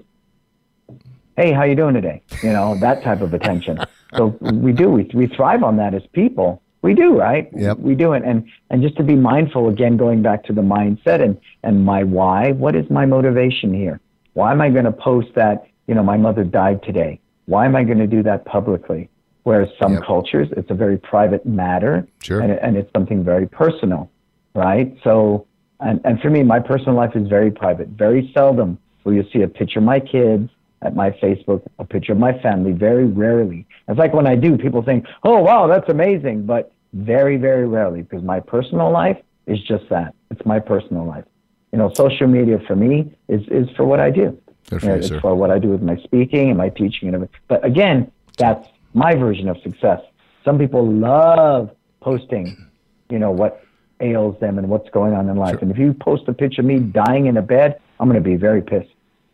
hey, 1.36 1.52
how 1.52 1.64
you 1.64 1.76
doing 1.76 1.96
today? 1.96 2.22
You 2.44 2.54
know, 2.54 2.78
that 2.80 3.04
type 3.04 3.22
of 3.22 3.34
attention. 3.34 3.80
so 4.16 4.28
we 4.42 4.72
do. 4.72 4.90
We, 4.90 5.10
we 5.14 5.28
thrive 5.28 5.64
on 5.64 5.76
that 5.78 5.96
as 5.96 6.04
people 6.14 6.62
we 6.84 6.94
do, 6.94 7.18
right? 7.18 7.50
Yep. 7.56 7.80
We 7.80 7.96
do 7.96 8.14
it. 8.14 8.24
And, 8.24 8.48
and 8.70 8.84
just 8.84 8.98
to 8.98 9.04
be 9.04 9.16
mindful, 9.16 9.70
again, 9.70 9.98
going 9.98 10.22
back 10.22 10.44
to 10.46 10.54
the 10.54 10.62
mindset 10.62 11.24
and, 11.24 11.40
and 11.64 11.84
my 11.84 12.04
why, 12.04 12.52
what 12.52 12.76
is 12.76 12.88
my 12.90 13.06
motivation 13.06 13.74
here? 13.74 14.00
Why 14.34 14.52
am 14.52 14.62
I 14.62 14.70
going 14.70 14.86
to 14.86 14.92
post 14.92 15.30
that, 15.36 15.66
you 15.88 15.96
know, 15.96 16.04
my 16.04 16.18
mother 16.18 16.44
died 16.44 16.84
today? 16.84 17.20
Why 17.46 17.66
am 17.66 17.76
I 17.76 17.84
going 17.84 18.00
to 18.00 18.08
do 18.08 18.22
that 18.24 18.46
publicly? 18.46 19.10
Whereas 19.44 19.70
some 19.82 19.94
Yep. 19.94 20.04
cultures, 20.04 20.48
it's 20.56 20.70
a 20.72 20.74
very 20.74 20.98
private 20.98 21.46
matter, 21.46 22.08
Sure. 22.22 22.42
and, 22.42 22.52
and 22.52 22.78
it's 22.78 22.92
something 22.94 23.24
very 23.24 23.48
personal, 23.48 24.10
right? 24.54 24.96
So, 25.04 25.48
and, 25.80 26.00
and 26.06 26.20
for 26.22 26.30
me, 26.30 26.44
my 26.44 26.60
personal 26.60 26.96
life 26.96 27.16
is 27.16 27.28
very 27.28 27.52
private. 27.52 27.90
Very 27.90 28.32
seldom 28.34 28.78
will 29.04 29.14
you 29.14 29.26
see 29.34 29.42
a 29.42 29.48
picture 29.48 29.80
of 29.80 29.86
my 29.86 30.00
kids 30.00 30.50
at 30.82 30.96
my 30.96 31.12
Facebook, 31.12 31.62
a 31.80 31.86
picture 31.86 32.12
of 32.12 32.20
my 32.20 32.38
family. 32.40 32.74
Very 32.74 33.06
rarely. 33.06 33.66
It's 33.88 33.98
like 33.98 34.14
when 34.14 34.28
I 34.28 34.36
do, 34.36 34.58
people 34.58 34.82
think, 34.82 35.06
"Oh, 35.24 35.40
wow, 35.40 35.68
that's 35.68 35.88
amazing," 35.90 36.46
but 36.46 36.73
very, 36.94 37.38
very 37.38 37.68
rarely 37.68 38.02
because 38.02 38.24
my 38.24 38.40
personal 38.40 38.92
life 38.92 39.18
is 39.48 39.60
just 39.62 39.90
that. 39.90 40.14
It's 40.32 40.46
my 40.46 40.60
personal 40.60 41.06
life. 41.06 41.26
You 41.72 41.80
know, 41.80 41.92
social 41.94 42.28
media 42.28 42.60
for 42.68 42.76
me 42.76 43.12
is 43.28 43.42
is 43.50 43.68
for 43.76 43.84
what 43.86 44.00
I 44.00 44.12
do. 44.12 44.38
For 44.66 44.80
You 44.80 44.88
know, 44.88 44.94
you, 44.94 45.00
it's 45.00 45.08
sir. 45.10 45.20
for 45.20 45.36
what 45.36 45.52
I 45.52 45.60
do 45.60 45.70
with 45.70 45.82
my 45.82 45.98
speaking 46.04 46.50
and 46.50 46.58
my 46.58 46.70
teaching 46.70 47.08
and 47.10 47.16
everything. 47.16 47.36
But 47.48 47.66
again, 47.66 48.12
that's 48.38 48.68
my 48.94 49.16
version 49.16 49.50
of 49.50 49.58
success. 49.62 50.02
Some 50.46 50.58
people 50.58 50.88
love 50.88 51.72
posting, 52.02 52.70
you 53.10 53.20
know, 53.20 53.32
what 53.32 53.64
ails 54.00 54.40
them 54.40 54.58
and 54.58 54.70
what's 54.70 54.90
going 54.90 55.14
on 55.14 55.30
in 55.30 55.38
life. 55.38 55.62
And 55.62 55.72
if 55.72 55.78
you 55.78 55.94
post 55.94 56.24
a 56.28 56.34
picture 56.34 56.62
of 56.62 56.68
me 56.68 56.80
dying 56.80 57.26
in 57.28 57.38
a 57.38 57.42
bed, 57.42 57.80
I'm 58.00 58.08
going 58.10 58.22
to 58.22 58.30
be 58.30 58.36
very 58.36 58.62
pissed. 58.62 58.90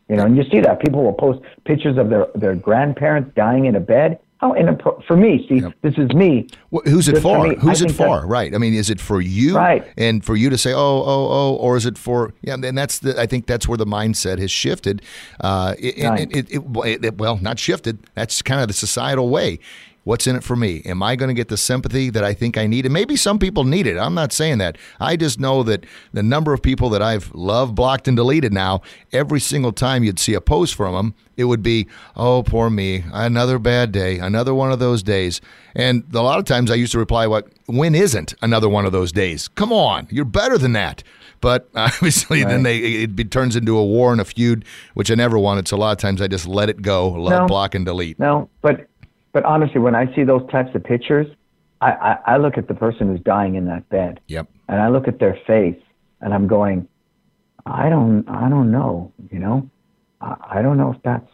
You 0.07 0.15
know, 0.15 0.25
and 0.25 0.35
you 0.35 0.43
see 0.49 0.59
that 0.61 0.79
people 0.79 1.03
will 1.03 1.13
post 1.13 1.41
pictures 1.65 1.97
of 1.97 2.09
their 2.09 2.27
their 2.35 2.55
grandparents 2.55 3.31
dying 3.35 3.65
in 3.65 3.75
a 3.75 3.79
bed. 3.79 4.19
How 4.39 4.53
inappro- 4.53 5.03
for 5.05 5.17
me? 5.17 5.45
See, 5.49 5.59
this 5.81 5.95
is 5.97 6.13
me. 6.13 6.47
Wh- 6.73 6.85
Who's 6.85 7.09
it 7.09 7.13
Just 7.13 7.23
for 7.23 7.37
for? 7.39 7.47
me, 7.49 7.55
I 7.57 7.59
Who's 7.59 7.81
it 7.81 7.91
for? 7.91 8.25
Right. 8.25 8.55
I 8.55 8.57
mean, 8.57 8.73
is 8.73 8.89
it 8.89 9.01
for 9.01 9.19
you? 9.19 9.55
Right. 9.57 9.85
And 9.97 10.23
for 10.23 10.35
you 10.37 10.49
to 10.49 10.57
say, 10.57 10.71
oh, 10.71 10.77
oh, 10.77 11.27
oh, 11.29 11.55
or 11.55 11.75
is 11.75 11.85
it 11.85 11.97
for? 11.97 12.33
Yeah. 12.41 12.53
And 12.53 12.77
that's 12.77 12.99
the. 12.99 13.19
I 13.19 13.25
think 13.25 13.47
that's 13.47 13.67
where 13.67 13.77
the 13.77 13.85
mindset 13.85 14.39
has 14.39 14.49
shifted. 14.49 15.01
Uh, 15.41 15.75
it, 15.77 16.01
Right. 16.07 16.31
it, 16.33 16.49
it, 16.51 17.17
well, 17.17 17.37
not 17.41 17.59
shifted. 17.59 17.99
That's 18.15 18.41
kind 18.41 18.61
of 18.61 18.67
the 18.69 18.73
societal 18.73 19.27
way. 19.29 19.59
What's 20.09 20.25
in 20.25 20.35
it 20.35 20.43
for 20.43 20.55
me? 20.55 20.81
Am 20.85 21.03
I 21.03 21.15
going 21.15 21.27
to 21.27 21.35
get 21.35 21.49
the 21.49 21.55
sympathy 21.55 22.09
that 22.09 22.23
I 22.23 22.33
think 22.33 22.57
I 22.57 22.65
need? 22.65 22.87
And 22.87 22.91
maybe 22.91 23.15
some 23.15 23.37
people 23.37 23.63
need 23.63 23.85
it. 23.85 23.95
I'm 23.95 24.15
not 24.15 24.33
saying 24.33 24.57
that. 24.57 24.75
I 24.99 25.15
just 25.15 25.39
know 25.39 25.61
that 25.61 25.85
the 26.13 26.23
number 26.23 26.51
of 26.51 26.63
people 26.63 26.89
that 26.89 27.01
I've 27.03 27.31
loved, 27.35 27.75
blocked, 27.75 28.07
and 28.07 28.17
deleted 28.17 28.51
now, 28.51 28.81
every 29.13 29.39
single 29.39 29.71
time 29.71 30.03
you'd 30.03 30.17
see 30.17 30.33
a 30.33 30.41
post 30.41 30.73
from 30.73 30.95
them, 30.95 31.13
it 31.37 31.43
would 31.43 31.61
be, 31.61 31.85
oh, 32.15 32.41
poor 32.41 32.71
me, 32.71 33.03
another 33.13 33.59
bad 33.59 33.91
day, 33.91 34.17
another 34.17 34.51
one 34.55 34.71
of 34.71 34.79
those 34.79 35.03
days. 35.03 35.41
And 35.75 36.03
a 36.11 36.23
lot 36.23 36.39
of 36.39 36.45
times 36.45 36.71
I 36.71 36.73
used 36.73 36.93
to 36.93 36.97
reply, 36.97 37.27
what, 37.27 37.47
when 37.67 37.93
isn't 37.93 38.33
another 38.41 38.67
one 38.67 38.87
of 38.87 38.91
those 38.91 39.11
days? 39.11 39.47
Come 39.49 39.71
on, 39.71 40.07
you're 40.09 40.25
better 40.25 40.57
than 40.57 40.71
that. 40.71 41.03
But 41.39 41.69
obviously, 41.75 42.43
then 42.43 42.63
they 42.63 42.79
it, 42.79 43.15
be, 43.15 43.25
turns 43.25 43.55
into 43.55 43.77
a 43.77 43.85
war 43.85 44.11
and 44.11 44.19
a 44.19 44.25
feud, 44.25 44.65
which 44.95 45.11
I 45.11 45.13
never 45.13 45.37
wanted. 45.37 45.67
So 45.67 45.77
a 45.77 45.77
lot 45.77 45.91
of 45.91 45.99
times 45.99 46.19
I 46.19 46.27
just 46.27 46.47
let 46.47 46.67
it 46.67 46.81
go, 46.81 47.09
love, 47.09 47.41
No. 47.41 47.47
block, 47.47 47.75
and 47.75 47.85
delete. 47.85 48.17
No, 48.17 48.49
but 48.63 48.87
but 49.31 49.45
honestly, 49.45 49.79
when 49.79 49.95
I 49.95 50.13
see 50.15 50.23
those 50.23 50.49
types 50.49 50.73
of 50.75 50.83
pictures, 50.83 51.27
I, 51.81 51.91
I, 51.91 52.17
I 52.33 52.37
look 52.37 52.57
at 52.57 52.67
the 52.67 52.73
person 52.73 53.07
who's 53.07 53.21
dying 53.21 53.55
in 53.55 53.65
that 53.65 53.87
bed. 53.89 54.19
Yep. 54.27 54.47
and 54.67 54.81
I 54.81 54.89
look 54.89 55.07
at 55.07 55.19
their 55.19 55.37
face 55.47 55.79
and 56.21 56.33
I'm 56.33 56.47
going, 56.47 56.87
I 57.65 57.89
don't, 57.89 58.27
I 58.29 58.49
don't 58.49 58.71
know, 58.71 59.11
you 59.31 59.39
know, 59.39 59.69
I, 60.21 60.35
I 60.51 60.61
don't 60.61 60.77
know 60.77 60.93
if 60.93 61.01
that's 61.03 61.29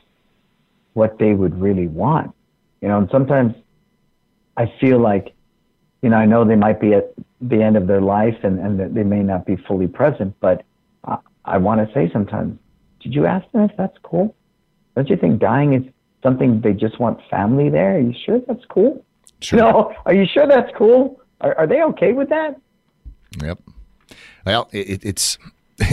what 0.93 1.19
they 1.19 1.33
would 1.33 1.59
really 1.59 1.87
want, 1.87 2.33
you 2.81 2.87
know, 2.87 2.97
and 2.97 3.09
sometimes 3.11 3.55
I 4.57 4.71
feel 4.79 4.99
like, 4.99 5.33
you 6.01 6.09
know, 6.09 6.17
I 6.17 6.25
know 6.25 6.45
they 6.45 6.55
might 6.55 6.79
be 6.79 6.93
at 6.93 7.13
the 7.41 7.61
end 7.61 7.75
of 7.77 7.87
their 7.87 8.01
life 8.01 8.37
and, 8.43 8.59
and 8.59 8.79
that 8.79 8.93
they 8.93 9.03
may 9.03 9.21
not 9.21 9.45
be 9.45 9.55
fully 9.55 9.87
present, 9.87 10.35
but 10.39 10.63
I, 11.05 11.17
I 11.43 11.57
want 11.57 11.85
to 11.85 11.93
say 11.93 12.09
sometimes, 12.11 12.57
did 13.01 13.13
you 13.13 13.25
ask 13.25 13.49
them 13.51 13.63
if 13.63 13.75
that's 13.77 13.97
cool? 14.03 14.35
Don't 14.95 15.09
you 15.09 15.17
think 15.17 15.39
dying 15.39 15.73
is 15.73 15.83
something 16.25 16.61
they 16.61 16.73
just 16.73 16.99
want 16.99 17.19
family 17.29 17.69
there? 17.69 17.95
Are 17.97 17.99
you 17.99 18.13
sure 18.25 18.41
that's 18.47 18.65
cool? 18.69 19.05
Sure. 19.41 19.59
No, 19.59 19.95
are 20.05 20.13
you 20.13 20.25
sure 20.25 20.47
that's 20.47 20.71
cool? 20.75 21.21
Are, 21.41 21.55
are 21.55 21.67
they 21.67 21.83
okay 21.83 22.13
with 22.13 22.29
that? 22.29 22.59
Yep. 23.43 23.59
Well, 24.45 24.69
it, 24.71 25.05
it's 25.05 25.37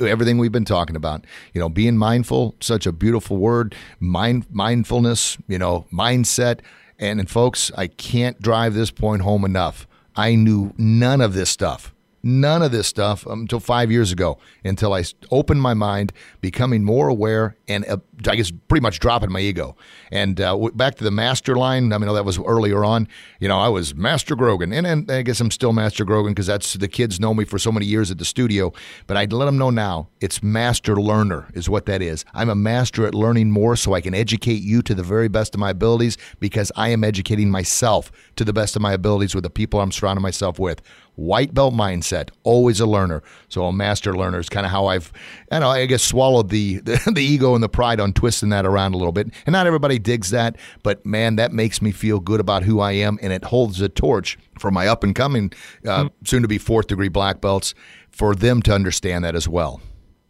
everything 0.00 0.38
we've 0.38 0.52
been 0.52 0.64
talking 0.64 0.96
about. 0.96 1.24
You 1.52 1.60
know, 1.60 1.68
being 1.68 1.98
mindful, 1.98 2.54
such 2.60 2.86
a 2.86 2.92
beautiful 2.92 3.36
word. 3.36 3.74
Mind 4.00 4.46
mindfulness. 4.50 5.36
You 5.48 5.58
know, 5.58 5.86
mindset. 5.92 6.60
And, 6.98 7.20
and 7.20 7.30
folks, 7.30 7.70
I 7.76 7.88
can't 7.88 8.40
drive 8.40 8.74
this 8.74 8.90
point 8.90 9.22
home 9.22 9.44
enough. 9.44 9.86
I 10.16 10.34
knew 10.34 10.72
none 10.78 11.20
of 11.20 11.34
this 11.34 11.50
stuff. 11.50 11.94
None 12.28 12.60
of 12.60 12.72
this 12.72 12.86
stuff 12.86 13.24
until 13.24 13.58
five 13.58 13.90
years 13.90 14.12
ago, 14.12 14.38
until 14.62 14.92
I 14.92 15.02
opened 15.30 15.62
my 15.62 15.72
mind, 15.72 16.12
becoming 16.42 16.84
more 16.84 17.08
aware, 17.08 17.56
and 17.66 17.88
uh, 17.88 17.96
I 18.26 18.36
guess 18.36 18.50
pretty 18.68 18.82
much 18.82 19.00
dropping 19.00 19.32
my 19.32 19.40
ego. 19.40 19.76
And 20.12 20.38
uh, 20.38 20.68
back 20.74 20.96
to 20.96 21.04
the 21.04 21.10
master 21.10 21.56
line. 21.56 21.90
I 21.90 21.96
mean, 21.96 22.12
that 22.12 22.26
was 22.26 22.38
earlier 22.38 22.84
on. 22.84 23.08
You 23.40 23.48
know, 23.48 23.58
I 23.58 23.68
was 23.68 23.94
Master 23.94 24.36
Grogan, 24.36 24.74
and, 24.74 24.86
and 24.86 25.10
I 25.10 25.22
guess 25.22 25.40
I'm 25.40 25.50
still 25.50 25.72
Master 25.72 26.04
Grogan 26.04 26.34
because 26.34 26.46
that's 26.46 26.74
the 26.74 26.86
kids 26.86 27.18
know 27.18 27.32
me 27.32 27.46
for 27.46 27.58
so 27.58 27.72
many 27.72 27.86
years 27.86 28.10
at 28.10 28.18
the 28.18 28.26
studio. 28.26 28.74
But 29.06 29.16
I'd 29.16 29.32
let 29.32 29.46
them 29.46 29.56
know 29.56 29.70
now 29.70 30.10
it's 30.20 30.42
Master 30.42 30.96
Learner 30.96 31.48
is 31.54 31.70
what 31.70 31.86
that 31.86 32.02
is. 32.02 32.26
I'm 32.34 32.50
a 32.50 32.54
master 32.54 33.06
at 33.06 33.14
learning 33.14 33.50
more, 33.52 33.74
so 33.74 33.94
I 33.94 34.02
can 34.02 34.12
educate 34.12 34.60
you 34.60 34.82
to 34.82 34.94
the 34.94 35.02
very 35.02 35.28
best 35.28 35.54
of 35.54 35.60
my 35.60 35.70
abilities 35.70 36.18
because 36.40 36.70
I 36.76 36.90
am 36.90 37.04
educating 37.04 37.50
myself 37.50 38.12
to 38.36 38.44
the 38.44 38.52
best 38.52 38.76
of 38.76 38.82
my 38.82 38.92
abilities 38.92 39.34
with 39.34 39.44
the 39.44 39.50
people 39.50 39.80
I'm 39.80 39.92
surrounding 39.92 40.22
myself 40.22 40.58
with 40.58 40.82
white 41.18 41.52
belt 41.52 41.74
mindset, 41.74 42.30
always 42.44 42.78
a 42.78 42.86
learner. 42.86 43.22
So 43.48 43.64
a 43.66 43.72
master 43.72 44.16
learner 44.16 44.38
is 44.38 44.48
kind 44.48 44.64
of 44.64 44.70
how 44.70 44.86
I've, 44.86 45.12
I 45.50 45.58
know, 45.58 45.70
I 45.70 45.84
guess 45.86 46.02
swallowed 46.02 46.48
the, 46.48 46.78
the 46.84 47.12
the 47.12 47.22
ego 47.22 47.54
and 47.54 47.62
the 47.62 47.68
pride 47.68 47.98
on 48.00 48.12
twisting 48.12 48.50
that 48.50 48.64
around 48.64 48.94
a 48.94 48.96
little 48.96 49.12
bit. 49.12 49.28
And 49.44 49.52
not 49.52 49.66
everybody 49.66 49.98
digs 49.98 50.30
that, 50.30 50.56
but 50.82 51.04
man, 51.04 51.36
that 51.36 51.52
makes 51.52 51.82
me 51.82 51.90
feel 51.90 52.20
good 52.20 52.40
about 52.40 52.62
who 52.62 52.80
I 52.80 52.92
am, 52.92 53.18
and 53.20 53.32
it 53.32 53.44
holds 53.44 53.80
a 53.80 53.88
torch 53.88 54.38
for 54.60 54.70
my 54.70 54.86
up 54.86 55.02
and 55.02 55.14
coming, 55.14 55.52
uh, 55.86 56.08
soon 56.24 56.42
to 56.42 56.48
be 56.48 56.58
fourth 56.58 56.86
degree 56.86 57.08
black 57.08 57.40
belts, 57.40 57.74
for 58.10 58.34
them 58.34 58.62
to 58.62 58.72
understand 58.72 59.24
that 59.24 59.34
as 59.34 59.48
well. 59.48 59.80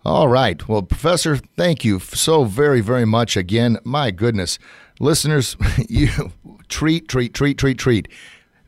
All 0.05 0.29
right. 0.29 0.67
Well, 0.67 0.83
Professor, 0.83 1.37
thank 1.37 1.85
you 1.85 1.99
so 1.99 2.45
very, 2.45 2.81
very 2.81 3.05
much 3.05 3.37
again. 3.37 3.79
My 3.85 4.11
goodness. 4.11 4.59
Listeners, 5.01 5.57
you 5.89 6.33
treat, 6.69 7.09
treat, 7.09 7.35
treat, 7.35 7.59
treat, 7.59 7.79
treat. 7.79 8.09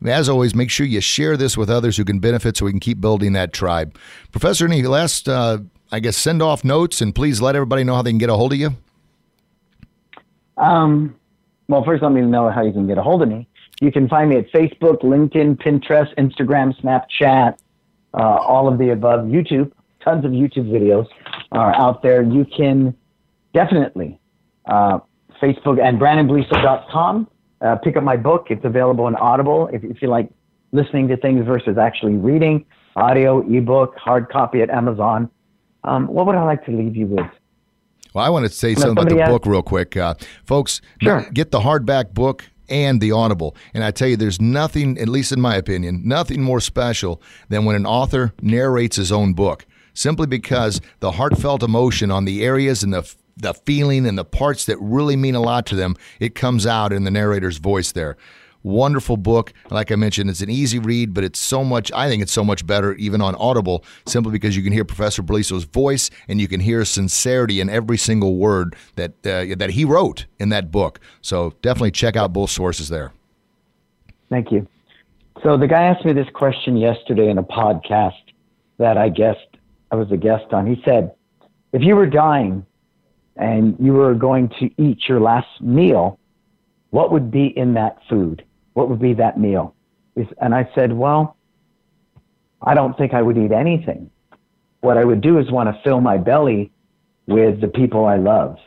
As 0.03 0.27
always, 0.27 0.55
make 0.55 0.71
sure 0.71 0.85
you 0.85 1.01
share 1.01 1.37
this 1.37 1.55
with 1.55 1.69
others 1.69 1.97
who 1.97 2.03
can 2.03 2.19
benefit 2.19 2.57
so 2.57 2.65
we 2.65 2.71
can 2.71 2.79
keep 2.79 2.99
building 2.99 3.33
that 3.33 3.53
tribe. 3.53 3.97
Professor, 4.31 4.65
any 4.65 4.81
last, 4.83 5.29
uh, 5.29 5.59
I 5.91 5.99
guess, 5.99 6.17
send 6.17 6.41
off 6.41 6.63
notes 6.63 7.01
and 7.01 7.13
please 7.13 7.41
let 7.41 7.55
everybody 7.55 7.83
know 7.83 7.95
how 7.95 8.01
they 8.01 8.11
can 8.11 8.17
get 8.17 8.29
a 8.29 8.35
hold 8.35 8.53
of 8.53 8.59
you? 8.59 8.75
Um, 10.57 11.15
well, 11.67 11.83
first, 11.83 12.01
let 12.03 12.11
me 12.11 12.21
know 12.21 12.49
how 12.49 12.63
you 12.63 12.71
can 12.71 12.87
get 12.87 12.97
a 12.97 13.03
hold 13.03 13.21
of 13.21 13.29
me. 13.29 13.47
You 13.79 13.91
can 13.91 14.07
find 14.07 14.29
me 14.29 14.37
at 14.37 14.51
Facebook, 14.51 15.01
LinkedIn, 15.01 15.57
Pinterest, 15.57 16.13
Instagram, 16.15 16.79
Snapchat, 16.81 17.57
uh, 18.13 18.17
all 18.17 18.67
of 18.67 18.77
the 18.77 18.89
above. 18.89 19.21
YouTube, 19.21 19.71
tons 20.03 20.25
of 20.25 20.31
YouTube 20.31 20.69
videos 20.69 21.07
are 21.51 21.73
out 21.75 22.03
there. 22.03 22.21
You 22.21 22.45
can 22.45 22.95
definitely 23.53 24.19
uh, 24.65 24.99
Facebook 25.41 25.81
and 25.81 25.99
BrannonBeliso.com. 25.99 27.27
Uh, 27.61 27.75
pick 27.77 27.95
up 27.97 28.03
my 28.03 28.17
book. 28.17 28.47
It's 28.49 28.65
available 28.65 29.07
in 29.07 29.15
Audible 29.15 29.67
if, 29.71 29.83
if 29.83 30.01
you 30.01 30.07
like 30.07 30.29
listening 30.71 31.07
to 31.09 31.17
things 31.17 31.45
versus 31.45 31.77
actually 31.77 32.13
reading. 32.15 32.65
Audio, 32.95 33.41
ebook, 33.49 33.95
hard 33.97 34.29
copy 34.29 34.61
at 34.61 34.69
Amazon. 34.69 35.29
Um, 35.83 36.07
what 36.07 36.25
would 36.25 36.35
I 36.35 36.43
like 36.43 36.65
to 36.65 36.71
leave 36.71 36.95
you 36.95 37.05
with? 37.07 37.25
Well, 38.13 38.25
I 38.25 38.29
want 38.29 38.45
to 38.45 38.51
say 38.51 38.73
Now, 38.73 38.81
something 38.81 39.03
about 39.05 39.15
the 39.15 39.21
asked- 39.21 39.31
book 39.31 39.45
real 39.45 39.61
quick. 39.61 39.95
Uh, 39.95 40.15
folks, 40.45 40.81
Sure. 41.01 41.25
get 41.33 41.51
the 41.51 41.59
hardback 41.61 42.13
book 42.13 42.45
and 42.67 42.99
the 42.99 43.11
Audible. 43.11 43.55
And 43.73 43.83
I 43.83 43.91
tell 43.91 44.07
you, 44.09 44.17
there's 44.17 44.41
nothing, 44.41 44.97
at 44.97 45.07
least 45.07 45.31
in 45.31 45.39
my 45.39 45.55
opinion, 45.55 46.01
nothing 46.05 46.41
more 46.41 46.59
special 46.59 47.21
than 47.49 47.63
when 47.65 47.75
an 47.75 47.85
author 47.85 48.33
narrates 48.41 48.95
his 48.97 49.11
own 49.11 49.33
book, 49.33 49.65
simply 49.93 50.27
because 50.27 50.81
the 50.99 51.11
heartfelt 51.11 51.63
emotion 51.63 52.11
on 52.11 52.25
the 52.25 52.43
areas 52.43 52.83
and 52.83 52.93
the 52.93 53.13
the 53.41 53.53
feeling 53.53 54.05
and 54.05 54.17
the 54.17 54.25
parts 54.25 54.65
that 54.65 54.77
really 54.79 55.15
mean 55.15 55.35
a 55.35 55.41
lot 55.41 55.65
to 55.67 55.75
them, 55.75 55.95
it 56.19 56.35
comes 56.35 56.65
out 56.65 56.93
in 56.93 57.03
the 57.03 57.11
narrator's 57.11 57.57
voice 57.57 57.91
there. 57.91 58.17
Wonderful 58.63 59.17
book. 59.17 59.53
Like 59.71 59.91
I 59.91 59.95
mentioned, 59.95 60.29
it's 60.29 60.41
an 60.41 60.49
easy 60.51 60.77
read, 60.77 61.15
but 61.15 61.23
it's 61.23 61.39
so 61.39 61.63
much, 61.63 61.91
I 61.93 62.07
think 62.07 62.21
it's 62.21 62.31
so 62.31 62.43
much 62.43 62.67
better 62.67 62.93
even 62.93 63.19
on 63.19 63.33
Audible, 63.35 63.83
simply 64.05 64.31
because 64.31 64.55
you 64.55 64.61
can 64.61 64.71
hear 64.71 64.85
Professor 64.85 65.23
Beliso's 65.23 65.63
voice 65.63 66.11
and 66.27 66.39
you 66.39 66.47
can 66.47 66.59
hear 66.59 66.85
sincerity 66.85 67.59
in 67.59 67.69
every 67.69 67.97
single 67.97 68.35
word 68.35 68.75
that, 68.97 69.13
uh, 69.25 69.55
that 69.57 69.71
he 69.71 69.83
wrote 69.83 70.27
in 70.39 70.49
that 70.49 70.71
book. 70.71 70.99
So 71.21 71.55
definitely 71.63 71.91
check 71.91 72.15
out 72.15 72.33
both 72.33 72.51
sources 72.51 72.89
there. 72.89 73.11
Thank 74.29 74.51
you. 74.51 74.67
So 75.41 75.57
the 75.57 75.67
guy 75.67 75.81
asked 75.83 76.05
me 76.05 76.13
this 76.13 76.29
question 76.35 76.77
yesterday 76.77 77.31
in 77.31 77.39
a 77.39 77.43
podcast 77.43 78.21
that 78.77 78.95
I 78.95 79.09
guessed 79.09 79.39
I 79.89 79.95
was 79.95 80.11
a 80.11 80.17
guest 80.17 80.53
on. 80.53 80.67
He 80.67 80.79
said, 80.85 81.15
if 81.73 81.81
you 81.81 81.95
were 81.95 82.05
dying 82.05 82.63
and 83.41 83.75
you 83.79 83.93
were 83.93 84.13
going 84.13 84.49
to 84.59 84.69
eat 84.81 85.09
your 85.09 85.19
last 85.19 85.49
meal, 85.59 86.19
what 86.91 87.11
would 87.11 87.31
be 87.31 87.47
in 87.47 87.73
that 87.73 87.97
food? 88.07 88.45
What 88.73 88.87
would 88.87 88.99
be 88.99 89.13
that 89.15 89.39
meal? 89.39 89.75
And 90.39 90.53
I 90.53 90.69
said, 90.75 90.93
well, 90.93 91.35
I 92.61 92.75
don't 92.75 92.95
think 92.97 93.13
I 93.13 93.21
would 93.21 93.37
eat 93.37 93.51
anything. 93.51 94.11
What 94.81 94.97
I 94.97 95.03
would 95.03 95.21
do 95.21 95.39
is 95.39 95.49
want 95.49 95.75
to 95.75 95.81
fill 95.83 96.01
my 96.01 96.17
belly 96.17 96.71
with 97.25 97.61
the 97.61 97.67
people 97.67 98.05
I 98.05 98.17
love. 98.17 98.57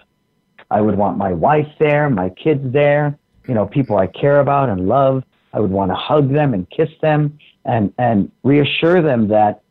I 0.70 0.80
would 0.80 0.96
want 0.96 1.18
my 1.18 1.32
wife 1.32 1.68
there, 1.78 2.10
my 2.10 2.30
kids 2.30 2.72
there, 2.72 3.16
you 3.46 3.54
know, 3.54 3.66
people 3.66 3.96
I 3.96 4.08
care 4.08 4.40
about 4.40 4.68
and 4.70 4.88
love. 4.88 5.22
I 5.52 5.60
would 5.60 5.70
want 5.70 5.92
to 5.92 5.94
hug 5.94 6.32
them 6.32 6.52
and 6.52 6.68
kiss 6.68 6.90
them 7.00 7.38
and, 7.64 7.92
and 7.98 8.32
reassure 8.42 9.02
them 9.02 9.28
that 9.28 9.62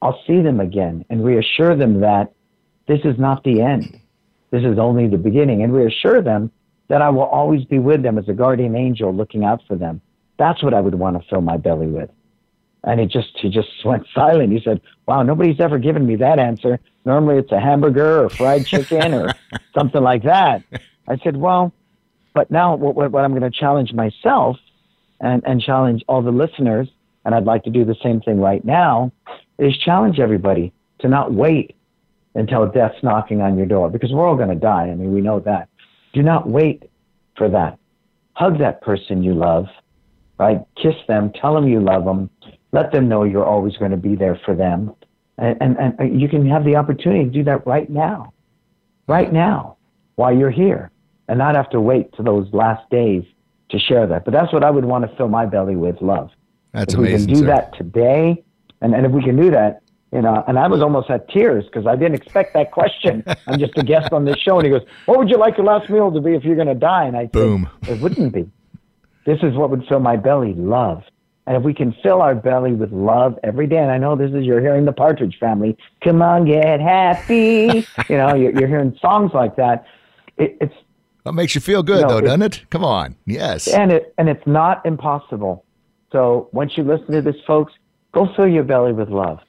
I'll 0.00 0.22
see 0.26 0.40
them 0.40 0.60
again 0.60 1.04
and 1.10 1.22
reassure 1.22 1.76
them 1.76 2.00
that 2.00 2.32
this 2.88 3.00
is 3.04 3.18
not 3.18 3.44
the 3.44 3.60
end. 3.60 4.00
This 4.50 4.64
is 4.64 4.78
only 4.78 5.06
the 5.06 5.18
beginning 5.18 5.62
and 5.62 5.72
reassure 5.72 6.22
them 6.22 6.50
that 6.88 7.02
I 7.02 7.10
will 7.10 7.22
always 7.22 7.64
be 7.64 7.78
with 7.78 8.02
them 8.02 8.18
as 8.18 8.28
a 8.28 8.32
guardian 8.32 8.74
angel 8.74 9.14
looking 9.14 9.44
out 9.44 9.60
for 9.68 9.76
them. 9.76 10.00
That's 10.38 10.62
what 10.62 10.72
I 10.72 10.80
would 10.80 10.94
want 10.94 11.20
to 11.20 11.28
fill 11.28 11.42
my 11.42 11.58
belly 11.58 11.86
with. 11.86 12.10
And 12.84 12.98
he 12.98 13.06
just 13.06 13.28
he 13.34 13.50
just 13.50 13.68
went 13.84 14.06
silent. 14.14 14.52
He 14.52 14.60
said, 14.64 14.80
"Wow, 15.06 15.22
nobody's 15.22 15.60
ever 15.60 15.78
given 15.78 16.06
me 16.06 16.16
that 16.16 16.38
answer. 16.38 16.80
Normally 17.04 17.38
it's 17.38 17.52
a 17.52 17.60
hamburger 17.60 18.24
or 18.24 18.30
fried 18.30 18.66
chicken 18.66 19.12
or 19.14 19.34
something 19.78 20.02
like 20.02 20.22
that." 20.22 20.62
I 21.06 21.18
said, 21.18 21.36
"Well, 21.36 21.72
but 22.34 22.50
now 22.50 22.76
what, 22.76 22.94
what, 22.94 23.10
what 23.10 23.24
I'm 23.24 23.32
going 23.32 23.50
to 23.50 23.50
challenge 23.50 23.92
myself 23.92 24.56
and 25.20 25.42
and 25.44 25.60
challenge 25.60 26.04
all 26.08 26.22
the 26.22 26.30
listeners, 26.30 26.88
and 27.24 27.34
I'd 27.34 27.44
like 27.44 27.64
to 27.64 27.70
do 27.70 27.84
the 27.84 27.96
same 28.02 28.20
thing 28.20 28.40
right 28.40 28.64
now, 28.64 29.12
is 29.58 29.76
challenge 29.76 30.20
everybody 30.20 30.72
to 31.00 31.08
not 31.08 31.34
wait 31.34 31.74
until 32.38 32.66
death's 32.66 33.02
knocking 33.02 33.40
on 33.40 33.56
your 33.56 33.66
door 33.66 33.90
because 33.90 34.12
we're 34.12 34.26
all 34.26 34.36
going 34.36 34.48
to 34.48 34.54
die. 34.54 34.84
I 34.84 34.94
mean, 34.94 35.12
we 35.12 35.20
know 35.20 35.40
that. 35.40 35.68
Do 36.12 36.22
not 36.22 36.48
wait 36.48 36.88
for 37.36 37.48
that. 37.48 37.78
Hug 38.34 38.58
that 38.58 38.80
person 38.80 39.22
you 39.22 39.34
love, 39.34 39.66
right? 40.38 40.60
Kiss 40.80 40.94
them, 41.08 41.32
tell 41.32 41.54
them 41.54 41.66
you 41.66 41.80
love 41.80 42.04
them, 42.04 42.30
let 42.72 42.92
them 42.92 43.08
know 43.08 43.24
you're 43.24 43.44
always 43.44 43.76
going 43.76 43.90
to 43.90 43.96
be 43.96 44.14
there 44.14 44.40
for 44.44 44.54
them. 44.54 44.94
And, 45.36 45.56
and, 45.60 45.76
and 45.78 46.00
uh, 46.00 46.04
you 46.04 46.28
can 46.28 46.48
have 46.48 46.64
the 46.64 46.76
opportunity 46.76 47.24
to 47.24 47.30
do 47.30 47.44
that 47.44 47.66
right 47.66 47.90
now, 47.90 48.32
right 49.08 49.32
now, 49.32 49.76
while 50.14 50.34
you're 50.34 50.50
here, 50.50 50.90
and 51.28 51.38
not 51.38 51.56
have 51.56 51.70
to 51.70 51.80
wait 51.80 52.12
to 52.14 52.22
those 52.22 52.48
last 52.52 52.88
days 52.90 53.24
to 53.70 53.78
share 53.78 54.06
that. 54.06 54.24
But 54.24 54.32
that's 54.32 54.52
what 54.52 54.62
I 54.62 54.70
would 54.70 54.84
want 54.84 55.08
to 55.08 55.16
fill 55.16 55.28
my 55.28 55.44
belly 55.44 55.76
with 55.76 56.00
love. 56.00 56.30
That's 56.72 56.94
if 56.94 57.00
amazing. 57.00 57.20
we 57.20 57.26
can 57.26 57.34
do 57.34 57.40
sir. 57.40 57.46
that 57.46 57.76
today, 57.76 58.44
and, 58.80 58.94
and 58.94 59.04
if 59.06 59.12
we 59.12 59.22
can 59.22 59.36
do 59.36 59.50
that, 59.50 59.82
you 60.12 60.18
uh, 60.18 60.22
know, 60.22 60.44
and 60.48 60.58
I 60.58 60.66
was 60.68 60.80
almost 60.80 61.10
at 61.10 61.28
tears 61.28 61.64
because 61.66 61.86
I 61.86 61.94
didn't 61.94 62.14
expect 62.14 62.54
that 62.54 62.70
question. 62.70 63.22
I'm 63.46 63.58
just 63.58 63.76
a 63.76 63.82
guest 63.82 64.12
on 64.12 64.24
this 64.24 64.38
show, 64.38 64.58
and 64.58 64.64
he 64.64 64.70
goes, 64.70 64.86
"What 65.06 65.18
would 65.18 65.28
you 65.28 65.36
like 65.36 65.58
your 65.58 65.66
last 65.66 65.90
meal 65.90 66.10
to 66.10 66.20
be 66.20 66.34
if 66.34 66.44
you're 66.44 66.56
going 66.56 66.68
to 66.68 66.74
die?" 66.74 67.04
And 67.04 67.16
I 67.16 67.24
said, 67.24 67.32
Boom. 67.32 67.68
"It 67.82 68.00
wouldn't 68.00 68.32
be. 68.32 68.50
This 69.26 69.38
is 69.42 69.54
what 69.54 69.70
would 69.70 69.84
fill 69.86 70.00
my 70.00 70.16
belly: 70.16 70.54
love." 70.54 71.02
And 71.46 71.56
if 71.56 71.62
we 71.62 71.72
can 71.72 71.94
fill 72.02 72.20
our 72.20 72.34
belly 72.34 72.72
with 72.72 72.92
love 72.92 73.38
every 73.42 73.66
day, 73.66 73.78
and 73.78 73.90
I 73.90 73.96
know 73.96 74.16
this 74.16 74.30
is 74.32 74.44
you're 74.44 74.60
hearing 74.60 74.84
the 74.86 74.92
Partridge 74.92 75.38
Family, 75.38 75.76
"Come 76.02 76.22
on, 76.22 76.46
get 76.46 76.80
happy," 76.80 77.86
you 78.08 78.16
know, 78.16 78.34
you're, 78.34 78.58
you're 78.58 78.68
hearing 78.68 78.96
songs 79.00 79.32
like 79.34 79.56
that. 79.56 79.84
It, 80.38 80.56
it's 80.60 80.74
That 81.24 81.32
makes 81.32 81.54
you 81.54 81.60
feel 81.60 81.82
good, 81.82 82.02
No, 82.02 82.08
though, 82.08 82.20
doesn't 82.22 82.42
it? 82.42 82.64
Come 82.70 82.84
on. 82.84 83.16
Yes. 83.26 83.68
and 83.68 83.92
it 83.92 84.14
and 84.16 84.30
it's 84.30 84.46
not 84.46 84.84
impossible. 84.86 85.64
So 86.12 86.48
once 86.52 86.78
you 86.78 86.84
listen 86.84 87.12
to 87.12 87.20
this, 87.20 87.36
folks, 87.46 87.74
go 88.12 88.26
fill 88.34 88.48
your 88.48 88.64
belly 88.64 88.92
with 88.94 89.10
love. 89.10 89.40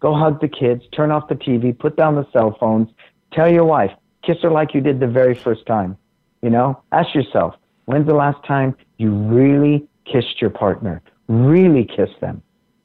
Go 0.00 0.14
hug 0.14 0.40
the 0.40 0.48
kids, 0.48 0.82
turn 0.94 1.10
off 1.10 1.28
the 1.28 1.34
TV, 1.34 1.76
put 1.76 1.96
down 1.96 2.14
the 2.14 2.26
cell 2.32 2.56
phones, 2.60 2.88
tell 3.32 3.50
your 3.52 3.64
wife, 3.64 3.90
kiss 4.24 4.36
her 4.42 4.50
like 4.50 4.74
you 4.74 4.80
did 4.80 5.00
the 5.00 5.06
very 5.08 5.34
first 5.34 5.66
time. 5.66 5.96
You 6.42 6.50
know, 6.50 6.80
ask 6.92 7.14
yourself, 7.14 7.54
when's 7.86 8.06
the 8.06 8.14
last 8.14 8.44
time 8.46 8.76
you 8.98 9.10
really 9.12 9.86
kissed 10.04 10.40
your 10.40 10.50
partner? 10.50 11.02
Really 11.26 11.84
kiss 11.84 12.10
them. 12.20 12.42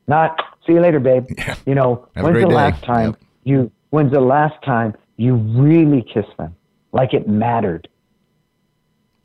Not 0.08 0.42
see 0.66 0.74
you 0.74 0.82
later, 0.82 1.00
babe. 1.00 1.28
You 1.66 1.76
know, 1.76 2.08
Have 2.16 2.26
when's 2.26 2.42
the 2.42 2.48
day. 2.50 2.54
last 2.56 2.84
time 2.84 3.10
Yep. 3.12 3.20
you 3.44 3.72
when's 3.92 4.12
the 4.12 4.20
last 4.22 4.56
time 4.64 4.94
you 5.18 5.36
really 5.36 6.02
kissed 6.02 6.36
them? 6.38 6.56
Like 6.92 7.14
it 7.14 7.28
mattered. 7.28 7.88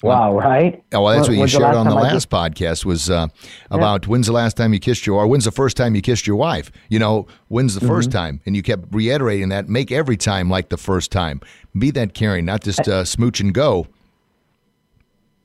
Wow, 0.03 0.39
right? 0.39 0.83
Oh, 0.93 1.03
well, 1.03 1.17
that's 1.17 1.29
what 1.29 1.37
you 1.37 1.47
shared 1.49 1.75
on 1.75 1.89
the 1.89 1.97
I 1.97 2.03
last 2.03 2.13
kissed- 2.13 2.31
podcast 2.31 2.85
was 2.85 3.11
uh, 3.11 3.27
about 3.71 4.07
when's 4.07 4.27
the 4.29 4.33
last 4.33 4.57
time 4.57 4.73
you 4.73 4.79
kissed 4.79 5.07
your, 5.07 5.17
or 5.21 5.27
when's 5.27 5.45
the 5.45 5.51
first 5.51 5.77
time 5.77 5.97
you 5.97 6.03
kissed 6.03 6.25
your 6.27 6.37
wife? 6.37 6.71
You 6.89 7.01
know, 7.01 7.27
when's 7.49 7.75
the 7.75 7.81
Mm-hmm. 7.81 7.89
first 7.89 8.13
time? 8.13 8.41
And 8.47 8.55
you 8.55 8.63
kept 8.63 8.95
reiterating 8.95 9.49
that. 9.49 9.69
Make 9.69 9.91
every 9.91 10.17
time 10.17 10.49
like 10.49 10.69
the 10.69 10.77
first 10.77 11.11
time. 11.11 11.41
Be 11.77 11.91
that 11.93 12.15
caring, 12.15 12.45
not 12.45 12.63
just 12.63 12.87
uh, 12.87 13.05
smooch 13.05 13.41
and 13.41 13.53
go. 13.53 13.89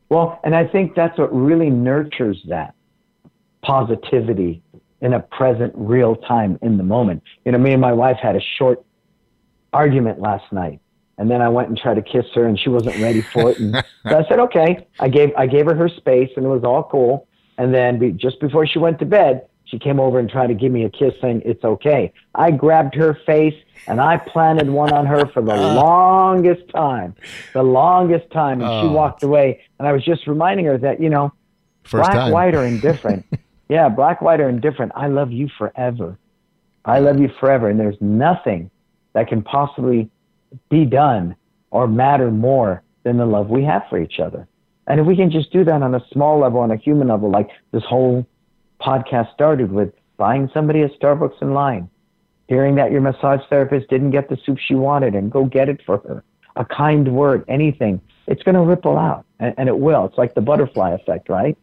Well, 0.09 0.39
and 0.43 0.53
I 0.55 0.67
think 0.67 0.93
that's 0.95 1.17
what 1.17 1.33
really 1.33 1.71
nurtures 1.71 2.39
that 2.47 2.75
positivity 3.63 4.61
in 5.01 5.13
a 5.13 5.19
present, 5.19 5.73
real 5.75 6.15
time 6.15 6.59
in 6.61 6.77
the 6.77 6.83
moment. 6.83 7.23
You 7.45 7.53
know, 7.53 7.57
me 7.57 7.71
and 7.71 7.81
my 7.81 7.93
wife 7.93 8.17
had 8.21 8.35
a 8.35 8.41
short 8.57 8.83
argument 9.73 10.19
last 10.19 10.45
night, 10.53 10.79
and 11.17 11.29
then 11.29 11.41
I 11.41 11.49
went 11.49 11.69
and 11.69 11.77
tried 11.77 11.95
to 11.95 12.01
kiss 12.01 12.25
her, 12.35 12.45
and 12.45 12.59
she 12.59 12.69
wasn't 12.69 12.97
ready 12.97 13.21
for 13.21 13.51
it. 13.51 13.59
And 13.59 13.75
so 14.09 14.17
I 14.19 14.27
said, 14.27 14.39
"Okay." 14.39 14.87
I 14.99 15.07
gave 15.09 15.31
I 15.37 15.47
gave 15.47 15.65
her 15.65 15.75
her 15.75 15.89
space, 15.89 16.29
and 16.35 16.45
it 16.45 16.49
was 16.49 16.63
all 16.63 16.83
cool. 16.83 17.27
And 17.57 17.73
then 17.73 17.99
be, 17.99 18.11
just 18.11 18.39
before 18.39 18.65
she 18.65 18.79
went 18.79 18.97
to 18.99 19.05
bed, 19.05 19.45
she 19.65 19.77
came 19.77 19.99
over 19.99 20.17
and 20.19 20.27
tried 20.29 20.47
to 20.47 20.55
give 20.55 20.71
me 20.71 20.85
a 20.85 20.89
kiss, 20.89 21.13
saying, 21.21 21.43
"It's 21.45 21.63
okay." 21.63 22.11
I 22.33 22.51
grabbed 22.51 22.95
her 22.95 23.13
face 23.25 23.55
and 23.87 23.99
I 23.99 24.17
planted 24.17 24.69
one 24.69 24.91
on 24.93 25.05
her 25.05 25.25
for 25.27 25.41
the 25.41 25.51
uh. 25.53 25.75
longest 25.75 26.67
time, 26.69 27.15
the 27.53 27.63
longest 27.63 28.31
time, 28.31 28.61
and 28.61 28.69
she 28.81 28.87
Oh. 28.87 28.91
walked 28.93 29.23
away. 29.23 29.61
And 29.77 29.87
I 29.87 29.91
was 29.91 30.03
just 30.03 30.25
reminding 30.27 30.65
her 30.65 30.77
that 30.79 30.99
you 31.01 31.09
know, 31.09 31.31
First 31.83 32.03
black, 32.09 32.13
time. 32.13 32.31
white, 32.31 32.55
or 32.55 32.63
indifferent. 32.65 33.25
yeah, 33.69 33.89
black, 33.89 34.21
white, 34.21 34.39
or 34.39 34.49
indifferent. 34.49 34.91
I 34.95 35.07
love 35.07 35.31
you 35.31 35.47
forever. 35.57 36.17
I 36.85 36.99
love 36.99 37.19
you 37.19 37.29
forever, 37.39 37.69
and 37.69 37.79
there's 37.79 37.97
nothing 38.01 38.69
that 39.13 39.27
can 39.27 39.41
possibly 39.41 40.09
be 40.69 40.85
done 40.85 41.35
or 41.71 41.87
matter 41.87 42.31
more 42.31 42.83
than 43.03 43.17
the 43.17 43.25
love 43.25 43.49
we 43.49 43.63
have 43.63 43.83
for 43.89 43.99
each 43.99 44.19
other. 44.19 44.47
And 44.87 44.99
if 44.99 45.05
we 45.05 45.15
can 45.15 45.31
just 45.31 45.51
do 45.51 45.63
that 45.63 45.81
on 45.81 45.95
a 45.95 46.05
small 46.11 46.39
level, 46.39 46.59
on 46.59 46.71
a 46.71 46.77
human 46.77 47.07
level, 47.07 47.29
like 47.29 47.49
this 47.71 47.83
whole 47.83 48.25
podcast 48.81 49.33
started 49.33 49.71
with 49.71 49.93
buying 50.17 50.49
somebody 50.53 50.81
a 50.81 50.89
Starbucks 50.89 51.41
in 51.41 51.53
line, 51.53 51.89
hearing 52.47 52.75
that 52.75 52.91
your 52.91 53.01
massage 53.01 53.41
therapist 53.49 53.89
didn't 53.89 54.11
get 54.11 54.29
the 54.29 54.37
soup 54.45 54.57
she 54.59 54.75
wanted 54.75 55.15
and 55.15 55.31
go 55.31 55.45
get 55.45 55.69
it 55.69 55.81
for 55.85 55.97
her, 55.99 56.23
a 56.55 56.65
kind 56.65 57.13
word, 57.15 57.45
anything, 57.47 58.01
it's 58.27 58.43
going 58.43 58.55
to 58.55 58.61
ripple 58.61 58.97
out. 58.97 59.25
And, 59.39 59.53
and 59.57 59.69
it 59.69 59.77
will. 59.77 60.05
It's 60.05 60.17
like 60.17 60.35
the 60.35 60.41
butterfly 60.41 60.91
effect, 60.91 61.29
right? 61.29 61.57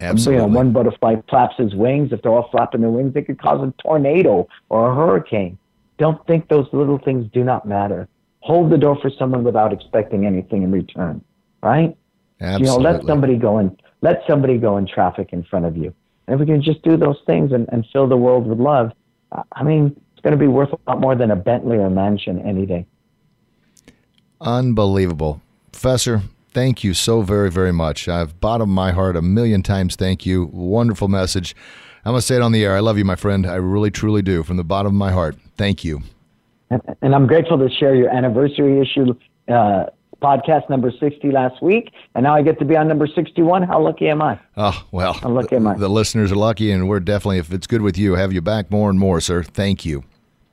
Absolutely. 0.00 0.42
You 0.42 0.48
know, 0.48 0.54
one 0.54 0.72
butterfly 0.72 1.16
flaps 1.28 1.56
his 1.56 1.74
wings. 1.74 2.12
If 2.12 2.22
they're 2.22 2.32
all 2.32 2.48
flapping 2.50 2.82
their 2.82 2.90
wings, 2.90 3.16
it 3.16 3.22
could 3.22 3.40
cause 3.40 3.66
a 3.66 3.72
tornado 3.82 4.46
or 4.68 4.90
a 4.90 4.94
hurricane. 4.94 5.58
Don't 5.98 6.24
think 6.26 6.48
those 6.48 6.66
little 6.72 6.98
things 6.98 7.30
do 7.32 7.42
not 7.42 7.66
matter. 7.66 8.06
Hold 8.46 8.70
the 8.70 8.78
door 8.78 8.96
for 9.02 9.10
someone 9.18 9.42
without 9.42 9.72
expecting 9.72 10.24
anything 10.24 10.62
in 10.62 10.70
return, 10.70 11.20
right? 11.64 11.96
Absolutely. 12.40 12.66
You 12.66 12.84
know, 12.84 12.90
let 12.90 13.04
somebody 13.06 13.36
go 13.36 13.58
and 13.58 13.82
let 14.02 14.22
somebody 14.28 14.56
go 14.56 14.76
in 14.76 14.86
traffic 14.86 15.30
in 15.32 15.42
front 15.42 15.64
of 15.66 15.76
you. 15.76 15.92
And 16.28 16.34
if 16.34 16.40
we 16.40 16.46
can 16.46 16.62
just 16.62 16.82
do 16.82 16.96
those 16.96 17.18
things 17.26 17.50
and, 17.50 17.68
and 17.72 17.84
fill 17.92 18.06
the 18.08 18.16
world 18.16 18.46
with 18.46 18.60
love, 18.60 18.92
I- 19.32 19.42
I 19.52 19.62
mean, 19.64 19.96
it's 20.12 20.20
going 20.22 20.30
to 20.32 20.38
be 20.38 20.46
worth 20.46 20.72
a 20.72 20.78
lot 20.88 21.00
more 21.00 21.16
than 21.16 21.32
a 21.32 21.36
Bentley 21.36 21.76
or 21.78 21.86
a 21.86 21.90
mansion 21.90 22.40
any 22.42 22.66
day. 22.66 22.86
Unbelievable. 24.40 25.40
Professor, 25.72 26.22
thank 26.52 26.84
you 26.84 26.94
so 26.94 27.22
very, 27.22 27.50
very 27.50 27.72
much. 27.72 28.06
I've 28.08 28.40
bottom 28.40 28.70
of 28.70 28.74
my 28.74 28.92
heart 28.92 29.16
a 29.16 29.22
million 29.22 29.62
times 29.64 29.96
thank 29.96 30.24
you. 30.24 30.44
Wonderful 30.52 31.08
message. 31.08 31.56
I'm 32.04 32.12
going 32.12 32.20
to 32.20 32.26
say 32.26 32.36
it 32.36 32.42
on 32.42 32.52
the 32.52 32.64
air. 32.64 32.76
I 32.76 32.80
love 32.80 32.96
you, 32.96 33.04
my 33.04 33.16
friend. 33.16 33.44
I 33.44 33.56
really, 33.56 33.90
truly 33.90 34.22
do. 34.22 34.44
From 34.44 34.56
the 34.56 34.62
bottom 34.64 34.92
of 34.92 34.98
my 34.98 35.10
heart. 35.10 35.36
Thank 35.56 35.82
you. 35.84 36.02
And, 36.70 36.82
and 37.02 37.14
I'm 37.14 37.26
grateful 37.26 37.58
to 37.58 37.70
share 37.70 37.94
your 37.94 38.08
anniversary 38.08 38.80
issue 38.80 39.14
uh, 39.48 39.86
podcast 40.22 40.68
number 40.70 40.90
60 40.90 41.30
last 41.30 41.62
week. 41.62 41.92
And 42.14 42.24
now 42.24 42.34
I 42.34 42.42
get 42.42 42.58
to 42.58 42.64
be 42.64 42.76
on 42.76 42.88
number 42.88 43.06
61. 43.06 43.62
How 43.62 43.80
lucky 43.80 44.08
am 44.08 44.22
I? 44.22 44.38
Oh, 44.56 44.86
well, 44.90 45.18
I'm 45.22 45.34
lucky, 45.34 45.56
am 45.56 45.66
I? 45.66 45.74
the 45.74 45.88
listeners 45.88 46.32
are 46.32 46.36
lucky, 46.36 46.70
and 46.70 46.88
we're 46.88 47.00
definitely, 47.00 47.38
if 47.38 47.52
it's 47.52 47.66
good 47.66 47.82
with 47.82 47.98
you, 47.98 48.14
have 48.14 48.32
you 48.32 48.40
back 48.40 48.70
more 48.70 48.90
and 48.90 48.98
more, 48.98 49.20
sir. 49.20 49.42
Thank 49.42 49.84
you. 49.84 50.04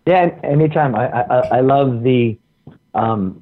Yeah, 0.06 0.38
anytime. 0.44 0.95
I, 0.95 1.07
I, 1.07 1.40
I 1.57 1.61
love 1.61 2.03
the, 2.03 2.38
um, 2.94 3.41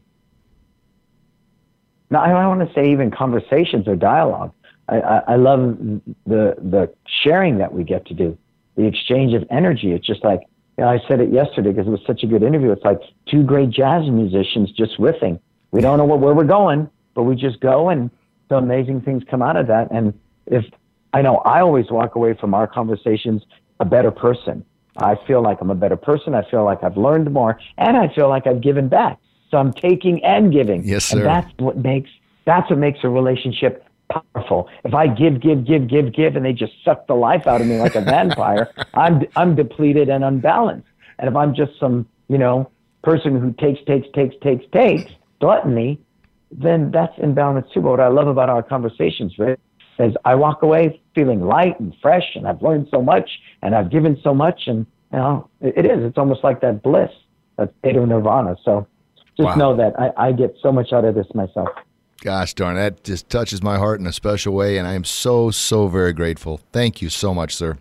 no, 2.12 2.20
I 2.20 2.28
don't 2.30 2.58
want 2.58 2.70
to 2.70 2.76
say 2.76 2.92
even 2.92 3.10
conversations 3.10 3.88
or 3.88 3.96
dialogue. 3.96 4.54
I, 4.90 5.00
I, 5.00 5.18
I 5.30 5.36
love 5.38 5.78
the 6.26 6.56
the 6.60 6.94
sharing 7.24 7.58
that 7.60 7.74
we 7.74 7.84
get 7.84 8.06
to 8.08 8.14
do, 8.14 8.38
the 8.76 8.86
exchange 8.86 9.34
of 9.34 9.46
energy. 9.50 9.92
It's 9.94 10.06
just 10.06 10.24
like 10.24 10.42
you 10.78 10.84
know, 10.84 10.90
I 10.90 11.00
said 11.08 11.20
it 11.20 11.32
yesterday 11.32 11.72
because 11.72 11.88
it 11.88 11.92
was 11.92 12.02
such 12.08 12.24
a 12.24 12.28
good 12.28 12.44
interview. 12.44 12.72
It's 12.72 12.84
like 12.84 13.02
two 13.30 13.44
great 13.44 13.70
jazz 13.70 14.10
musicians 14.10 14.72
just 14.72 14.98
riffing. 14.98 15.40
We 15.72 15.82
don't 15.82 15.98
know 15.98 16.06
what, 16.06 16.20
where 16.20 16.34
we're 16.34 16.44
going, 16.44 16.90
but 17.14 17.24
we 17.24 17.36
just 17.36 17.60
go, 17.60 17.90
and 17.90 18.10
the 18.50 18.56
amazing 18.58 19.02
things 19.02 19.24
come 19.30 19.42
out 19.42 19.56
of 19.56 19.68
that. 19.68 19.92
And 19.92 20.14
if 20.48 20.66
I 21.14 21.22
know, 21.22 21.38
I 21.38 21.62
always 21.62 21.90
walk 21.90 22.16
away 22.16 22.34
from 22.34 22.54
our 22.54 22.68
conversations 22.68 23.44
a 23.80 23.86
better 23.86 24.12
person. 24.12 24.66
I 24.98 25.16
feel 25.28 25.42
like 25.42 25.62
I'm 25.62 25.70
a 25.70 25.76
better 25.76 25.96
person. 25.96 26.36
I 26.36 26.50
feel 26.50 26.64
like 26.66 26.84
I've 26.84 26.98
learned 26.98 27.32
more, 27.32 27.60
and 27.78 27.98
I 27.98 28.14
feel 28.14 28.30
like 28.30 28.48
I've 28.48 28.62
given 28.62 28.90
back. 28.90 29.20
So 29.50 29.58
I'm 29.58 29.74
taking 29.74 30.24
and 30.24 30.52
giving. 30.52 30.84
Yes, 30.84 31.06
sir. 31.06 31.18
And 31.18 31.26
that's 31.26 31.52
what 31.58 31.78
makes 31.78 32.10
that's 32.46 32.70
what 32.70 32.80
makes 32.80 33.00
a 33.04 33.10
relationship 33.10 33.86
powerful. 34.12 34.70
If 34.84 34.94
I 34.94 35.08
give, 35.08 35.42
give, 35.42 35.66
give, 35.66 35.88
give, 35.88 36.14
give, 36.14 36.36
and 36.36 36.46
they 36.46 36.54
just 36.54 36.74
suck 36.84 37.08
the 37.08 37.14
life 37.16 37.48
out 37.48 37.62
of 37.62 37.68
me 37.68 37.78
like 37.78 37.96
a 37.96 38.02
vampire, 38.02 38.74
I'm 38.94 39.22
I'm 39.36 39.56
depleted 39.56 40.10
and 40.10 40.24
unbalanced. 40.24 40.88
And 41.20 41.30
if 41.30 41.36
I'm 41.36 41.54
just 41.56 41.80
some 41.80 42.08
you 42.30 42.38
know 42.38 42.72
person 43.04 43.40
who 43.40 43.54
takes, 43.54 43.80
takes, 43.86 44.08
takes, 44.14 44.36
takes, 44.44 44.66
takes, 44.72 45.12
gluttony, 45.40 46.00
then 46.52 46.92
that's 46.92 47.14
imbalance 47.18 47.68
too. 47.74 47.82
But 47.82 47.92
what 47.92 48.00
I 48.00 48.08
love 48.10 48.28
about 48.28 48.50
our 48.50 48.62
conversations, 48.62 49.38
Rick, 49.40 49.60
is 50.00 50.14
I 50.26 50.36
walk 50.36 50.62
away 50.62 51.02
feeling 51.16 51.42
light 51.42 51.80
and 51.80 51.96
fresh, 52.02 52.36
and 52.36 52.48
I've 52.48 52.62
learned 52.62 52.88
so 52.92 53.02
much, 53.02 53.30
and 53.62 53.76
I've 53.76 53.90
given 53.90 54.20
so 54.24 54.34
much, 54.34 54.68
and 54.68 54.86
you 55.12 55.20
know, 55.20 55.50
it, 55.62 55.86
is. 55.86 56.04
It's 56.04 56.18
almost 56.18 56.44
like 56.44 56.62
that 56.62 56.82
bliss, 56.84 57.12
that 57.58 57.74
state 57.80 57.96
of 57.96 58.08
nirvana. 58.08 58.56
So 58.64 58.88
just 59.38 59.48
Wow. 59.48 59.56
know 59.56 59.78
that 59.78 60.00
I, 60.00 60.28
I 60.28 60.32
get 60.32 60.56
so 60.62 60.72
much 60.72 60.94
out 60.94 61.06
of 61.06 61.16
this 61.16 61.28
myself. 61.34 61.70
Gosh 62.22 62.54
darn, 62.54 62.76
that 62.76 63.04
just 63.04 63.30
touches 63.30 63.64
my 63.64 63.78
heart 63.80 64.00
in 64.00 64.06
a 64.06 64.14
special 64.14 64.54
way, 64.54 64.78
and 64.78 64.88
I 64.88 64.94
am 64.94 65.04
so, 65.04 65.50
so 65.50 65.88
very 65.88 66.14
grateful. 66.14 66.62
Thank 66.72 67.02
you 67.02 67.10
so 67.10 67.34
much, 67.34 67.56
sir. 67.56 67.80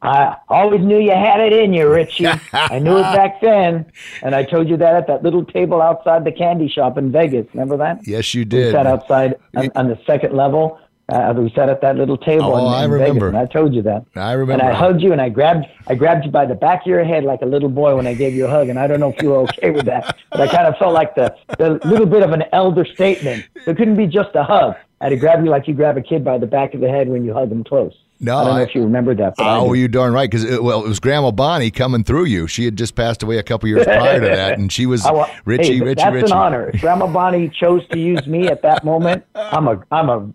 I 0.00 0.36
always 0.48 0.80
knew 0.80 1.00
you 1.00 1.10
had 1.10 1.40
it 1.40 1.52
in 1.52 1.72
you, 1.72 1.90
Richie. 1.90 2.28
I 2.52 2.78
knew 2.78 2.96
it 2.98 3.02
back 3.02 3.40
then, 3.40 3.84
and 4.22 4.32
I 4.32 4.44
told 4.44 4.68
you 4.68 4.76
that 4.76 4.94
at 4.94 5.08
that 5.08 5.24
little 5.24 5.44
table 5.44 5.82
outside 5.82 6.24
the 6.24 6.30
candy 6.30 6.68
shop 6.68 6.96
in 6.98 7.10
Vegas. 7.10 7.48
Remember 7.52 7.76
that? 7.78 8.06
Yes, 8.06 8.32
you 8.32 8.42
We 8.42 8.44
did. 8.44 8.72
sat 8.72 8.86
outside 8.86 9.34
on, 9.56 9.72
on 9.74 9.88
the 9.88 9.98
second 10.06 10.36
level. 10.36 10.78
Uh, 11.08 11.34
we 11.36 11.52
sat 11.54 11.68
at 11.68 11.82
that 11.82 11.96
little 11.96 12.16
table 12.16 12.54
Oh, 12.54 12.66
in, 12.66 12.72
I 12.72 12.84
remember. 12.84 13.26
Vegas, 13.26 13.28
and 13.28 13.36
I 13.36 13.44
told 13.46 13.74
you 13.74 13.82
that. 13.82 14.06
I 14.16 14.32
remember. 14.32 14.52
And 14.64 14.72
I 14.72 14.72
hugged 14.74 15.02
you, 15.02 15.12
and 15.12 15.20
I 15.20 15.28
grabbed, 15.28 15.66
I 15.86 15.94
grabbed 15.94 16.24
you 16.24 16.30
by 16.30 16.46
the 16.46 16.54
back 16.54 16.80
of 16.82 16.86
your 16.86 17.04
head 17.04 17.24
like 17.24 17.42
a 17.42 17.46
little 17.46 17.68
boy 17.68 17.94
when 17.94 18.06
I 18.06 18.14
gave 18.14 18.32
you 18.34 18.46
a 18.46 18.48
hug. 18.50 18.70
And 18.70 18.78
I 18.78 18.86
don't 18.86 19.00
know 19.00 19.10
if 19.10 19.20
you 19.22 19.28
were 19.30 19.36
okay 19.40 19.70
with 19.70 19.84
that, 19.84 20.16
but 20.30 20.40
I 20.40 20.46
kind 20.48 20.66
of 20.66 20.78
felt 20.78 20.94
like 20.94 21.14
the, 21.14 21.36
the 21.58 21.78
little 21.86 22.06
bit 22.06 22.22
of 22.22 22.30
an 22.32 22.44
elder 22.52 22.86
statement. 22.86 23.44
It 23.66 23.76
couldn't 23.76 23.96
be 23.96 24.06
just 24.06 24.30
a 24.34 24.44
hug. 24.44 24.76
I 25.02 25.04
had 25.04 25.10
to 25.10 25.16
grab 25.16 25.44
you 25.44 25.50
like 25.50 25.68
you 25.68 25.74
grab 25.74 25.98
a 25.98 26.02
kid 26.02 26.24
by 26.24 26.38
the 26.38 26.46
back 26.46 26.72
of 26.72 26.80
the 26.80 26.88
head 26.88 27.08
when 27.10 27.22
you 27.24 27.34
hug 27.34 27.50
them 27.50 27.64
close. 27.64 27.94
No, 28.20 28.38
I 28.38 28.44
don't 28.44 28.54
know 28.54 28.60
I- 28.60 28.62
if 28.62 28.74
you 28.74 28.82
remember 28.82 29.14
that. 29.16 29.34
But 29.36 29.42
I 29.46 29.58
Oh, 29.58 29.74
you 29.74 29.88
darn 29.88 30.14
right. 30.14 30.30
Because 30.30 30.58
well, 30.60 30.82
it 30.82 30.88
was 30.88 31.00
Grandma 31.00 31.32
Bonnie 31.32 31.70
coming 31.70 32.04
through 32.04 32.24
you. 32.26 32.46
She 32.46 32.64
had 32.64 32.76
just 32.78 32.94
passed 32.94 33.22
away 33.22 33.36
a 33.36 33.42
couple 33.42 33.68
years 33.68 33.84
prior 33.84 34.20
to 34.20 34.26
that, 34.26 34.58
and 34.58 34.72
she 34.72 34.86
was 34.86 35.04
I 35.06 35.30
Richie, 35.44 35.74
hey, 35.74 35.80
Richie, 35.80 35.94
that's 35.96 36.14
Richie. 36.14 36.26
an 36.26 36.32
honor. 36.32 36.70
Grandma 36.80 37.08
Bonnie 37.08 37.50
chose 37.50 37.86
to 37.88 37.98
use 37.98 38.26
me 38.26 38.46
at 38.48 38.62
that 38.62 38.84
moment, 38.84 39.24
I'm 39.34 39.68
a, 39.68 39.82
I'm 39.90 40.08
a, 40.08 40.26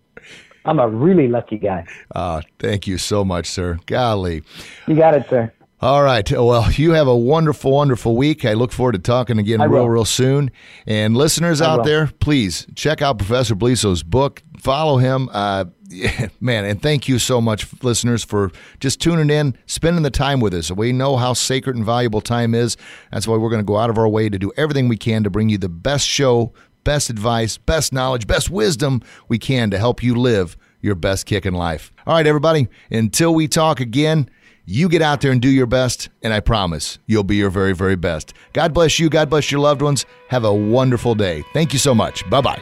I'm 0.65 0.79
a 0.79 0.87
really 0.87 1.27
lucky 1.27 1.57
guy. 1.57 1.85
Ah, 2.13 2.41
thank 2.59 2.87
you 2.87 2.97
so 2.97 3.23
much, 3.23 3.47
sir. 3.47 3.79
Golly. 3.85 4.43
You 4.87 4.95
got 4.95 5.13
it, 5.13 5.27
sir. 5.29 5.51
All 5.81 6.03
right. 6.03 6.29
Well, 6.29 6.69
you 6.73 6.91
have 6.91 7.07
a 7.07 7.15
wonderful, 7.15 7.71
wonderful 7.71 8.17
week. 8.17 8.43
I 8.43 8.51
look 8.51 8.73
forward 8.73 8.93
to 8.93 8.99
talking 8.99 9.37
again 9.39 9.61
I 9.61 9.65
real, 9.65 9.83
will. 9.83 9.89
real 9.89 10.05
soon. 10.05 10.51
And 10.85 11.15
listeners 11.15 11.61
out 11.61 11.79
will. 11.79 11.85
there, 11.85 12.07
please 12.19 12.67
check 12.75 13.01
out 13.01 13.17
Professor 13.17 13.55
Beliso's 13.55 14.03
book. 14.03 14.43
Follow 14.57 14.97
him. 14.97 15.29
Uh, 15.31 15.65
man, 16.41 16.65
and 16.65 16.81
thank 16.81 17.07
you 17.07 17.17
so 17.17 17.39
much, 17.39 17.65
listeners, 17.81 18.25
for 18.25 18.51
just 18.81 18.99
tuning 18.99 19.29
in, 19.29 19.57
spending 19.67 20.03
the 20.03 20.11
time 20.11 20.41
with 20.41 20.53
us. 20.53 20.69
We 20.69 20.91
know 20.91 21.15
how 21.15 21.33
sacred 21.33 21.77
and 21.77 21.85
valuable 21.85 22.21
time 22.21 22.53
is. 22.53 22.75
That's 23.11 23.25
why 23.25 23.37
we're 23.37 23.49
going 23.49 23.61
to 23.61 23.65
go 23.65 23.77
out 23.77 23.89
of 23.89 23.97
our 23.97 24.07
way 24.07 24.27
to 24.27 24.37
do 24.37 24.51
everything 24.57 24.89
we 24.89 24.97
can 24.97 25.23
to 25.23 25.29
bring 25.29 25.47
you 25.47 25.57
the 25.57 25.69
best 25.69 26.05
show, 26.05 26.53
best 26.83 27.09
advice, 27.09 27.57
best 27.57 27.93
knowledge, 27.93 28.27
best 28.27 28.49
wisdom 28.49 29.01
we 29.27 29.37
can 29.37 29.69
to 29.71 29.77
help 29.77 30.03
you 30.03 30.15
live 30.15 30.57
your 30.81 30.95
best 30.95 31.25
kick 31.25 31.45
in 31.45 31.53
life. 31.53 31.91
All 32.07 32.13
right, 32.13 32.25
everybody, 32.25 32.67
until 32.89 33.33
we 33.33 33.47
talk 33.47 33.79
again, 33.79 34.29
you 34.65 34.87
get 34.87 35.01
out 35.01 35.21
there 35.21 35.31
and 35.31 35.41
do 35.41 35.49
your 35.49 35.65
best, 35.65 36.09
and 36.21 36.33
I 36.33 36.39
promise 36.41 36.99
you'll 37.07 37.23
be 37.23 37.37
your 37.37 37.49
very, 37.49 37.73
very 37.73 37.95
best. 37.95 38.33
God 38.53 38.73
bless 38.73 38.99
you. 38.99 39.09
God 39.09 39.29
bless 39.29 39.51
your 39.51 39.61
loved 39.61 39.81
ones. 39.81 40.05
Have 40.29 40.43
a 40.43 40.53
wonderful 40.53 41.15
day. 41.15 41.43
Thank 41.53 41.73
you 41.73 41.79
so 41.79 41.95
much. 41.95 42.27
Bye 42.29 42.41
bye. 42.41 42.61